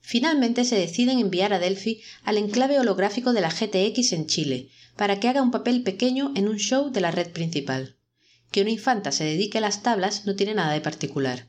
Finalmente 0.01 0.65
se 0.65 0.77
deciden 0.77 1.19
enviar 1.19 1.53
a 1.53 1.59
Delphi 1.59 2.01
al 2.25 2.39
enclave 2.39 2.81
holográfico 2.81 3.35
de 3.35 3.43
la 3.43 3.51
GTX 3.51 4.15
en 4.15 4.27
Chile 4.27 4.71
para 4.97 5.21
que 5.21 5.29
haga 5.29 5.43
un 5.43 5.51
papel 5.51 5.83
pequeño 5.83 6.33
en 6.35 6.49
un 6.49 6.57
show 6.57 6.91
de 6.91 7.03
la 7.03 7.11
red 7.11 7.31
principal. 7.31 7.99
Que 8.51 8.63
una 8.63 8.71
infanta 8.71 9.13
se 9.13 9.25
dedique 9.25 9.59
a 9.59 9.61
las 9.61 9.83
tablas 9.83 10.25
no 10.25 10.35
tiene 10.35 10.55
nada 10.55 10.73
de 10.73 10.81
particular. 10.81 11.47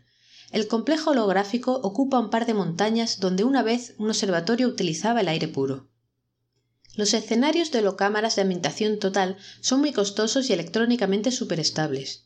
El 0.52 0.68
complejo 0.68 1.12
holográfico 1.12 1.80
ocupa 1.84 2.20
un 2.20 2.30
par 2.30 2.46
de 2.46 2.54
montañas 2.54 3.22
donde 3.22 3.46
una 3.46 3.64
vez 3.64 3.94
un 3.98 4.10
observatorio 4.10 4.68
utilizaba 4.68 5.22
el 5.22 5.30
aire 5.30 5.48
puro. 5.48 5.88
Los 6.96 7.14
escenarios 7.14 7.72
de 7.72 7.82
locámaras 7.82 8.36
de 8.36 8.44
ambientación 8.44 9.00
total 9.00 9.38
son 9.62 9.82
muy 9.82 9.92
costosos 9.92 10.50
y 10.50 10.54
electrónicamente 10.54 11.32
superestables. 11.32 12.26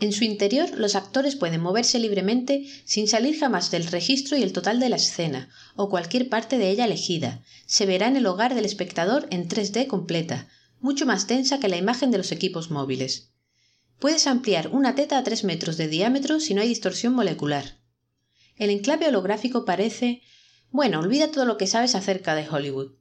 En 0.00 0.12
su 0.12 0.24
interior 0.24 0.70
los 0.78 0.94
actores 0.94 1.34
pueden 1.34 1.60
moverse 1.60 1.98
libremente 1.98 2.64
sin 2.84 3.08
salir 3.08 3.38
jamás 3.38 3.70
del 3.70 3.86
registro 3.86 4.36
y 4.36 4.42
el 4.42 4.52
total 4.52 4.78
de 4.78 4.88
la 4.88 4.96
escena, 4.96 5.50
o 5.74 5.90
cualquier 5.90 6.28
parte 6.28 6.56
de 6.56 6.70
ella 6.70 6.84
elegida. 6.84 7.42
Se 7.66 7.84
verá 7.84 8.06
en 8.06 8.16
el 8.16 8.26
hogar 8.26 8.54
del 8.54 8.64
espectador 8.64 9.26
en 9.30 9.48
3D 9.48 9.88
completa, 9.88 10.48
mucho 10.80 11.04
más 11.04 11.26
densa 11.26 11.58
que 11.58 11.68
la 11.68 11.76
imagen 11.76 12.10
de 12.10 12.18
los 12.18 12.30
equipos 12.30 12.70
móviles. 12.70 13.32
Puedes 13.98 14.28
ampliar 14.28 14.68
una 14.68 14.94
teta 14.94 15.18
a 15.18 15.24
3 15.24 15.42
metros 15.42 15.76
de 15.76 15.88
diámetro 15.88 16.38
si 16.38 16.54
no 16.54 16.62
hay 16.62 16.68
distorsión 16.68 17.12
molecular. 17.14 17.80
El 18.56 18.70
enclave 18.70 19.08
holográfico 19.08 19.64
parece... 19.64 20.22
Bueno, 20.70 21.00
olvida 21.00 21.32
todo 21.32 21.44
lo 21.44 21.56
que 21.56 21.66
sabes 21.66 21.94
acerca 21.94 22.34
de 22.34 22.48
Hollywood. 22.48 22.92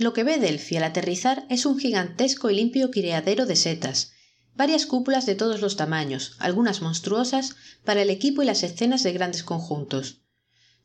Lo 0.00 0.14
que 0.14 0.24
ve 0.24 0.38
Delphi 0.38 0.78
al 0.78 0.84
aterrizar 0.84 1.44
es 1.50 1.66
un 1.66 1.78
gigantesco 1.78 2.48
y 2.48 2.56
limpio 2.56 2.90
criadero 2.90 3.44
de 3.44 3.54
setas, 3.54 4.12
varias 4.54 4.86
cúpulas 4.86 5.26
de 5.26 5.34
todos 5.34 5.60
los 5.60 5.76
tamaños, 5.76 6.36
algunas 6.38 6.80
monstruosas, 6.80 7.56
para 7.84 8.00
el 8.00 8.08
equipo 8.08 8.42
y 8.42 8.46
las 8.46 8.62
escenas 8.62 9.02
de 9.02 9.12
grandes 9.12 9.44
conjuntos. 9.44 10.22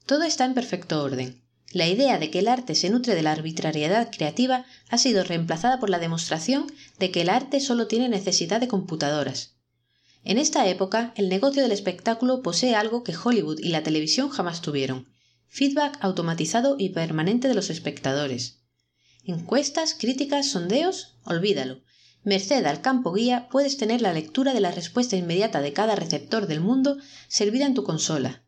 Todo 0.05 0.23
está 0.23 0.43
en 0.43 0.53
perfecto 0.53 1.01
orden. 1.01 1.41
La 1.71 1.87
idea 1.87 2.19
de 2.19 2.29
que 2.29 2.39
el 2.39 2.49
arte 2.49 2.75
se 2.75 2.89
nutre 2.89 3.15
de 3.15 3.21
la 3.21 3.31
arbitrariedad 3.31 4.11
creativa 4.11 4.65
ha 4.89 4.97
sido 4.97 5.23
reemplazada 5.23 5.79
por 5.79 5.89
la 5.89 5.99
demostración 5.99 6.67
de 6.99 7.11
que 7.11 7.21
el 7.21 7.29
arte 7.29 7.61
solo 7.61 7.87
tiene 7.87 8.09
necesidad 8.09 8.59
de 8.59 8.67
computadoras. 8.67 9.55
En 10.25 10.37
esta 10.37 10.67
época, 10.67 11.13
el 11.15 11.29
negocio 11.29 11.61
del 11.63 11.71
espectáculo 11.71 12.41
posee 12.41 12.75
algo 12.75 13.05
que 13.05 13.15
Hollywood 13.15 13.59
y 13.59 13.69
la 13.69 13.81
televisión 13.81 14.27
jamás 14.27 14.61
tuvieron 14.61 15.07
feedback 15.47 15.97
automatizado 16.01 16.75
y 16.77 16.89
permanente 16.89 17.47
de 17.47 17.53
los 17.53 17.69
espectadores. 17.69 18.64
Encuestas, 19.27 19.95
críticas, 19.95 20.49
sondeos, 20.51 21.17
olvídalo. 21.23 21.81
Merced 22.23 22.63
al 22.65 22.81
campo 22.81 23.11
guía 23.11 23.47
puedes 23.49 23.75
tener 23.75 23.99
la 24.01 24.13
lectura 24.13 24.53
de 24.53 24.59
la 24.59 24.69
respuesta 24.69 25.15
inmediata 25.15 25.61
de 25.61 25.73
cada 25.73 25.95
receptor 25.95 26.45
del 26.45 26.61
mundo 26.61 26.97
servida 27.27 27.65
en 27.65 27.73
tu 27.73 27.83
consola. 27.83 28.43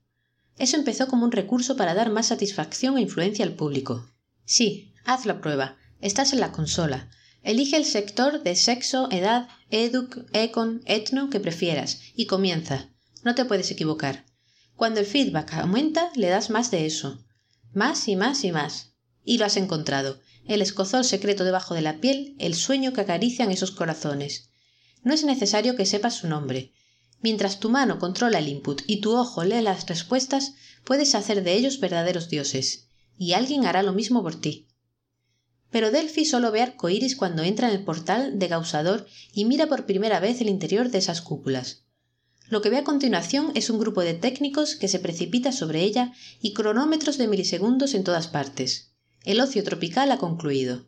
Eso 0.59 0.77
empezó 0.77 1.07
como 1.07 1.25
un 1.25 1.31
recurso 1.31 1.77
para 1.77 1.95
dar 1.95 2.11
más 2.11 2.27
satisfacción 2.27 2.97
e 2.97 3.01
influencia 3.01 3.43
al 3.43 3.53
público. 3.53 4.07
Sí, 4.45 4.93
haz 5.03 5.25
la 5.25 5.41
prueba. 5.41 5.77
Estás 5.99 6.31
en 6.33 6.41
la 6.41 6.51
consola. 6.51 7.09
Elige 7.41 7.75
el 7.77 7.85
sector 7.85 8.43
de 8.43 8.55
sexo, 8.55 9.09
edad, 9.11 9.47
educ, 9.71 10.27
econ, 10.33 10.81
etno 10.85 11.31
que 11.31 11.39
prefieras 11.39 12.01
y 12.13 12.27
comienza. 12.27 12.89
No 13.23 13.33
te 13.33 13.45
puedes 13.45 13.71
equivocar. 13.71 14.25
Cuando 14.75 14.99
el 14.99 15.07
feedback 15.07 15.55
aumenta, 15.55 16.11
le 16.15 16.29
das 16.29 16.51
más 16.51 16.69
de 16.69 16.85
eso. 16.85 17.25
Más 17.73 18.07
y 18.07 18.15
más 18.15 18.43
y 18.43 18.51
más. 18.51 18.93
Y 19.23 19.39
lo 19.39 19.45
has 19.45 19.57
encontrado 19.57 20.19
el 20.47 20.61
escozor 20.61 21.03
secreto 21.03 21.43
debajo 21.43 21.73
de 21.73 21.81
la 21.81 21.99
piel, 21.99 22.35
el 22.39 22.55
sueño 22.55 22.93
que 22.93 23.01
acarician 23.01 23.51
esos 23.51 23.71
corazones. 23.71 24.49
No 25.03 25.13
es 25.13 25.23
necesario 25.23 25.75
que 25.75 25.85
sepas 25.85 26.15
su 26.15 26.27
nombre. 26.27 26.71
Mientras 27.21 27.59
tu 27.59 27.69
mano 27.69 27.99
controla 27.99 28.39
el 28.39 28.47
input 28.47 28.81
y 28.87 29.01
tu 29.01 29.15
ojo 29.15 29.43
lee 29.43 29.61
las 29.61 29.87
respuestas, 29.87 30.53
puedes 30.83 31.15
hacer 31.15 31.43
de 31.43 31.53
ellos 31.53 31.79
verdaderos 31.79 32.29
dioses. 32.29 32.87
Y 33.17 33.33
alguien 33.33 33.65
hará 33.65 33.83
lo 33.83 33.93
mismo 33.93 34.21
por 34.21 34.39
ti. 34.39 34.67
Pero 35.69 35.91
Delphi 35.91 36.23
solo 36.25 36.51
ve 36.51 36.61
arcoíris 36.61 37.15
cuando 37.15 37.43
entra 37.43 37.67
en 37.67 37.75
el 37.75 37.83
portal 37.83 38.39
de 38.39 38.47
Gausador 38.47 39.05
y 39.33 39.45
mira 39.45 39.67
por 39.67 39.85
primera 39.85 40.19
vez 40.19 40.39
el 40.39 40.49
interior 40.49 40.89
de 40.89 40.99
esas 40.99 41.21
cúpulas. 41.21 41.83
Lo 42.49 42.61
que 42.61 42.69
ve 42.69 42.77
a 42.77 42.83
continuación 42.85 43.51
es 43.55 43.69
un 43.69 43.77
grupo 43.77 44.01
de 44.01 44.13
técnicos 44.13 44.75
que 44.75 44.87
se 44.87 44.99
precipita 44.99 45.51
sobre 45.51 45.81
ella 45.83 46.13
y 46.41 46.53
cronómetros 46.53 47.17
de 47.17 47.27
milisegundos 47.27 47.93
en 47.93 48.05
todas 48.05 48.27
partes. 48.27 48.93
El 49.25 49.41
ocio 49.41 49.63
tropical 49.63 50.11
ha 50.11 50.17
concluido. 50.17 50.85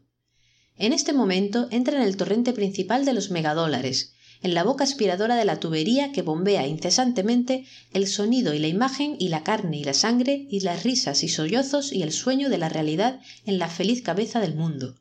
En 0.77 0.93
este 0.93 1.13
momento 1.13 1.67
entra 1.71 1.97
en 1.97 2.03
el 2.03 2.15
torrente 2.15 2.53
principal 2.53 3.03
de 3.05 3.13
los 3.13 3.31
megadólares, 3.31 4.13
en 4.41 4.53
la 4.53 4.63
boca 4.63 4.85
aspiradora 4.85 5.35
de 5.35 5.43
la 5.43 5.59
tubería 5.59 6.11
que 6.11 6.21
bombea 6.21 6.65
incesantemente 6.65 7.65
el 7.93 8.07
sonido 8.07 8.53
y 8.53 8.59
la 8.59 8.67
imagen 8.67 9.17
y 9.19 9.27
la 9.27 9.43
carne 9.43 9.77
y 9.77 9.83
la 9.83 9.93
sangre 9.93 10.47
y 10.49 10.61
las 10.61 10.83
risas 10.83 11.23
y 11.23 11.29
sollozos 11.29 11.91
y 11.91 12.03
el 12.03 12.13
sueño 12.13 12.49
de 12.49 12.57
la 12.57 12.69
realidad 12.69 13.19
en 13.45 13.59
la 13.59 13.67
feliz 13.67 14.01
cabeza 14.01 14.39
del 14.39 14.55
mundo. 14.55 14.95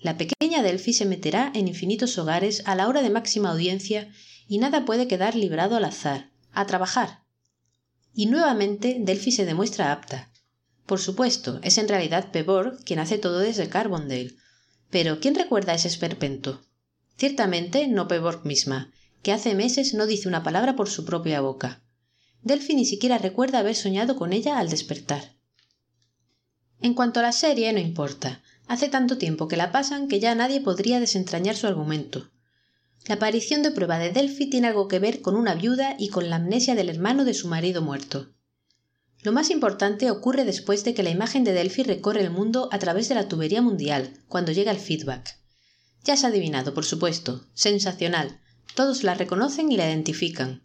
La 0.00 0.16
pequeña 0.16 0.62
Delphi 0.62 0.94
se 0.94 1.04
meterá 1.04 1.52
en 1.54 1.68
infinitos 1.68 2.16
hogares 2.16 2.62
a 2.64 2.74
la 2.74 2.88
hora 2.88 3.02
de 3.02 3.10
máxima 3.10 3.50
audiencia 3.50 4.10
y 4.48 4.56
nada 4.56 4.86
puede 4.86 5.06
quedar 5.06 5.36
librado 5.36 5.76
al 5.76 5.84
azar, 5.84 6.30
a 6.52 6.66
trabajar. 6.66 7.20
Y 8.14 8.26
nuevamente 8.26 8.96
Delphi 8.98 9.30
se 9.30 9.44
demuestra 9.44 9.92
apta, 9.92 10.29
por 10.90 10.98
supuesto, 10.98 11.60
es 11.62 11.78
en 11.78 11.86
realidad 11.86 12.32
Pebor 12.32 12.76
quien 12.84 12.98
hace 12.98 13.16
todo 13.16 13.38
desde 13.38 13.68
Carbondale. 13.68 14.34
Pero 14.90 15.20
¿quién 15.20 15.36
recuerda 15.36 15.72
ese 15.72 15.86
esperpento? 15.86 16.62
Ciertamente 17.16 17.86
no 17.86 18.08
Pebor 18.08 18.44
misma, 18.44 18.90
que 19.22 19.30
hace 19.30 19.54
meses 19.54 19.94
no 19.94 20.08
dice 20.08 20.26
una 20.26 20.42
palabra 20.42 20.74
por 20.74 20.90
su 20.90 21.04
propia 21.04 21.40
boca. 21.42 21.80
Delphi 22.42 22.74
ni 22.74 22.84
siquiera 22.84 23.18
recuerda 23.18 23.60
haber 23.60 23.76
soñado 23.76 24.16
con 24.16 24.32
ella 24.32 24.58
al 24.58 24.68
despertar. 24.68 25.36
En 26.80 26.94
cuanto 26.94 27.20
a 27.20 27.22
la 27.22 27.30
serie, 27.30 27.72
no 27.72 27.78
importa. 27.78 28.42
Hace 28.66 28.88
tanto 28.88 29.16
tiempo 29.16 29.46
que 29.46 29.56
la 29.56 29.70
pasan 29.70 30.08
que 30.08 30.18
ya 30.18 30.34
nadie 30.34 30.60
podría 30.60 30.98
desentrañar 30.98 31.54
su 31.54 31.68
argumento. 31.68 32.32
La 33.06 33.14
aparición 33.14 33.62
de 33.62 33.70
prueba 33.70 34.00
de 34.00 34.10
Delphi 34.10 34.50
tiene 34.50 34.66
algo 34.66 34.88
que 34.88 34.98
ver 34.98 35.20
con 35.20 35.36
una 35.36 35.54
viuda 35.54 35.94
y 36.00 36.08
con 36.08 36.28
la 36.28 36.34
amnesia 36.34 36.74
del 36.74 36.88
hermano 36.88 37.24
de 37.24 37.34
su 37.34 37.46
marido 37.46 37.80
muerto. 37.80 38.34
Lo 39.22 39.32
más 39.32 39.50
importante 39.50 40.10
ocurre 40.10 40.44
después 40.44 40.82
de 40.84 40.94
que 40.94 41.02
la 41.02 41.10
imagen 41.10 41.44
de 41.44 41.52
Delphi 41.52 41.82
recorre 41.82 42.22
el 42.22 42.30
mundo 42.30 42.68
a 42.72 42.78
través 42.78 43.08
de 43.08 43.14
la 43.14 43.28
tubería 43.28 43.60
mundial, 43.60 44.14
cuando 44.28 44.52
llega 44.52 44.72
el 44.72 44.78
feedback. 44.78 45.38
Ya 46.04 46.14
has 46.14 46.24
adivinado, 46.24 46.72
por 46.72 46.86
supuesto. 46.86 47.44
Sensacional. 47.52 48.40
Todos 48.74 49.02
la 49.02 49.14
reconocen 49.14 49.70
y 49.70 49.76
la 49.76 49.86
identifican. 49.86 50.62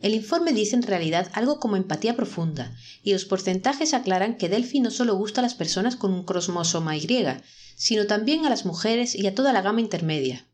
El 0.00 0.14
informe 0.14 0.52
dice 0.52 0.76
en 0.76 0.82
realidad 0.82 1.30
algo 1.32 1.58
como 1.58 1.76
empatía 1.76 2.14
profunda, 2.14 2.76
y 3.02 3.14
los 3.14 3.24
porcentajes 3.24 3.94
aclaran 3.94 4.36
que 4.36 4.50
Delphi 4.50 4.80
no 4.80 4.90
solo 4.90 5.14
gusta 5.14 5.40
a 5.40 5.42
las 5.42 5.54
personas 5.54 5.96
con 5.96 6.12
un 6.12 6.24
cromosoma 6.24 6.94
Y, 6.98 7.08
sino 7.76 8.06
también 8.06 8.44
a 8.44 8.50
las 8.50 8.66
mujeres 8.66 9.14
y 9.14 9.26
a 9.26 9.34
toda 9.34 9.54
la 9.54 9.62
gama 9.62 9.80
intermedia. 9.80 10.46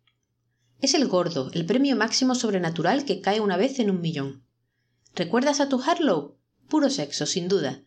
Es 0.80 0.94
el 0.94 1.08
gordo, 1.08 1.50
el 1.52 1.66
premio 1.66 1.96
máximo 1.96 2.36
sobrenatural 2.36 3.04
que 3.04 3.20
cae 3.20 3.40
una 3.40 3.56
vez 3.56 3.80
en 3.80 3.90
un 3.90 4.00
millón. 4.00 4.44
¿Recuerdas 5.16 5.58
a 5.58 5.68
tu 5.68 5.82
Harlow? 5.82 6.39
Puro 6.70 6.88
sexo, 6.88 7.26
sin 7.26 7.48
duda. 7.48 7.82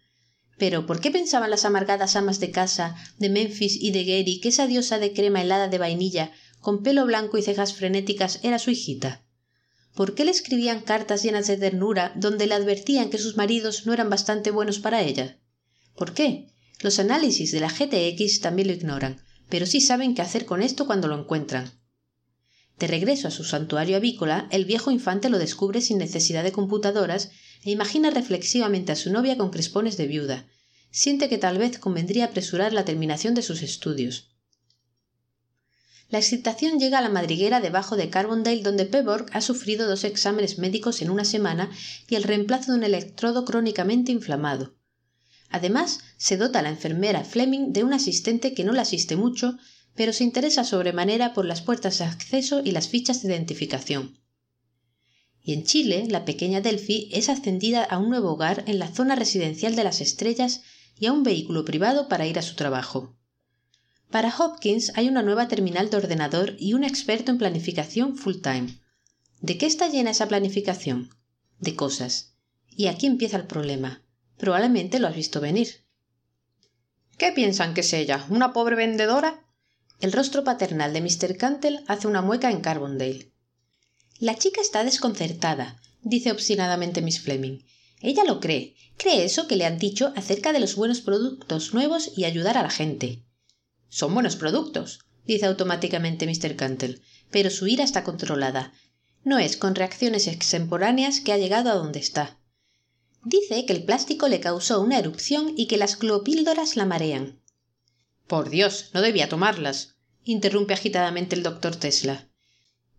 Pero 0.58 0.86
¿por 0.86 1.00
qué 1.02 1.10
pensaban 1.10 1.50
las 1.50 1.66
amargadas 1.66 2.16
amas 2.16 2.40
de 2.40 2.52
casa 2.52 2.96
de 3.18 3.30
Memphis 3.30 3.76
y 3.82 3.92
de 3.92 4.04
Gary 4.04 4.40
que 4.40 4.50
esa 4.50 4.68
diosa 4.68 5.00
de 5.00 5.14
crema 5.14 5.42
helada 5.42 5.68
de 5.68 5.80
vainilla, 5.80 6.32
con 6.60 6.84
pelo 6.84 7.06
blanco 7.06 7.38
y 7.38 7.42
cejas 7.42 7.74
frenéticas, 7.74 8.40
era 8.44 8.60
su 8.60 8.70
hijita? 8.70 9.26
¿Por 9.96 10.16
qué 10.16 10.26
le 10.26 10.32
escribían 10.32 10.82
cartas 10.82 11.24
llenas 11.24 11.48
de 11.48 11.58
ternura 11.58 12.14
donde 12.16 12.46
le 12.46 12.56
advertían 12.56 13.10
que 13.10 13.18
sus 13.18 13.38
maridos 13.38 13.86
no 13.86 13.94
eran 13.94 14.10
bastante 14.10 14.52
buenos 14.52 14.80
para 14.80 15.02
ella? 15.02 15.40
¿Por 15.96 16.14
qué? 16.14 16.54
Los 16.82 17.00
análisis 17.00 17.52
de 17.52 17.60
la 17.60 17.70
GTX 17.70 18.42
también 18.42 18.68
lo 18.68 18.74
ignoran, 18.74 19.22
pero 19.50 19.66
sí 19.66 19.82
saben 19.82 20.14
qué 20.14 20.22
hacer 20.22 20.46
con 20.46 20.62
esto 20.62 20.86
cuando 20.86 21.08
lo 21.08 21.18
encuentran. 21.18 21.72
De 22.80 22.88
regreso 22.88 23.28
a 23.28 23.32
su 23.32 23.44
santuario 23.44 23.98
avícola, 23.98 24.48
el 24.52 24.66
viejo 24.66 24.92
infante 24.92 25.30
lo 25.30 25.38
descubre 25.38 25.80
sin 25.80 26.00
necesidad 26.00 26.44
de 26.44 26.52
computadoras 26.52 27.30
e 27.66 27.72
imagina 27.72 28.09
reflexivamente 28.09 28.91
a 28.91 28.95
su 28.95 29.11
novia 29.11 29.38
con 29.38 29.49
crespones 29.49 29.95
de 29.97 30.07
viuda. 30.07 30.45
Siente 30.91 31.30
que 31.30 31.38
tal 31.38 31.57
vez 31.57 31.80
convendría 31.80 32.26
apresurar 32.26 32.74
la 32.74 32.86
terminación 32.86 33.34
de 33.34 33.41
sus 33.41 33.61
estudios. 33.61 34.30
La 36.09 36.20
excitación 36.20 36.80
llega 36.80 36.99
a 36.99 37.01
la 37.01 37.09
madriguera 37.09 37.61
debajo 37.61 37.95
de 37.95 38.09
Carbondale, 38.09 38.61
donde 38.61 38.86
Pebborg 38.86 39.26
ha 39.32 39.41
sufrido 39.41 39.88
dos 39.88 40.03
exámenes 40.03 40.59
médicos 40.59 41.01
en 41.01 41.09
una 41.09 41.26
semana 41.26 41.72
y 42.07 42.16
el 42.16 42.24
reemplazo 42.24 42.72
de 42.72 42.78
un 42.78 42.84
electrodo 42.84 43.45
crónicamente 43.45 44.11
inflamado. 44.11 44.76
Además, 45.49 46.01
se 46.18 46.38
dota 46.38 46.59
a 46.59 46.61
la 46.61 46.70
enfermera 46.70 47.24
Fleming 47.24 47.74
de 47.74 47.84
un 47.84 47.93
asistente 47.93 48.53
que 48.53 48.64
no 48.64 48.74
la 48.74 48.84
asiste 48.84 49.16
mucho, 49.16 49.57
pero 49.95 50.14
se 50.14 50.24
interesa 50.24 50.64
sobremanera 50.64 51.34
por 51.34 51.45
las 51.45 51.61
puertas 51.61 51.97
de 51.97 52.05
acceso 52.05 52.61
y 52.64 52.72
las 52.72 52.89
fichas 52.89 53.24
de 53.24 53.30
identificación 53.30 54.23
y 55.44 55.54
en 55.54 55.66
Chile 55.66 56.06
la 56.10 56.24
pequeña 56.24 56.62
Delphi 56.62 57.10
es 57.12 57.28
ascendida 57.28 57.84
a 57.84 57.98
un 57.98 58.10
nuevo 58.10 58.32
hogar 58.32 58.64
en 58.66 58.80
la 58.80 58.88
zona 58.88 59.16
residencial 59.16 59.76
de 59.76 59.84
las 59.84 60.00
estrellas 60.00 60.62
y 60.98 61.08
a 61.08 61.12
un 61.12 61.24
vehículo 61.24 61.66
privado 61.66 62.08
para 62.08 62.26
ir 62.26 62.39
a 62.39 62.41
su 62.41 62.56
trabajo. 62.56 63.18
Para 64.10 64.34
Hopkins 64.36 64.94
hay 64.96 65.10
una 65.10 65.22
nueva 65.22 65.48
terminal 65.48 65.89
de 65.89 65.98
ordenador 65.98 66.56
y 66.60 66.74
un 66.74 66.84
experto 66.84 67.32
en 67.32 67.39
planificación 67.39 68.16
full 68.16 68.41
time. 68.41 68.80
¿De 69.41 69.58
qué 69.58 69.66
está 69.66 69.89
llena 69.89 70.12
esa 70.12 70.28
planificación? 70.28 71.10
De 71.60 71.76
cosas. 71.76 72.36
Y 72.70 72.88
aquí 72.88 73.08
empieza 73.08 73.38
el 73.38 73.48
problema. 73.48 74.04
Probablemente 74.38 75.00
lo 75.00 75.08
has 75.08 75.16
visto 75.16 75.41
venir. 75.41 75.84
¿Qué 77.18 77.32
piensan 77.32 77.74
que 77.74 77.82
es 77.82 77.91
ella? 77.91 78.26
¿Una 78.30 78.54
pobre 78.54 78.76
vendedora? 78.76 79.46
El 80.00 80.12
rostro 80.12 80.44
paternal 80.44 80.94
de 80.94 81.02
Mr. 81.02 81.36
Cantle 81.36 81.84
hace 81.88 82.08
una 82.08 82.22
mueca 82.22 82.50
en 82.50 82.62
Carbondale. 82.62 83.33
La 84.24 84.38
chica 84.38 84.62
está 84.62 84.86
desconcertada, 84.86 85.82
dice 86.02 86.32
obstinadamente 86.32 87.02
Miss 87.02 87.20
Fleming. 87.20 87.60
Ella 88.00 88.24
lo 88.24 88.40
cree. 88.40 88.74
Cree 88.96 89.26
eso 89.26 89.50
que 89.50 89.58
le 89.58 89.66
han 89.66 89.78
dicho 89.78 90.14
acerca 90.16 90.54
de 90.54 90.62
los 90.62 90.78
buenos 90.78 91.02
productos 91.02 91.74
nuevos 91.74 92.10
y 92.16 92.24
ayudar 92.24 92.58
a 92.58 92.64
la 92.64 92.70
gente. 92.70 93.26
Son 93.90 94.14
buenos 94.14 94.38
productos, 94.38 95.02
dice 95.26 95.46
automáticamente 95.46 96.26
Mr. 96.26 96.56
Cantle, 96.56 97.02
pero 97.32 97.50
su 97.50 97.68
ira 97.68 97.84
está 97.84 98.06
controlada. 98.06 98.72
No 99.26 99.40
es 99.40 99.58
con 99.58 99.76
reacciones 99.76 100.28
extemporáneas 100.28 101.20
que 101.20 101.34
ha 101.34 101.38
llegado 101.38 101.70
a 101.70 101.76
donde 101.76 102.00
está. 102.00 102.40
Dice 103.26 103.66
que 103.66 103.74
el 103.74 103.84
plástico 103.84 104.30
le 104.30 104.40
causó 104.40 104.80
una 104.80 105.00
erupción 105.00 105.54
y 105.58 105.68
que 105.68 105.76
las 105.76 106.00
glopíldoras 106.00 106.78
la 106.78 106.86
marean. 106.86 107.42
Por 108.28 108.50
Dios, 108.50 108.90
no 108.94 109.02
debía 109.02 109.28
tomarlas, 109.28 109.98
interrumpe 110.24 110.74
agitadamente 110.74 111.36
el 111.36 111.44
doctor 111.44 111.76
Tesla. 111.76 112.30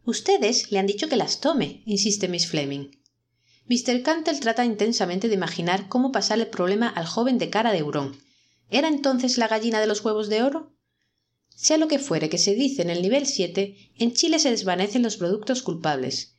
Ustedes 0.06 0.70
le 0.70 0.78
han 0.78 0.86
dicho 0.86 1.08
que 1.08 1.16
las 1.16 1.40
tome, 1.40 1.82
insiste 1.86 2.28
Miss 2.28 2.46
Fleming. 2.46 2.90
Mr. 3.66 4.02
Cantle 4.02 4.38
trata 4.38 4.64
intensamente 4.66 5.28
de 5.28 5.34
imaginar 5.34 5.88
cómo 5.88 6.12
pasar 6.12 6.38
el 6.38 6.48
problema 6.48 6.88
al 6.88 7.06
joven 7.06 7.38
de 7.38 7.48
cara 7.48 7.72
de 7.72 7.82
hurón. 7.82 8.18
¿Era 8.70 8.88
entonces 8.88 9.38
la 9.38 9.48
gallina 9.48 9.80
de 9.80 9.86
los 9.86 10.04
huevos 10.04 10.28
de 10.28 10.42
oro? 10.42 10.74
Sea 11.48 11.78
lo 11.78 11.88
que 11.88 11.98
fuere 11.98 12.28
que 12.28 12.36
se 12.36 12.54
dice 12.54 12.82
en 12.82 12.90
el 12.90 13.00
nivel 13.00 13.26
7, 13.26 13.92
en 13.98 14.12
Chile 14.12 14.38
se 14.38 14.50
desvanecen 14.50 15.02
los 15.02 15.16
productos 15.16 15.62
culpables. 15.62 16.34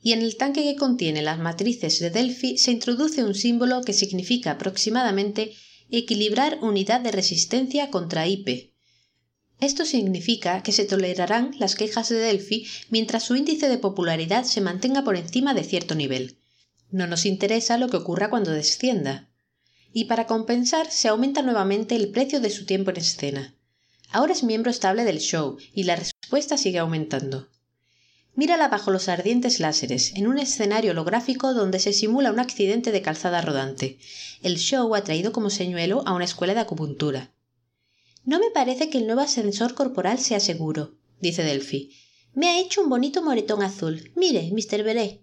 Y 0.00 0.12
en 0.12 0.22
el 0.22 0.36
tanque 0.36 0.62
que 0.62 0.76
contiene 0.76 1.22
las 1.22 1.40
matrices 1.40 1.98
de 1.98 2.10
Delphi 2.10 2.58
se 2.58 2.70
introduce 2.70 3.24
un 3.24 3.34
símbolo 3.34 3.82
que 3.82 3.92
significa 3.92 4.52
aproximadamente 4.52 5.52
equilibrar 5.90 6.58
unidad 6.62 7.00
de 7.00 7.10
resistencia 7.10 7.90
contra 7.90 8.28
IP, 8.28 8.73
esto 9.60 9.84
significa 9.84 10.62
que 10.62 10.72
se 10.72 10.84
tolerarán 10.84 11.54
las 11.58 11.74
quejas 11.74 12.08
de 12.08 12.16
Delphi 12.16 12.66
mientras 12.90 13.22
su 13.22 13.36
índice 13.36 13.68
de 13.68 13.78
popularidad 13.78 14.44
se 14.44 14.60
mantenga 14.60 15.04
por 15.04 15.16
encima 15.16 15.54
de 15.54 15.64
cierto 15.64 15.94
nivel. 15.94 16.36
No 16.90 17.06
nos 17.06 17.24
interesa 17.24 17.78
lo 17.78 17.88
que 17.88 17.96
ocurra 17.96 18.30
cuando 18.30 18.50
descienda. 18.50 19.28
Y 19.92 20.04
para 20.04 20.26
compensar 20.26 20.90
se 20.90 21.08
aumenta 21.08 21.42
nuevamente 21.42 21.94
el 21.96 22.08
precio 22.08 22.40
de 22.40 22.50
su 22.50 22.66
tiempo 22.66 22.90
en 22.90 22.98
escena. 22.98 23.54
Ahora 24.10 24.32
es 24.32 24.42
miembro 24.42 24.70
estable 24.70 25.04
del 25.04 25.18
show 25.18 25.56
y 25.72 25.84
la 25.84 25.96
respuesta 25.96 26.56
sigue 26.56 26.78
aumentando. 26.78 27.48
Mírala 28.36 28.68
bajo 28.68 28.90
los 28.90 29.08
ardientes 29.08 29.60
láseres, 29.60 30.12
en 30.16 30.26
un 30.26 30.38
escenario 30.38 30.90
holográfico 30.90 31.54
donde 31.54 31.78
se 31.78 31.92
simula 31.92 32.32
un 32.32 32.40
accidente 32.40 32.90
de 32.90 33.00
calzada 33.00 33.40
rodante. 33.40 33.98
El 34.42 34.58
show 34.58 34.92
ha 34.94 35.04
traído 35.04 35.30
como 35.32 35.50
señuelo 35.50 36.02
a 36.06 36.12
una 36.12 36.24
escuela 36.24 36.54
de 36.54 36.60
acupuntura. 36.60 37.30
No 38.24 38.38
me 38.38 38.50
parece 38.50 38.88
que 38.88 38.98
el 38.98 39.06
nuevo 39.06 39.20
ascensor 39.20 39.74
corporal 39.74 40.18
sea 40.18 40.40
seguro, 40.40 40.94
dice 41.20 41.42
Delphi. 41.42 41.94
Me 42.32 42.48
ha 42.48 42.58
hecho 42.58 42.82
un 42.82 42.88
bonito 42.88 43.22
moretón 43.22 43.62
azul. 43.62 44.10
Mire, 44.16 44.50
Mr. 44.50 44.82
Beret. 44.82 45.20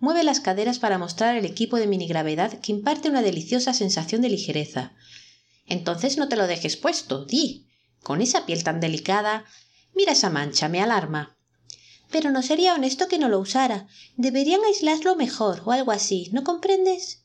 Mueve 0.00 0.22
las 0.22 0.40
caderas 0.40 0.78
para 0.78 0.96
mostrar 0.96 1.36
el 1.36 1.44
equipo 1.44 1.76
de 1.76 1.86
minigravedad 1.86 2.60
que 2.60 2.72
imparte 2.72 3.10
una 3.10 3.20
deliciosa 3.20 3.74
sensación 3.74 4.22
de 4.22 4.30
ligereza. 4.30 4.94
Entonces 5.66 6.16
no 6.16 6.28
te 6.28 6.36
lo 6.36 6.46
dejes 6.46 6.76
puesto, 6.76 7.24
di. 7.24 7.66
Con 8.02 8.22
esa 8.22 8.46
piel 8.46 8.64
tan 8.64 8.80
delicada. 8.80 9.44
Mira 9.94 10.12
esa 10.12 10.30
mancha, 10.30 10.68
me 10.68 10.80
alarma. 10.80 11.36
Pero 12.10 12.30
no 12.30 12.42
sería 12.42 12.74
honesto 12.74 13.06
que 13.06 13.18
no 13.18 13.28
lo 13.28 13.38
usara. 13.38 13.86
Deberían 14.16 14.64
aislarlo 14.64 15.14
mejor 15.14 15.62
o 15.66 15.72
algo 15.72 15.92
así, 15.92 16.30
¿no 16.32 16.42
comprendes? 16.42 17.24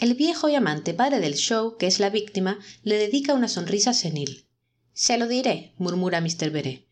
El 0.00 0.14
viejo 0.14 0.48
y 0.48 0.54
amante 0.54 0.92
padre 0.92 1.20
del 1.20 1.34
show, 1.34 1.76
que 1.76 1.86
es 1.86 2.00
la 2.00 2.10
víctima, 2.10 2.58
le 2.82 2.96
dedica 2.96 3.34
una 3.34 3.48
sonrisa 3.48 3.94
senil. 3.94 4.46
Se 4.92 5.18
lo 5.18 5.28
diré, 5.28 5.72
murmura 5.78 6.20
Mr. 6.20 6.50
Beret. 6.50 6.86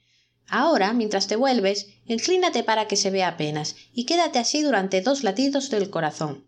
Ahora, 0.46 0.92
mientras 0.92 1.26
te 1.26 1.36
vuelves, 1.36 1.88
inclínate 2.07 2.62
para 2.62 2.86
que 2.86 2.96
se 2.96 3.11
vea 3.11 3.28
apenas, 3.28 3.76
y 3.92 4.05
quédate 4.05 4.38
así 4.38 4.62
durante 4.62 5.00
dos 5.00 5.24
latidos 5.24 5.70
del 5.70 5.90
corazón. 5.90 6.46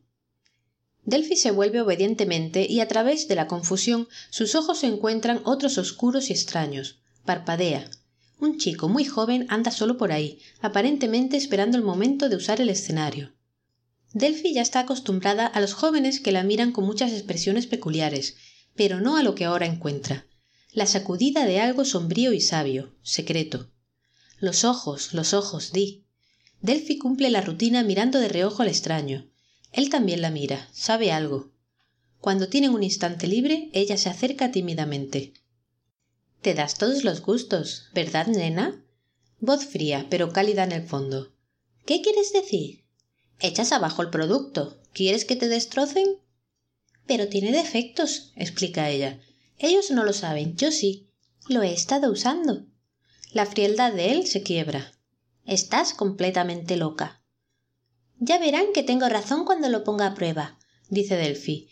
Delphi 1.04 1.36
se 1.36 1.50
vuelve 1.50 1.80
obedientemente 1.80 2.66
y 2.68 2.80
a 2.80 2.88
través 2.88 3.28
de 3.28 3.34
la 3.34 3.46
confusión 3.46 4.08
sus 4.30 4.54
ojos 4.54 4.78
se 4.78 4.86
encuentran 4.86 5.42
otros 5.44 5.76
oscuros 5.76 6.30
y 6.30 6.32
extraños. 6.32 6.98
Parpadea. 7.24 7.90
Un 8.40 8.58
chico 8.58 8.88
muy 8.88 9.04
joven 9.04 9.46
anda 9.48 9.70
solo 9.70 9.96
por 9.96 10.12
ahí, 10.12 10.38
aparentemente 10.60 11.36
esperando 11.36 11.76
el 11.76 11.84
momento 11.84 12.28
de 12.28 12.36
usar 12.36 12.60
el 12.60 12.70
escenario. 12.70 13.32
Delphi 14.14 14.54
ya 14.54 14.62
está 14.62 14.78
acostumbrada 14.78 15.44
a 15.44 15.60
los 15.60 15.74
jóvenes 15.74 16.20
que 16.20 16.30
la 16.30 16.44
miran 16.44 16.70
con 16.70 16.84
muchas 16.84 17.12
expresiones 17.12 17.66
peculiares, 17.66 18.36
pero 18.76 19.00
no 19.00 19.16
a 19.16 19.24
lo 19.24 19.34
que 19.34 19.44
ahora 19.44 19.66
encuentra. 19.66 20.28
La 20.70 20.86
sacudida 20.86 21.44
de 21.46 21.58
algo 21.58 21.84
sombrío 21.84 22.32
y 22.32 22.40
sabio, 22.40 22.94
secreto. 23.02 23.72
Los 24.38 24.62
ojos, 24.62 25.14
los 25.14 25.34
ojos, 25.34 25.72
di. 25.72 26.04
Delphi 26.60 26.96
cumple 26.96 27.28
la 27.30 27.40
rutina 27.40 27.82
mirando 27.82 28.20
de 28.20 28.28
reojo 28.28 28.62
al 28.62 28.68
extraño. 28.68 29.28
Él 29.72 29.90
también 29.90 30.22
la 30.22 30.30
mira, 30.30 30.68
sabe 30.72 31.10
algo. 31.10 31.50
Cuando 32.20 32.48
tienen 32.48 32.70
un 32.70 32.84
instante 32.84 33.26
libre, 33.26 33.68
ella 33.72 33.96
se 33.96 34.10
acerca 34.10 34.52
tímidamente. 34.52 35.34
Te 36.40 36.54
das 36.54 36.78
todos 36.78 37.02
los 37.02 37.20
gustos, 37.20 37.86
¿verdad, 37.92 38.28
nena? 38.28 38.84
Voz 39.40 39.66
fría, 39.66 40.06
pero 40.08 40.32
cálida 40.32 40.62
en 40.62 40.72
el 40.72 40.86
fondo. 40.86 41.34
¿Qué 41.84 42.00
quieres 42.00 42.32
decir? 42.32 42.83
Echas 43.40 43.72
abajo 43.72 44.02
el 44.02 44.10
producto. 44.10 44.80
¿Quieres 44.92 45.24
que 45.24 45.36
te 45.36 45.48
destrocen? 45.48 46.18
Pero 47.06 47.28
tiene 47.28 47.52
defectos, 47.52 48.32
explica 48.36 48.88
ella. 48.88 49.20
Ellos 49.58 49.90
no 49.90 50.04
lo 50.04 50.12
saben, 50.12 50.56
yo 50.56 50.70
sí. 50.70 51.10
Lo 51.48 51.62
he 51.62 51.72
estado 51.72 52.10
usando. 52.10 52.66
La 53.32 53.46
frialdad 53.46 53.92
de 53.92 54.12
él 54.12 54.26
se 54.26 54.42
quiebra. 54.42 54.92
Estás 55.44 55.92
completamente 55.92 56.76
loca. 56.76 57.22
Ya 58.18 58.38
verán 58.38 58.66
que 58.72 58.82
tengo 58.82 59.08
razón 59.08 59.44
cuando 59.44 59.68
lo 59.68 59.84
ponga 59.84 60.06
a 60.06 60.14
prueba, 60.14 60.58
dice 60.88 61.16
Delphi. 61.16 61.68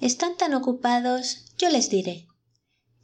Están 0.00 0.36
tan 0.36 0.54
ocupados. 0.54 1.44
Yo 1.58 1.68
les 1.68 1.90
diré. 1.90 2.28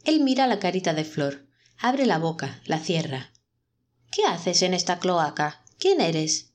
Él 0.05 0.21
mira 0.21 0.47
la 0.47 0.59
carita 0.59 0.93
de 0.93 1.03
Flor, 1.03 1.45
abre 1.77 2.05
la 2.05 2.17
boca, 2.17 2.61
la 2.65 2.79
cierra. 2.79 3.31
¿Qué 4.11 4.23
haces 4.25 4.63
en 4.63 4.73
esta 4.73 4.99
cloaca? 4.99 5.63
¿Quién 5.77 6.01
eres? 6.01 6.48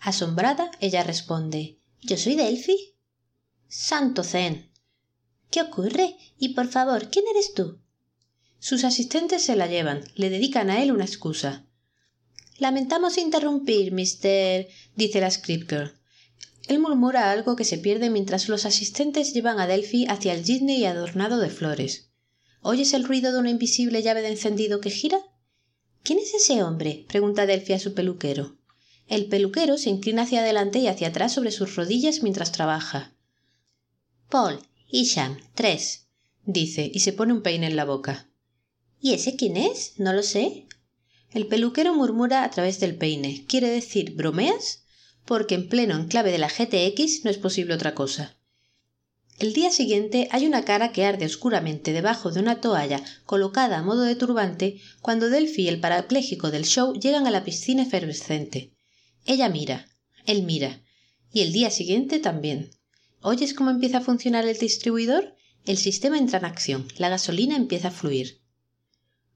Asombrada, 0.00 0.70
ella 0.80 1.02
responde 1.02 1.78
Yo 2.02 2.16
soy 2.16 2.36
Delphi. 2.36 2.94
Santo 3.68 4.22
Zen. 4.22 4.70
¿Qué 5.50 5.62
ocurre? 5.62 6.16
Y 6.38 6.50
por 6.50 6.68
favor, 6.68 7.10
¿quién 7.10 7.24
eres 7.30 7.54
tú? 7.54 7.80
Sus 8.60 8.84
asistentes 8.84 9.42
se 9.42 9.56
la 9.56 9.66
llevan, 9.66 10.04
le 10.14 10.30
dedican 10.30 10.70
a 10.70 10.82
él 10.82 10.92
una 10.92 11.04
excusa. 11.04 11.66
Lamentamos 12.58 13.18
interrumpir, 13.18 13.92
mister, 13.92 14.68
dice 14.96 15.20
la 15.20 15.30
script 15.30 15.72
Él 16.66 16.80
murmura 16.80 17.30
algo 17.30 17.56
que 17.56 17.64
se 17.64 17.78
pierde 17.78 18.10
mientras 18.10 18.48
los 18.48 18.66
asistentes 18.66 19.32
llevan 19.32 19.60
a 19.60 19.66
Delphi 19.66 20.06
hacia 20.06 20.34
el 20.34 20.44
Disney 20.44 20.84
adornado 20.84 21.38
de 21.38 21.50
flores. 21.50 22.10
¿Oyes 22.60 22.92
el 22.94 23.04
ruido 23.04 23.32
de 23.32 23.38
una 23.38 23.50
invisible 23.50 24.02
llave 24.02 24.22
de 24.22 24.28
encendido 24.28 24.80
que 24.80 24.90
gira? 24.90 25.20
¿Quién 26.02 26.18
es 26.18 26.34
ese 26.34 26.62
hombre? 26.62 27.06
pregunta 27.08 27.46
Delphi 27.46 27.74
a 27.74 27.78
su 27.78 27.94
peluquero. 27.94 28.57
El 29.08 29.26
peluquero 29.26 29.78
se 29.78 29.88
inclina 29.88 30.22
hacia 30.22 30.40
adelante 30.40 30.78
y 30.80 30.86
hacia 30.86 31.08
atrás 31.08 31.32
sobre 31.32 31.50
sus 31.50 31.76
rodillas 31.76 32.22
mientras 32.22 32.52
trabaja. 32.52 33.14
Paul, 34.28 34.60
Isham, 34.86 35.38
tres, 35.54 36.08
dice, 36.44 36.90
y 36.92 37.00
se 37.00 37.14
pone 37.14 37.32
un 37.32 37.42
peine 37.42 37.66
en 37.66 37.76
la 37.76 37.86
boca. 37.86 38.28
¿Y 39.00 39.14
ese 39.14 39.34
quién 39.36 39.56
es? 39.56 39.94
No 39.96 40.12
lo 40.12 40.22
sé. 40.22 40.66
El 41.30 41.46
peluquero 41.46 41.94
murmura 41.94 42.44
a 42.44 42.50
través 42.50 42.80
del 42.80 42.96
peine. 42.96 43.46
¿Quiere 43.48 43.70
decir 43.70 44.14
bromeas? 44.14 44.84
Porque 45.24 45.54
en 45.54 45.70
pleno 45.70 45.96
enclave 45.96 46.30
de 46.30 46.38
la 46.38 46.48
GTX 46.48 47.24
no 47.24 47.30
es 47.30 47.38
posible 47.38 47.74
otra 47.74 47.94
cosa. 47.94 48.36
El 49.38 49.54
día 49.54 49.70
siguiente 49.70 50.28
hay 50.32 50.46
una 50.46 50.64
cara 50.64 50.92
que 50.92 51.04
arde 51.04 51.24
oscuramente 51.24 51.92
debajo 51.92 52.30
de 52.30 52.40
una 52.40 52.60
toalla 52.60 53.02
colocada 53.24 53.78
a 53.78 53.82
modo 53.82 54.02
de 54.02 54.16
turbante 54.16 54.80
cuando 55.00 55.30
Delphi 55.30 55.62
y 55.62 55.68
el 55.68 55.80
parapléjico 55.80 56.50
del 56.50 56.64
show 56.64 56.92
llegan 56.92 57.26
a 57.26 57.30
la 57.30 57.44
piscina 57.44 57.84
efervescente. 57.84 58.72
Ella 59.28 59.50
mira, 59.50 59.86
él 60.24 60.42
mira, 60.42 60.82
y 61.30 61.42
el 61.42 61.52
día 61.52 61.70
siguiente 61.70 62.18
también. 62.18 62.70
¿Oyes 63.20 63.52
cómo 63.52 63.68
empieza 63.68 63.98
a 63.98 64.00
funcionar 64.00 64.48
el 64.48 64.56
distribuidor? 64.56 65.34
El 65.66 65.76
sistema 65.76 66.16
entra 66.16 66.38
en 66.38 66.46
acción, 66.46 66.88
la 66.96 67.10
gasolina 67.10 67.54
empieza 67.54 67.88
a 67.88 67.90
fluir. 67.90 68.40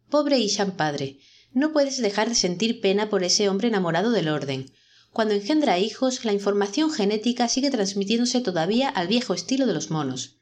Pobre 0.09 0.39
Ishan 0.39 0.79
padre, 0.79 1.19
no 1.53 1.75
puedes 1.75 1.99
dejar 1.99 2.31
de 2.31 2.35
sentir 2.35 2.81
pena 2.81 3.11
por 3.11 3.23
ese 3.23 3.51
hombre 3.51 3.69
enamorado 3.69 4.13
del 4.13 4.29
orden, 4.29 4.73
cuando 5.13 5.35
engendra 5.35 5.79
hijos, 5.79 6.25
la 6.25 6.33
información 6.33 6.91
genética 6.91 7.47
sigue 7.47 7.71
transmitiéndose 7.71 8.41
todavía 8.41 8.89
al 8.89 9.09
viejo 9.09 9.35
estilo 9.35 9.67
de 9.67 9.75
los 9.75 9.91
monos. 9.91 10.39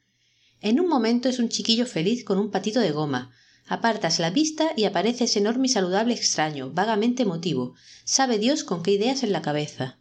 En 0.61 0.79
un 0.79 0.87
momento 0.87 1.27
es 1.27 1.39
un 1.39 1.49
chiquillo 1.49 1.85
feliz 1.85 2.23
con 2.23 2.37
un 2.39 2.51
patito 2.51 2.79
de 2.79 2.91
goma. 2.91 3.35
Apartas 3.71 4.19
la 4.19 4.31
vista 4.31 4.73
y 4.75 4.83
aparece 4.83 5.23
ese 5.23 5.39
enorme 5.39 5.67
y 5.67 5.69
saludable 5.69 6.13
extraño, 6.13 6.71
vagamente 6.71 7.23
emotivo. 7.23 7.73
Sabe 8.03 8.37
Dios 8.37 8.65
con 8.65 8.83
qué 8.83 8.91
ideas 8.91 9.23
en 9.23 9.31
la 9.31 9.41
cabeza. 9.41 9.97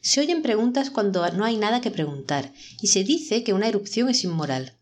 Se 0.00 0.20
oyen 0.20 0.42
preguntas 0.42 0.90
cuando 0.90 1.28
no 1.32 1.44
hay 1.44 1.56
nada 1.56 1.80
que 1.80 1.90
preguntar, 1.90 2.52
y 2.80 2.86
se 2.86 3.02
dice 3.02 3.42
que 3.42 3.52
una 3.52 3.66
erupción 3.66 4.10
es 4.10 4.22
inmoral. 4.22 4.78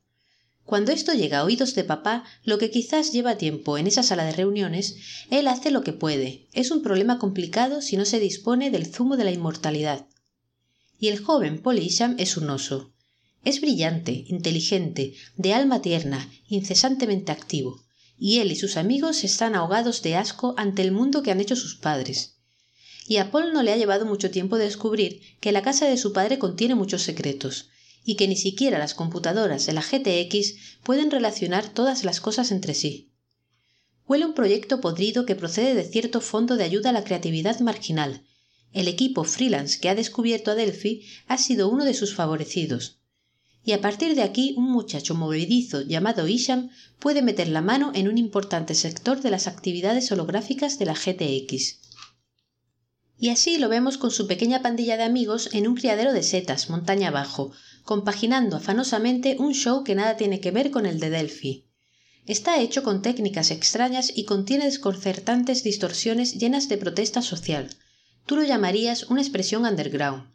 Cuando 0.66 0.92
esto 0.92 1.14
llega 1.14 1.38
a 1.38 1.44
oídos 1.44 1.74
de 1.74 1.84
papá, 1.84 2.24
lo 2.44 2.58
que 2.58 2.70
quizás 2.70 3.12
lleva 3.12 3.38
tiempo 3.38 3.78
en 3.78 3.86
esa 3.86 4.02
sala 4.02 4.26
de 4.26 4.32
reuniones, 4.32 4.96
él 5.30 5.48
hace 5.48 5.70
lo 5.70 5.82
que 5.82 5.94
puede. 5.94 6.48
Es 6.52 6.70
un 6.70 6.82
problema 6.82 7.18
complicado 7.18 7.80
si 7.80 7.96
no 7.96 8.04
se 8.04 8.20
dispone 8.20 8.70
del 8.70 8.92
zumo 8.92 9.16
de 9.16 9.24
la 9.24 9.32
inmortalidad. 9.32 10.04
Y 10.98 11.08
el 11.08 11.18
joven 11.18 11.62
Polisham 11.62 12.16
es 12.18 12.36
un 12.36 12.50
oso. 12.50 12.92
Es 13.42 13.62
brillante, 13.62 14.26
inteligente, 14.26 15.14
de 15.38 15.54
alma 15.54 15.80
tierna, 15.80 16.30
incesantemente 16.46 17.32
activo, 17.32 17.80
y 18.25 18.39
él 18.39 18.53
y 18.53 18.55
sus 18.55 18.77
amigos 18.77 19.25
están 19.25 19.57
ahogados 19.57 20.01
de 20.01 20.14
asco 20.14 20.55
ante 20.57 20.83
el 20.83 20.93
mundo 20.93 21.25
que 21.25 21.33
han 21.33 21.41
hecho 21.41 21.57
sus 21.57 21.75
padres. 21.75 22.37
Y 23.09 23.16
a 23.16 23.33
Paul 23.33 23.53
no 23.53 23.64
le 23.64 23.73
ha 23.73 23.77
llevado 23.77 24.07
mucho 24.07 24.31
tiempo 24.31 24.59
descubrir 24.59 25.20
que 25.41 25.51
la 25.51 25.62
casa 25.62 25.87
de 25.87 25.97
su 25.97 26.12
padre 26.12 26.39
contiene 26.39 26.77
muchos 26.77 27.03
secretos, 27.03 27.70
y 28.05 28.14
que 28.14 28.29
ni 28.29 28.37
siquiera 28.37 28.79
las 28.79 28.95
computadoras 28.95 29.66
de 29.66 29.73
la 29.73 29.83
GTX 29.83 30.55
pueden 30.85 31.11
relacionar 31.11 31.68
todas 31.75 32.05
las 32.05 32.20
cosas 32.20 32.53
entre 32.53 32.75
sí. 32.75 33.11
Huele 34.07 34.25
un 34.25 34.35
proyecto 34.35 34.81
podrido 34.81 35.27
que 35.27 35.35
procede 35.35 35.75
de 35.75 35.83
cierto 35.83 36.20
fondo 36.20 36.57
de 36.57 36.62
ayuda 36.62 36.91
a 36.91 36.93
la 36.93 37.03
creatividad 37.03 37.59
marginal. 37.59 38.23
El 38.73 38.87
equipo 38.87 39.25
freelance 39.25 39.81
que 39.81 39.89
ha 39.89 39.97
descubierto 39.97 40.53
a 40.53 40.55
Delphi 40.55 41.05
ha 41.27 41.39
sido 41.39 41.68
uno 41.68 41.85
de 41.85 41.95
sus 41.95 42.14
favorecidos. 42.14 43.01
Y 43.64 43.72
a 43.72 43.80
partir 43.80 44.14
de 44.14 44.22
aquí 44.22 44.54
un 44.56 44.70
muchacho 44.70 45.14
movedizo 45.14 45.82
llamado 45.82 46.26
Isham 46.26 46.70
puede 46.98 47.22
meter 47.22 47.48
la 47.48 47.62
mano 47.62 47.92
en 47.94 48.08
un 48.08 48.18
importante 48.18 48.74
sector 48.74 49.20
de 49.20 49.30
las 49.30 49.46
actividades 49.46 50.10
holográficas 50.10 50.78
de 50.78 50.86
la 50.86 50.94
GTX. 50.94 51.78
Y 53.18 53.28
así 53.28 53.58
lo 53.58 53.68
vemos 53.68 53.98
con 53.98 54.10
su 54.10 54.26
pequeña 54.26 54.62
pandilla 54.62 54.96
de 54.96 55.04
amigos 55.04 55.48
en 55.52 55.68
un 55.68 55.76
criadero 55.76 56.12
de 56.12 56.24
setas, 56.24 56.70
montaña 56.70 57.08
abajo, 57.08 57.52
compaginando 57.84 58.56
afanosamente 58.56 59.36
un 59.38 59.54
show 59.54 59.84
que 59.84 59.94
nada 59.94 60.16
tiene 60.16 60.40
que 60.40 60.50
ver 60.50 60.72
con 60.72 60.86
el 60.86 60.98
de 60.98 61.10
Delphi. 61.10 61.68
Está 62.26 62.60
hecho 62.60 62.82
con 62.82 63.00
técnicas 63.00 63.52
extrañas 63.52 64.12
y 64.12 64.24
contiene 64.24 64.64
desconcertantes 64.64 65.62
distorsiones 65.62 66.34
llenas 66.34 66.68
de 66.68 66.78
protesta 66.78 67.22
social. 67.22 67.76
Tú 68.26 68.34
lo 68.34 68.42
llamarías 68.42 69.04
una 69.04 69.20
expresión 69.20 69.66
underground. 69.66 70.32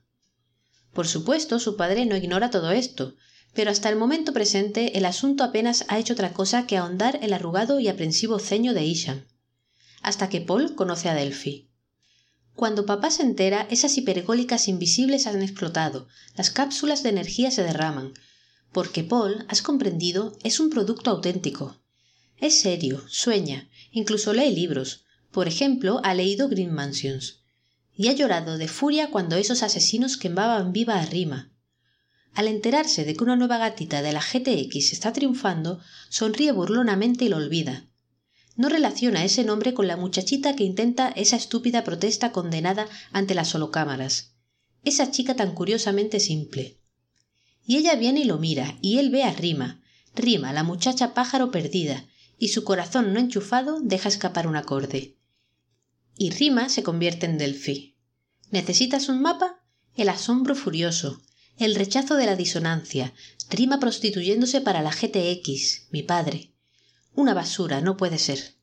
Por 0.94 1.08
supuesto, 1.08 1.60
su 1.60 1.76
padre 1.76 2.06
no 2.06 2.16
ignora 2.16 2.50
todo 2.50 2.72
esto, 2.72 3.16
pero 3.54 3.72
hasta 3.72 3.90
el 3.90 3.96
momento 3.96 4.34
presente 4.34 4.98
el 4.98 5.06
asunto 5.06 5.44
apenas 5.44 5.86
ha 5.88 5.98
hecho 6.00 6.14
otra 6.14 6.34
cosa 6.34 6.68
que 6.68 6.78
ahondar 6.78 7.20
el 7.22 7.34
arrugado 7.34 7.80
y 7.80 7.88
aprensivo 7.88 8.40
ceño 8.40 8.74
de 8.74 8.86
Isham. 8.86 9.26
Hasta 10.02 10.30
que 10.30 10.42
Paul 10.42 10.76
conoce 10.76 11.10
a 11.10 11.16
Delphi. 11.16 11.70
Cuando 12.54 12.86
papá 12.86 13.12
se 13.12 13.24
entera, 13.24 13.68
esas 13.70 13.98
hipergólicas 13.98 14.68
invisibles 14.68 15.28
han 15.28 15.42
explotado, 15.42 16.08
las 16.36 16.50
cápsulas 16.50 17.04
de 17.04 17.10
energía 17.10 17.52
se 17.52 17.64
derraman, 17.64 18.14
porque 18.72 19.04
Paul, 19.04 19.46
has 19.48 19.62
comprendido, 19.62 20.38
es 20.44 20.60
un 20.60 20.70
producto 20.70 21.12
auténtico. 21.12 21.80
Es 22.38 22.60
serio, 22.60 23.04
sueña, 23.08 23.70
incluso 23.92 24.34
lee 24.34 24.52
libros. 24.52 25.06
Por 25.32 25.48
ejemplo, 25.48 26.00
ha 26.04 26.14
leído 26.14 26.50
Green 26.50 26.74
Mansions. 26.74 27.37
Y 27.98 28.08
ha 28.08 28.14
llorado 28.14 28.58
de 28.58 28.70
furia 28.70 29.10
cuando 29.10 29.36
esos 29.36 29.64
asesinos 29.64 30.16
quemaban 30.16 30.72
viva 30.72 31.02
a 31.02 31.06
Rima. 31.06 31.52
Al 32.34 32.48
enterarse 32.48 33.04
de 33.04 33.16
que 33.16 33.24
una 33.24 33.36
nueva 33.36 33.58
gatita 33.58 34.02
de 34.02 34.14
la 34.14 34.22
GTX 34.22 34.94
está 34.94 35.12
triunfando, 35.12 35.82
sonríe 36.08 36.54
burlonamente 36.54 37.26
y 37.26 37.30
lo 37.30 37.38
olvida 37.38 37.88
no 38.58 38.70
relaciona 38.70 39.24
ese 39.24 39.44
nombre 39.44 39.74
con 39.76 39.88
la 39.88 39.96
muchachita 39.96 40.56
que 40.56 40.64
intenta 40.64 41.10
esa 41.10 41.36
estúpida 41.36 41.84
protesta 41.84 42.32
condenada 42.32 42.88
ante 43.12 43.36
las 43.36 43.54
holocámaras. 43.54 44.34
Esa 44.84 45.12
chica 45.12 45.36
tan 45.36 45.54
curiosamente 45.54 46.20
simple. 46.20 46.80
Y 47.66 47.78
ella 47.78 47.96
viene 47.96 48.22
y 48.22 48.24
lo 48.26 48.40
mira, 48.40 48.78
y 48.82 48.98
él 48.98 49.12
ve 49.12 49.24
a 49.24 49.32
Rima, 49.32 49.82
Rima, 50.16 50.54
la 50.54 50.64
muchacha 50.64 51.14
pájaro 51.14 51.52
perdida, 51.52 52.06
y 52.40 52.48
su 52.48 52.64
corazón 52.64 53.14
no 53.14 53.20
enchufado 53.20 53.80
deja 53.80 54.10
escapar 54.10 54.48
un 54.48 54.56
acorde. 54.56 55.17
Y 56.20 56.32
Rima 56.32 56.68
se 56.68 56.82
convierte 56.82 57.28
en 57.28 57.38
Delphi. 57.38 57.96
¿Necesitas 58.50 59.08
un 59.08 59.22
mapa? 59.22 59.64
El 59.96 60.10
asombro 60.10 60.56
furioso, 60.56 61.22
el 61.60 61.76
rechazo 61.76 62.16
de 62.16 62.26
la 62.26 62.36
disonancia, 62.36 63.14
Rima 63.52 63.80
prostituyéndose 63.80 64.60
para 64.62 64.82
la 64.82 64.90
GTX, 64.90 65.88
mi 65.92 66.02
padre. 66.02 66.54
Una 67.14 67.36
basura, 67.36 67.82
no 67.82 67.98
puede 67.98 68.18
ser. 68.18 68.56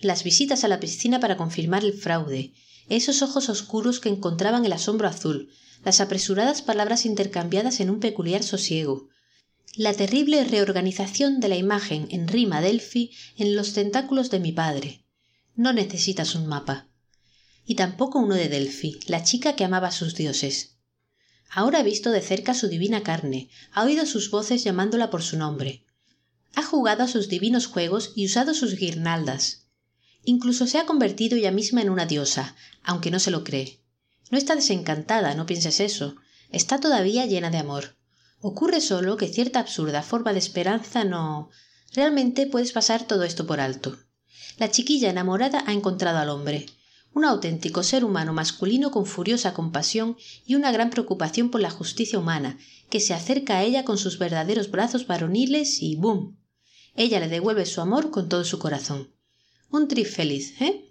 Las 0.00 0.24
visitas 0.24 0.64
a 0.64 0.68
la 0.68 0.80
piscina 0.80 1.20
para 1.20 1.36
confirmar 1.36 1.84
el 1.84 1.92
fraude, 1.92 2.54
esos 2.88 3.22
ojos 3.22 3.48
oscuros 3.48 4.00
que 4.00 4.08
encontraban 4.08 4.64
el 4.64 4.72
asombro 4.72 5.06
azul, 5.06 5.48
las 5.84 6.00
apresuradas 6.00 6.60
palabras 6.60 7.06
intercambiadas 7.06 7.78
en 7.78 7.90
un 7.90 8.00
peculiar 8.00 8.42
sosiego, 8.42 9.08
la 9.76 9.94
terrible 9.94 10.42
reorganización 10.42 11.38
de 11.38 11.48
la 11.48 11.56
imagen 11.56 12.08
en 12.10 12.26
rima 12.26 12.60
Delphi 12.60 13.12
en 13.36 13.54
los 13.54 13.74
tentáculos 13.74 14.30
de 14.30 14.40
mi 14.40 14.50
padre. 14.50 15.04
No 15.54 15.72
necesitas 15.72 16.34
un 16.34 16.46
mapa. 16.46 16.88
Y 17.66 17.74
tampoco 17.74 18.20
uno 18.20 18.34
de 18.34 18.48
Delphi, 18.48 19.00
la 19.06 19.22
chica 19.22 19.56
que 19.56 19.64
amaba 19.64 19.88
a 19.88 19.92
sus 19.92 20.14
dioses. 20.14 20.76
Ahora 21.50 21.80
ha 21.80 21.82
visto 21.82 22.10
de 22.10 22.22
cerca 22.22 22.54
su 22.54 22.68
divina 22.68 23.02
carne, 23.02 23.50
ha 23.72 23.84
oído 23.84 24.06
sus 24.06 24.30
voces 24.30 24.64
llamándola 24.64 25.10
por 25.10 25.22
su 25.22 25.36
nombre 25.36 25.86
ha 26.56 26.62
jugado 26.62 27.04
a 27.04 27.08
sus 27.08 27.28
divinos 27.28 27.66
juegos 27.66 28.12
y 28.16 28.24
usado 28.24 28.54
sus 28.54 28.76
guirnaldas. 28.76 29.66
Incluso 30.24 30.66
se 30.66 30.78
ha 30.78 30.86
convertido 30.86 31.36
ella 31.36 31.52
misma 31.52 31.82
en 31.82 31.90
una 31.90 32.06
diosa, 32.06 32.56
aunque 32.82 33.10
no 33.10 33.20
se 33.20 33.30
lo 33.30 33.44
cree. 33.44 33.84
No 34.30 34.38
está 34.38 34.56
desencantada, 34.56 35.34
no 35.34 35.44
pienses 35.44 35.80
eso. 35.80 36.16
Está 36.50 36.80
todavía 36.80 37.26
llena 37.26 37.50
de 37.50 37.58
amor. 37.58 37.96
Ocurre 38.40 38.80
solo 38.80 39.18
que 39.18 39.28
cierta 39.28 39.60
absurda 39.60 40.02
forma 40.02 40.32
de 40.32 40.38
esperanza 40.38 41.04
no. 41.04 41.50
Realmente 41.92 42.46
puedes 42.46 42.72
pasar 42.72 43.06
todo 43.06 43.24
esto 43.24 43.46
por 43.46 43.60
alto. 43.60 43.98
La 44.56 44.70
chiquilla 44.70 45.10
enamorada 45.10 45.62
ha 45.66 45.74
encontrado 45.74 46.18
al 46.18 46.30
hombre, 46.30 46.66
un 47.16 47.24
auténtico 47.24 47.82
ser 47.82 48.04
humano 48.04 48.34
masculino 48.34 48.90
con 48.90 49.06
furiosa 49.06 49.54
compasión 49.54 50.18
y 50.44 50.54
una 50.54 50.70
gran 50.70 50.90
preocupación 50.90 51.50
por 51.50 51.62
la 51.62 51.70
justicia 51.70 52.18
humana, 52.18 52.58
que 52.90 53.00
se 53.00 53.14
acerca 53.14 53.56
a 53.56 53.62
ella 53.62 53.86
con 53.86 53.96
sus 53.96 54.18
verdaderos 54.18 54.70
brazos 54.70 55.06
varoniles 55.06 55.80
y 55.80 55.96
¡bum! 55.96 56.36
Ella 56.94 57.18
le 57.18 57.28
devuelve 57.28 57.64
su 57.64 57.80
amor 57.80 58.10
con 58.10 58.28
todo 58.28 58.44
su 58.44 58.58
corazón. 58.58 59.14
Un 59.70 59.88
trip 59.88 60.06
feliz, 60.06 60.60
¿eh? 60.60 60.90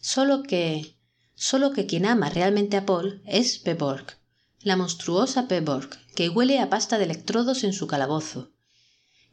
Solo 0.00 0.44
que. 0.44 0.96
Solo 1.34 1.72
que 1.72 1.84
quien 1.84 2.06
ama 2.06 2.30
realmente 2.30 2.78
a 2.78 2.86
Paul 2.86 3.20
es 3.26 3.58
Peborg, 3.58 4.16
la 4.60 4.76
monstruosa 4.76 5.46
Peborg, 5.46 5.90
que 6.14 6.30
huele 6.30 6.58
a 6.58 6.70
pasta 6.70 6.96
de 6.96 7.04
electrodos 7.04 7.64
en 7.64 7.74
su 7.74 7.86
calabozo. 7.86 8.50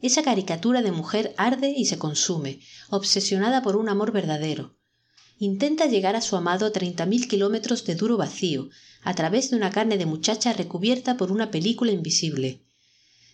Esa 0.02 0.22
caricatura 0.22 0.82
de 0.82 0.92
mujer 0.92 1.34
arde 1.38 1.72
y 1.74 1.86
se 1.86 1.96
consume, 1.96 2.60
obsesionada 2.90 3.62
por 3.62 3.76
un 3.76 3.88
amor 3.88 4.12
verdadero, 4.12 4.76
intenta 5.38 5.86
llegar 5.86 6.16
a 6.16 6.20
su 6.20 6.36
amado 6.36 6.66
a 6.66 6.72
treinta 6.72 7.06
mil 7.06 7.28
kilómetros 7.28 7.84
de 7.84 7.94
duro 7.94 8.16
vacío, 8.16 8.70
a 9.02 9.14
través 9.14 9.50
de 9.50 9.56
una 9.56 9.70
carne 9.70 9.98
de 9.98 10.06
muchacha 10.06 10.52
recubierta 10.52 11.16
por 11.16 11.32
una 11.32 11.50
película 11.50 11.92
invisible. 11.92 12.62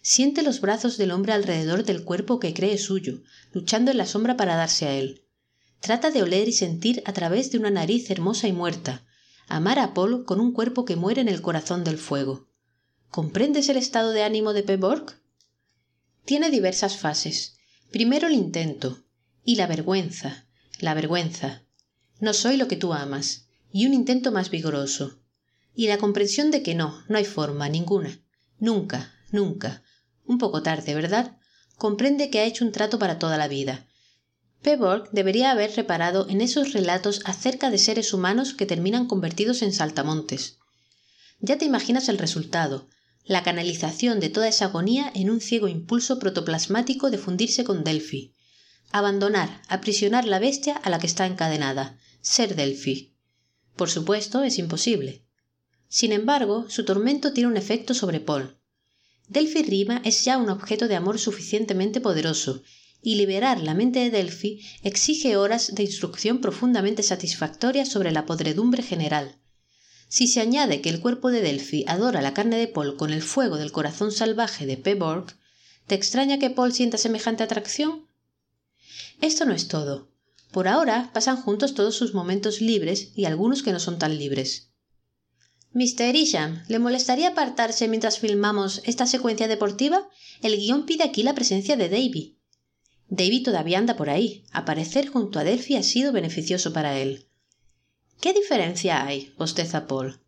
Siente 0.02 0.42
los 0.42 0.60
brazos 0.60 0.96
del 0.96 1.10
hombre 1.10 1.32
alrededor 1.32 1.84
del 1.84 2.04
cuerpo 2.04 2.40
que 2.40 2.54
cree 2.54 2.78
suyo, 2.78 3.22
luchando 3.52 3.90
en 3.90 3.98
la 3.98 4.06
sombra 4.06 4.36
para 4.36 4.56
darse 4.56 4.86
a 4.86 4.94
él. 4.94 5.22
Trata 5.80 6.10
de 6.10 6.22
oler 6.22 6.48
y 6.48 6.52
sentir 6.52 7.02
a 7.06 7.12
través 7.12 7.50
de 7.52 7.58
una 7.58 7.70
nariz 7.70 8.10
hermosa 8.10 8.48
y 8.48 8.52
muerta, 8.52 9.04
amar 9.46 9.78
a 9.78 9.94
Paul 9.94 10.24
con 10.24 10.40
un 10.40 10.52
cuerpo 10.52 10.84
que 10.84 10.96
muere 10.96 11.20
en 11.20 11.28
el 11.28 11.42
corazón 11.42 11.84
del 11.84 11.98
fuego. 11.98 12.48
¿Comprendes 13.10 13.68
el 13.68 13.76
estado 13.76 14.12
de 14.12 14.22
ánimo 14.22 14.52
de 14.52 14.62
Peborg? 14.62 15.20
Tiene 16.24 16.50
diversas 16.50 16.96
fases. 16.96 17.56
Primero 17.90 18.28
el 18.28 18.34
intento, 18.34 19.02
y 19.44 19.56
la 19.56 19.66
vergüenza, 19.66 20.46
la 20.78 20.94
vergüenza, 20.94 21.64
no 22.20 22.34
soy 22.34 22.56
lo 22.56 22.68
que 22.68 22.76
tú 22.76 22.92
amas, 22.92 23.46
y 23.72 23.86
un 23.86 23.94
intento 23.94 24.32
más 24.32 24.50
vigoroso. 24.50 25.18
Y 25.74 25.88
la 25.88 25.98
comprensión 25.98 26.50
de 26.50 26.62
que 26.62 26.74
no, 26.74 27.02
no 27.08 27.18
hay 27.18 27.24
forma, 27.24 27.68
ninguna. 27.68 28.20
Nunca, 28.58 29.12
nunca. 29.30 29.82
Un 30.26 30.38
poco 30.38 30.62
tarde, 30.62 30.94
¿verdad? 30.94 31.38
Comprende 31.76 32.30
que 32.30 32.40
ha 32.40 32.44
hecho 32.44 32.64
un 32.64 32.72
trato 32.72 32.98
para 32.98 33.18
toda 33.18 33.38
la 33.38 33.48
vida. 33.48 33.86
Peborg 34.62 35.10
debería 35.12 35.50
haber 35.50 35.74
reparado 35.74 36.28
en 36.28 36.42
esos 36.42 36.74
relatos 36.74 37.22
acerca 37.24 37.70
de 37.70 37.78
seres 37.78 38.12
humanos 38.12 38.52
que 38.52 38.66
terminan 38.66 39.06
convertidos 39.06 39.62
en 39.62 39.72
saltamontes. 39.72 40.58
Ya 41.40 41.56
te 41.56 41.64
imaginas 41.64 42.10
el 42.10 42.18
resultado, 42.18 42.88
la 43.24 43.42
canalización 43.42 44.20
de 44.20 44.28
toda 44.28 44.48
esa 44.48 44.66
agonía 44.66 45.10
en 45.14 45.30
un 45.30 45.40
ciego 45.40 45.68
impulso 45.68 46.18
protoplasmático 46.18 47.10
de 47.10 47.16
fundirse 47.16 47.64
con 47.64 47.84
Delphi. 47.84 48.34
Abandonar, 48.92 49.62
aprisionar 49.68 50.26
la 50.26 50.38
bestia 50.38 50.76
a 50.76 50.90
la 50.90 50.98
que 50.98 51.06
está 51.06 51.24
encadenada, 51.26 51.96
ser 52.20 52.54
Delphi. 52.54 53.14
Por 53.76 53.88
supuesto, 53.88 54.42
es 54.42 54.58
imposible. 54.58 55.24
Sin 55.88 56.12
embargo, 56.12 56.66
su 56.68 56.84
tormento 56.84 57.32
tiene 57.32 57.48
un 57.48 57.56
efecto 57.56 57.94
sobre 57.94 58.20
Paul. 58.20 58.56
Delphi 59.28 59.62
Rima 59.62 60.02
es 60.04 60.24
ya 60.24 60.38
un 60.38 60.50
objeto 60.50 60.88
de 60.88 60.96
amor 60.96 61.18
suficientemente 61.18 62.00
poderoso, 62.00 62.62
y 63.02 63.14
liberar 63.14 63.60
la 63.60 63.74
mente 63.74 64.00
de 64.00 64.10
Delphi 64.10 64.60
exige 64.82 65.36
horas 65.36 65.74
de 65.74 65.84
instrucción 65.84 66.40
profundamente 66.40 67.02
satisfactorias 67.02 67.88
sobre 67.88 68.12
la 68.12 68.26
podredumbre 68.26 68.82
general. 68.82 69.36
Si 70.08 70.26
se 70.26 70.40
añade 70.40 70.80
que 70.80 70.90
el 70.90 71.00
cuerpo 71.00 71.30
de 71.30 71.40
Delphi 71.40 71.84
adora 71.86 72.20
la 72.20 72.34
carne 72.34 72.56
de 72.56 72.66
Paul 72.68 72.96
con 72.96 73.12
el 73.12 73.22
fuego 73.22 73.56
del 73.56 73.72
corazón 73.72 74.12
salvaje 74.12 74.66
de 74.66 74.76
Peborg, 74.76 75.36
¿te 75.86 75.94
extraña 75.94 76.38
que 76.38 76.50
Paul 76.50 76.72
sienta 76.72 76.98
semejante 76.98 77.44
atracción? 77.44 78.06
Esto 79.20 79.44
no 79.46 79.54
es 79.54 79.68
todo. 79.68 80.09
Por 80.52 80.66
ahora 80.68 81.10
pasan 81.12 81.36
juntos 81.40 81.74
todos 81.74 81.94
sus 81.94 82.14
momentos 82.14 82.60
libres 82.60 83.12
y 83.14 83.24
algunos 83.24 83.62
que 83.62 83.72
no 83.72 83.80
son 83.80 83.98
tan 83.98 84.18
libres. 84.18 84.70
Mr. 85.72 86.16
Isham, 86.16 86.64
¿le 86.66 86.80
molestaría 86.80 87.28
apartarse 87.28 87.86
mientras 87.86 88.18
filmamos 88.18 88.82
esta 88.84 89.06
secuencia 89.06 89.46
deportiva? 89.46 90.08
El 90.42 90.56
guion 90.56 90.84
pide 90.84 91.04
aquí 91.04 91.22
la 91.22 91.34
presencia 91.34 91.76
de 91.76 91.88
Davy. 91.88 92.38
Davy 93.08 93.42
todavía 93.42 93.78
anda 93.78 93.96
por 93.96 94.10
ahí. 94.10 94.44
Aparecer 94.50 95.08
junto 95.08 95.38
a 95.38 95.44
Delphi 95.44 95.76
ha 95.76 95.84
sido 95.84 96.10
beneficioso 96.12 96.72
para 96.72 96.98
él. 96.98 97.28
¿Qué 98.20 98.32
diferencia 98.32 99.06
hay? 99.06 99.32
bosteza 99.38 99.86
Paul. 99.86 100.20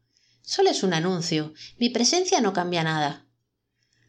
Solo 0.42 0.70
es 0.70 0.84
un 0.84 0.94
anuncio. 0.94 1.52
Mi 1.78 1.90
presencia 1.90 2.40
no 2.40 2.52
cambia 2.52 2.84
nada. 2.84 3.26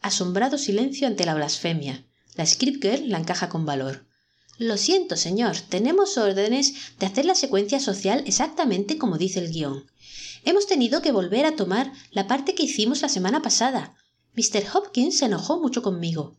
Asombrado 0.02 0.58
silencio 0.58 1.08
ante 1.08 1.26
la 1.26 1.34
blasfemia. 1.34 2.06
La 2.36 2.46
script 2.46 2.84
girl 2.84 3.10
la 3.10 3.18
encaja 3.18 3.50
con 3.50 3.66
valor. 3.66 4.06
Lo 4.60 4.78
siento, 4.78 5.18
señor, 5.18 5.58
tenemos 5.68 6.18
órdenes 6.18 6.96
de 7.00 7.08
hacer 7.08 7.26
la 7.26 7.34
secuencia 7.34 7.80
social 7.80 8.24
exactamente 8.28 9.00
como 9.00 9.18
dice 9.18 9.40
el 9.40 9.52
guion. 9.52 9.90
Hemos 10.46 10.68
tenido 10.68 11.02
que 11.02 11.12
volver 11.12 11.46
a 11.46 11.56
tomar 11.56 11.92
la 12.12 12.28
parte 12.28 12.54
que 12.54 12.64
hicimos 12.64 13.02
la 13.02 13.10
semana 13.10 13.42
pasada. 13.42 13.96
Mr. 14.36 14.64
Hopkins 14.74 15.18
se 15.18 15.26
enojó 15.26 15.60
mucho 15.60 15.82
conmigo. 15.82 16.38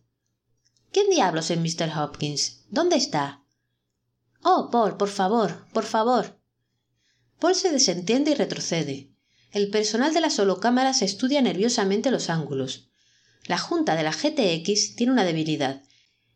¿Quién 0.93 1.11
diablos 1.11 1.51
es 1.51 1.59
Mr. 1.59 1.91
Hopkins? 1.99 2.65
¿Dónde 2.71 2.97
está? 2.97 3.43
Oh, 4.45 4.69
Paul, 4.71 4.97
por 4.97 5.09
favor, 5.09 5.67
por 5.73 5.85
favor. 5.85 6.39
Paul 7.41 7.57
se 7.57 7.73
desentiende 7.73 8.31
y 8.31 8.35
retrocede. 8.35 9.11
El 9.51 9.71
personal 9.71 10.15
de 10.15 10.21
las 10.21 10.39
holocámaras 10.39 11.03
estudia 11.03 11.43
nerviosamente 11.43 12.12
los 12.12 12.31
ángulos. 12.31 12.91
La 13.47 13.59
junta 13.59 13.97
de 13.97 14.05
la 14.05 14.12
GTX 14.12 14.95
tiene 14.95 15.12
una 15.12 15.25
debilidad 15.25 15.84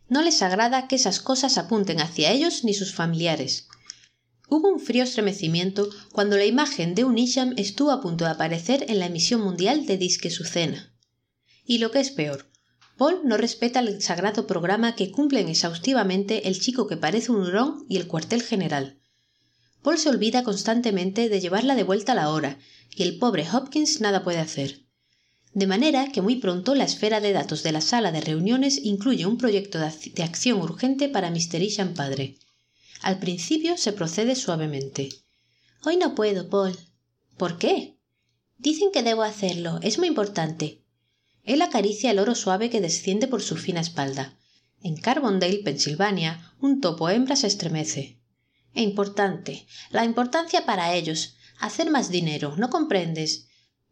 no 0.08 0.22
les 0.22 0.42
agrada 0.42 0.88
que 0.88 0.96
esas 0.96 1.20
cosas 1.20 1.58
apunten 1.58 2.00
hacia 2.00 2.30
ellos 2.30 2.64
ni 2.64 2.74
sus 2.74 2.94
familiares. 2.94 3.68
Hubo 4.48 4.68
un 4.68 4.80
frío 4.80 5.04
estremecimiento 5.04 5.90
cuando 6.12 6.36
la 6.36 6.46
imagen 6.46 6.94
de 6.94 7.04
un 7.04 7.18
Isham 7.18 7.52
estuvo 7.56 7.90
a 7.90 8.00
punto 8.00 8.24
de 8.24 8.30
aparecer 8.30 8.86
en 8.88 8.98
la 8.98 9.06
emisión 9.06 9.42
mundial 9.42 9.84
de 9.84 9.98
Disque 9.98 10.30
su 10.30 10.44
cena. 10.44 10.94
Y 11.64 11.78
lo 11.78 11.90
que 11.90 12.00
es 12.00 12.10
peor, 12.10 12.50
Paul 12.96 13.20
no 13.24 13.36
respeta 13.36 13.80
el 13.80 14.00
sagrado 14.00 14.46
programa 14.46 14.94
que 14.94 15.10
cumplen 15.10 15.48
exhaustivamente 15.48 16.48
el 16.48 16.58
chico 16.58 16.86
que 16.86 16.96
parece 16.96 17.30
un 17.30 17.42
hurón 17.42 17.84
y 17.88 17.98
el 17.98 18.06
cuartel 18.06 18.42
general. 18.42 18.98
Paul 19.82 19.98
se 19.98 20.08
olvida 20.08 20.42
constantemente 20.42 21.28
de 21.28 21.40
llevarla 21.40 21.74
de 21.74 21.84
vuelta 21.84 22.12
a 22.12 22.16
la 22.16 22.30
hora, 22.30 22.58
y 22.96 23.02
el 23.02 23.18
pobre 23.18 23.46
Hopkins 23.52 24.00
nada 24.00 24.24
puede 24.24 24.38
hacer 24.38 24.87
de 25.58 25.66
manera 25.66 26.12
que 26.12 26.22
muy 26.22 26.36
pronto 26.36 26.76
la 26.76 26.84
esfera 26.84 27.20
de 27.20 27.32
datos 27.32 27.64
de 27.64 27.72
la 27.72 27.80
sala 27.80 28.12
de 28.12 28.20
reuniones 28.20 28.78
incluye 28.84 29.26
un 29.26 29.38
proyecto 29.38 29.80
de 29.80 30.22
acción 30.22 30.60
urgente 30.60 31.08
para 31.08 31.30
Mr. 31.32 31.60
Isham 31.60 31.94
padre. 31.94 32.36
Al 33.02 33.18
principio 33.18 33.76
se 33.76 33.92
procede 33.92 34.36
suavemente. 34.36 35.08
Hoy 35.84 35.96
no 35.96 36.14
puedo, 36.14 36.48
Paul. 36.48 36.78
¿Por 37.36 37.58
qué? 37.58 37.96
Dicen 38.56 38.92
que 38.92 39.02
debo 39.02 39.22
hacerlo. 39.22 39.80
Es 39.82 39.98
muy 39.98 40.06
importante. 40.06 40.84
Él 41.42 41.60
acaricia 41.62 42.12
el 42.12 42.20
oro 42.20 42.36
suave 42.36 42.70
que 42.70 42.80
desciende 42.80 43.26
por 43.26 43.42
su 43.42 43.56
fina 43.56 43.80
espalda. 43.80 44.38
En 44.80 44.96
Carbondale, 44.96 45.58
Pensilvania, 45.64 46.52
un 46.60 46.80
topo 46.80 47.08
hembra 47.08 47.34
se 47.34 47.48
estremece. 47.48 48.20
E 48.74 48.82
importante. 48.82 49.66
La 49.90 50.04
importancia 50.04 50.64
para 50.64 50.94
ellos. 50.94 51.34
Hacer 51.58 51.90
más 51.90 52.10
dinero. 52.10 52.54
¿No 52.56 52.70
comprendes? 52.70 53.47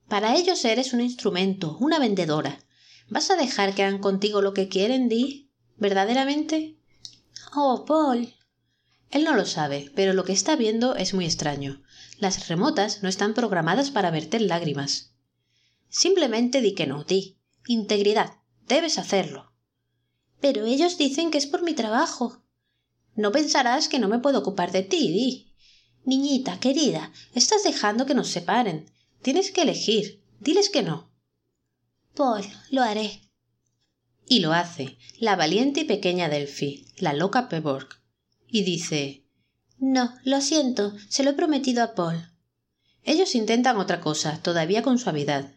Para 0.09 0.36
ellos 0.36 0.64
eres 0.64 0.92
un 0.92 1.00
instrumento, 1.00 1.76
una 1.80 1.98
vendedora. 1.98 2.61
¿Vas 3.09 3.30
a 3.30 3.36
dejar 3.36 3.74
que 3.74 3.82
hagan 3.82 3.98
contigo 3.98 4.40
lo 4.40 4.54
que 4.54 4.68
quieren, 4.68 5.09
Di? 5.09 5.50
¿Verdaderamente? 5.76 6.76
Oh, 7.54 7.84
Paul. 7.84 8.34
Él 9.11 9.24
no 9.24 9.34
lo 9.34 9.46
sabe, 9.46 9.90
pero 9.94 10.12
lo 10.12 10.24
que 10.24 10.32
está 10.32 10.57
viendo 10.57 10.94
es 10.94 11.14
muy 11.14 11.24
extraño. 11.24 11.82
Las 12.18 12.48
remotas 12.48 13.02
no 13.02 13.09
están 13.09 13.34
programadas 13.34 13.90
para 13.90 14.11
verter 14.11 14.42
lágrimas. 14.42 15.12
Simplemente 15.88 16.61
di 16.61 16.74
que 16.74 16.86
no, 16.86 17.04
Di. 17.04 17.38
Integridad. 17.66 18.34
Debes 18.66 18.98
hacerlo. 18.98 19.52
Pero 20.40 20.66
ellos 20.66 20.98
dicen 20.98 21.30
que 21.30 21.38
es 21.38 21.46
por 21.46 21.62
mi 21.62 21.74
trabajo. 21.74 22.42
No 23.14 23.32
pensarás 23.32 23.88
que 23.88 23.98
no 23.98 24.09
me 24.09 24.18
puedo 24.18 24.38
ocupar 24.38 24.72
de 24.72 24.82
ti, 24.82 25.11
Di. 25.11 25.52
Niñita, 26.04 26.61
querida, 26.61 27.12
estás 27.34 27.64
dejando 27.64 28.07
que 28.07 28.14
nos 28.14 28.28
separen. 28.28 28.90
Tienes 29.27 29.51
que 29.51 29.62
elegir. 29.62 30.22
Diles 30.39 30.70
que 30.70 30.85
no. 30.85 31.11
Paul, 32.14 32.45
lo 32.70 32.85
haré. 32.85 33.22
Y 34.29 34.39
lo 34.39 34.53
hace, 34.53 34.99
la 35.18 35.35
valiente 35.35 35.81
y 35.81 35.85
pequeña 35.85 36.29
Delphi, 36.29 36.87
la 36.99 37.12
loca 37.12 37.49
Peborg. 37.49 37.89
Y 38.47 38.62
dice 38.62 39.27
No, 39.79 40.14
lo 40.22 40.41
siento, 40.41 40.93
se 41.09 41.24
lo 41.24 41.31
he 41.31 41.33
prometido 41.33 41.83
a 41.83 41.97
Paul. 41.97 42.31
Ellos 43.03 43.35
intentan 43.35 43.79
otra 43.79 44.01
cosa, 44.01 44.41
todavía 44.45 44.85
con 44.85 44.97
suavidad. 44.97 45.57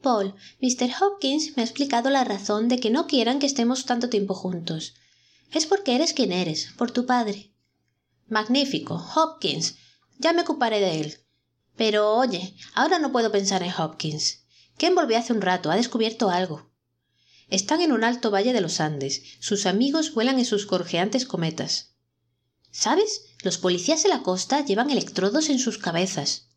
Paul, 0.00 0.36
Mr. 0.60 0.88
Hopkins 1.02 1.56
me 1.56 1.62
ha 1.62 1.66
explicado 1.66 2.10
la 2.10 2.22
razón 2.22 2.68
de 2.68 2.78
que 2.78 2.90
no 2.90 3.08
quieran 3.08 3.40
que 3.40 3.46
estemos 3.46 3.86
tanto 3.86 4.08
tiempo 4.08 4.34
juntos. 4.34 4.94
Es 5.50 5.66
porque 5.66 5.96
eres 5.96 6.12
quien 6.12 6.30
eres, 6.30 6.68
por 6.78 6.92
tu 6.92 7.06
padre. 7.06 7.52
Magnífico, 8.28 9.04
Hopkins. 9.16 9.78
Ya 10.20 10.32
me 10.32 10.42
ocuparé 10.42 10.78
de 10.78 11.00
él. 11.00 11.16
Pero 11.80 12.14
oye, 12.14 12.54
ahora 12.74 12.98
no 12.98 13.10
puedo 13.10 13.32
pensar 13.32 13.62
en 13.62 13.72
Hopkins. 13.72 14.40
Ken 14.76 14.94
volvió 14.94 15.16
hace 15.16 15.32
un 15.32 15.40
rato. 15.40 15.70
Ha 15.70 15.76
descubierto 15.76 16.28
algo. 16.28 16.70
Están 17.48 17.80
en 17.80 17.92
un 17.92 18.04
alto 18.04 18.30
valle 18.30 18.52
de 18.52 18.60
los 18.60 18.80
Andes. 18.80 19.22
Sus 19.40 19.64
amigos 19.64 20.12
vuelan 20.12 20.38
en 20.38 20.44
sus 20.44 20.66
corjeantes 20.66 21.24
cometas. 21.24 21.94
¿Sabes? 22.70 23.22
Los 23.42 23.56
policías 23.56 24.02
de 24.02 24.10
la 24.10 24.22
costa 24.22 24.62
llevan 24.62 24.90
electrodos 24.90 25.48
en 25.48 25.58
sus 25.58 25.78
cabezas. 25.78 26.50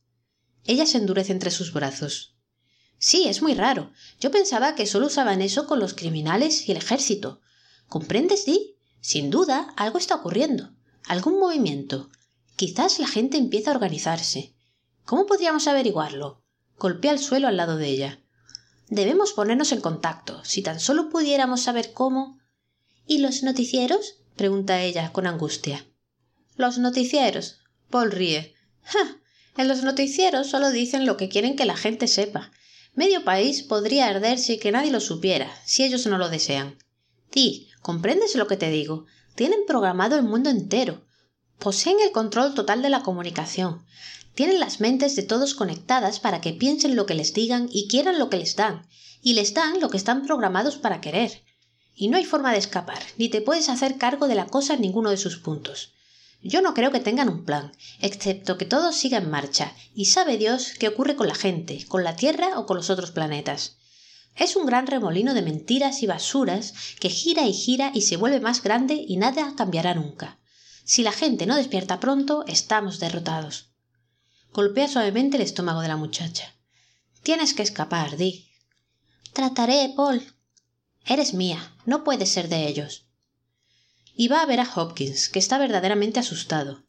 Ella 0.66 0.86
se 0.86 0.98
endurece 0.98 1.32
entre 1.32 1.52
sus 1.52 1.72
brazos. 1.72 2.36
Sí, 2.98 3.30
es 3.30 3.42
muy 3.42 3.54
raro. 3.54 3.94
Yo 4.20 4.30
pensaba 4.30 4.76
que 4.76 4.88
solo 4.88 5.08
usaban 5.08 5.42
eso 5.42 5.68
con 5.68 5.80
los 5.80 5.94
criminales 5.94 6.68
y 6.68 6.74
el 6.74 6.80
ejército. 6.80 7.40
¿Comprendes, 7.88 8.44
Di? 8.44 8.76
Sin 9.00 9.30
duda, 9.30 9.74
algo 9.78 10.00
está 10.00 10.16
ocurriendo. 10.16 10.74
Algún 11.08 11.40
movimiento. 11.40 12.10
Quizás 12.58 13.00
la 13.00 13.08
gente 13.08 13.38
empieza 13.38 13.72
a 13.72 13.76
organizarse. 13.76 14.53
¿Cómo 15.06 15.26
podríamos 15.26 15.68
averiguarlo? 15.68 16.44
Golpea 16.78 17.12
el 17.12 17.20
suelo 17.20 17.48
al 17.48 17.58
lado 17.58 17.78
de 17.78 17.88
ella. 17.88 18.20
Debemos 18.90 19.34
ponernos 19.34 19.72
en 19.72 19.82
contacto. 19.82 20.44
Si 20.46 20.62
tan 20.62 20.80
solo 20.80 21.10
pudiéramos 21.10 21.62
saber 21.62 21.94
cómo. 21.94 22.40
¿Y 23.06 23.20
los 23.20 23.44
noticieros? 23.44 24.20
pregunta 24.36 24.82
ella 24.82 25.12
con 25.12 25.28
angustia. 25.28 25.86
Los 26.56 26.78
noticieros. 26.78 27.60
Paul 27.90 28.12
ríe. 28.12 28.56
¡Ja! 28.84 29.18
En 29.58 29.68
los 29.68 29.84
noticieros 29.84 30.48
solo 30.48 30.72
dicen 30.72 31.06
lo 31.06 31.18
que 31.18 31.30
quieren 31.30 31.56
que 31.56 31.66
la 31.66 31.76
gente 31.76 32.08
sepa. 32.08 32.52
Medio 32.96 33.24
país 33.24 33.64
podría 33.64 34.08
arder 34.08 34.40
sin 34.40 34.60
que 34.60 34.72
nadie 34.72 34.92
lo 34.92 35.00
supiera, 35.00 35.52
si 35.66 35.84
ellos 35.84 36.06
no 36.06 36.18
lo 36.18 36.30
desean. 36.30 36.78
Ti, 37.30 37.70
¿comprendes 37.82 38.36
lo 38.36 38.48
que 38.48 38.58
te 38.58 38.70
digo? 38.70 39.06
Tienen 39.36 39.66
programado 39.66 40.16
el 40.16 40.24
mundo 40.24 40.50
entero. 40.50 41.06
Poseen 41.60 41.98
el 42.02 42.12
control 42.12 42.54
total 42.54 42.82
de 42.82 42.90
la 42.90 43.02
comunicación. 43.02 43.86
Tienen 44.36 44.60
las 44.60 44.80
mentes 44.80 45.16
de 45.16 45.24
todos 45.24 45.54
conectadas 45.54 46.20
para 46.20 46.42
que 46.42 46.54
piensen 46.54 46.96
lo 46.96 47.06
que 47.06 47.14
les 47.14 47.34
digan 47.34 47.70
y 47.72 47.88
quieran 47.88 48.18
lo 48.18 48.30
que 48.30 48.38
les 48.38 48.56
dan, 48.56 48.88
y 49.22 49.34
les 49.36 49.54
dan 49.54 49.80
lo 49.80 49.90
que 49.90 49.98
están 49.98 50.26
programados 50.26 50.78
para 50.78 51.02
querer. 51.02 51.44
Y 51.96 52.08
no 52.08 52.18
hay 52.18 52.26
forma 52.26 52.52
de 52.52 52.58
escapar, 52.58 53.04
ni 53.18 53.30
te 53.30 53.42
puedes 53.42 53.70
hacer 53.70 53.98
cargo 53.98 54.28
de 54.28 54.36
la 54.36 54.48
cosa 54.48 54.74
en 54.74 54.82
ninguno 54.82 55.12
de 55.12 55.18
sus 55.18 55.38
puntos. 55.38 55.94
Yo 56.42 56.62
no 56.62 56.74
creo 56.74 56.92
que 56.92 57.00
tengan 57.00 57.30
un 57.30 57.46
plan, 57.46 57.72
excepto 58.02 58.58
que 58.58 58.66
todo 58.66 58.92
siga 58.92 59.20
en 59.20 59.30
marcha, 59.30 59.74
y 59.94 60.06
sabe 60.06 60.38
Dios 60.38 60.74
qué 60.80 60.88
ocurre 60.88 61.16
con 61.16 61.28
la 61.28 61.36
gente, 61.36 61.86
con 61.88 62.04
la 62.04 62.16
Tierra 62.16 62.60
o 62.60 62.66
con 62.66 62.76
los 62.76 62.90
otros 62.90 63.12
planetas. 63.12 63.78
Es 64.36 64.56
un 64.56 64.66
gran 64.66 64.88
remolino 64.88 65.36
de 65.36 65.44
mentiras 65.44 66.02
y 66.02 66.08
basuras 66.08 66.74
que 67.00 67.10
gira 67.10 67.46
y 67.46 67.54
gira 67.54 67.92
y 67.94 68.02
se 68.02 68.18
vuelve 68.18 68.40
más 68.40 68.64
grande 68.64 69.06
y 69.08 69.18
nada 69.18 69.54
cambiará 69.56 69.94
nunca. 69.94 70.40
Si 70.84 71.04
la 71.04 71.12
gente 71.12 71.46
no 71.46 71.56
despierta 71.56 72.00
pronto, 72.00 72.44
estamos 72.48 73.00
derrotados. 73.00 73.73
Golpea 74.54 74.88
suavemente 74.88 75.38
el 75.38 75.44
estómago 75.44 75.82
de 75.82 75.88
la 75.88 75.98
muchacha. 75.98 76.56
Tienes 77.24 77.54
que 77.54 77.64
escapar, 77.64 78.18
Di. 78.18 78.50
Trataré, 79.34 79.94
Paul. 79.96 80.24
Eres 81.06 81.34
mía, 81.34 81.76
no 81.86 82.04
puedes 82.04 82.30
ser 82.30 82.50
de 82.50 82.68
ellos 82.68 83.08
y 84.16 84.28
va 84.28 84.42
a 84.42 84.46
ver 84.46 84.60
a 84.60 84.70
Hopkins, 84.76 85.30
que 85.30 85.40
está 85.40 85.58
verdaderamente 85.58 86.20
asustado. 86.20 86.84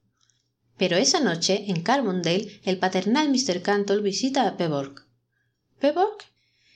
Pero 0.77 0.97
esa 0.97 1.21
noche, 1.21 1.65
en 1.69 1.83
Carbondale, 1.83 2.61
el 2.65 2.79
paternal 2.79 3.31
Mr. 3.31 3.63
Cantle 3.63 4.03
visita 4.03 4.47
a 4.47 4.57
Pebborg. 4.57 5.07
¿Pebborg? 5.79 6.19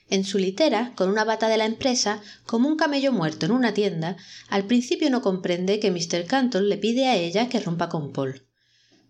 En 0.09 0.23
su 0.23 0.39
litera, 0.39 0.93
con 0.95 1.09
una 1.09 1.23
bata 1.23 1.49
de 1.49 1.57
la 1.57 1.65
empresa, 1.65 2.21
como 2.45 2.67
un 2.67 2.77
camello 2.77 3.11
muerto 3.11 3.45
en 3.45 3.51
una 3.51 3.73
tienda, 3.73 4.17
al 4.47 4.65
principio 4.65 5.09
no 5.11 5.21
comprende 5.21 5.79
que 5.79 5.91
Mr. 5.91 6.25
Cantle 6.25 6.61
le 6.61 6.77
pide 6.77 7.07
a 7.07 7.15
ella 7.15 7.47
que 7.47 7.59
rompa 7.59 7.89
con 7.89 8.11
Paul. 8.11 8.47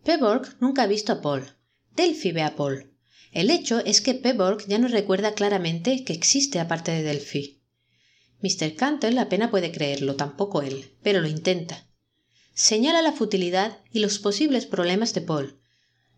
Pebborg 0.03 0.57
nunca 0.59 0.83
ha 0.83 0.87
visto 0.87 1.13
a 1.13 1.21
Paul. 1.21 1.55
Delphi 1.99 2.31
ve 2.31 2.43
a 2.43 2.55
Paul. 2.55 2.93
El 3.33 3.49
hecho 3.49 3.79
es 3.79 3.99
que 3.99 4.13
Pebborg 4.13 4.65
ya 4.67 4.77
no 4.77 4.87
recuerda 4.87 5.33
claramente 5.33 6.05
que 6.05 6.13
existe 6.13 6.57
aparte 6.61 6.91
de 6.91 7.03
Delphi. 7.03 7.61
Mr. 8.41 8.73
Cantle 8.75 9.19
apenas 9.19 9.49
puede 9.49 9.73
creerlo, 9.73 10.15
tampoco 10.15 10.61
él, 10.61 10.95
pero 11.03 11.19
lo 11.19 11.27
intenta. 11.27 11.85
Señala 12.53 13.01
la 13.01 13.11
futilidad 13.11 13.79
y 13.91 13.99
los 13.99 14.17
posibles 14.17 14.65
problemas 14.65 15.13
de 15.13 15.19
Paul. 15.19 15.59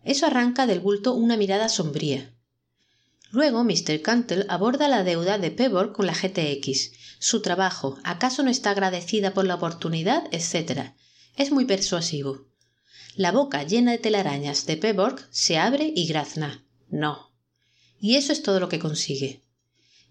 Eso 0.04 0.26
arranca 0.26 0.68
del 0.68 0.78
bulto 0.78 1.14
una 1.14 1.36
mirada 1.36 1.68
sombría. 1.68 2.32
Luego 3.32 3.64
Mr. 3.64 4.02
Cantle 4.02 4.46
aborda 4.48 4.86
la 4.86 5.02
deuda 5.02 5.38
de 5.38 5.50
Pebble 5.50 5.92
con 5.92 6.06
la 6.06 6.14
GTX, 6.14 6.92
su 7.18 7.42
trabajo, 7.42 7.98
acaso 8.04 8.44
no 8.44 8.50
está 8.50 8.70
agradecida 8.70 9.34
por 9.34 9.46
la 9.46 9.56
oportunidad, 9.56 10.28
etc. 10.30 10.92
Es 11.36 11.50
muy 11.50 11.64
persuasivo. 11.64 12.51
La 13.14 13.30
boca 13.30 13.62
llena 13.62 13.92
de 13.92 13.98
telarañas 13.98 14.64
de 14.64 14.78
Pebble 14.78 15.16
se 15.30 15.58
abre 15.58 15.92
y 15.94 16.06
grazna. 16.06 16.64
No. 16.88 17.30
Y 18.00 18.16
eso 18.16 18.32
es 18.32 18.42
todo 18.42 18.58
lo 18.58 18.70
que 18.70 18.78
consigue. 18.78 19.44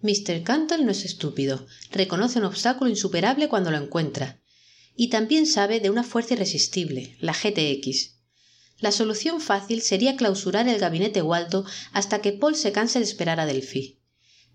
Mr. 0.02 0.44
Cantle 0.44 0.86
no 0.86 0.92
es 0.92 1.04
estúpido, 1.04 1.66
reconoce 1.92 2.38
un 2.38 2.46
obstáculo 2.46 2.92
insuperable 2.92 3.50
cuando 3.50 3.72
lo 3.72 3.78
encuentra. 3.78 4.40
Y 4.96 5.10
también 5.10 5.48
sabe 5.48 5.80
de 5.80 5.90
una 5.90 6.04
fuerza 6.04 6.36
irresistible, 6.36 7.18
la 7.20 7.34
GTX. 7.34 8.18
La 8.80 8.92
solución 8.92 9.42
fácil 9.42 9.82
sería 9.82 10.16
clausurar 10.16 10.68
el 10.68 10.80
gabinete 10.80 11.24
Waldo 11.24 11.66
hasta 11.94 12.22
que 12.22 12.34
Paul 12.34 12.56
se 12.56 12.72
canse 12.72 13.00
de 13.00 13.06
esperar 13.06 13.40
a 13.40 13.48
Delphi. 13.48 14.00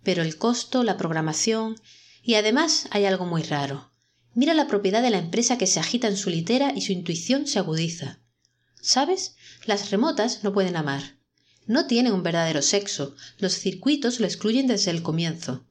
Pero 0.05 0.23
el 0.23 0.37
costo, 0.37 0.85
la 0.85 0.97
programación. 0.97 1.77
y 2.23 2.35
además 2.35 2.87
hay 2.91 3.07
algo 3.07 3.27
muy 3.27 3.43
raro. 3.43 3.93
Mira 4.35 4.55
la 4.55 4.69
propiedad 4.69 5.03
de 5.03 5.11
la 5.11 5.19
empresa 5.19 5.59
que 5.59 5.67
se 5.67 5.81
agita 5.81 6.07
en 6.07 6.17
su 6.17 6.31
litera 6.31 6.73
y 6.77 6.83
su 6.83 6.93
intuición 6.93 7.49
se 7.49 7.59
agudiza. 7.59 8.21
¿Sabes? 8.87 9.35
Las 9.65 9.91
remotas 9.91 10.45
no 10.45 10.53
pueden 10.53 10.77
amar. 10.77 11.19
No 11.67 11.89
tiene 11.89 12.13
un 12.13 12.23
verdadero 12.23 12.63
sexo, 12.63 13.17
los 13.37 13.55
circuitos 13.55 14.21
lo 14.21 14.27
excluyen 14.27 14.69
desde 14.69 14.93
el 14.93 15.03
comienzo. 15.03 15.67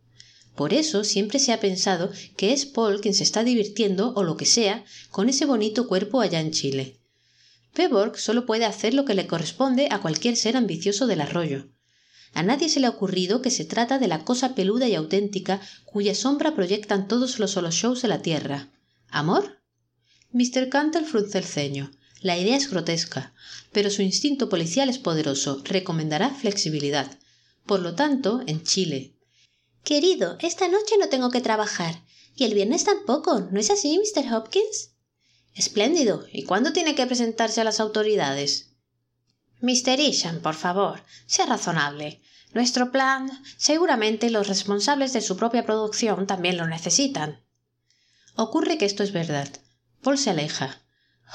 Por 0.54 0.74
eso 0.74 1.06
siempre 1.06 1.40
se 1.40 1.54
ha 1.54 1.62
pensado 1.62 2.12
que 2.36 2.52
es 2.52 2.66
Paul 2.66 3.00
quien 3.00 3.14
se 3.14 3.24
está 3.24 3.46
divirtiendo 3.46 4.12
o 4.18 4.24
lo 4.24 4.36
que 4.36 4.46
sea 4.46 4.84
con 5.12 5.30
ese 5.30 5.46
bonito 5.46 5.88
cuerpo 5.88 6.20
allá 6.20 6.42
en 6.42 6.52
Chile. 6.52 7.00
Peborg 7.74 8.20
solo 8.20 8.46
puede 8.46 8.66
hacer 8.66 8.94
lo 8.94 9.06
que 9.06 9.14
le 9.14 9.28
corresponde 9.28 9.88
a 9.92 10.02
cualquier 10.02 10.36
ser 10.36 10.58
ambicioso 10.58 11.08
del 11.08 11.22
arroyo. 11.22 11.70
A 12.34 12.44
nadie 12.44 12.68
se 12.68 12.82
le 12.82 12.88
ha 12.88 12.90
ocurrido 12.90 13.42
que 13.42 13.50
se 13.50 13.64
trata 13.64 13.98
de 13.98 14.10
la 14.10 14.26
cosa 14.26 14.56
peluda 14.56 14.90
y 14.90 14.96
auténtica 14.96 15.62
cuya 15.86 16.16
sombra 16.16 16.54
proyectan 16.54 17.08
todos 17.08 17.40
los 17.40 17.52
solo 17.52 17.72
shows 17.72 18.02
de 18.02 18.10
la 18.10 18.22
Tierra. 18.22 18.74
¿Amor? 19.08 19.62
Mr. 20.34 20.68
Cantle 20.68 21.06
frunce 21.06 21.38
el 21.38 21.46
ceño. 21.46 21.92
La 22.26 22.40
idea 22.40 22.58
es 22.58 22.72
grotesca, 22.72 23.36
pero 23.72 23.92
su 23.92 24.02
instinto 24.02 24.50
policial 24.50 24.90
es 24.90 24.98
poderoso, 24.98 25.62
recomendará 25.64 26.32
flexibilidad. 26.32 27.20
Por 27.68 27.82
lo 27.82 27.94
tanto, 27.94 28.42
en 28.48 28.64
Chile. 28.64 29.14
Querido, 29.84 30.36
esta 30.40 30.68
noche 30.68 30.96
no 31.00 31.08
tengo 31.08 31.30
que 31.30 31.42
trabajar. 31.42 32.02
Y 32.36 32.46
el 32.46 32.56
viernes 32.56 32.84
tampoco, 32.84 33.42
¿no 33.52 33.60
es 33.60 33.70
así, 33.70 34.00
Mr. 34.00 34.34
Hopkins? 34.34 34.96
Espléndido. 35.54 36.26
¿Y 36.34 36.46
cuándo 36.46 36.74
tiene 36.74 36.96
que 36.96 37.06
presentarse 37.06 37.62
a 37.62 37.64
las 37.64 37.80
autoridades? 37.80 38.72
Mr. 39.62 40.00
Isham, 40.00 40.42
por 40.42 40.56
favor, 40.56 41.04
sea 41.28 41.46
razonable. 41.46 42.24
Nuestro 42.56 42.92
plan. 42.92 43.30
Seguramente 43.56 44.32
los 44.32 44.48
responsables 44.48 45.14
de 45.14 45.22
su 45.22 45.38
propia 45.38 45.64
producción 45.64 46.26
también 46.26 46.58
lo 46.58 46.66
necesitan. 46.66 47.46
Ocurre 48.36 48.80
que 48.80 48.86
esto 48.86 49.04
es 49.04 49.12
verdad. 49.12 49.48
Paul 50.02 50.18
se 50.18 50.32
aleja. 50.32 50.82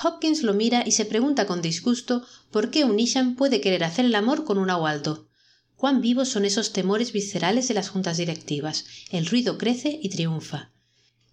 Hopkins 0.03 0.43
lo 0.43 0.55
mira 0.55 0.85
y 0.87 0.93
se 0.93 1.05
pregunta 1.05 1.47
con 1.47 1.63
disgusto 1.63 2.25
por 2.51 2.71
qué 2.71 2.85
un 2.85 2.99
Isham 2.99 3.35
puede 3.35 3.61
querer 3.61 3.85
hacer 3.85 4.05
el 4.05 4.15
amor 4.15 4.45
con 4.45 4.59
un 4.59 4.71
Waldo. 4.71 5.29
Cuán 5.77 6.01
vivos 6.01 6.29
son 6.29 6.45
esos 6.45 6.73
temores 6.73 7.13
viscerales 7.13 7.69
de 7.69 7.75
las 7.75 7.89
juntas 7.89 8.17
directivas. 8.17 8.85
El 9.11 9.27
ruido 9.27 9.59
crece 9.59 9.99
y 10.03 10.09
triunfa. 10.11 10.73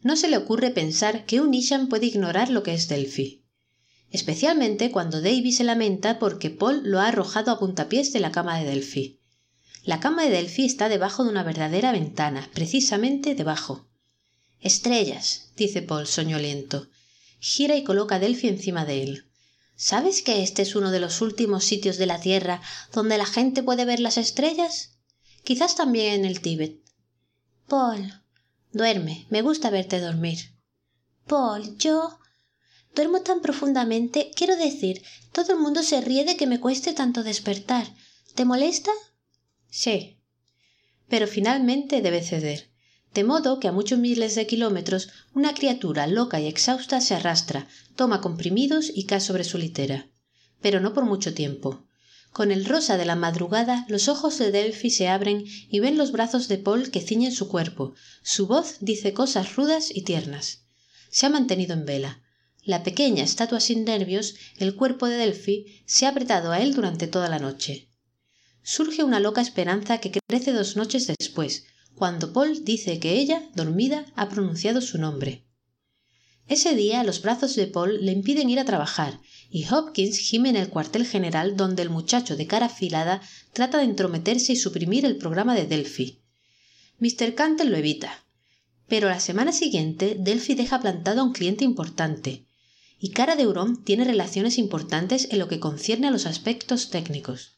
No 0.02 0.16
se 0.16 0.28
le 0.28 0.38
ocurre 0.38 0.72
pensar 0.72 1.26
que 1.26 1.42
un 1.42 1.54
Isham 1.54 1.88
puede 1.88 2.08
ignorar 2.08 2.50
lo 2.50 2.64
que 2.64 2.74
es 2.74 2.88
Delphi. 2.88 3.44
Especialmente 4.10 4.90
cuando 4.92 5.22
Davy 5.22 5.52
se 5.52 5.64
lamenta 5.64 6.18
porque 6.18 6.50
Paul 6.50 6.82
lo 6.84 7.00
ha 7.00 7.08
arrojado 7.08 7.52
a 7.52 7.60
puntapiés 7.60 8.14
de 8.14 8.22
la 8.22 8.32
cama 8.32 8.58
de 8.58 8.66
Delphi. 8.66 9.20
La 9.84 10.00
cama 10.00 10.24
de 10.24 10.32
Delphi 10.32 10.66
está 10.66 10.90
debajo 10.90 11.24
de 11.24 11.30
una 11.30 11.44
verdadera 11.44 11.92
ventana, 11.92 12.50
precisamente 12.54 13.36
debajo. 13.36 13.88
Estrellas, 14.60 15.52
dice 15.56 15.82
Paul 15.82 16.08
soñoliento 16.08 16.90
gira 17.40 17.76
y 17.76 17.84
coloca 17.84 18.16
a 18.16 18.20
Delphi 18.20 18.48
encima 18.48 18.86
de 18.86 19.04
él. 19.04 19.32
¿Sabes 19.76 20.22
que 20.22 20.42
este 20.42 20.64
es 20.64 20.76
uno 20.76 20.92
de 20.92 21.00
los 21.00 21.22
últimos 21.22 21.64
sitios 21.64 21.98
de 21.98 22.08
la 22.08 22.20
Tierra 22.20 22.62
donde 22.94 23.18
la 23.18 23.26
gente 23.26 23.62
puede 23.62 23.86
ver 23.86 24.00
las 24.00 24.18
estrellas? 24.18 24.98
Quizás 25.44 25.76
también 25.76 26.14
en 26.14 26.26
el 26.26 26.42
Tíbet. 26.42 26.82
Paul. 27.68 28.22
Duerme. 28.72 29.28
Me 29.30 29.42
gusta 29.42 29.70
verte 29.70 30.00
dormir. 30.00 30.40
Paul, 31.28 31.78
yo. 31.78 32.20
Duermo 32.96 33.22
tan 33.22 33.42
profundamente. 33.42 34.32
Quiero 34.36 34.56
decir, 34.56 35.04
todo 35.32 35.54
el 35.54 35.60
mundo 35.60 35.84
se 35.84 36.02
ríe 36.02 36.26
de 36.26 36.38
que 36.38 36.48
me 36.48 36.60
cueste 36.60 36.94
tanto 36.94 37.24
despertar. 37.24 37.88
¿Te 38.34 38.46
molesta? 38.46 38.92
Sí. 39.70 40.20
Pero 41.08 41.28
finalmente 41.28 42.02
debe 42.02 42.24
ceder 42.24 42.72
de 43.18 43.24
modo 43.24 43.60
que 43.60 43.68
a 43.68 43.72
muchos 43.72 43.98
miles 43.98 44.36
de 44.36 44.46
kilómetros 44.46 45.10
una 45.34 45.56
criatura 45.56 46.06
loca 46.06 46.40
y 46.40 46.46
exhausta 46.46 47.02
se 47.02 47.16
arrastra, 47.16 47.68
toma 47.96 48.22
comprimidos 48.22 48.92
y 48.94 49.06
cae 49.06 49.22
sobre 49.22 49.44
su 49.44 49.58
litera. 49.58 50.08
Pero 50.62 50.80
no 50.82 50.94
por 50.94 51.04
mucho 51.04 51.34
tiempo. 51.34 51.84
Con 52.32 52.52
el 52.52 52.64
rosa 52.64 52.96
de 52.96 53.06
la 53.06 53.16
madrugada 53.16 53.88
los 53.90 54.08
ojos 54.08 54.38
de 54.38 54.52
Delphi 54.52 54.92
se 54.92 55.08
abren 55.08 55.46
y 55.68 55.80
ven 55.80 55.98
los 55.98 56.12
brazos 56.12 56.48
de 56.48 56.60
Paul 56.60 56.92
que 56.92 57.02
ciñen 57.02 57.32
su 57.32 57.48
cuerpo. 57.48 57.96
Su 58.22 58.46
voz 58.46 58.76
dice 58.82 59.14
cosas 59.14 59.56
rudas 59.56 59.90
y 59.92 60.04
tiernas. 60.04 60.68
Se 61.10 61.26
ha 61.26 61.30
mantenido 61.30 61.74
en 61.74 61.88
vela. 61.88 62.22
La 62.64 62.84
pequeña 62.84 63.24
estatua 63.24 63.62
sin 63.62 63.84
nervios, 63.84 64.36
el 64.60 64.76
cuerpo 64.76 65.08
de 65.08 65.18
Delphi, 65.18 65.82
se 65.88 66.06
ha 66.06 66.10
apretado 66.10 66.52
a 66.52 66.60
él 66.60 66.76
durante 66.76 67.08
toda 67.08 67.30
la 67.30 67.40
noche. 67.40 67.90
Surge 68.62 69.04
una 69.04 69.20
loca 69.20 69.42
esperanza 69.42 69.98
que 69.98 70.12
crece 70.28 70.54
dos 70.54 70.76
noches 70.76 71.08
después, 71.08 71.64
cuando 71.98 72.32
Paul 72.32 72.64
dice 72.64 73.00
que 73.00 73.14
ella, 73.14 73.42
dormida, 73.56 74.06
ha 74.16 74.30
pronunciado 74.30 74.82
su 74.82 75.00
nombre. 75.00 75.44
Ese 76.48 76.76
día 76.76 77.04
los 77.04 77.24
brazos 77.24 77.56
de 77.56 77.66
Paul 77.66 78.06
le 78.06 78.12
impiden 78.12 78.52
ir 78.52 78.60
a 78.60 78.66
trabajar, 78.66 79.20
y 79.50 79.66
Hopkins 79.66 80.20
gime 80.20 80.50
en 80.50 80.58
el 80.58 80.70
cuartel 80.70 81.08
general 81.08 81.58
donde 81.58 81.82
el 81.82 81.90
muchacho 81.90 82.38
de 82.38 82.46
cara 82.46 82.68
afilada 82.68 83.22
trata 83.52 83.80
de 83.80 83.86
entrometerse 83.86 84.54
y 84.54 84.58
suprimir 84.58 85.06
el 85.06 85.18
programa 85.18 85.56
de 85.56 85.66
Delphi. 85.66 86.22
Mr. 87.00 87.34
Cantle 87.34 87.72
lo 87.72 87.78
evita. 87.78 88.24
Pero 88.88 89.10
la 89.10 89.20
semana 89.20 89.52
siguiente 89.52 90.16
Delphi 90.20 90.54
deja 90.54 90.80
plantado 90.80 91.22
a 91.22 91.24
un 91.24 91.34
cliente 91.34 91.66
importante, 91.66 92.46
y 93.00 93.10
Cara 93.10 93.36
de 93.36 93.48
Hurón 93.48 93.84
tiene 93.84 94.06
relaciones 94.06 94.60
importantes 94.60 95.28
en 95.32 95.40
lo 95.40 95.48
que 95.48 95.60
concierne 95.60 96.08
a 96.08 96.12
los 96.12 96.28
aspectos 96.28 96.92
técnicos. 96.92 97.58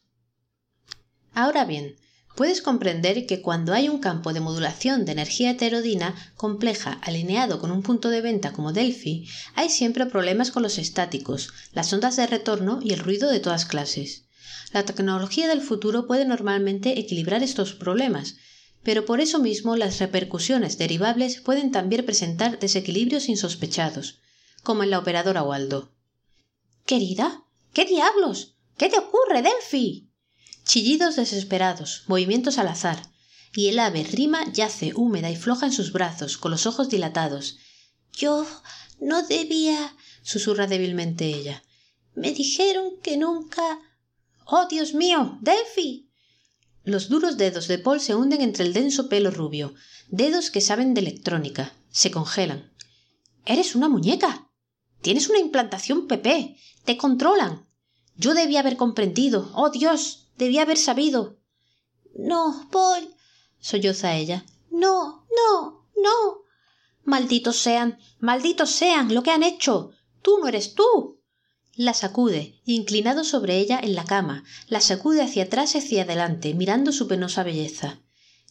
Ahora 1.33 1.65
bien, 1.65 1.97
puedes 2.39 2.61
comprender 2.61 3.25
que 3.25 3.41
cuando 3.41 3.73
hay 3.73 3.89
un 3.89 3.99
campo 3.99 4.31
de 4.31 4.39
modulación 4.39 5.03
de 5.03 5.11
energía 5.11 5.51
heterodina 5.51 6.15
compleja 6.37 6.93
alineado 7.03 7.59
con 7.59 7.69
un 7.69 7.83
punto 7.83 8.09
de 8.09 8.21
venta 8.21 8.53
como 8.53 8.71
Delphi, 8.71 9.27
hay 9.55 9.69
siempre 9.69 10.05
problemas 10.05 10.49
con 10.49 10.63
los 10.63 10.77
estáticos, 10.77 11.51
las 11.73 11.91
ondas 11.91 12.15
de 12.15 12.27
retorno 12.27 12.79
y 12.81 12.93
el 12.93 12.99
ruido 12.99 13.29
de 13.29 13.41
todas 13.41 13.65
clases. 13.65 14.23
La 14.71 14.85
tecnología 14.85 15.49
del 15.49 15.59
futuro 15.59 16.07
puede 16.07 16.23
normalmente 16.23 16.97
equilibrar 16.97 17.43
estos 17.43 17.73
problemas, 17.73 18.37
pero 18.83 19.03
por 19.03 19.19
eso 19.19 19.39
mismo 19.39 19.75
las 19.75 19.99
repercusiones 19.99 20.77
derivables 20.77 21.41
pueden 21.41 21.71
también 21.71 22.05
presentar 22.05 22.57
desequilibrios 22.57 23.27
insospechados, 23.27 24.19
como 24.63 24.83
en 24.83 24.91
la 24.91 24.99
operadora 24.99 25.43
Waldo. 25.43 25.91
Querida, 26.85 27.43
¿qué 27.73 27.83
diablos? 27.83 28.55
¿Qué 28.77 28.87
te 28.87 28.97
ocurre, 28.97 29.41
Delphi? 29.41 30.08
Chillidos 30.69 31.15
desesperados, 31.15 32.03
movimientos 32.05 32.59
al 32.59 32.67
azar, 32.67 33.01
y 33.55 33.69
el 33.69 33.79
ave 33.79 34.03
rima 34.03 34.45
yace 34.53 34.93
húmeda 34.93 35.31
y 35.31 35.35
floja 35.35 35.65
en 35.65 35.71
sus 35.71 35.91
brazos, 35.91 36.37
con 36.37 36.51
los 36.51 36.67
ojos 36.67 36.89
dilatados. 36.89 37.57
Yo 38.13 38.45
no 38.99 39.23
debía. 39.23 39.95
susurra 40.21 40.67
débilmente 40.67 41.25
ella. 41.25 41.63
Me 42.13 42.33
dijeron 42.33 43.01
que 43.01 43.17
nunca. 43.17 43.79
¡Oh, 44.45 44.67
Dios 44.67 44.93
mío! 44.93 45.39
Delphi. 45.41 46.11
Los 46.83 47.09
duros 47.09 47.37
dedos 47.37 47.67
de 47.67 47.79
Paul 47.79 47.99
se 47.99 48.13
hunden 48.13 48.41
entre 48.41 48.63
el 48.63 48.73
denso 48.73 49.09
pelo 49.09 49.31
rubio, 49.31 49.73
dedos 50.09 50.51
que 50.51 50.61
saben 50.61 50.93
de 50.93 51.01
electrónica, 51.01 51.73
se 51.89 52.11
congelan. 52.11 52.71
Eres 53.43 53.73
una 53.73 53.89
muñeca. 53.89 54.51
Tienes 55.01 55.29
una 55.29 55.39
implantación 55.39 56.05
PP. 56.05 56.57
Te 56.85 56.95
controlan. 56.95 57.67
Yo 58.17 58.35
debía 58.35 58.59
haber 58.59 58.77
comprendido. 58.77 59.51
Oh 59.55 59.71
Dios. 59.71 60.18
Debía 60.39 60.61
haber 60.61 60.77
sabido. 60.77 61.37
No, 62.15 62.69
Paul. 62.71 63.13
solloza 63.59 64.15
ella. 64.15 64.45
No, 64.71 65.25
no, 65.37 65.85
no. 65.97 66.43
Malditos 67.03 67.57
sean, 67.57 67.99
malditos 68.19 68.69
sean 68.69 69.13
lo 69.13 69.21
que 69.21 69.31
han 69.31 69.43
hecho. 69.43 69.91
Tú 70.21 70.37
no 70.39 70.47
eres 70.47 70.75
tú. 70.75 71.19
La 71.75 71.93
sacude, 71.93 72.61
inclinado 72.63 73.25
sobre 73.25 73.57
ella 73.57 73.81
en 73.83 73.95
la 73.95 74.05
cama, 74.05 74.45
la 74.69 74.79
sacude 74.79 75.21
hacia 75.21 75.43
atrás 75.43 75.75
y 75.75 75.79
hacia 75.79 76.03
adelante, 76.03 76.53
mirando 76.53 76.93
su 76.93 77.09
penosa 77.09 77.43
belleza. 77.43 77.99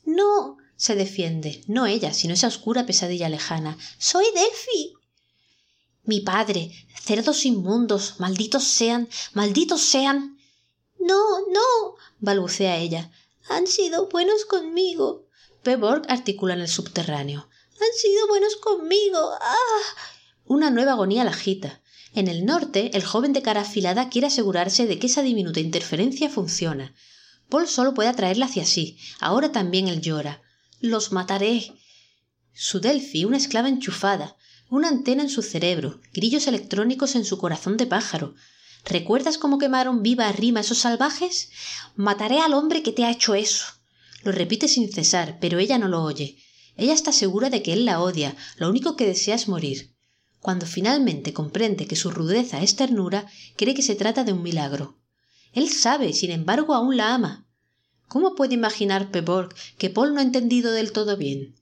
No, 0.05 0.59
se 0.77 0.94
defiende, 0.94 1.62
no 1.69 1.86
ella, 1.86 2.12
sino 2.12 2.35
esa 2.35 2.48
oscura 2.48 2.85
pesadilla 2.85 3.31
lejana. 3.31 3.78
Soy 3.97 4.27
Delphi. 4.35 4.94
Mi 6.05 6.20
padre. 6.20 6.70
Cerdos 7.02 7.47
inmundos. 7.47 8.16
Malditos 8.19 8.65
sean. 8.65 9.09
Malditos 9.32 9.81
sean. 9.81 10.38
No, 11.09 11.40
no. 11.56 11.97
balbucea 12.20 12.76
ella. 12.76 13.10
Han 13.48 13.66
sido 13.66 14.09
buenos 14.09 14.44
conmigo. 14.44 15.26
Peborg 15.62 16.02
articula 16.09 16.52
en 16.55 16.60
el 16.60 16.68
subterráneo. 16.68 17.48
Han 17.80 17.93
sido 17.97 18.28
buenos 18.28 18.56
conmigo. 18.56 19.18
¡Ah! 19.40 19.82
Una 20.44 20.70
nueva 20.70 20.93
agonía 20.93 21.24
la 21.24 21.30
agita. 21.30 21.80
En 22.14 22.28
el 22.28 22.44
norte, 22.44 22.90
el 22.94 23.05
joven 23.05 23.32
de 23.32 23.43
cara 23.43 23.62
afilada 23.62 24.10
quiere 24.10 24.26
asegurarse 24.26 24.86
de 24.86 24.98
que 24.98 25.06
esa 25.06 25.22
diminuta 25.22 25.60
interferencia 25.60 26.28
funciona. 26.28 26.94
Paul 27.48 27.68
solo 27.68 27.94
puede 27.94 28.10
atraerla 28.10 28.47
hacia 28.47 28.66
sí. 28.66 28.98
Ahora 29.20 29.51
también 29.51 29.89
él 29.89 30.02
llora. 30.02 30.43
Los 30.80 31.12
mataré. 31.12 31.72
Su 32.52 32.80
Delphi, 32.80 33.24
una 33.24 33.36
esclava 33.36 33.68
enchufada, 33.68 34.36
una 34.68 34.89
antena 34.89 35.22
en 35.22 35.30
su 35.30 35.43
cerebro, 35.43 36.01
grillos 36.12 36.47
electrónicos 36.47 37.14
en 37.14 37.24
su 37.24 37.39
corazón 37.39 37.76
de 37.76 37.86
pájaro. 37.86 38.35
¿Recuerdas 38.89 39.36
cómo 39.36 39.59
quemaron 39.59 40.02
viva 40.02 40.28
arriba 40.28 40.60
esos 40.60 40.78
salvajes? 40.78 41.51
Mataré 41.94 42.40
al 42.40 42.55
hombre 42.55 42.82
que 42.82 42.93
te 42.93 43.05
ha 43.05 43.10
hecho 43.10 43.35
eso. 43.35 43.66
Lo 44.23 44.32
repite 44.32 44.66
sin 44.66 44.90
cesar, 44.90 45.36
pero 45.40 45.59
ella 45.59 45.77
no 45.77 45.89
lo 45.89 46.02
oye. 46.02 46.39
Ella 46.74 46.94
está 46.94 47.12
segura 47.12 47.51
de 47.51 47.62
que 47.62 47.74
él 47.74 47.85
la 47.85 48.01
odia, 48.01 48.35
lo 48.56 48.70
único 48.70 48.97
que 48.97 49.06
desea 49.06 49.35
es 49.35 49.47
morir. 49.47 49.94
Cuando 50.40 50.65
finalmente 50.65 51.35
comprende 51.35 51.86
que 51.86 51.97
su 51.97 52.10
rudeza 52.10 52.62
es 52.62 52.77
ternura, 52.77 53.27
cree 53.56 53.74
que 53.74 53.82
se 53.82 53.94
trata 53.94 54.24
de 54.24 54.32
un 54.32 54.43
milagro. 54.43 54.98
Él 55.52 55.69
sabe, 55.69 56.15
sin 56.15 56.31
embargo, 56.31 56.74
aún 56.74 56.97
la 56.97 57.15
ama. 57.15 57.47
¿Cómo 58.06 58.35
puede 58.35 58.55
imaginar 58.55 59.10
Peborg 59.10 59.55
que 59.77 59.90
Paul 59.90 60.15
no 60.15 60.20
ha 60.20 60.23
entendido 60.23 60.73
del 60.73 60.93
todo 60.93 61.19
bien? 61.19 61.56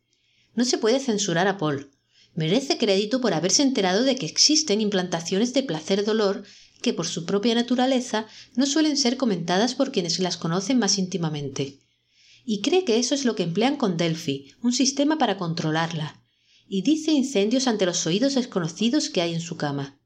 No 0.54 0.64
se 0.64 0.78
puede 0.78 1.00
censurar 1.00 1.48
a 1.48 1.58
Paul 1.58 1.90
merece 2.36 2.76
crédito 2.76 3.20
por 3.20 3.34
haberse 3.34 3.62
enterado 3.62 4.04
de 4.04 4.14
que 4.14 4.26
existen 4.26 4.80
implantaciones 4.80 5.54
de 5.54 5.62
placer-dolor 5.62 6.44
que 6.86 6.94
por 6.94 7.08
su 7.08 7.24
propia 7.24 7.56
naturaleza 7.56 8.28
no 8.54 8.64
suelen 8.64 8.96
ser 8.96 9.16
comentadas 9.16 9.74
por 9.74 9.90
quienes 9.90 10.20
las 10.20 10.36
conocen 10.36 10.78
más 10.78 10.98
íntimamente. 10.98 11.80
Y 12.44 12.60
cree 12.60 12.84
que 12.84 13.00
eso 13.00 13.16
es 13.16 13.24
lo 13.24 13.34
que 13.34 13.42
emplean 13.42 13.74
con 13.74 13.96
Delphi, 13.96 14.54
un 14.62 14.72
sistema 14.72 15.18
para 15.18 15.36
controlarla. 15.36 16.22
Y 16.68 16.82
dice 16.82 17.10
incendios 17.10 17.66
ante 17.66 17.86
los 17.86 18.06
oídos 18.06 18.36
desconocidos 18.36 19.10
que 19.10 19.20
hay 19.20 19.34
en 19.34 19.40
su 19.40 19.56
cama. 19.56 19.98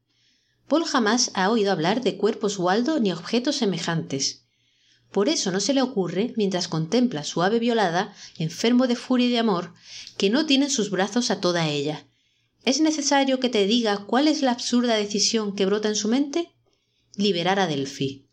Paul 0.67 0.85
jamás 0.85 1.29
ha 1.35 1.51
oído 1.51 1.71
hablar 1.71 2.01
de 2.01 2.17
cuerpos 2.17 2.57
Waldo 2.57 2.99
ni 2.99 3.11
objetos 3.11 3.57
semejantes. 3.57 4.47
Por 5.11 5.29
eso 5.29 5.51
no 5.51 5.59
se 5.59 5.75
le 5.75 5.83
ocurre, 5.83 6.33
mientras 6.35 6.67
contempla 6.67 7.23
su 7.23 7.43
ave 7.43 7.59
violada, 7.59 8.15
enfermo 8.39 8.87
de 8.87 8.95
furia 8.95 9.27
y 9.27 9.29
de 9.29 9.37
amor, 9.37 9.75
que 10.17 10.31
no 10.31 10.47
tiene 10.47 10.65
en 10.65 10.71
sus 10.71 10.89
brazos 10.89 11.29
a 11.29 11.41
toda 11.41 11.67
ella, 11.67 12.07
¿Es 12.63 12.79
necesario 12.79 13.39
que 13.39 13.49
te 13.49 13.65
diga 13.65 14.05
cuál 14.05 14.27
es 14.27 14.43
la 14.43 14.51
absurda 14.51 14.95
decisión 14.95 15.55
que 15.55 15.65
brota 15.65 15.87
en 15.87 15.95
su 15.95 16.07
mente? 16.07 16.50
Liberar 17.15 17.59
a 17.59 17.67
Delphi. 17.67 18.27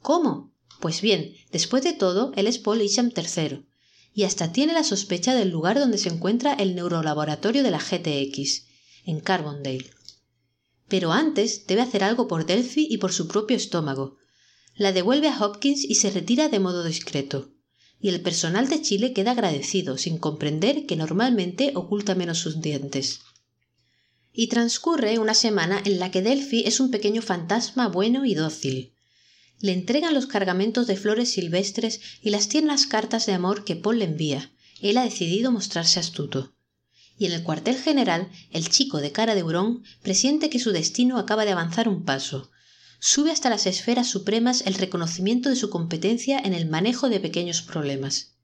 ¿Cómo? 0.00 0.52
Pues 0.80 1.00
bien, 1.00 1.34
después 1.50 1.82
de 1.82 1.92
todo, 1.92 2.32
él 2.36 2.46
es 2.46 2.58
Paul 2.58 2.80
Isham 2.80 3.10
III, 3.16 3.66
y 4.14 4.22
hasta 4.24 4.52
tiene 4.52 4.72
la 4.72 4.84
sospecha 4.84 5.34
del 5.34 5.50
lugar 5.50 5.78
donde 5.78 5.98
se 5.98 6.08
encuentra 6.08 6.54
el 6.54 6.74
neurolaboratorio 6.74 7.62
de 7.62 7.70
la 7.72 7.78
GTX, 7.78 8.64
en 9.06 9.20
Carbondale. 9.20 9.90
Pero 10.88 11.12
antes 11.12 11.66
debe 11.66 11.82
hacer 11.82 12.04
algo 12.04 12.28
por 12.28 12.46
Delphi 12.46 12.86
y 12.88 12.98
por 12.98 13.12
su 13.12 13.26
propio 13.26 13.56
estómago. 13.56 14.18
La 14.76 14.92
devuelve 14.92 15.28
a 15.28 15.38
Hopkins 15.38 15.84
y 15.84 15.96
se 15.96 16.10
retira 16.10 16.48
de 16.48 16.60
modo 16.60 16.84
discreto. 16.84 17.50
Y 18.00 18.08
el 18.08 18.20
personal 18.20 18.68
de 18.68 18.82
Chile 18.82 19.12
queda 19.12 19.32
agradecido, 19.32 19.98
sin 19.98 20.18
comprender 20.18 20.86
que 20.86 20.96
normalmente 20.96 21.72
oculta 21.74 22.14
menos 22.14 22.38
sus 22.38 22.60
dientes 22.60 23.20
y 24.32 24.48
transcurre 24.48 25.18
una 25.18 25.34
semana 25.34 25.82
en 25.84 25.98
la 25.98 26.10
que 26.10 26.22
Delphi 26.22 26.64
es 26.66 26.80
un 26.80 26.90
pequeño 26.90 27.22
fantasma 27.22 27.88
bueno 27.88 28.24
y 28.24 28.34
dócil. 28.34 28.94
Le 29.60 29.72
entregan 29.72 30.14
los 30.14 30.26
cargamentos 30.26 30.86
de 30.86 30.96
flores 30.96 31.32
silvestres 31.32 32.00
y 32.22 32.30
las 32.30 32.48
tiernas 32.48 32.86
cartas 32.86 33.26
de 33.26 33.32
amor 33.32 33.64
que 33.64 33.76
Paul 33.76 33.98
le 33.98 34.06
envía. 34.06 34.50
Él 34.80 34.96
ha 34.96 35.04
decidido 35.04 35.52
mostrarse 35.52 36.00
astuto. 36.00 36.54
Y 37.16 37.26
en 37.26 37.32
el 37.32 37.44
cuartel 37.44 37.76
general, 37.76 38.28
el 38.50 38.68
chico 38.68 39.00
de 39.00 39.12
cara 39.12 39.34
de 39.34 39.42
hurón 39.42 39.84
presiente 40.02 40.50
que 40.50 40.58
su 40.58 40.72
destino 40.72 41.18
acaba 41.18 41.44
de 41.44 41.52
avanzar 41.52 41.88
un 41.88 42.04
paso. 42.04 42.50
Sube 42.98 43.30
hasta 43.30 43.50
las 43.50 43.66
esferas 43.66 44.08
supremas 44.08 44.62
el 44.66 44.74
reconocimiento 44.74 45.48
de 45.48 45.56
su 45.56 45.70
competencia 45.70 46.38
en 46.38 46.54
el 46.54 46.68
manejo 46.68 47.08
de 47.08 47.20
pequeños 47.20 47.62
problemas. 47.62 48.34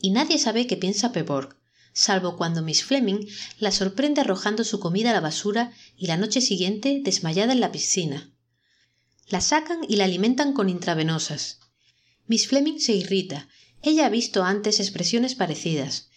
Y 0.00 0.10
nadie 0.10 0.38
sabe 0.38 0.66
qué 0.66 0.76
piensa 0.76 1.12
Peborg, 1.12 1.56
salvo 1.96 2.36
cuando 2.36 2.60
Miss 2.60 2.84
Fleming 2.84 3.26
la 3.58 3.72
sorprende 3.72 4.20
arrojando 4.20 4.64
su 4.64 4.78
comida 4.80 5.10
a 5.10 5.12
la 5.14 5.20
basura 5.20 5.72
y 5.96 6.06
la 6.06 6.18
noche 6.18 6.42
siguiente 6.42 7.00
desmayada 7.02 7.54
en 7.54 7.60
la 7.60 7.72
piscina. 7.72 8.30
La 9.28 9.40
sacan 9.40 9.80
y 9.88 9.96
la 9.96 10.04
alimentan 10.04 10.52
con 10.52 10.68
intravenosas. 10.68 11.58
Miss 12.26 12.48
Fleming 12.48 12.80
se 12.80 12.92
irrita. 12.92 13.48
Ella 13.82 14.04
ha 14.04 14.08
visto 14.10 14.44
antes 14.44 14.78
expresiones 14.78 15.34
parecidas, 15.34 16.10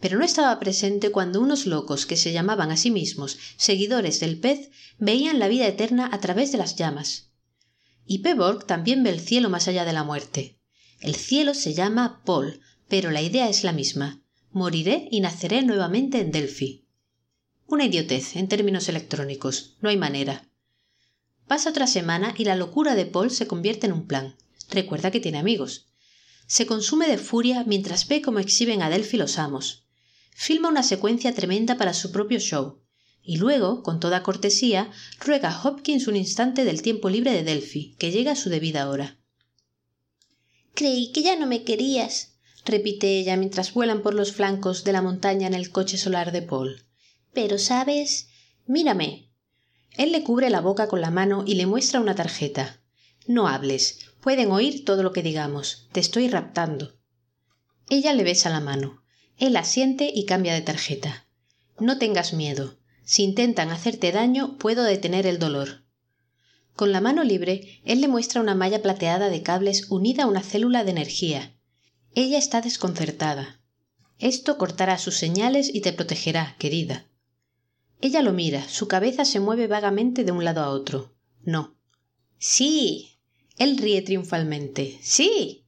pero 0.00 0.18
no 0.18 0.24
estaba 0.24 0.58
presente 0.60 1.10
cuando 1.10 1.40
unos 1.40 1.64
locos 1.64 2.04
que 2.04 2.18
se 2.18 2.32
llamaban 2.32 2.70
a 2.70 2.76
sí 2.76 2.90
mismos 2.90 3.38
seguidores 3.56 4.20
del 4.20 4.38
pez 4.38 4.70
veían 4.98 5.38
la 5.38 5.48
vida 5.48 5.66
eterna 5.66 6.10
a 6.12 6.20
través 6.20 6.52
de 6.52 6.58
las 6.58 6.76
llamas. 6.76 7.30
Y 8.04 8.18
Peborg 8.18 8.66
también 8.66 9.02
ve 9.02 9.08
el 9.08 9.20
cielo 9.20 9.48
más 9.48 9.66
allá 9.66 9.86
de 9.86 9.94
la 9.94 10.04
muerte. 10.04 10.60
El 11.00 11.14
cielo 11.14 11.54
se 11.54 11.72
llama 11.72 12.20
Paul, 12.26 12.60
pero 12.88 13.10
la 13.10 13.22
idea 13.22 13.48
es 13.48 13.64
la 13.64 13.72
misma. 13.72 14.21
Moriré 14.54 15.08
y 15.10 15.20
naceré 15.20 15.62
nuevamente 15.62 16.20
en 16.20 16.30
Delphi. 16.30 16.84
Una 17.66 17.86
idiotez 17.86 18.36
en 18.36 18.48
términos 18.48 18.86
electrónicos. 18.90 19.76
No 19.80 19.88
hay 19.88 19.96
manera. 19.96 20.46
Pasa 21.46 21.70
otra 21.70 21.86
semana 21.86 22.34
y 22.36 22.44
la 22.44 22.54
locura 22.54 22.94
de 22.94 23.06
Paul 23.06 23.30
se 23.30 23.46
convierte 23.46 23.86
en 23.86 23.94
un 23.94 24.06
plan. 24.06 24.36
Recuerda 24.68 25.10
que 25.10 25.20
tiene 25.20 25.38
amigos. 25.38 25.88
Se 26.46 26.66
consume 26.66 27.08
de 27.08 27.16
furia 27.16 27.64
mientras 27.66 28.06
ve 28.08 28.20
cómo 28.20 28.40
exhiben 28.40 28.82
a 28.82 28.90
Delphi 28.90 29.16
los 29.16 29.38
amos. 29.38 29.86
Filma 30.32 30.68
una 30.68 30.82
secuencia 30.82 31.34
tremenda 31.34 31.78
para 31.78 31.94
su 31.94 32.12
propio 32.12 32.38
show. 32.38 32.82
Y 33.22 33.38
luego, 33.38 33.82
con 33.82 34.00
toda 34.00 34.22
cortesía, 34.22 34.90
ruega 35.18 35.48
a 35.48 35.62
Hopkins 35.62 36.08
un 36.08 36.16
instante 36.16 36.66
del 36.66 36.82
tiempo 36.82 37.08
libre 37.08 37.32
de 37.32 37.42
Delphi, 37.42 37.94
que 37.98 38.10
llega 38.10 38.32
a 38.32 38.36
su 38.36 38.50
debida 38.50 38.90
hora. 38.90 39.18
Creí 40.74 41.10
que 41.12 41.22
ya 41.22 41.36
no 41.36 41.46
me 41.46 41.64
querías, 41.64 42.31
repite 42.64 43.18
ella 43.18 43.36
mientras 43.36 43.74
vuelan 43.74 44.02
por 44.02 44.14
los 44.14 44.32
flancos 44.32 44.84
de 44.84 44.92
la 44.92 45.02
montaña 45.02 45.46
en 45.46 45.54
el 45.54 45.70
coche 45.70 45.98
solar 45.98 46.32
de 46.32 46.42
Paul. 46.42 46.84
Pero 47.32 47.58
sabes. 47.58 48.28
Mírame. 48.66 49.30
Él 49.96 50.12
le 50.12 50.22
cubre 50.22 50.50
la 50.50 50.60
boca 50.60 50.88
con 50.88 51.00
la 51.00 51.10
mano 51.10 51.44
y 51.46 51.54
le 51.54 51.66
muestra 51.66 52.00
una 52.00 52.14
tarjeta. 52.14 52.80
No 53.26 53.48
hables. 53.48 53.98
Pueden 54.20 54.50
oír 54.50 54.84
todo 54.84 55.02
lo 55.02 55.12
que 55.12 55.22
digamos. 55.22 55.88
Te 55.92 56.00
estoy 56.00 56.28
raptando. 56.28 56.94
Ella 57.90 58.12
le 58.14 58.24
besa 58.24 58.50
la 58.50 58.60
mano. 58.60 59.02
Él 59.38 59.56
asiente 59.56 60.10
y 60.14 60.24
cambia 60.24 60.54
de 60.54 60.62
tarjeta. 60.62 61.26
No 61.78 61.98
tengas 61.98 62.32
miedo. 62.32 62.78
Si 63.04 63.22
intentan 63.24 63.70
hacerte 63.70 64.12
daño, 64.12 64.56
puedo 64.58 64.84
detener 64.84 65.26
el 65.26 65.38
dolor. 65.38 65.82
Con 66.76 66.92
la 66.92 67.00
mano 67.00 67.24
libre, 67.24 67.82
él 67.84 68.00
le 68.00 68.08
muestra 68.08 68.40
una 68.40 68.54
malla 68.54 68.80
plateada 68.80 69.28
de 69.28 69.42
cables 69.42 69.90
unida 69.90 70.24
a 70.24 70.26
una 70.26 70.42
célula 70.42 70.84
de 70.84 70.92
energía. 70.92 71.58
Ella 72.14 72.36
está 72.36 72.60
desconcertada. 72.60 73.60
Esto 74.18 74.58
cortará 74.58 74.98
sus 74.98 75.16
señales 75.16 75.70
y 75.72 75.80
te 75.80 75.94
protegerá, 75.94 76.56
querida. 76.58 77.06
Ella 78.02 78.20
lo 78.20 78.34
mira, 78.34 78.68
su 78.68 78.86
cabeza 78.86 79.24
se 79.24 79.40
mueve 79.40 79.66
vagamente 79.66 80.22
de 80.22 80.32
un 80.32 80.44
lado 80.44 80.60
a 80.60 80.68
otro. 80.68 81.14
No. 81.42 81.74
Sí. 82.38 83.18
Él 83.56 83.78
ríe 83.78 84.02
triunfalmente. 84.02 84.98
Sí. 85.02 85.64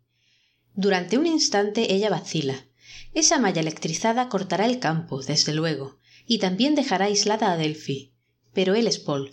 Durante 0.74 1.16
un 1.16 1.26
instante 1.26 1.94
ella 1.94 2.10
vacila. 2.10 2.66
Esa 3.14 3.38
malla 3.38 3.60
electrizada 3.60 4.28
cortará 4.28 4.66
el 4.66 4.80
campo, 4.80 5.22
desde 5.22 5.54
luego, 5.54 5.98
y 6.26 6.38
también 6.38 6.74
dejará 6.74 7.06
aislada 7.06 7.52
a 7.52 7.56
Delphi. 7.56 8.12
Pero 8.52 8.74
él 8.74 8.86
es 8.86 8.98
Paul. 8.98 9.30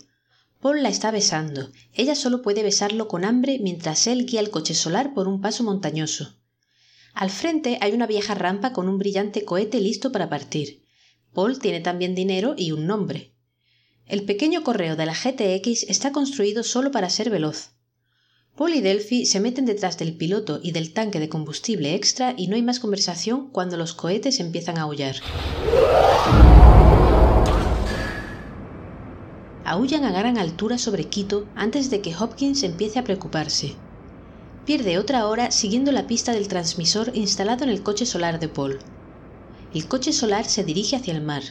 Paul 0.60 0.82
la 0.82 0.88
está 0.88 1.10
besando. 1.10 1.72
Ella 1.92 2.14
solo 2.14 2.40
puede 2.40 2.62
besarlo 2.62 3.06
con 3.06 3.26
hambre 3.26 3.58
mientras 3.60 4.06
él 4.06 4.24
guía 4.24 4.40
el 4.40 4.50
coche 4.50 4.74
solar 4.74 5.12
por 5.12 5.28
un 5.28 5.40
paso 5.42 5.62
montañoso. 5.62 6.38
Al 7.14 7.30
frente 7.30 7.78
hay 7.80 7.92
una 7.92 8.06
vieja 8.06 8.34
rampa 8.34 8.72
con 8.72 8.88
un 8.88 8.98
brillante 8.98 9.44
cohete 9.44 9.80
listo 9.80 10.12
para 10.12 10.28
partir. 10.28 10.82
Paul 11.32 11.58
tiene 11.58 11.80
también 11.80 12.14
dinero 12.14 12.54
y 12.56 12.72
un 12.72 12.86
nombre. 12.86 13.34
El 14.06 14.24
pequeño 14.24 14.62
correo 14.62 14.96
de 14.96 15.06
la 15.06 15.14
GTX 15.14 15.84
está 15.84 16.12
construido 16.12 16.62
solo 16.62 16.90
para 16.90 17.10
ser 17.10 17.30
veloz. 17.30 17.72
Paul 18.56 18.74
y 18.74 18.80
Delphi 18.80 19.24
se 19.24 19.40
meten 19.40 19.64
detrás 19.64 19.96
del 19.98 20.16
piloto 20.16 20.60
y 20.62 20.72
del 20.72 20.92
tanque 20.92 21.20
de 21.20 21.28
combustible 21.28 21.94
extra 21.94 22.34
y 22.36 22.48
no 22.48 22.56
hay 22.56 22.62
más 22.62 22.80
conversación 22.80 23.50
cuando 23.50 23.76
los 23.76 23.94
cohetes 23.94 24.40
empiezan 24.40 24.76
a 24.76 24.82
aullar. 24.82 25.16
Aullan 29.64 30.04
a 30.04 30.12
gran 30.12 30.36
altura 30.36 30.76
sobre 30.76 31.04
Quito 31.04 31.46
antes 31.54 31.88
de 31.88 32.02
que 32.02 32.14
Hopkins 32.14 32.62
empiece 32.62 32.98
a 32.98 33.04
preocuparse. 33.04 33.76
Pierde 34.64 34.96
otra 34.98 35.26
hora 35.26 35.50
siguiendo 35.50 35.90
la 35.90 36.06
pista 36.06 36.32
del 36.32 36.46
transmisor 36.46 37.10
instalado 37.14 37.64
en 37.64 37.70
el 37.70 37.82
coche 37.82 38.06
solar 38.06 38.38
de 38.38 38.48
Paul. 38.48 38.78
El 39.74 39.88
coche 39.88 40.12
solar 40.12 40.44
se 40.44 40.62
dirige 40.62 40.94
hacia 40.94 41.14
el 41.14 41.20
mar. 41.20 41.42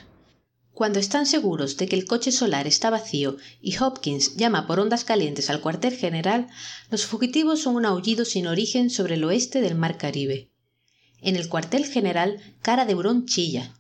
Cuando 0.71 0.99
están 0.99 1.25
seguros 1.25 1.75
de 1.75 1.87
que 1.87 1.97
el 1.97 2.05
coche 2.05 2.31
solar 2.31 2.67
está 2.67 2.89
vacío 2.89 3.35
y 3.61 3.77
Hopkins 3.77 4.37
llama 4.37 4.65
por 4.65 4.79
ondas 4.79 5.03
calientes 5.03 5.49
al 5.49 5.59
cuartel 5.59 5.97
general, 5.97 6.47
los 6.89 7.05
fugitivos 7.05 7.61
son 7.61 7.75
un 7.75 7.85
aullido 7.85 8.23
sin 8.23 8.47
origen 8.47 8.89
sobre 8.89 9.15
el 9.15 9.25
oeste 9.25 9.59
del 9.59 9.75
mar 9.75 9.97
Caribe. 9.97 10.49
En 11.21 11.35
el 11.35 11.49
cuartel 11.49 11.85
general, 11.85 12.39
cara 12.61 12.85
de 12.85 12.95
hurón 12.95 13.25
chilla. 13.25 13.75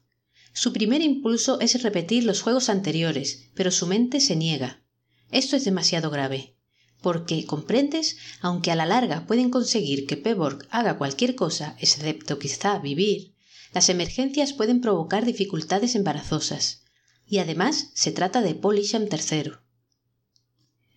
Su 0.51 0.73
primer 0.73 1.01
impulso 1.01 1.61
es 1.61 1.81
repetir 1.81 2.25
los 2.25 2.41
juegos 2.41 2.67
anteriores, 2.67 3.49
pero 3.55 3.71
su 3.71 3.87
mente 3.87 4.19
se 4.19 4.35
niega. 4.35 4.83
Esto 5.31 5.55
es 5.55 5.63
demasiado 5.63 6.09
grave. 6.09 6.57
Porque, 7.01 7.45
comprendes, 7.45 8.17
aunque 8.41 8.71
a 8.71 8.75
la 8.75 8.85
larga 8.85 9.25
pueden 9.25 9.49
conseguir 9.49 10.05
que 10.05 10.17
Peborg 10.17 10.67
haga 10.69 10.97
cualquier 10.97 11.35
cosa, 11.35 11.75
excepto 11.79 12.37
quizá 12.37 12.77
vivir, 12.79 13.33
las 13.73 13.89
emergencias 13.89 14.53
pueden 14.53 14.81
provocar 14.81 15.25
dificultades 15.25 15.95
embarazosas. 15.95 16.83
Y 17.25 17.39
además 17.39 17.91
se 17.93 18.11
trata 18.11 18.41
de 18.41 18.53
Paul 18.53 18.79
Isham 18.79 19.07
III. 19.11 19.53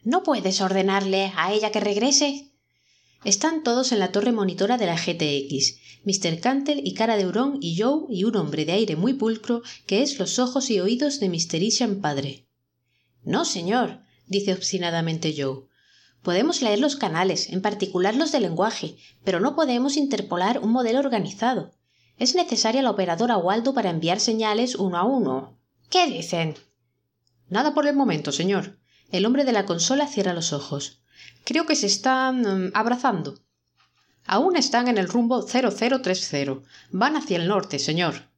¿No 0.02 0.22
puedes 0.22 0.60
ordenarle 0.60 1.32
a 1.36 1.52
ella 1.52 1.70
que 1.70 1.80
regrese? 1.80 2.50
Están 3.24 3.62
todos 3.62 3.92
en 3.92 4.00
la 4.00 4.12
torre 4.12 4.32
monitora 4.32 4.76
de 4.76 4.84
la 4.84 4.96
GTX, 4.96 5.76
Mr. 6.04 6.40
Cantle 6.40 6.82
y 6.84 6.92
cara 6.92 7.16
de 7.16 7.26
hurón 7.26 7.56
y 7.62 7.80
Joe 7.80 8.04
y 8.10 8.24
un 8.24 8.36
hombre 8.36 8.66
de 8.66 8.72
aire 8.72 8.96
muy 8.96 9.14
pulcro 9.14 9.62
que 9.86 10.02
es 10.02 10.18
los 10.18 10.38
ojos 10.38 10.68
y 10.68 10.80
oídos 10.80 11.20
de 11.20 11.30
Mr. 11.30 11.62
Isham 11.62 12.02
padre. 12.02 12.46
No, 13.22 13.46
señor, 13.46 14.02
dice 14.26 14.52
obstinadamente 14.52 15.34
Joe. 15.34 15.64
Podemos 16.24 16.62
leer 16.62 16.80
los 16.80 16.96
canales, 16.96 17.50
en 17.50 17.60
particular 17.60 18.16
los 18.16 18.32
de 18.32 18.40
lenguaje, 18.40 18.96
pero 19.24 19.40
no 19.40 19.54
podemos 19.54 19.98
interpolar 19.98 20.58
un 20.58 20.72
modelo 20.72 20.98
organizado. 21.00 21.72
Es 22.16 22.34
necesaria 22.34 22.80
la 22.80 22.90
operadora 22.90 23.36
Waldo 23.36 23.74
para 23.74 23.90
enviar 23.90 24.20
señales 24.20 24.74
uno 24.74 24.96
a 24.96 25.04
uno. 25.04 25.58
¿Qué 25.90 26.06
dicen? 26.06 26.54
Nada 27.50 27.74
por 27.74 27.86
el 27.86 27.94
momento, 27.94 28.32
señor. 28.32 28.78
El 29.12 29.26
hombre 29.26 29.44
de 29.44 29.52
la 29.52 29.66
consola 29.66 30.06
cierra 30.06 30.32
los 30.32 30.54
ojos. 30.54 31.02
Creo 31.44 31.66
que 31.66 31.76
se 31.76 31.88
están 31.88 32.40
mm, 32.40 32.70
abrazando. 32.72 33.38
Aún 34.24 34.56
están 34.56 34.88
en 34.88 34.96
el 34.96 35.08
rumbo 35.08 35.42
0030. 35.42 36.66
Van 36.90 37.16
hacia 37.16 37.36
el 37.36 37.48
norte, 37.48 37.78
señor. 37.78 38.30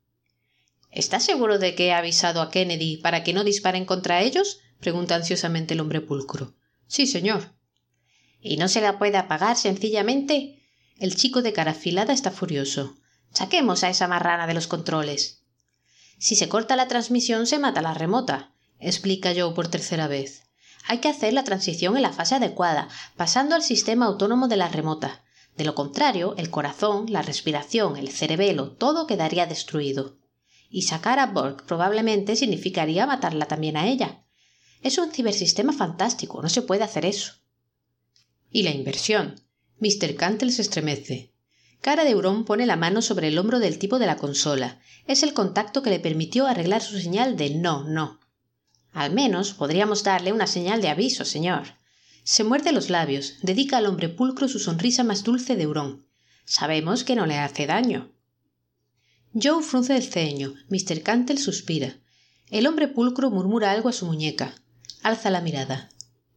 ¿Está 0.90 1.20
seguro 1.20 1.60
de 1.60 1.76
que 1.76 1.92
ha 1.92 1.98
avisado 1.98 2.42
a 2.42 2.50
Kennedy 2.50 2.96
para 2.96 3.22
que 3.22 3.32
no 3.32 3.44
disparen 3.44 3.84
contra 3.84 4.22
ellos? 4.22 4.58
pregunta 4.80 5.14
ansiosamente 5.14 5.74
el 5.74 5.80
hombre 5.80 6.00
pulcro. 6.00 6.56
Sí, 6.88 7.06
señor. 7.06 7.55
¿Y 8.48 8.58
no 8.58 8.68
se 8.68 8.80
la 8.80 8.96
puede 8.96 9.16
apagar 9.16 9.56
sencillamente? 9.56 10.62
El 10.98 11.16
chico 11.16 11.42
de 11.42 11.52
cara 11.52 11.72
afilada 11.72 12.12
está 12.12 12.30
furioso. 12.30 12.96
Saquemos 13.32 13.82
a 13.82 13.90
esa 13.90 14.06
marrana 14.06 14.46
de 14.46 14.54
los 14.54 14.68
controles. 14.68 15.42
Si 16.18 16.36
se 16.36 16.48
corta 16.48 16.76
la 16.76 16.86
transmisión 16.86 17.48
se 17.48 17.58
mata 17.58 17.82
la 17.82 17.92
remota, 17.92 18.54
explica 18.78 19.32
Joe 19.36 19.52
por 19.52 19.66
tercera 19.66 20.06
vez. 20.06 20.44
Hay 20.86 20.98
que 20.98 21.08
hacer 21.08 21.32
la 21.32 21.42
transición 21.42 21.96
en 21.96 22.02
la 22.02 22.12
fase 22.12 22.36
adecuada, 22.36 22.88
pasando 23.16 23.56
al 23.56 23.64
sistema 23.64 24.06
autónomo 24.06 24.46
de 24.46 24.58
la 24.58 24.68
remota. 24.68 25.24
De 25.56 25.64
lo 25.64 25.74
contrario, 25.74 26.36
el 26.38 26.48
corazón, 26.48 27.06
la 27.08 27.22
respiración, 27.22 27.96
el 27.96 28.10
cerebelo, 28.10 28.76
todo 28.76 29.08
quedaría 29.08 29.46
destruido. 29.46 30.18
Y 30.70 30.82
sacar 30.82 31.18
a 31.18 31.26
Borg 31.26 31.66
probablemente 31.66 32.36
significaría 32.36 33.08
matarla 33.08 33.46
también 33.46 33.76
a 33.76 33.88
ella. 33.88 34.24
Es 34.82 34.98
un 34.98 35.10
cibersistema 35.10 35.72
fantástico, 35.72 36.40
no 36.42 36.48
se 36.48 36.62
puede 36.62 36.84
hacer 36.84 37.06
eso. 37.06 37.32
Y 38.50 38.62
la 38.62 38.70
inversión. 38.70 39.40
Mr. 39.78 40.14
Cantle 40.16 40.50
se 40.50 40.62
estremece. 40.62 41.32
Cara 41.80 42.04
de 42.04 42.14
hurón 42.14 42.44
pone 42.44 42.66
la 42.66 42.76
mano 42.76 43.02
sobre 43.02 43.28
el 43.28 43.38
hombro 43.38 43.58
del 43.58 43.78
tipo 43.78 43.98
de 43.98 44.06
la 44.06 44.16
consola. 44.16 44.80
Es 45.06 45.22
el 45.22 45.34
contacto 45.34 45.82
que 45.82 45.90
le 45.90 46.00
permitió 46.00 46.46
arreglar 46.46 46.82
su 46.82 46.98
señal 46.98 47.36
de 47.36 47.50
no, 47.50 47.84
no. 47.84 48.20
Al 48.92 49.12
menos 49.12 49.52
podríamos 49.52 50.02
darle 50.02 50.32
una 50.32 50.46
señal 50.46 50.80
de 50.80 50.88
aviso, 50.88 51.24
señor. 51.24 51.64
Se 52.24 52.44
muerde 52.44 52.72
los 52.72 52.90
labios, 52.90 53.34
dedica 53.42 53.76
al 53.76 53.86
hombre 53.86 54.08
pulcro 54.08 54.48
su 54.48 54.58
sonrisa 54.58 55.04
más 55.04 55.22
dulce 55.22 55.54
de 55.54 55.66
hurón. 55.66 56.06
Sabemos 56.44 57.04
que 57.04 57.14
no 57.14 57.26
le 57.26 57.38
hace 57.38 57.66
daño. 57.66 58.10
Joe 59.34 59.62
frunce 59.62 59.96
el 59.96 60.02
ceño. 60.02 60.54
Mr. 60.70 61.02
Cantle 61.02 61.36
suspira. 61.36 61.98
El 62.50 62.66
hombre 62.66 62.88
pulcro 62.88 63.30
murmura 63.30 63.70
algo 63.70 63.88
a 63.88 63.92
su 63.92 64.06
muñeca. 64.06 64.54
Alza 65.02 65.30
la 65.30 65.40
mirada. 65.40 65.90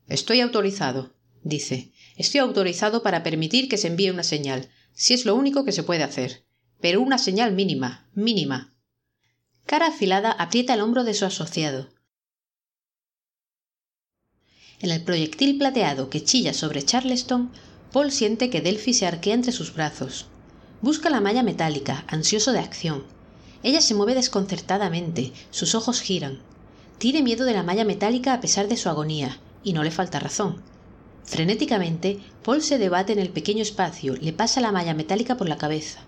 Estoy 0.08 0.42
autorizado, 0.42 1.14
dice. 1.44 1.92
Estoy 2.20 2.42
autorizado 2.42 3.02
para 3.02 3.24
permitir 3.24 3.70
que 3.70 3.78
se 3.78 3.88
envíe 3.88 4.10
una 4.10 4.24
señal, 4.24 4.68
si 4.94 5.14
es 5.14 5.24
lo 5.24 5.36
único 5.36 5.64
que 5.64 5.72
se 5.72 5.84
puede 5.84 6.04
hacer. 6.04 6.44
Pero 6.82 7.00
una 7.00 7.18
señal 7.18 7.54
mínima, 7.54 8.10
mínima. 8.14 8.76
Cara 9.66 9.88
afilada 9.88 10.32
aprieta 10.34 10.74
el 10.74 10.82
hombro 10.82 11.06
de 11.06 11.14
su 11.14 11.24
asociado. 11.24 11.88
En 14.82 14.92
el 14.92 15.02
proyectil 15.02 15.58
plateado 15.58 16.10
que 16.10 16.22
chilla 16.22 16.54
sobre 16.54 16.84
Charleston, 16.84 17.54
Paul 17.94 18.12
siente 18.12 18.50
que 18.50 18.60
Delphi 18.60 18.94
se 18.94 19.08
arquea 19.08 19.36
entre 19.36 19.54
sus 19.54 19.74
brazos. 19.74 20.26
Busca 20.82 21.10
la 21.10 21.22
malla 21.22 21.42
metálica, 21.42 22.04
ansioso 22.10 22.52
de 22.52 22.60
acción. 22.60 23.06
Ella 23.64 23.80
se 23.80 23.96
mueve 23.96 24.16
desconcertadamente, 24.16 25.32
sus 25.52 25.74
ojos 25.74 26.02
giran. 26.02 26.42
Tiene 26.98 27.24
miedo 27.24 27.46
de 27.46 27.54
la 27.54 27.64
malla 27.64 27.86
metálica 27.86 28.34
a 28.34 28.42
pesar 28.42 28.68
de 28.68 28.76
su 28.76 28.90
agonía, 28.90 29.40
y 29.64 29.72
no 29.72 29.86
le 29.86 29.92
falta 29.92 30.20
razón. 30.20 30.62
Frenéticamente, 31.26 32.20
Paul 32.44 32.62
se 32.62 32.78
debate 32.78 33.14
en 33.14 33.20
el 33.20 33.30
pequeño 33.30 33.62
espacio, 33.62 34.16
le 34.16 34.34
pasa 34.34 34.62
la 34.62 34.72
malla 34.72 34.94
metálica 34.94 35.38
por 35.38 35.48
la 35.48 35.58
cabeza. 35.58 36.00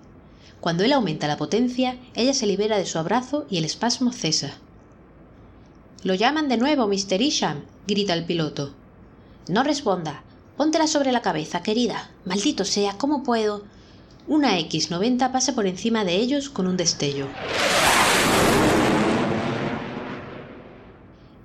Cuando 0.59 0.83
él 0.83 0.93
aumenta 0.93 1.27
la 1.27 1.38
potencia, 1.38 1.97
ella 2.15 2.33
se 2.33 2.45
libera 2.45 2.77
de 2.77 2.85
su 2.85 2.99
abrazo 2.99 3.45
y 3.49 3.57
el 3.57 3.65
espasmo 3.65 4.11
cesa. 4.11 4.53
Lo 6.03 6.13
llaman 6.15 6.49
de 6.49 6.57
nuevo, 6.57 6.88
Mr. 6.88 7.21
Isham, 7.21 7.63
grita 7.88 8.13
el 8.13 8.25
piloto. 8.25 8.73
No 9.47 9.63
responda. 9.63 10.23
Póntela 10.57 10.88
sobre 10.88 11.11
la 11.11 11.21
cabeza, 11.21 11.63
querida. 11.63 12.11
Maldito 12.25 12.65
sea, 12.65 12.97
¿cómo 12.97 13.23
puedo? 13.23 13.63
Una 14.27 14.59
X-90 14.59 15.31
pasa 15.31 15.55
por 15.55 15.65
encima 15.65 16.05
de 16.05 16.15
ellos 16.15 16.49
con 16.49 16.67
un 16.67 16.77
destello. 16.77 17.27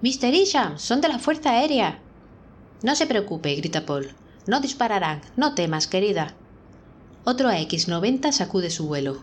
Mr. 0.02 0.34
Isham, 0.34 0.78
son 0.78 1.01
de 1.01 1.09
la 1.09 1.18
Fuerza 1.18 1.51
Aérea. 1.51 2.01
No 2.82 2.94
se 2.94 3.07
preocupe, 3.07 3.55
grita 3.55 3.86
Paul. 3.86 4.11
No 4.47 4.61
dispararán. 4.61 5.23
No 5.36 5.55
temas, 5.55 5.86
querida. 5.86 6.35
Otro 7.24 7.48
AX-90 7.48 8.32
sacude 8.32 8.70
su 8.70 8.86
vuelo. 8.86 9.23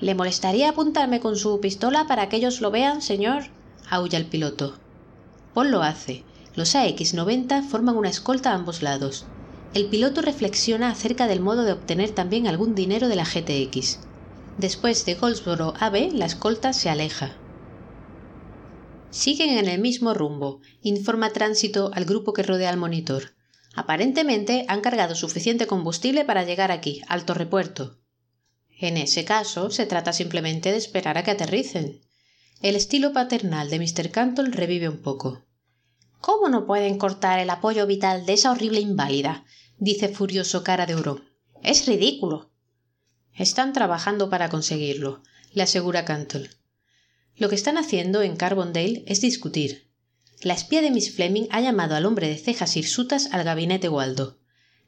¿Le 0.00 0.14
molestaría 0.14 0.70
apuntarme 0.70 1.20
con 1.20 1.36
su 1.36 1.60
pistola 1.60 2.06
para 2.06 2.28
que 2.28 2.36
ellos 2.36 2.60
lo 2.60 2.70
vean, 2.70 3.02
señor? 3.02 3.44
aulla 3.90 4.18
el 4.18 4.24
piloto. 4.24 4.78
Paul 5.52 5.70
lo 5.70 5.82
hace. 5.82 6.24
Los 6.54 6.74
AX-90 6.74 7.62
forman 7.68 7.96
una 7.96 8.08
escolta 8.08 8.52
a 8.52 8.54
ambos 8.54 8.82
lados. 8.82 9.26
El 9.74 9.86
piloto 9.86 10.22
reflexiona 10.22 10.90
acerca 10.90 11.26
del 11.26 11.40
modo 11.40 11.64
de 11.64 11.72
obtener 11.72 12.10
también 12.10 12.46
algún 12.46 12.74
dinero 12.74 13.08
de 13.08 13.16
la 13.16 13.24
GTX. 13.24 13.98
Después 14.58 15.04
de 15.04 15.14
Goldsboro 15.14 15.74
AB, 15.80 16.12
la 16.12 16.26
escolta 16.26 16.72
se 16.72 16.88
aleja. 16.88 17.32
Siguen 19.10 19.58
en 19.58 19.68
el 19.68 19.80
mismo 19.80 20.14
rumbo, 20.14 20.60
informa 20.82 21.32
Tránsito 21.32 21.90
al 21.94 22.04
grupo 22.04 22.32
que 22.32 22.44
rodea 22.44 22.70
al 22.70 22.76
monitor. 22.76 23.34
Aparentemente 23.74 24.64
han 24.68 24.80
cargado 24.80 25.16
suficiente 25.16 25.66
combustible 25.66 26.24
para 26.24 26.44
llegar 26.44 26.70
aquí, 26.70 27.02
al 27.08 27.24
torrepuerto. 27.24 27.98
En 28.70 28.96
ese 28.96 29.24
caso, 29.24 29.70
se 29.70 29.84
trata 29.84 30.12
simplemente 30.12 30.70
de 30.70 30.78
esperar 30.78 31.18
a 31.18 31.24
que 31.24 31.32
aterricen. 31.32 32.00
El 32.62 32.76
estilo 32.76 33.12
paternal 33.12 33.68
de 33.68 33.78
Mr. 33.78 34.10
Cantle 34.10 34.50
revive 34.50 34.88
un 34.88 35.02
poco. 35.02 35.44
¿Cómo 36.20 36.48
no 36.48 36.66
pueden 36.66 36.96
cortar 36.96 37.40
el 37.40 37.50
apoyo 37.50 37.86
vital 37.86 38.26
de 38.26 38.34
esa 38.34 38.52
horrible 38.52 38.80
inválida? 38.80 39.44
dice 39.78 40.08
furioso 40.08 40.62
cara 40.62 40.86
de 40.86 40.94
Oro. 40.94 41.20
Es 41.62 41.86
ridículo. 41.86 42.52
Están 43.34 43.72
trabajando 43.72 44.30
para 44.30 44.48
conseguirlo, 44.50 45.22
le 45.52 45.62
asegura 45.62 46.04
Cantle. 46.04 46.50
Lo 47.40 47.48
que 47.48 47.54
están 47.54 47.78
haciendo 47.78 48.20
en 48.20 48.36
Carbondale 48.36 49.02
es 49.06 49.22
discutir. 49.22 49.90
La 50.42 50.52
espía 50.52 50.82
de 50.82 50.90
Miss 50.90 51.14
Fleming 51.14 51.46
ha 51.48 51.62
llamado 51.62 51.94
al 51.94 52.04
hombre 52.04 52.28
de 52.28 52.36
cejas 52.36 52.76
hirsutas 52.76 53.30
al 53.32 53.44
gabinete 53.44 53.88
Waldo. 53.88 54.38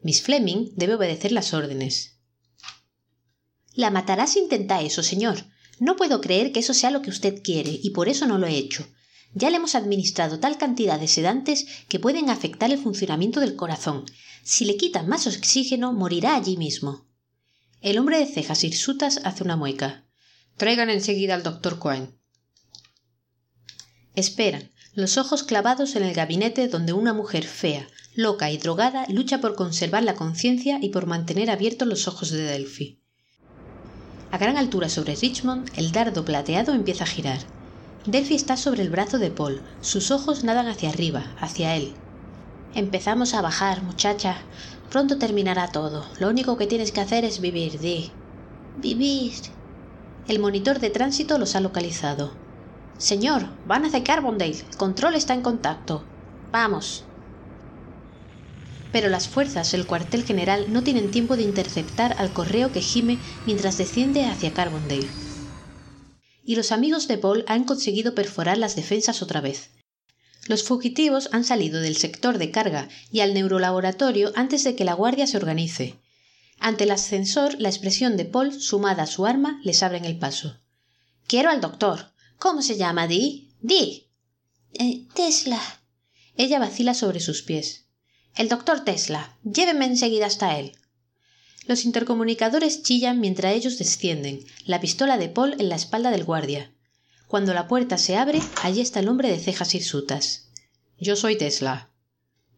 Miss 0.02 0.20
Fleming 0.20 0.68
debe 0.76 0.96
obedecer 0.96 1.32
las 1.32 1.54
órdenes. 1.54 2.18
La 3.72 3.90
matará 3.90 4.26
si 4.26 4.38
intenta 4.38 4.82
eso, 4.82 5.02
señor. 5.02 5.46
No 5.78 5.96
puedo 5.96 6.20
creer 6.20 6.52
que 6.52 6.60
eso 6.60 6.74
sea 6.74 6.90
lo 6.90 7.00
que 7.00 7.08
usted 7.08 7.42
quiere, 7.42 7.80
y 7.82 7.88
por 7.88 8.10
eso 8.10 8.26
no 8.26 8.36
lo 8.36 8.46
he 8.46 8.58
hecho. 8.58 8.86
Ya 9.32 9.48
le 9.48 9.56
hemos 9.56 9.74
administrado 9.74 10.38
tal 10.38 10.58
cantidad 10.58 11.00
de 11.00 11.08
sedantes 11.08 11.64
que 11.88 12.00
pueden 12.00 12.28
afectar 12.28 12.70
el 12.70 12.76
funcionamiento 12.76 13.40
del 13.40 13.56
corazón. 13.56 14.04
Si 14.44 14.66
le 14.66 14.76
quitan 14.76 15.08
más 15.08 15.26
oxígeno, 15.26 15.94
morirá 15.94 16.36
allí 16.36 16.58
mismo. 16.58 17.06
El 17.80 17.96
hombre 17.96 18.18
de 18.18 18.26
cejas 18.26 18.62
hirsutas 18.62 19.22
hace 19.24 19.42
una 19.42 19.56
mueca. 19.56 20.04
Traigan 20.58 20.90
enseguida 20.90 21.34
al 21.34 21.44
doctor 21.44 21.78
Cohen. 21.78 22.20
Esperan, 24.14 24.70
los 24.94 25.16
ojos 25.16 25.42
clavados 25.42 25.96
en 25.96 26.02
el 26.02 26.12
gabinete 26.12 26.68
donde 26.68 26.92
una 26.92 27.14
mujer 27.14 27.44
fea, 27.44 27.88
loca 28.14 28.50
y 28.50 28.58
drogada 28.58 29.06
lucha 29.08 29.40
por 29.40 29.54
conservar 29.54 30.02
la 30.02 30.14
conciencia 30.14 30.78
y 30.82 30.90
por 30.90 31.06
mantener 31.06 31.50
abiertos 31.50 31.88
los 31.88 32.06
ojos 32.08 32.30
de 32.30 32.42
Delphi. 32.42 33.00
A 34.30 34.38
gran 34.38 34.58
altura 34.58 34.90
sobre 34.90 35.14
Richmond, 35.14 35.70
el 35.76 35.92
dardo 35.92 36.24
plateado 36.24 36.74
empieza 36.74 37.04
a 37.04 37.06
girar. 37.06 37.40
Delphi 38.04 38.34
está 38.34 38.56
sobre 38.56 38.82
el 38.82 38.90
brazo 38.90 39.18
de 39.18 39.30
Paul, 39.30 39.62
sus 39.80 40.10
ojos 40.10 40.44
nadan 40.44 40.66
hacia 40.66 40.90
arriba, 40.90 41.34
hacia 41.38 41.76
él. 41.76 41.94
Empezamos 42.74 43.32
a 43.32 43.42
bajar, 43.42 43.82
muchacha. 43.82 44.36
Pronto 44.90 45.18
terminará 45.18 45.68
todo. 45.68 46.06
Lo 46.18 46.28
único 46.28 46.56
que 46.58 46.66
tienes 46.66 46.92
que 46.92 47.00
hacer 47.00 47.24
es 47.24 47.40
vivir, 47.40 47.78
Di. 47.78 48.10
Vivir. 48.76 49.34
El 50.26 50.38
monitor 50.38 50.80
de 50.80 50.90
tránsito 50.90 51.38
los 51.38 51.54
ha 51.54 51.60
localizado. 51.60 52.41
Señor, 52.98 53.48
van 53.64 53.84
hacia 53.84 54.04
Carbondale. 54.04 54.58
El 54.70 54.76
control 54.76 55.14
está 55.14 55.34
en 55.34 55.42
contacto. 55.42 56.04
Vamos. 56.50 57.04
Pero 58.92 59.08
las 59.08 59.26
fuerzas 59.28 59.72
del 59.72 59.86
cuartel 59.86 60.24
general 60.24 60.72
no 60.72 60.82
tienen 60.82 61.10
tiempo 61.10 61.36
de 61.36 61.42
interceptar 61.42 62.14
al 62.18 62.32
correo 62.32 62.72
que 62.72 62.80
gime 62.80 63.18
mientras 63.46 63.78
desciende 63.78 64.26
hacia 64.26 64.52
Carbondale. 64.52 65.08
Y 66.44 66.56
los 66.56 66.72
amigos 66.72 67.08
de 67.08 67.18
Paul 67.18 67.44
han 67.48 67.64
conseguido 67.64 68.14
perforar 68.14 68.58
las 68.58 68.76
defensas 68.76 69.22
otra 69.22 69.40
vez. 69.40 69.70
Los 70.46 70.64
fugitivos 70.64 71.28
han 71.32 71.44
salido 71.44 71.80
del 71.80 71.96
sector 71.96 72.38
de 72.38 72.50
carga 72.50 72.88
y 73.10 73.20
al 73.20 73.32
neurolaboratorio 73.32 74.32
antes 74.34 74.64
de 74.64 74.74
que 74.74 74.84
la 74.84 74.94
guardia 74.94 75.26
se 75.26 75.36
organice. 75.36 76.00
Ante 76.58 76.84
el 76.84 76.90
ascensor, 76.90 77.60
la 77.60 77.68
expresión 77.68 78.16
de 78.16 78.24
Paul, 78.24 78.52
sumada 78.52 79.04
a 79.04 79.06
su 79.06 79.24
arma, 79.26 79.60
les 79.64 79.82
abren 79.82 80.04
el 80.04 80.18
paso. 80.18 80.60
Quiero 81.26 81.50
al 81.50 81.60
doctor. 81.60 82.11
¿Cómo 82.42 82.60
se 82.60 82.76
llama, 82.76 83.06
Di? 83.06 83.54
Di. 83.60 84.10
Eh, 84.72 85.06
Tesla. 85.14 85.62
Ella 86.34 86.58
vacila 86.58 86.92
sobre 86.92 87.20
sus 87.20 87.42
pies. 87.42 87.86
El 88.34 88.48
doctor 88.48 88.80
Tesla. 88.80 89.38
Llévenme 89.44 89.84
enseguida 89.84 90.26
hasta 90.26 90.58
él. 90.58 90.72
Los 91.68 91.84
intercomunicadores 91.84 92.82
chillan 92.82 93.20
mientras 93.20 93.54
ellos 93.54 93.78
descienden, 93.78 94.44
la 94.64 94.80
pistola 94.80 95.18
de 95.18 95.28
Paul 95.28 95.54
en 95.60 95.68
la 95.68 95.76
espalda 95.76 96.10
del 96.10 96.24
guardia. 96.24 96.74
Cuando 97.28 97.54
la 97.54 97.68
puerta 97.68 97.96
se 97.96 98.16
abre, 98.16 98.42
allí 98.64 98.80
está 98.80 98.98
el 98.98 99.08
hombre 99.08 99.30
de 99.30 99.38
cejas 99.38 99.72
hirsutas. 99.76 100.48
Yo 100.98 101.14
soy 101.14 101.38
Tesla. 101.38 101.90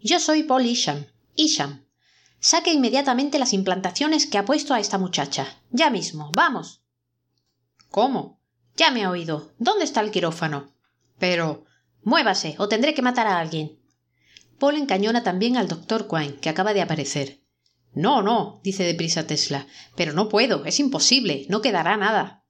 Yo 0.01 0.19
soy 0.19 0.45
Paul 0.45 0.65
Isham. 0.65 1.05
Isham. 1.35 1.85
Saque 2.41 2.73
inmediatamente 2.73 3.39
las 3.39 3.53
implantaciones 3.53 4.27
que 4.27 4.39
ha 4.39 4.47
puesto 4.47 4.73
a 4.73 4.81
esta 4.81 4.97
muchacha. 4.97 5.61
Ya 5.73 5.91
mismo. 5.91 6.31
Vamos. 6.33 6.81
¿Cómo? 7.91 8.41
Ya 8.77 8.91
me 8.91 9.05
ha 9.05 9.11
oído. 9.11 9.53
¿Dónde 9.59 9.85
está 9.85 10.01
el 10.01 10.11
quirófano? 10.11 10.73
Pero. 11.19 11.65
Muévase, 12.03 12.55
o 12.59 12.69
tendré 12.69 12.93
que 12.93 13.03
matar 13.03 13.27
a 13.27 13.39
alguien. 13.39 13.79
Paul 14.59 14.77
encañona 14.77 15.23
también 15.23 15.57
al 15.57 15.69
doctor 15.69 16.09
Quine, 16.09 16.37
que 16.37 16.49
acaba 16.49 16.75
de 16.75 16.83
aparecer. 16.83 17.41
No, 17.95 18.23
no, 18.23 18.61
dice 18.63 18.85
deprisa 18.85 19.27
Tesla. 19.27 19.67
Pero 19.97 20.13
no 20.13 20.29
puedo, 20.29 20.65
es 20.65 20.81
imposible, 20.81 21.47
no 21.49 21.63
quedará 21.63 21.97
nada. 21.97 22.45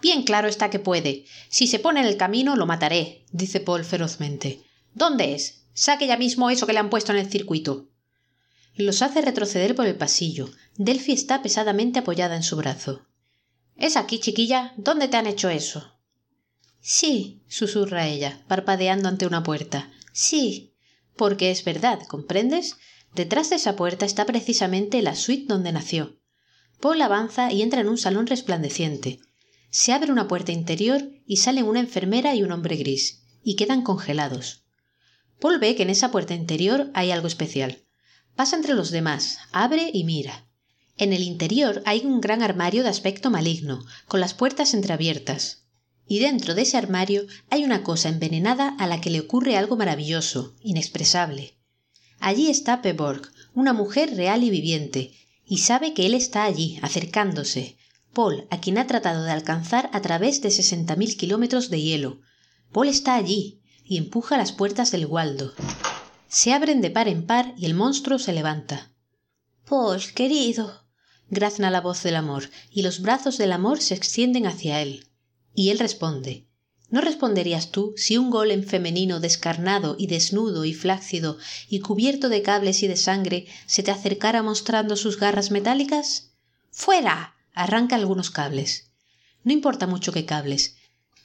Bien 0.00 0.22
claro 0.22 0.48
está 0.48 0.70
que 0.70 0.78
puede. 0.78 1.26
Si 1.48 1.66
se 1.66 1.78
pone 1.78 2.00
en 2.00 2.06
el 2.06 2.16
camino, 2.16 2.56
lo 2.56 2.66
mataré, 2.66 3.26
dice 3.32 3.60
Paul 3.60 3.84
ferozmente. 3.84 4.62
¿Dónde 4.94 5.34
es? 5.34 5.66
Saque 5.74 6.06
ya 6.06 6.16
mismo 6.16 6.50
eso 6.50 6.66
que 6.66 6.72
le 6.72 6.78
han 6.78 6.90
puesto 6.90 7.12
en 7.12 7.18
el 7.18 7.30
circuito. 7.30 7.88
Los 8.74 9.02
hace 9.02 9.20
retroceder 9.20 9.74
por 9.74 9.86
el 9.86 9.96
pasillo. 9.96 10.48
Delphi 10.76 11.12
está 11.12 11.42
pesadamente 11.42 11.98
apoyada 11.98 12.36
en 12.36 12.42
su 12.42 12.56
brazo. 12.56 13.06
¿Es 13.80 13.96
aquí, 13.96 14.20
chiquilla? 14.20 14.74
¿Dónde 14.76 15.08
te 15.08 15.16
han 15.16 15.26
hecho 15.26 15.48
eso? 15.48 15.98
Sí, 16.82 17.42
susurra 17.48 18.06
ella, 18.06 18.44
parpadeando 18.46 19.08
ante 19.08 19.26
una 19.26 19.42
puerta. 19.42 19.90
Sí. 20.12 20.74
Porque 21.16 21.50
es 21.50 21.64
verdad, 21.64 22.00
¿comprendes? 22.06 22.76
Detrás 23.14 23.48
de 23.48 23.56
esa 23.56 23.76
puerta 23.76 24.04
está 24.04 24.26
precisamente 24.26 25.00
la 25.00 25.14
suite 25.14 25.46
donde 25.46 25.72
nació. 25.72 26.20
Paul 26.80 27.00
avanza 27.00 27.52
y 27.52 27.62
entra 27.62 27.80
en 27.80 27.88
un 27.88 27.96
salón 27.96 28.26
resplandeciente. 28.26 29.20
Se 29.70 29.94
abre 29.94 30.12
una 30.12 30.28
puerta 30.28 30.52
interior 30.52 31.10
y 31.26 31.38
salen 31.38 31.64
una 31.64 31.80
enfermera 31.80 32.34
y 32.34 32.42
un 32.42 32.52
hombre 32.52 32.76
gris, 32.76 33.22
y 33.42 33.56
quedan 33.56 33.82
congelados. 33.82 34.64
Paul 35.40 35.58
ve 35.58 35.74
que 35.74 35.84
en 35.84 35.90
esa 35.90 36.10
puerta 36.10 36.34
interior 36.34 36.90
hay 36.92 37.12
algo 37.12 37.28
especial. 37.28 37.82
Pasa 38.36 38.56
entre 38.56 38.74
los 38.74 38.90
demás, 38.90 39.38
abre 39.52 39.90
y 39.92 40.04
mira. 40.04 40.49
En 41.00 41.14
el 41.14 41.22
interior 41.22 41.82
hay 41.86 42.04
un 42.04 42.20
gran 42.20 42.42
armario 42.42 42.82
de 42.82 42.90
aspecto 42.90 43.30
maligno, 43.30 43.82
con 44.06 44.20
las 44.20 44.34
puertas 44.34 44.74
entreabiertas. 44.74 45.64
Y 46.06 46.18
dentro 46.18 46.54
de 46.54 46.60
ese 46.60 46.76
armario 46.76 47.22
hay 47.48 47.64
una 47.64 47.82
cosa 47.82 48.10
envenenada 48.10 48.76
a 48.78 48.86
la 48.86 49.00
que 49.00 49.08
le 49.08 49.20
ocurre 49.20 49.56
algo 49.56 49.78
maravilloso, 49.78 50.54
inexpresable. 50.60 51.56
Allí 52.18 52.50
está 52.50 52.82
Peborg, 52.82 53.32
una 53.54 53.72
mujer 53.72 54.14
real 54.14 54.44
y 54.44 54.50
viviente, 54.50 55.14
y 55.46 55.58
sabe 55.58 55.94
que 55.94 56.04
él 56.04 56.12
está 56.12 56.44
allí, 56.44 56.78
acercándose. 56.82 57.78
Paul, 58.12 58.46
a 58.50 58.60
quien 58.60 58.76
ha 58.76 58.86
tratado 58.86 59.24
de 59.24 59.30
alcanzar 59.30 59.88
a 59.94 60.02
través 60.02 60.42
de 60.42 60.50
sesenta 60.50 60.96
mil 60.96 61.16
kilómetros 61.16 61.70
de 61.70 61.80
hielo. 61.80 62.20
Paul 62.72 62.88
está 62.88 63.14
allí, 63.14 63.62
y 63.84 63.96
empuja 63.96 64.36
las 64.36 64.52
puertas 64.52 64.90
del 64.90 65.06
Waldo. 65.06 65.54
Se 66.28 66.52
abren 66.52 66.82
de 66.82 66.90
par 66.90 67.08
en 67.08 67.24
par 67.24 67.54
y 67.56 67.64
el 67.64 67.72
monstruo 67.72 68.18
se 68.18 68.34
levanta. 68.34 68.92
Paul, 69.66 70.02
querido, 70.14 70.89
grazna 71.30 71.70
la 71.70 71.80
voz 71.80 72.02
del 72.02 72.16
amor, 72.16 72.50
y 72.70 72.82
los 72.82 73.00
brazos 73.00 73.38
del 73.38 73.52
amor 73.52 73.80
se 73.80 73.94
extienden 73.94 74.46
hacia 74.46 74.82
él. 74.82 75.06
Y 75.54 75.70
él 75.70 75.78
responde 75.78 76.46
¿No 76.90 77.00
responderías 77.00 77.70
tú 77.70 77.94
si 77.96 78.18
un 78.18 78.30
golem 78.30 78.64
femenino 78.64 79.20
descarnado 79.20 79.94
y 79.96 80.08
desnudo 80.08 80.64
y 80.64 80.74
flácido 80.74 81.38
y 81.68 81.78
cubierto 81.78 82.28
de 82.28 82.42
cables 82.42 82.82
y 82.82 82.88
de 82.88 82.96
sangre 82.96 83.46
se 83.66 83.84
te 83.84 83.92
acercara 83.92 84.42
mostrando 84.42 84.96
sus 84.96 85.18
garras 85.18 85.52
metálicas? 85.52 86.32
¡Fuera! 86.72 87.36
Arranca 87.54 87.94
algunos 87.94 88.30
cables. 88.30 88.90
No 89.44 89.52
importa 89.52 89.86
mucho 89.86 90.12
qué 90.12 90.24
cables. 90.24 90.76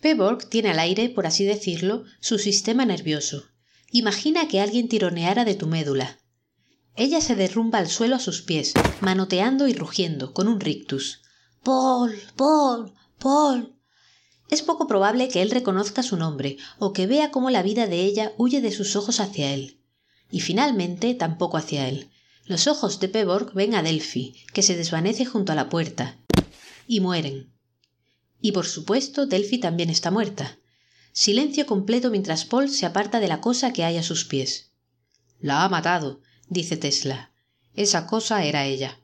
Peborg 0.02 0.48
tiene 0.50 0.70
al 0.70 0.80
aire, 0.80 1.10
por 1.10 1.26
así 1.26 1.46
decirlo, 1.46 2.04
su 2.20 2.38
sistema 2.38 2.86
nervioso. 2.86 3.46
Imagina 3.92 4.48
que 4.48 4.62
alguien 4.62 4.88
tironeara 4.88 5.46
de 5.46 5.56
tu 5.56 5.66
médula. 5.66 6.20
Ella 6.98 7.20
se 7.20 7.36
derrumba 7.36 7.80
al 7.80 7.90
suelo 7.90 8.16
a 8.16 8.20
sus 8.20 8.42
pies, 8.42 8.74
manoteando 9.02 9.68
y 9.68 9.74
rugiendo, 9.74 10.34
con 10.34 10.48
un 10.48 10.62
rictus. 10.62 11.22
Paul. 11.64 12.16
Paul. 12.38 12.94
Paul. 13.20 13.76
Es 14.50 14.62
poco 14.62 14.88
probable 14.88 15.28
que 15.28 15.42
él 15.42 15.52
reconozca 15.52 16.04
su 16.04 16.16
nombre 16.16 16.58
o 16.80 16.94
que 16.94 17.08
vea 17.08 17.32
cómo 17.32 17.50
la 17.50 17.64
vida 17.64 17.88
de 17.88 18.04
ella 18.04 18.34
huye 18.38 18.62
de 18.62 18.72
sus 18.72 18.96
ojos 18.96 19.20
hacia 19.20 19.54
él. 19.54 19.82
Y 20.32 20.40
finalmente 20.40 21.14
tampoco 21.16 21.58
hacia 21.58 21.90
él. 21.90 22.12
Los 22.46 22.68
ojos 22.68 23.00
de 23.00 23.10
Peborg 23.10 23.54
ven 23.54 23.76
a 23.76 23.84
Delphi, 23.84 24.36
que 24.54 24.62
se 24.62 24.78
desvanece 24.78 25.26
junto 25.26 25.52
a 25.52 25.56
la 25.56 25.68
puerta, 25.68 26.18
y 26.88 27.00
mueren. 27.00 27.52
Y 28.40 28.52
por 28.52 28.68
supuesto, 28.68 29.26
Delphi 29.26 29.58
también 29.58 29.90
está 29.90 30.12
muerta. 30.12 30.60
Silencio 31.12 31.66
completo 31.66 32.12
mientras 32.12 32.46
Paul 32.46 32.70
se 32.70 32.86
aparta 32.86 33.20
de 33.20 33.28
la 33.28 33.42
cosa 33.42 33.74
que 33.74 33.84
hay 33.84 33.98
a 33.98 34.04
sus 34.04 34.26
pies. 34.26 34.72
La 35.40 35.64
ha 35.64 35.70
matado, 35.70 36.22
dice 36.48 36.78
Tesla. 36.78 37.32
Esa 37.76 38.08
cosa 38.08 38.46
era 38.46 38.66
ella. 38.66 39.00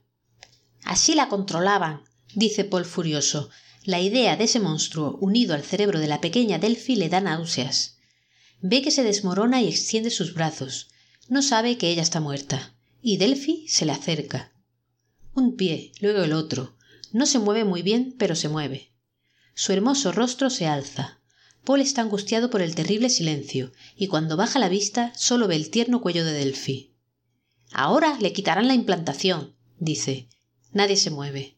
Así 0.84 1.16
la 1.16 1.30
controlaban, 1.30 2.02
dice 2.34 2.64
Paul 2.64 2.86
furioso, 2.86 3.50
la 3.84 4.00
idea 4.00 4.38
de 4.38 4.44
ese 4.44 4.60
monstruo 4.60 5.18
unido 5.22 5.56
al 5.56 5.64
cerebro 5.64 6.00
de 6.00 6.08
la 6.08 6.22
pequeña 6.22 6.60
Delphi 6.60 6.96
le 6.96 7.10
da 7.10 7.20
náuseas. 7.20 7.98
Ve 8.62 8.82
que 8.84 8.92
se 8.92 9.04
desmorona 9.04 9.62
y 9.62 9.68
extiende 9.68 10.12
sus 10.12 10.34
brazos. 10.36 10.90
No 11.28 11.42
sabe 11.42 11.78
que 11.78 11.90
ella 11.90 12.04
está 12.04 12.20
muerta. 12.20 12.76
Y 13.02 13.18
Delphi 13.18 13.66
se 13.68 13.86
le 13.86 13.92
acerca. 13.92 14.54
Un 15.34 15.56
pie, 15.56 15.94
luego 16.00 16.24
el 16.24 16.34
otro. 16.34 16.76
No 17.12 17.26
se 17.26 17.40
mueve 17.40 17.66
muy 17.66 17.82
bien, 17.82 18.16
pero 18.20 18.36
se 18.36 18.50
mueve. 18.50 18.92
Su 19.56 19.74
hermoso 19.74 20.12
rostro 20.12 20.50
se 20.50 20.68
alza. 20.68 21.20
Paul 21.66 21.82
está 21.82 22.02
angustiado 22.02 22.50
por 22.50 22.62
el 22.62 22.76
terrible 22.76 23.10
silencio, 23.10 23.72
y 23.96 24.08
cuando 24.08 24.38
baja 24.38 24.60
la 24.60 24.70
vista 24.70 25.12
solo 25.16 25.48
ve 25.48 25.56
el 25.56 25.70
tierno 25.72 26.02
cuello 26.02 26.24
de 26.24 26.34
Delphi. 26.34 26.91
Ahora 27.72 28.18
le 28.20 28.34
quitarán 28.34 28.68
la 28.68 28.74
implantación, 28.74 29.56
dice. 29.80 30.28
Nadie 30.74 30.98
se 30.98 31.10
mueve. 31.10 31.58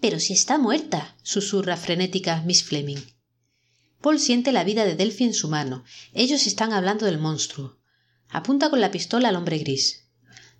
Pero 0.00 0.20
si 0.20 0.32
está 0.32 0.58
muerta, 0.58 1.16
susurra 1.22 1.76
frenética 1.76 2.42
Miss 2.42 2.62
Fleming. 2.62 3.00
Paul 4.00 4.20
siente 4.20 4.52
la 4.52 4.64
vida 4.64 4.84
de 4.84 4.94
Delphi 4.94 5.24
en 5.24 5.34
su 5.34 5.48
mano. 5.48 5.84
Ellos 6.12 6.46
están 6.46 6.72
hablando 6.72 7.06
del 7.06 7.18
monstruo. 7.18 7.78
Apunta 8.28 8.70
con 8.70 8.80
la 8.80 8.90
pistola 8.90 9.30
al 9.30 9.36
hombre 9.36 9.58
gris. 9.58 10.04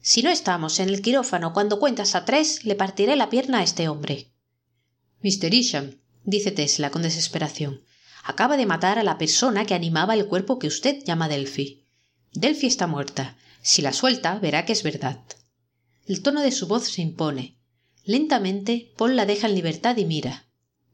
Si 0.01 0.23
no 0.23 0.31
estamos 0.31 0.81
en 0.81 0.89
el 0.89 1.03
quirófano 1.03 1.53
cuando 1.53 1.79
cuentas 1.79 2.15
a 2.15 2.25
tres, 2.25 2.65
le 2.65 2.75
partiré 2.75 3.15
la 3.15 3.31
pierna 3.31 3.59
a 3.59 3.63
este 3.63 3.89
hombre. 3.89 4.33
Mr. 5.23 5.53
Isham, 5.53 5.99
dice 6.25 6.51
Tesla 6.51 6.91
con 6.91 7.03
desesperación, 7.03 7.83
acaba 8.25 8.57
de 8.57 8.67
matar 8.67 8.99
a 8.99 9.03
la 9.03 9.19
persona 9.19 9.67
que 9.67 9.75
animaba 9.75 10.15
el 10.15 10.27
cuerpo 10.27 10.59
que 10.59 10.67
usted 10.67 11.05
llama 11.05 11.29
Delphi. 11.29 11.85
Delphi 12.33 12.67
está 12.67 12.87
muerta. 12.87 13.37
Si 13.63 13.83
la 13.83 13.93
suelta, 13.93 14.39
verá 14.39 14.65
que 14.65 14.73
es 14.73 14.83
verdad. 14.83 15.21
El 16.07 16.23
tono 16.23 16.43
de 16.43 16.53
su 16.53 16.67
voz 16.67 16.85
se 16.89 17.03
impone. 17.03 17.59
Lentamente 18.05 18.93
Paul 18.97 19.17
la 19.17 19.27
deja 19.27 19.47
en 19.47 19.55
libertad 19.55 19.97
y 19.97 20.05
mira. 20.05 20.47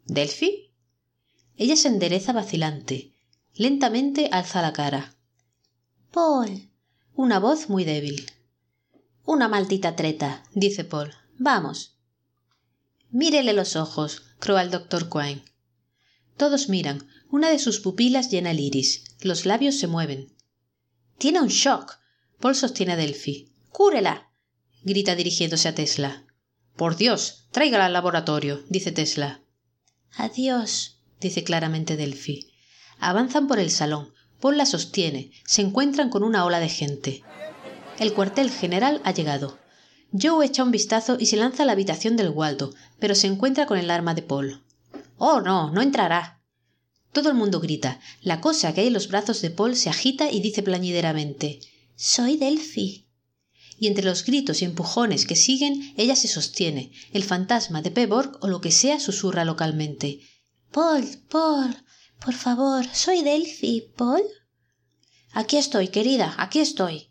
¿Delphi? 0.06 0.72
Ella 1.56 1.76
se 1.76 1.88
endereza 1.88 2.32
vacilante. 2.32 3.14
Lentamente 3.54 4.28
alza 4.32 4.60
la 4.62 4.72
cara. 4.72 5.14
Paul. 6.10 6.70
Una 7.14 7.38
voz 7.38 7.68
muy 7.68 7.84
débil. 7.84 8.26
Una 9.24 9.46
maldita 9.46 9.94
treta, 9.94 10.42
dice 10.52 10.84
Paul. 10.84 11.14
Vamos. 11.38 11.96
Mírele 13.10 13.52
los 13.52 13.76
ojos, 13.76 14.22
croa 14.40 14.62
el 14.62 14.72
doctor 14.72 15.08
Quine. 15.08 15.44
Todos 16.36 16.68
miran. 16.68 17.06
Una 17.30 17.50
de 17.50 17.60
sus 17.60 17.78
pupilas 17.78 18.30
llena 18.30 18.50
el 18.50 18.58
iris. 18.58 19.04
Los 19.20 19.46
labios 19.46 19.76
se 19.76 19.86
mueven. 19.86 20.34
Tiene 21.18 21.40
un 21.40 21.48
shock. 21.48 21.98
Paul 22.44 22.56
sostiene 22.56 22.92
a 22.92 22.96
Delphi. 22.96 23.48
¡Cúrela! 23.70 24.30
grita 24.82 25.14
dirigiéndose 25.14 25.66
a 25.66 25.74
Tesla. 25.74 26.26
Por 26.76 26.94
Dios, 26.94 27.46
tráigala 27.52 27.86
al 27.86 27.94
laboratorio, 27.94 28.62
dice 28.68 28.92
Tesla. 28.92 29.40
Adiós, 30.14 31.00
dice 31.22 31.42
claramente 31.42 31.96
Delphi. 31.96 32.52
Avanzan 32.98 33.48
por 33.48 33.58
el 33.58 33.70
salón. 33.70 34.12
Paul 34.42 34.58
la 34.58 34.66
sostiene. 34.66 35.30
Se 35.46 35.62
encuentran 35.62 36.10
con 36.10 36.22
una 36.22 36.44
ola 36.44 36.60
de 36.60 36.68
gente. 36.68 37.22
El 37.98 38.12
cuartel 38.12 38.50
general 38.50 39.00
ha 39.04 39.12
llegado. 39.12 39.58
Joe 40.12 40.44
echa 40.44 40.64
un 40.64 40.70
vistazo 40.70 41.16
y 41.18 41.24
se 41.24 41.38
lanza 41.38 41.62
a 41.62 41.66
la 41.66 41.72
habitación 41.72 42.14
del 42.14 42.28
Waldo, 42.28 42.74
pero 42.98 43.14
se 43.14 43.26
encuentra 43.26 43.64
con 43.64 43.78
el 43.78 43.90
arma 43.90 44.12
de 44.12 44.20
Paul. 44.20 44.62
Oh, 45.16 45.40
no, 45.40 45.70
no 45.70 45.80
entrará. 45.80 46.42
Todo 47.10 47.30
el 47.30 47.36
mundo 47.36 47.58
grita. 47.58 48.00
La 48.20 48.42
cosa 48.42 48.74
que 48.74 48.82
hay 48.82 48.88
en 48.88 48.92
los 48.92 49.08
brazos 49.08 49.40
de 49.40 49.48
Paul 49.48 49.76
se 49.76 49.88
agita 49.88 50.30
y 50.30 50.40
dice 50.40 50.62
plañideramente 50.62 51.60
Soy 51.96 52.36
Delphi 52.36 53.04
y 53.78 53.86
entre 53.86 54.04
los 54.04 54.24
gritos 54.24 54.62
y 54.62 54.64
empujones 54.64 55.26
que 55.26 55.36
siguen 55.36 55.94
ella 55.96 56.16
se 56.16 56.28
sostiene. 56.28 56.92
El 57.12 57.24
fantasma 57.24 57.82
de 57.82 57.90
Peborg 57.90 58.38
o 58.40 58.48
lo 58.48 58.60
que 58.60 58.70
sea 58.70 59.00
susurra 59.00 59.44
localmente. 59.44 60.20
Paul, 60.70 61.04
Paul, 61.28 61.76
por 62.20 62.34
favor, 62.34 62.86
soy 62.92 63.22
Delphi, 63.22 63.92
Paul. 63.96 64.22
Aquí 65.32 65.56
estoy, 65.56 65.88
querida, 65.88 66.34
aquí 66.38 66.60
estoy. 66.60 67.10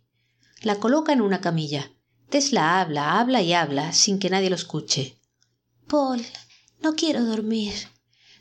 La 0.61 0.75
coloca 0.75 1.13
en 1.13 1.21
una 1.21 1.41
camilla. 1.41 1.91
Tesla 2.29 2.81
habla, 2.81 3.19
habla 3.19 3.41
y 3.41 3.53
habla, 3.53 3.93
sin 3.93 4.17
que 4.17 4.29
nadie 4.29 4.49
lo 4.49 4.55
escuche. 4.55 5.19
Paul, 5.87 6.25
no 6.81 6.95
quiero 6.95 7.23
dormir, 7.23 7.73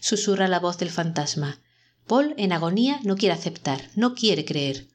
susurra 0.00 0.48
la 0.48 0.60
voz 0.60 0.78
del 0.78 0.90
fantasma. 0.90 1.60
Paul, 2.06 2.34
en 2.38 2.52
agonía, 2.52 3.00
no 3.04 3.16
quiere 3.16 3.34
aceptar, 3.34 3.90
no 3.94 4.14
quiere 4.14 4.44
creer. 4.44 4.91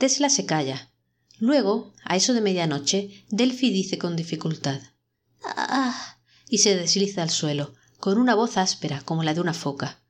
Tesla 0.00 0.30
se 0.30 0.46
calla. 0.46 0.90
Luego, 1.40 1.92
a 2.04 2.16
eso 2.16 2.32
de 2.32 2.40
medianoche, 2.40 3.26
Delphi 3.28 3.70
dice 3.70 3.98
con 3.98 4.16
dificultad 4.16 4.80
Ah. 5.44 6.16
y 6.48 6.58
se 6.58 6.74
desliza 6.74 7.22
al 7.22 7.28
suelo, 7.28 7.74
con 7.98 8.16
una 8.16 8.34
voz 8.34 8.56
áspera 8.56 9.02
como 9.02 9.24
la 9.24 9.34
de 9.34 9.42
una 9.42 9.52
foca. 9.52 10.00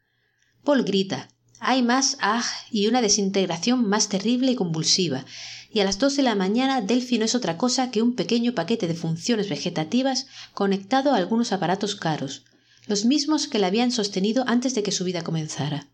Paul 0.62 0.85
grita. 0.85 1.29
Hay 1.59 1.83
más 1.83 2.19
ah 2.21 2.45
y 2.71 2.87
una 2.87 3.03
desintegración 3.03 3.89
más 3.89 4.09
terrible 4.09 4.53
y 4.53 4.55
convulsiva, 4.55 5.25
y 5.73 5.81
a 5.81 5.85
las 5.85 5.99
dos 5.99 6.15
de 6.17 6.23
la 6.23 6.37
mañana 6.37 6.83
Delphi 6.83 7.19
no 7.19 7.25
es 7.25 7.35
otra 7.35 7.59
cosa 7.59 7.91
que 7.91 8.01
un 8.01 8.15
pequeño 8.15 8.55
paquete 8.55 8.87
de 8.87 8.95
funciones 8.95 9.49
vegetativas 9.49 10.29
conectado 10.55 11.12
a 11.12 11.17
algunos 11.17 11.51
aparatos 11.51 11.97
caros, 11.97 12.45
los 12.87 13.05
mismos 13.05 13.49
que 13.49 13.59
la 13.59 13.67
habían 13.67 13.91
sostenido 13.91 14.45
antes 14.47 14.77
de 14.77 14.85
que 14.85 14.93
su 14.93 15.03
vida 15.03 15.23
comenzara. 15.23 15.91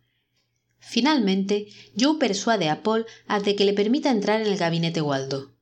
Finalmente, 0.89 1.67
Joe 1.99 2.17
persuade 2.17 2.69
a 2.69 2.85
Paul 2.85 3.07
a 3.27 3.43
que 3.43 3.65
le 3.65 3.73
permita 3.73 4.09
entrar 4.13 4.41
en 4.41 4.47
el 4.47 4.57
gabinete 4.57 5.03
Waldo. 5.03 5.53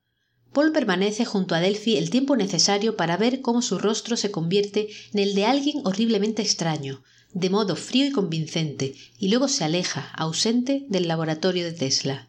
Paul 0.52 0.70
permanece 0.70 1.24
junto 1.24 1.54
a 1.54 1.60
Delphi 1.60 1.96
el 1.96 2.10
tiempo 2.10 2.36
necesario 2.36 2.94
para 2.94 3.16
ver 3.16 3.40
cómo 3.40 3.62
su 3.62 3.78
rostro 3.78 4.18
se 4.18 4.30
convierte 4.30 4.90
en 5.14 5.20
el 5.20 5.34
de 5.34 5.46
alguien 5.46 5.80
horriblemente 5.84 6.42
extraño, 6.42 7.02
de 7.32 7.48
modo 7.48 7.74
frío 7.74 8.06
y 8.06 8.10
convincente, 8.10 8.94
y 9.18 9.28
luego 9.28 9.48
se 9.48 9.64
aleja, 9.64 10.12
ausente, 10.14 10.84
del 10.90 11.08
laboratorio 11.08 11.64
de 11.64 11.72
Tesla. 11.72 12.28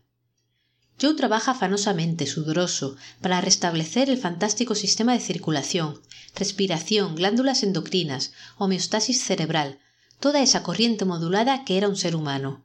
Joe 1.00 1.16
trabaja 1.16 1.52
afanosamente, 1.52 2.26
sudoroso, 2.26 2.96
para 3.20 3.42
restablecer 3.42 4.10
el 4.10 4.18
fantástico 4.18 4.74
sistema 4.74 5.12
de 5.12 5.20
circulación, 5.20 6.00
respiración, 6.34 7.16
glándulas 7.16 7.62
endocrinas, 7.62 8.32
homeostasis 8.58 9.22
cerebral, 9.22 9.80
toda 10.22 10.42
esa 10.42 10.64
corriente 10.64 11.04
modulada 11.04 11.66
que 11.66 11.78
era 11.78 11.90
un 11.90 11.98
ser 11.98 12.16
humano. 12.16 12.65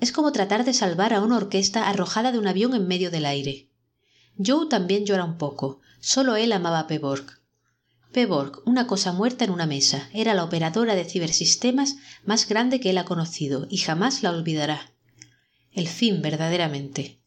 Es 0.00 0.12
como 0.12 0.32
tratar 0.32 0.64
de 0.64 0.74
salvar 0.74 1.14
a 1.14 1.20
una 1.20 1.36
orquesta 1.36 1.88
arrojada 1.88 2.32
de 2.32 2.38
un 2.38 2.46
avión 2.46 2.74
en 2.74 2.86
medio 2.86 3.10
del 3.10 3.24
aire. 3.24 3.70
Joe 4.38 4.68
también 4.68 5.06
llora 5.06 5.24
un 5.24 5.38
poco. 5.38 5.80
Solo 6.00 6.36
él 6.36 6.52
amaba 6.52 6.80
a 6.80 6.86
Peborg. 6.86 7.40
Peborg, 8.12 8.62
una 8.66 8.86
cosa 8.86 9.12
muerta 9.12 9.44
en 9.44 9.50
una 9.50 9.66
mesa, 9.66 10.08
era 10.12 10.34
la 10.34 10.44
operadora 10.44 10.94
de 10.94 11.04
cibersistemas 11.04 11.96
más 12.24 12.48
grande 12.48 12.80
que 12.80 12.90
él 12.90 12.98
ha 12.98 13.04
conocido 13.04 13.66
y 13.70 13.78
jamás 13.78 14.22
la 14.22 14.30
olvidará. 14.30 14.92
El 15.72 15.88
fin, 15.88 16.22
verdaderamente. 16.22 17.20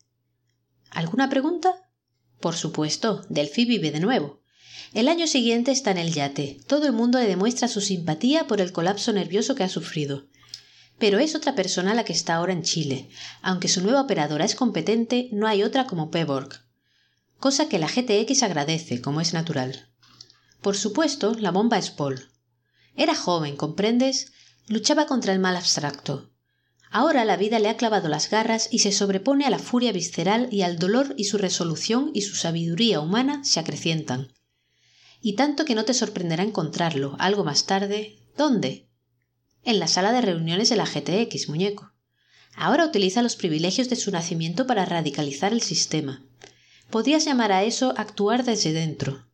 ¿Alguna 0.90 1.30
pregunta? 1.30 1.90
Por 2.40 2.56
supuesto, 2.56 3.26
Delphi 3.30 3.66
vive 3.66 3.92
de 3.92 4.00
nuevo. 4.00 4.42
El 4.94 5.08
año 5.08 5.28
siguiente 5.28 5.72
está 5.72 5.92
en 5.92 6.00
el 6.00 6.14
yate. 6.14 6.60
Todo 6.66 6.88
el 6.88 6.94
mundo 6.94 7.20
le 7.20 7.28
demuestra 7.28 7.68
su 7.68 7.82
simpatía 7.82 8.48
por 8.48 8.62
el 8.62 8.72
colapso 8.72 9.14
nervioso 9.14 9.54
que 9.54 9.64
ha 9.64 9.70
sufrido. 9.70 10.29
Pero 11.00 11.20
es 11.20 11.34
otra 11.34 11.56
persona 11.56 11.94
la 11.94 12.04
que 12.04 12.14
está 12.14 12.36
ahora 12.36 12.54
en 12.54 12.64
Chile. 12.64 13.10
Aunque 13.42 13.70
su 13.70 13.82
nueva 13.82 14.02
operadora 14.02 14.46
es 14.46 14.56
competente, 14.56 15.30
no 15.32 15.48
hay 15.48 15.64
otra 15.64 15.88
como 15.88 16.12
Peborg. 16.12 16.62
Cosa 17.40 17.70
que 17.70 17.80
la 17.80 17.88
GTX 17.88 18.44
agradece, 18.44 19.02
como 19.02 19.22
es 19.22 19.34
natural. 19.34 19.90
Por 20.62 20.76
supuesto, 20.76 21.36
la 21.36 21.52
bomba 21.52 21.78
es 21.78 21.90
Paul. 21.90 22.30
Era 22.96 23.16
joven, 23.16 23.56
¿comprendes? 23.56 24.34
Luchaba 24.68 25.06
contra 25.06 25.32
el 25.32 25.40
mal 25.40 25.56
abstracto. 25.56 26.30
Ahora 26.92 27.24
la 27.24 27.38
vida 27.38 27.60
le 27.60 27.70
ha 27.70 27.78
clavado 27.78 28.10
las 28.10 28.30
garras 28.30 28.68
y 28.72 28.80
se 28.80 28.92
sobrepone 28.92 29.46
a 29.46 29.50
la 29.50 29.60
furia 29.60 29.94
visceral 29.94 30.50
y 30.52 30.64
al 30.64 30.80
dolor 30.80 31.14
y 31.18 31.26
su 31.26 31.38
resolución 31.38 32.12
y 32.14 32.24
su 32.24 32.36
sabiduría 32.36 33.00
humana 33.00 33.44
se 33.46 33.60
acrecientan. 33.60 34.34
Y 35.22 35.36
tanto 35.36 35.66
que 35.66 35.76
no 35.76 35.86
te 35.86 35.94
sorprenderá 35.94 36.44
encontrarlo, 36.44 37.16
algo 37.20 37.46
más 37.46 37.66
tarde. 37.66 38.18
¿Dónde? 38.36 38.89
En 39.70 39.80
la 39.80 39.88
sala 39.88 40.12
de 40.12 40.22
reuniones 40.22 40.70
de 40.70 40.78
la 40.78 40.86
GTX, 40.88 41.48
muñeco. 41.48 41.94
Ahora 42.56 42.88
utiliza 42.88 43.22
los 43.22 43.36
privilegios 43.36 43.88
de 43.88 43.98
su 43.98 44.10
nacimiento 44.10 44.66
para 44.66 44.84
radicalizar 44.84 45.54
el 45.54 45.62
sistema. 45.62 46.24
Podrías 46.90 47.24
llamar 47.24 47.52
a 47.52 47.62
eso 47.62 47.94
actuar 47.96 48.44
desde 48.44 48.74
dentro. 48.74 49.28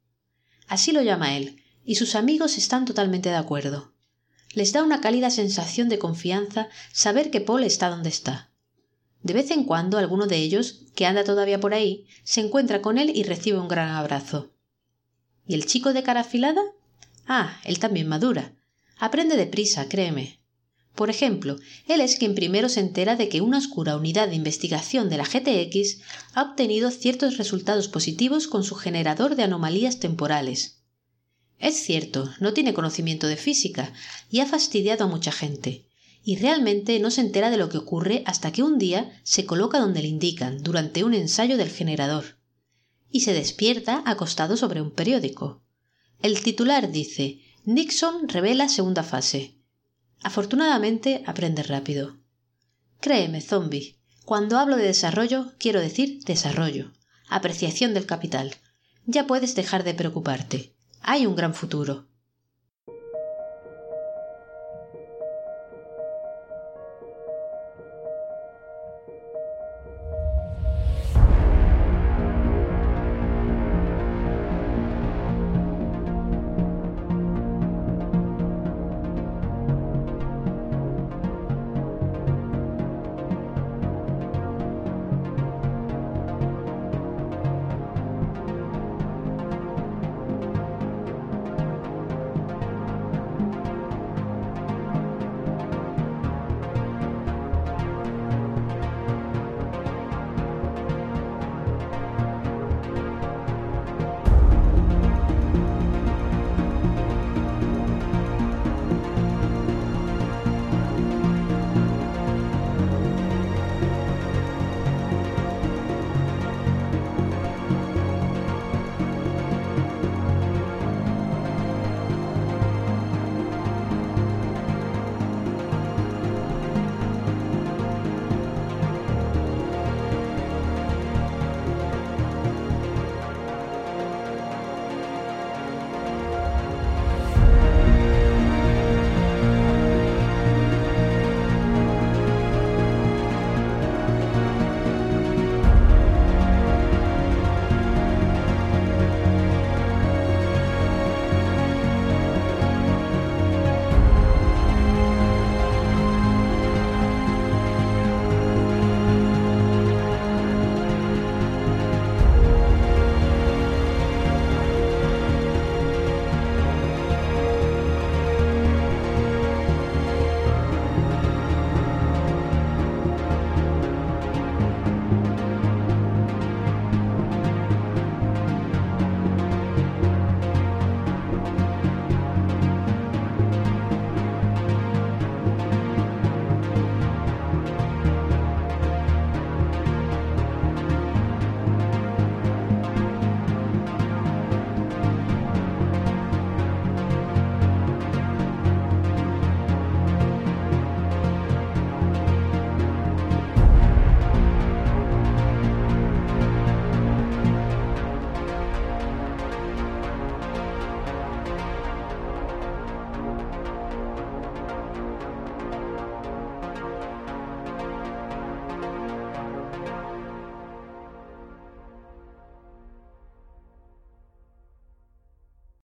Así 0.68 0.92
lo 0.92 1.02
llama 1.02 1.38
él, 1.38 1.64
y 1.86 1.96
sus 1.96 2.16
amigos 2.16 2.58
están 2.58 2.84
totalmente 2.84 3.30
de 3.30 3.38
acuerdo. 3.38 3.94
Les 4.52 4.74
da 4.74 4.84
una 4.84 5.00
cálida 5.00 5.30
sensación 5.30 5.88
de 5.88 6.00
confianza 6.00 6.68
saber 6.92 7.32
que 7.32 7.40
Paul 7.40 7.64
está 7.64 7.88
donde 7.88 8.10
está. 8.10 8.52
De 9.24 9.32
vez 9.34 9.52
en 9.52 9.64
cuando 9.64 9.98
alguno 9.98 10.28
de 10.28 10.36
ellos, 10.36 10.82
que 10.96 11.06
anda 11.06 11.24
todavía 11.24 11.62
por 11.62 11.74
ahí, 11.74 12.08
se 12.26 12.42
encuentra 12.42 12.82
con 12.82 12.98
él 12.98 13.10
y 13.16 13.24
recibe 13.24 13.58
un 13.58 13.70
gran 13.70 13.88
abrazo. 13.88 14.52
¿Y 15.48 15.54
el 15.54 15.66
chico 15.66 15.94
de 15.94 16.04
cara 16.04 16.20
afilada? 16.20 16.62
Ah, 17.26 17.58
él 17.64 17.80
también 17.80 18.10
madura. 18.10 18.52
Aprende 18.98 19.36
deprisa, 19.36 19.88
créeme. 19.90 20.40
Por 20.96 21.10
ejemplo, 21.10 21.58
él 21.88 22.00
es 22.00 22.16
quien 22.16 22.36
primero 22.36 22.70
se 22.70 22.80
entera 22.80 23.18
de 23.18 23.28
que 23.28 23.42
una 23.42 23.58
oscura 23.58 23.98
unidad 23.98 24.30
de 24.30 24.36
investigación 24.36 25.10
de 25.10 25.18
la 25.18 25.26
GTX 25.26 26.00
ha 26.34 26.44
obtenido 26.44 26.90
ciertos 26.90 27.38
resultados 27.38 27.90
positivos 27.90 28.48
con 28.48 28.64
su 28.64 28.76
generador 28.76 29.36
de 29.36 29.44
anomalías 29.44 30.00
temporales. 30.00 30.82
Es 31.60 31.76
cierto, 31.76 32.30
no 32.40 32.54
tiene 32.54 32.74
conocimiento 32.74 33.28
de 33.28 33.36
física 33.36 33.94
y 34.30 34.40
ha 34.40 34.46
fastidiado 34.46 35.06
a 35.06 35.08
mucha 35.08 35.34
gente, 35.34 35.86
y 36.24 36.38
realmente 36.38 37.00
no 37.00 37.12
se 37.12 37.22
entera 37.22 37.50
de 37.50 37.58
lo 37.58 37.70
que 37.70 37.78
ocurre 37.78 38.24
hasta 38.26 38.52
que 38.52 38.64
un 38.64 38.78
día 38.78 39.12
se 39.24 39.46
coloca 39.46 39.80
donde 39.80 40.02
le 40.02 40.08
indican 40.08 40.64
durante 40.64 41.04
un 41.04 41.14
ensayo 41.14 41.58
del 41.58 41.70
generador, 41.70 42.38
y 43.10 43.22
se 43.22 43.34
despierta 43.34 44.02
acostado 44.06 44.56
sobre 44.58 44.82
un 44.82 44.92
periódico. 44.92 45.62
El 46.22 46.42
titular 46.42 46.92
dice 46.92 47.42
Nixon 47.68 48.30
revela 48.30 48.70
segunda 48.70 49.02
fase. 49.02 49.56
Afortunadamente 50.22 51.24
aprende 51.26 51.64
rápido. 51.64 52.16
Créeme, 53.00 53.42
zombie, 53.42 53.98
cuando 54.24 54.60
hablo 54.60 54.78
de 54.78 54.84
desarrollo 54.84 55.54
quiero 55.58 55.82
decir 55.82 56.24
desarrollo, 56.26 56.92
apreciación 57.28 57.96
del 57.96 58.06
capital. 58.06 58.56
Ya 59.08 59.26
puedes 59.26 59.56
dejar 59.56 59.84
de 59.84 59.96
preocuparte. 59.96 60.76
Hay 61.02 61.26
un 61.26 61.36
gran 61.36 61.56
futuro. 61.56 62.06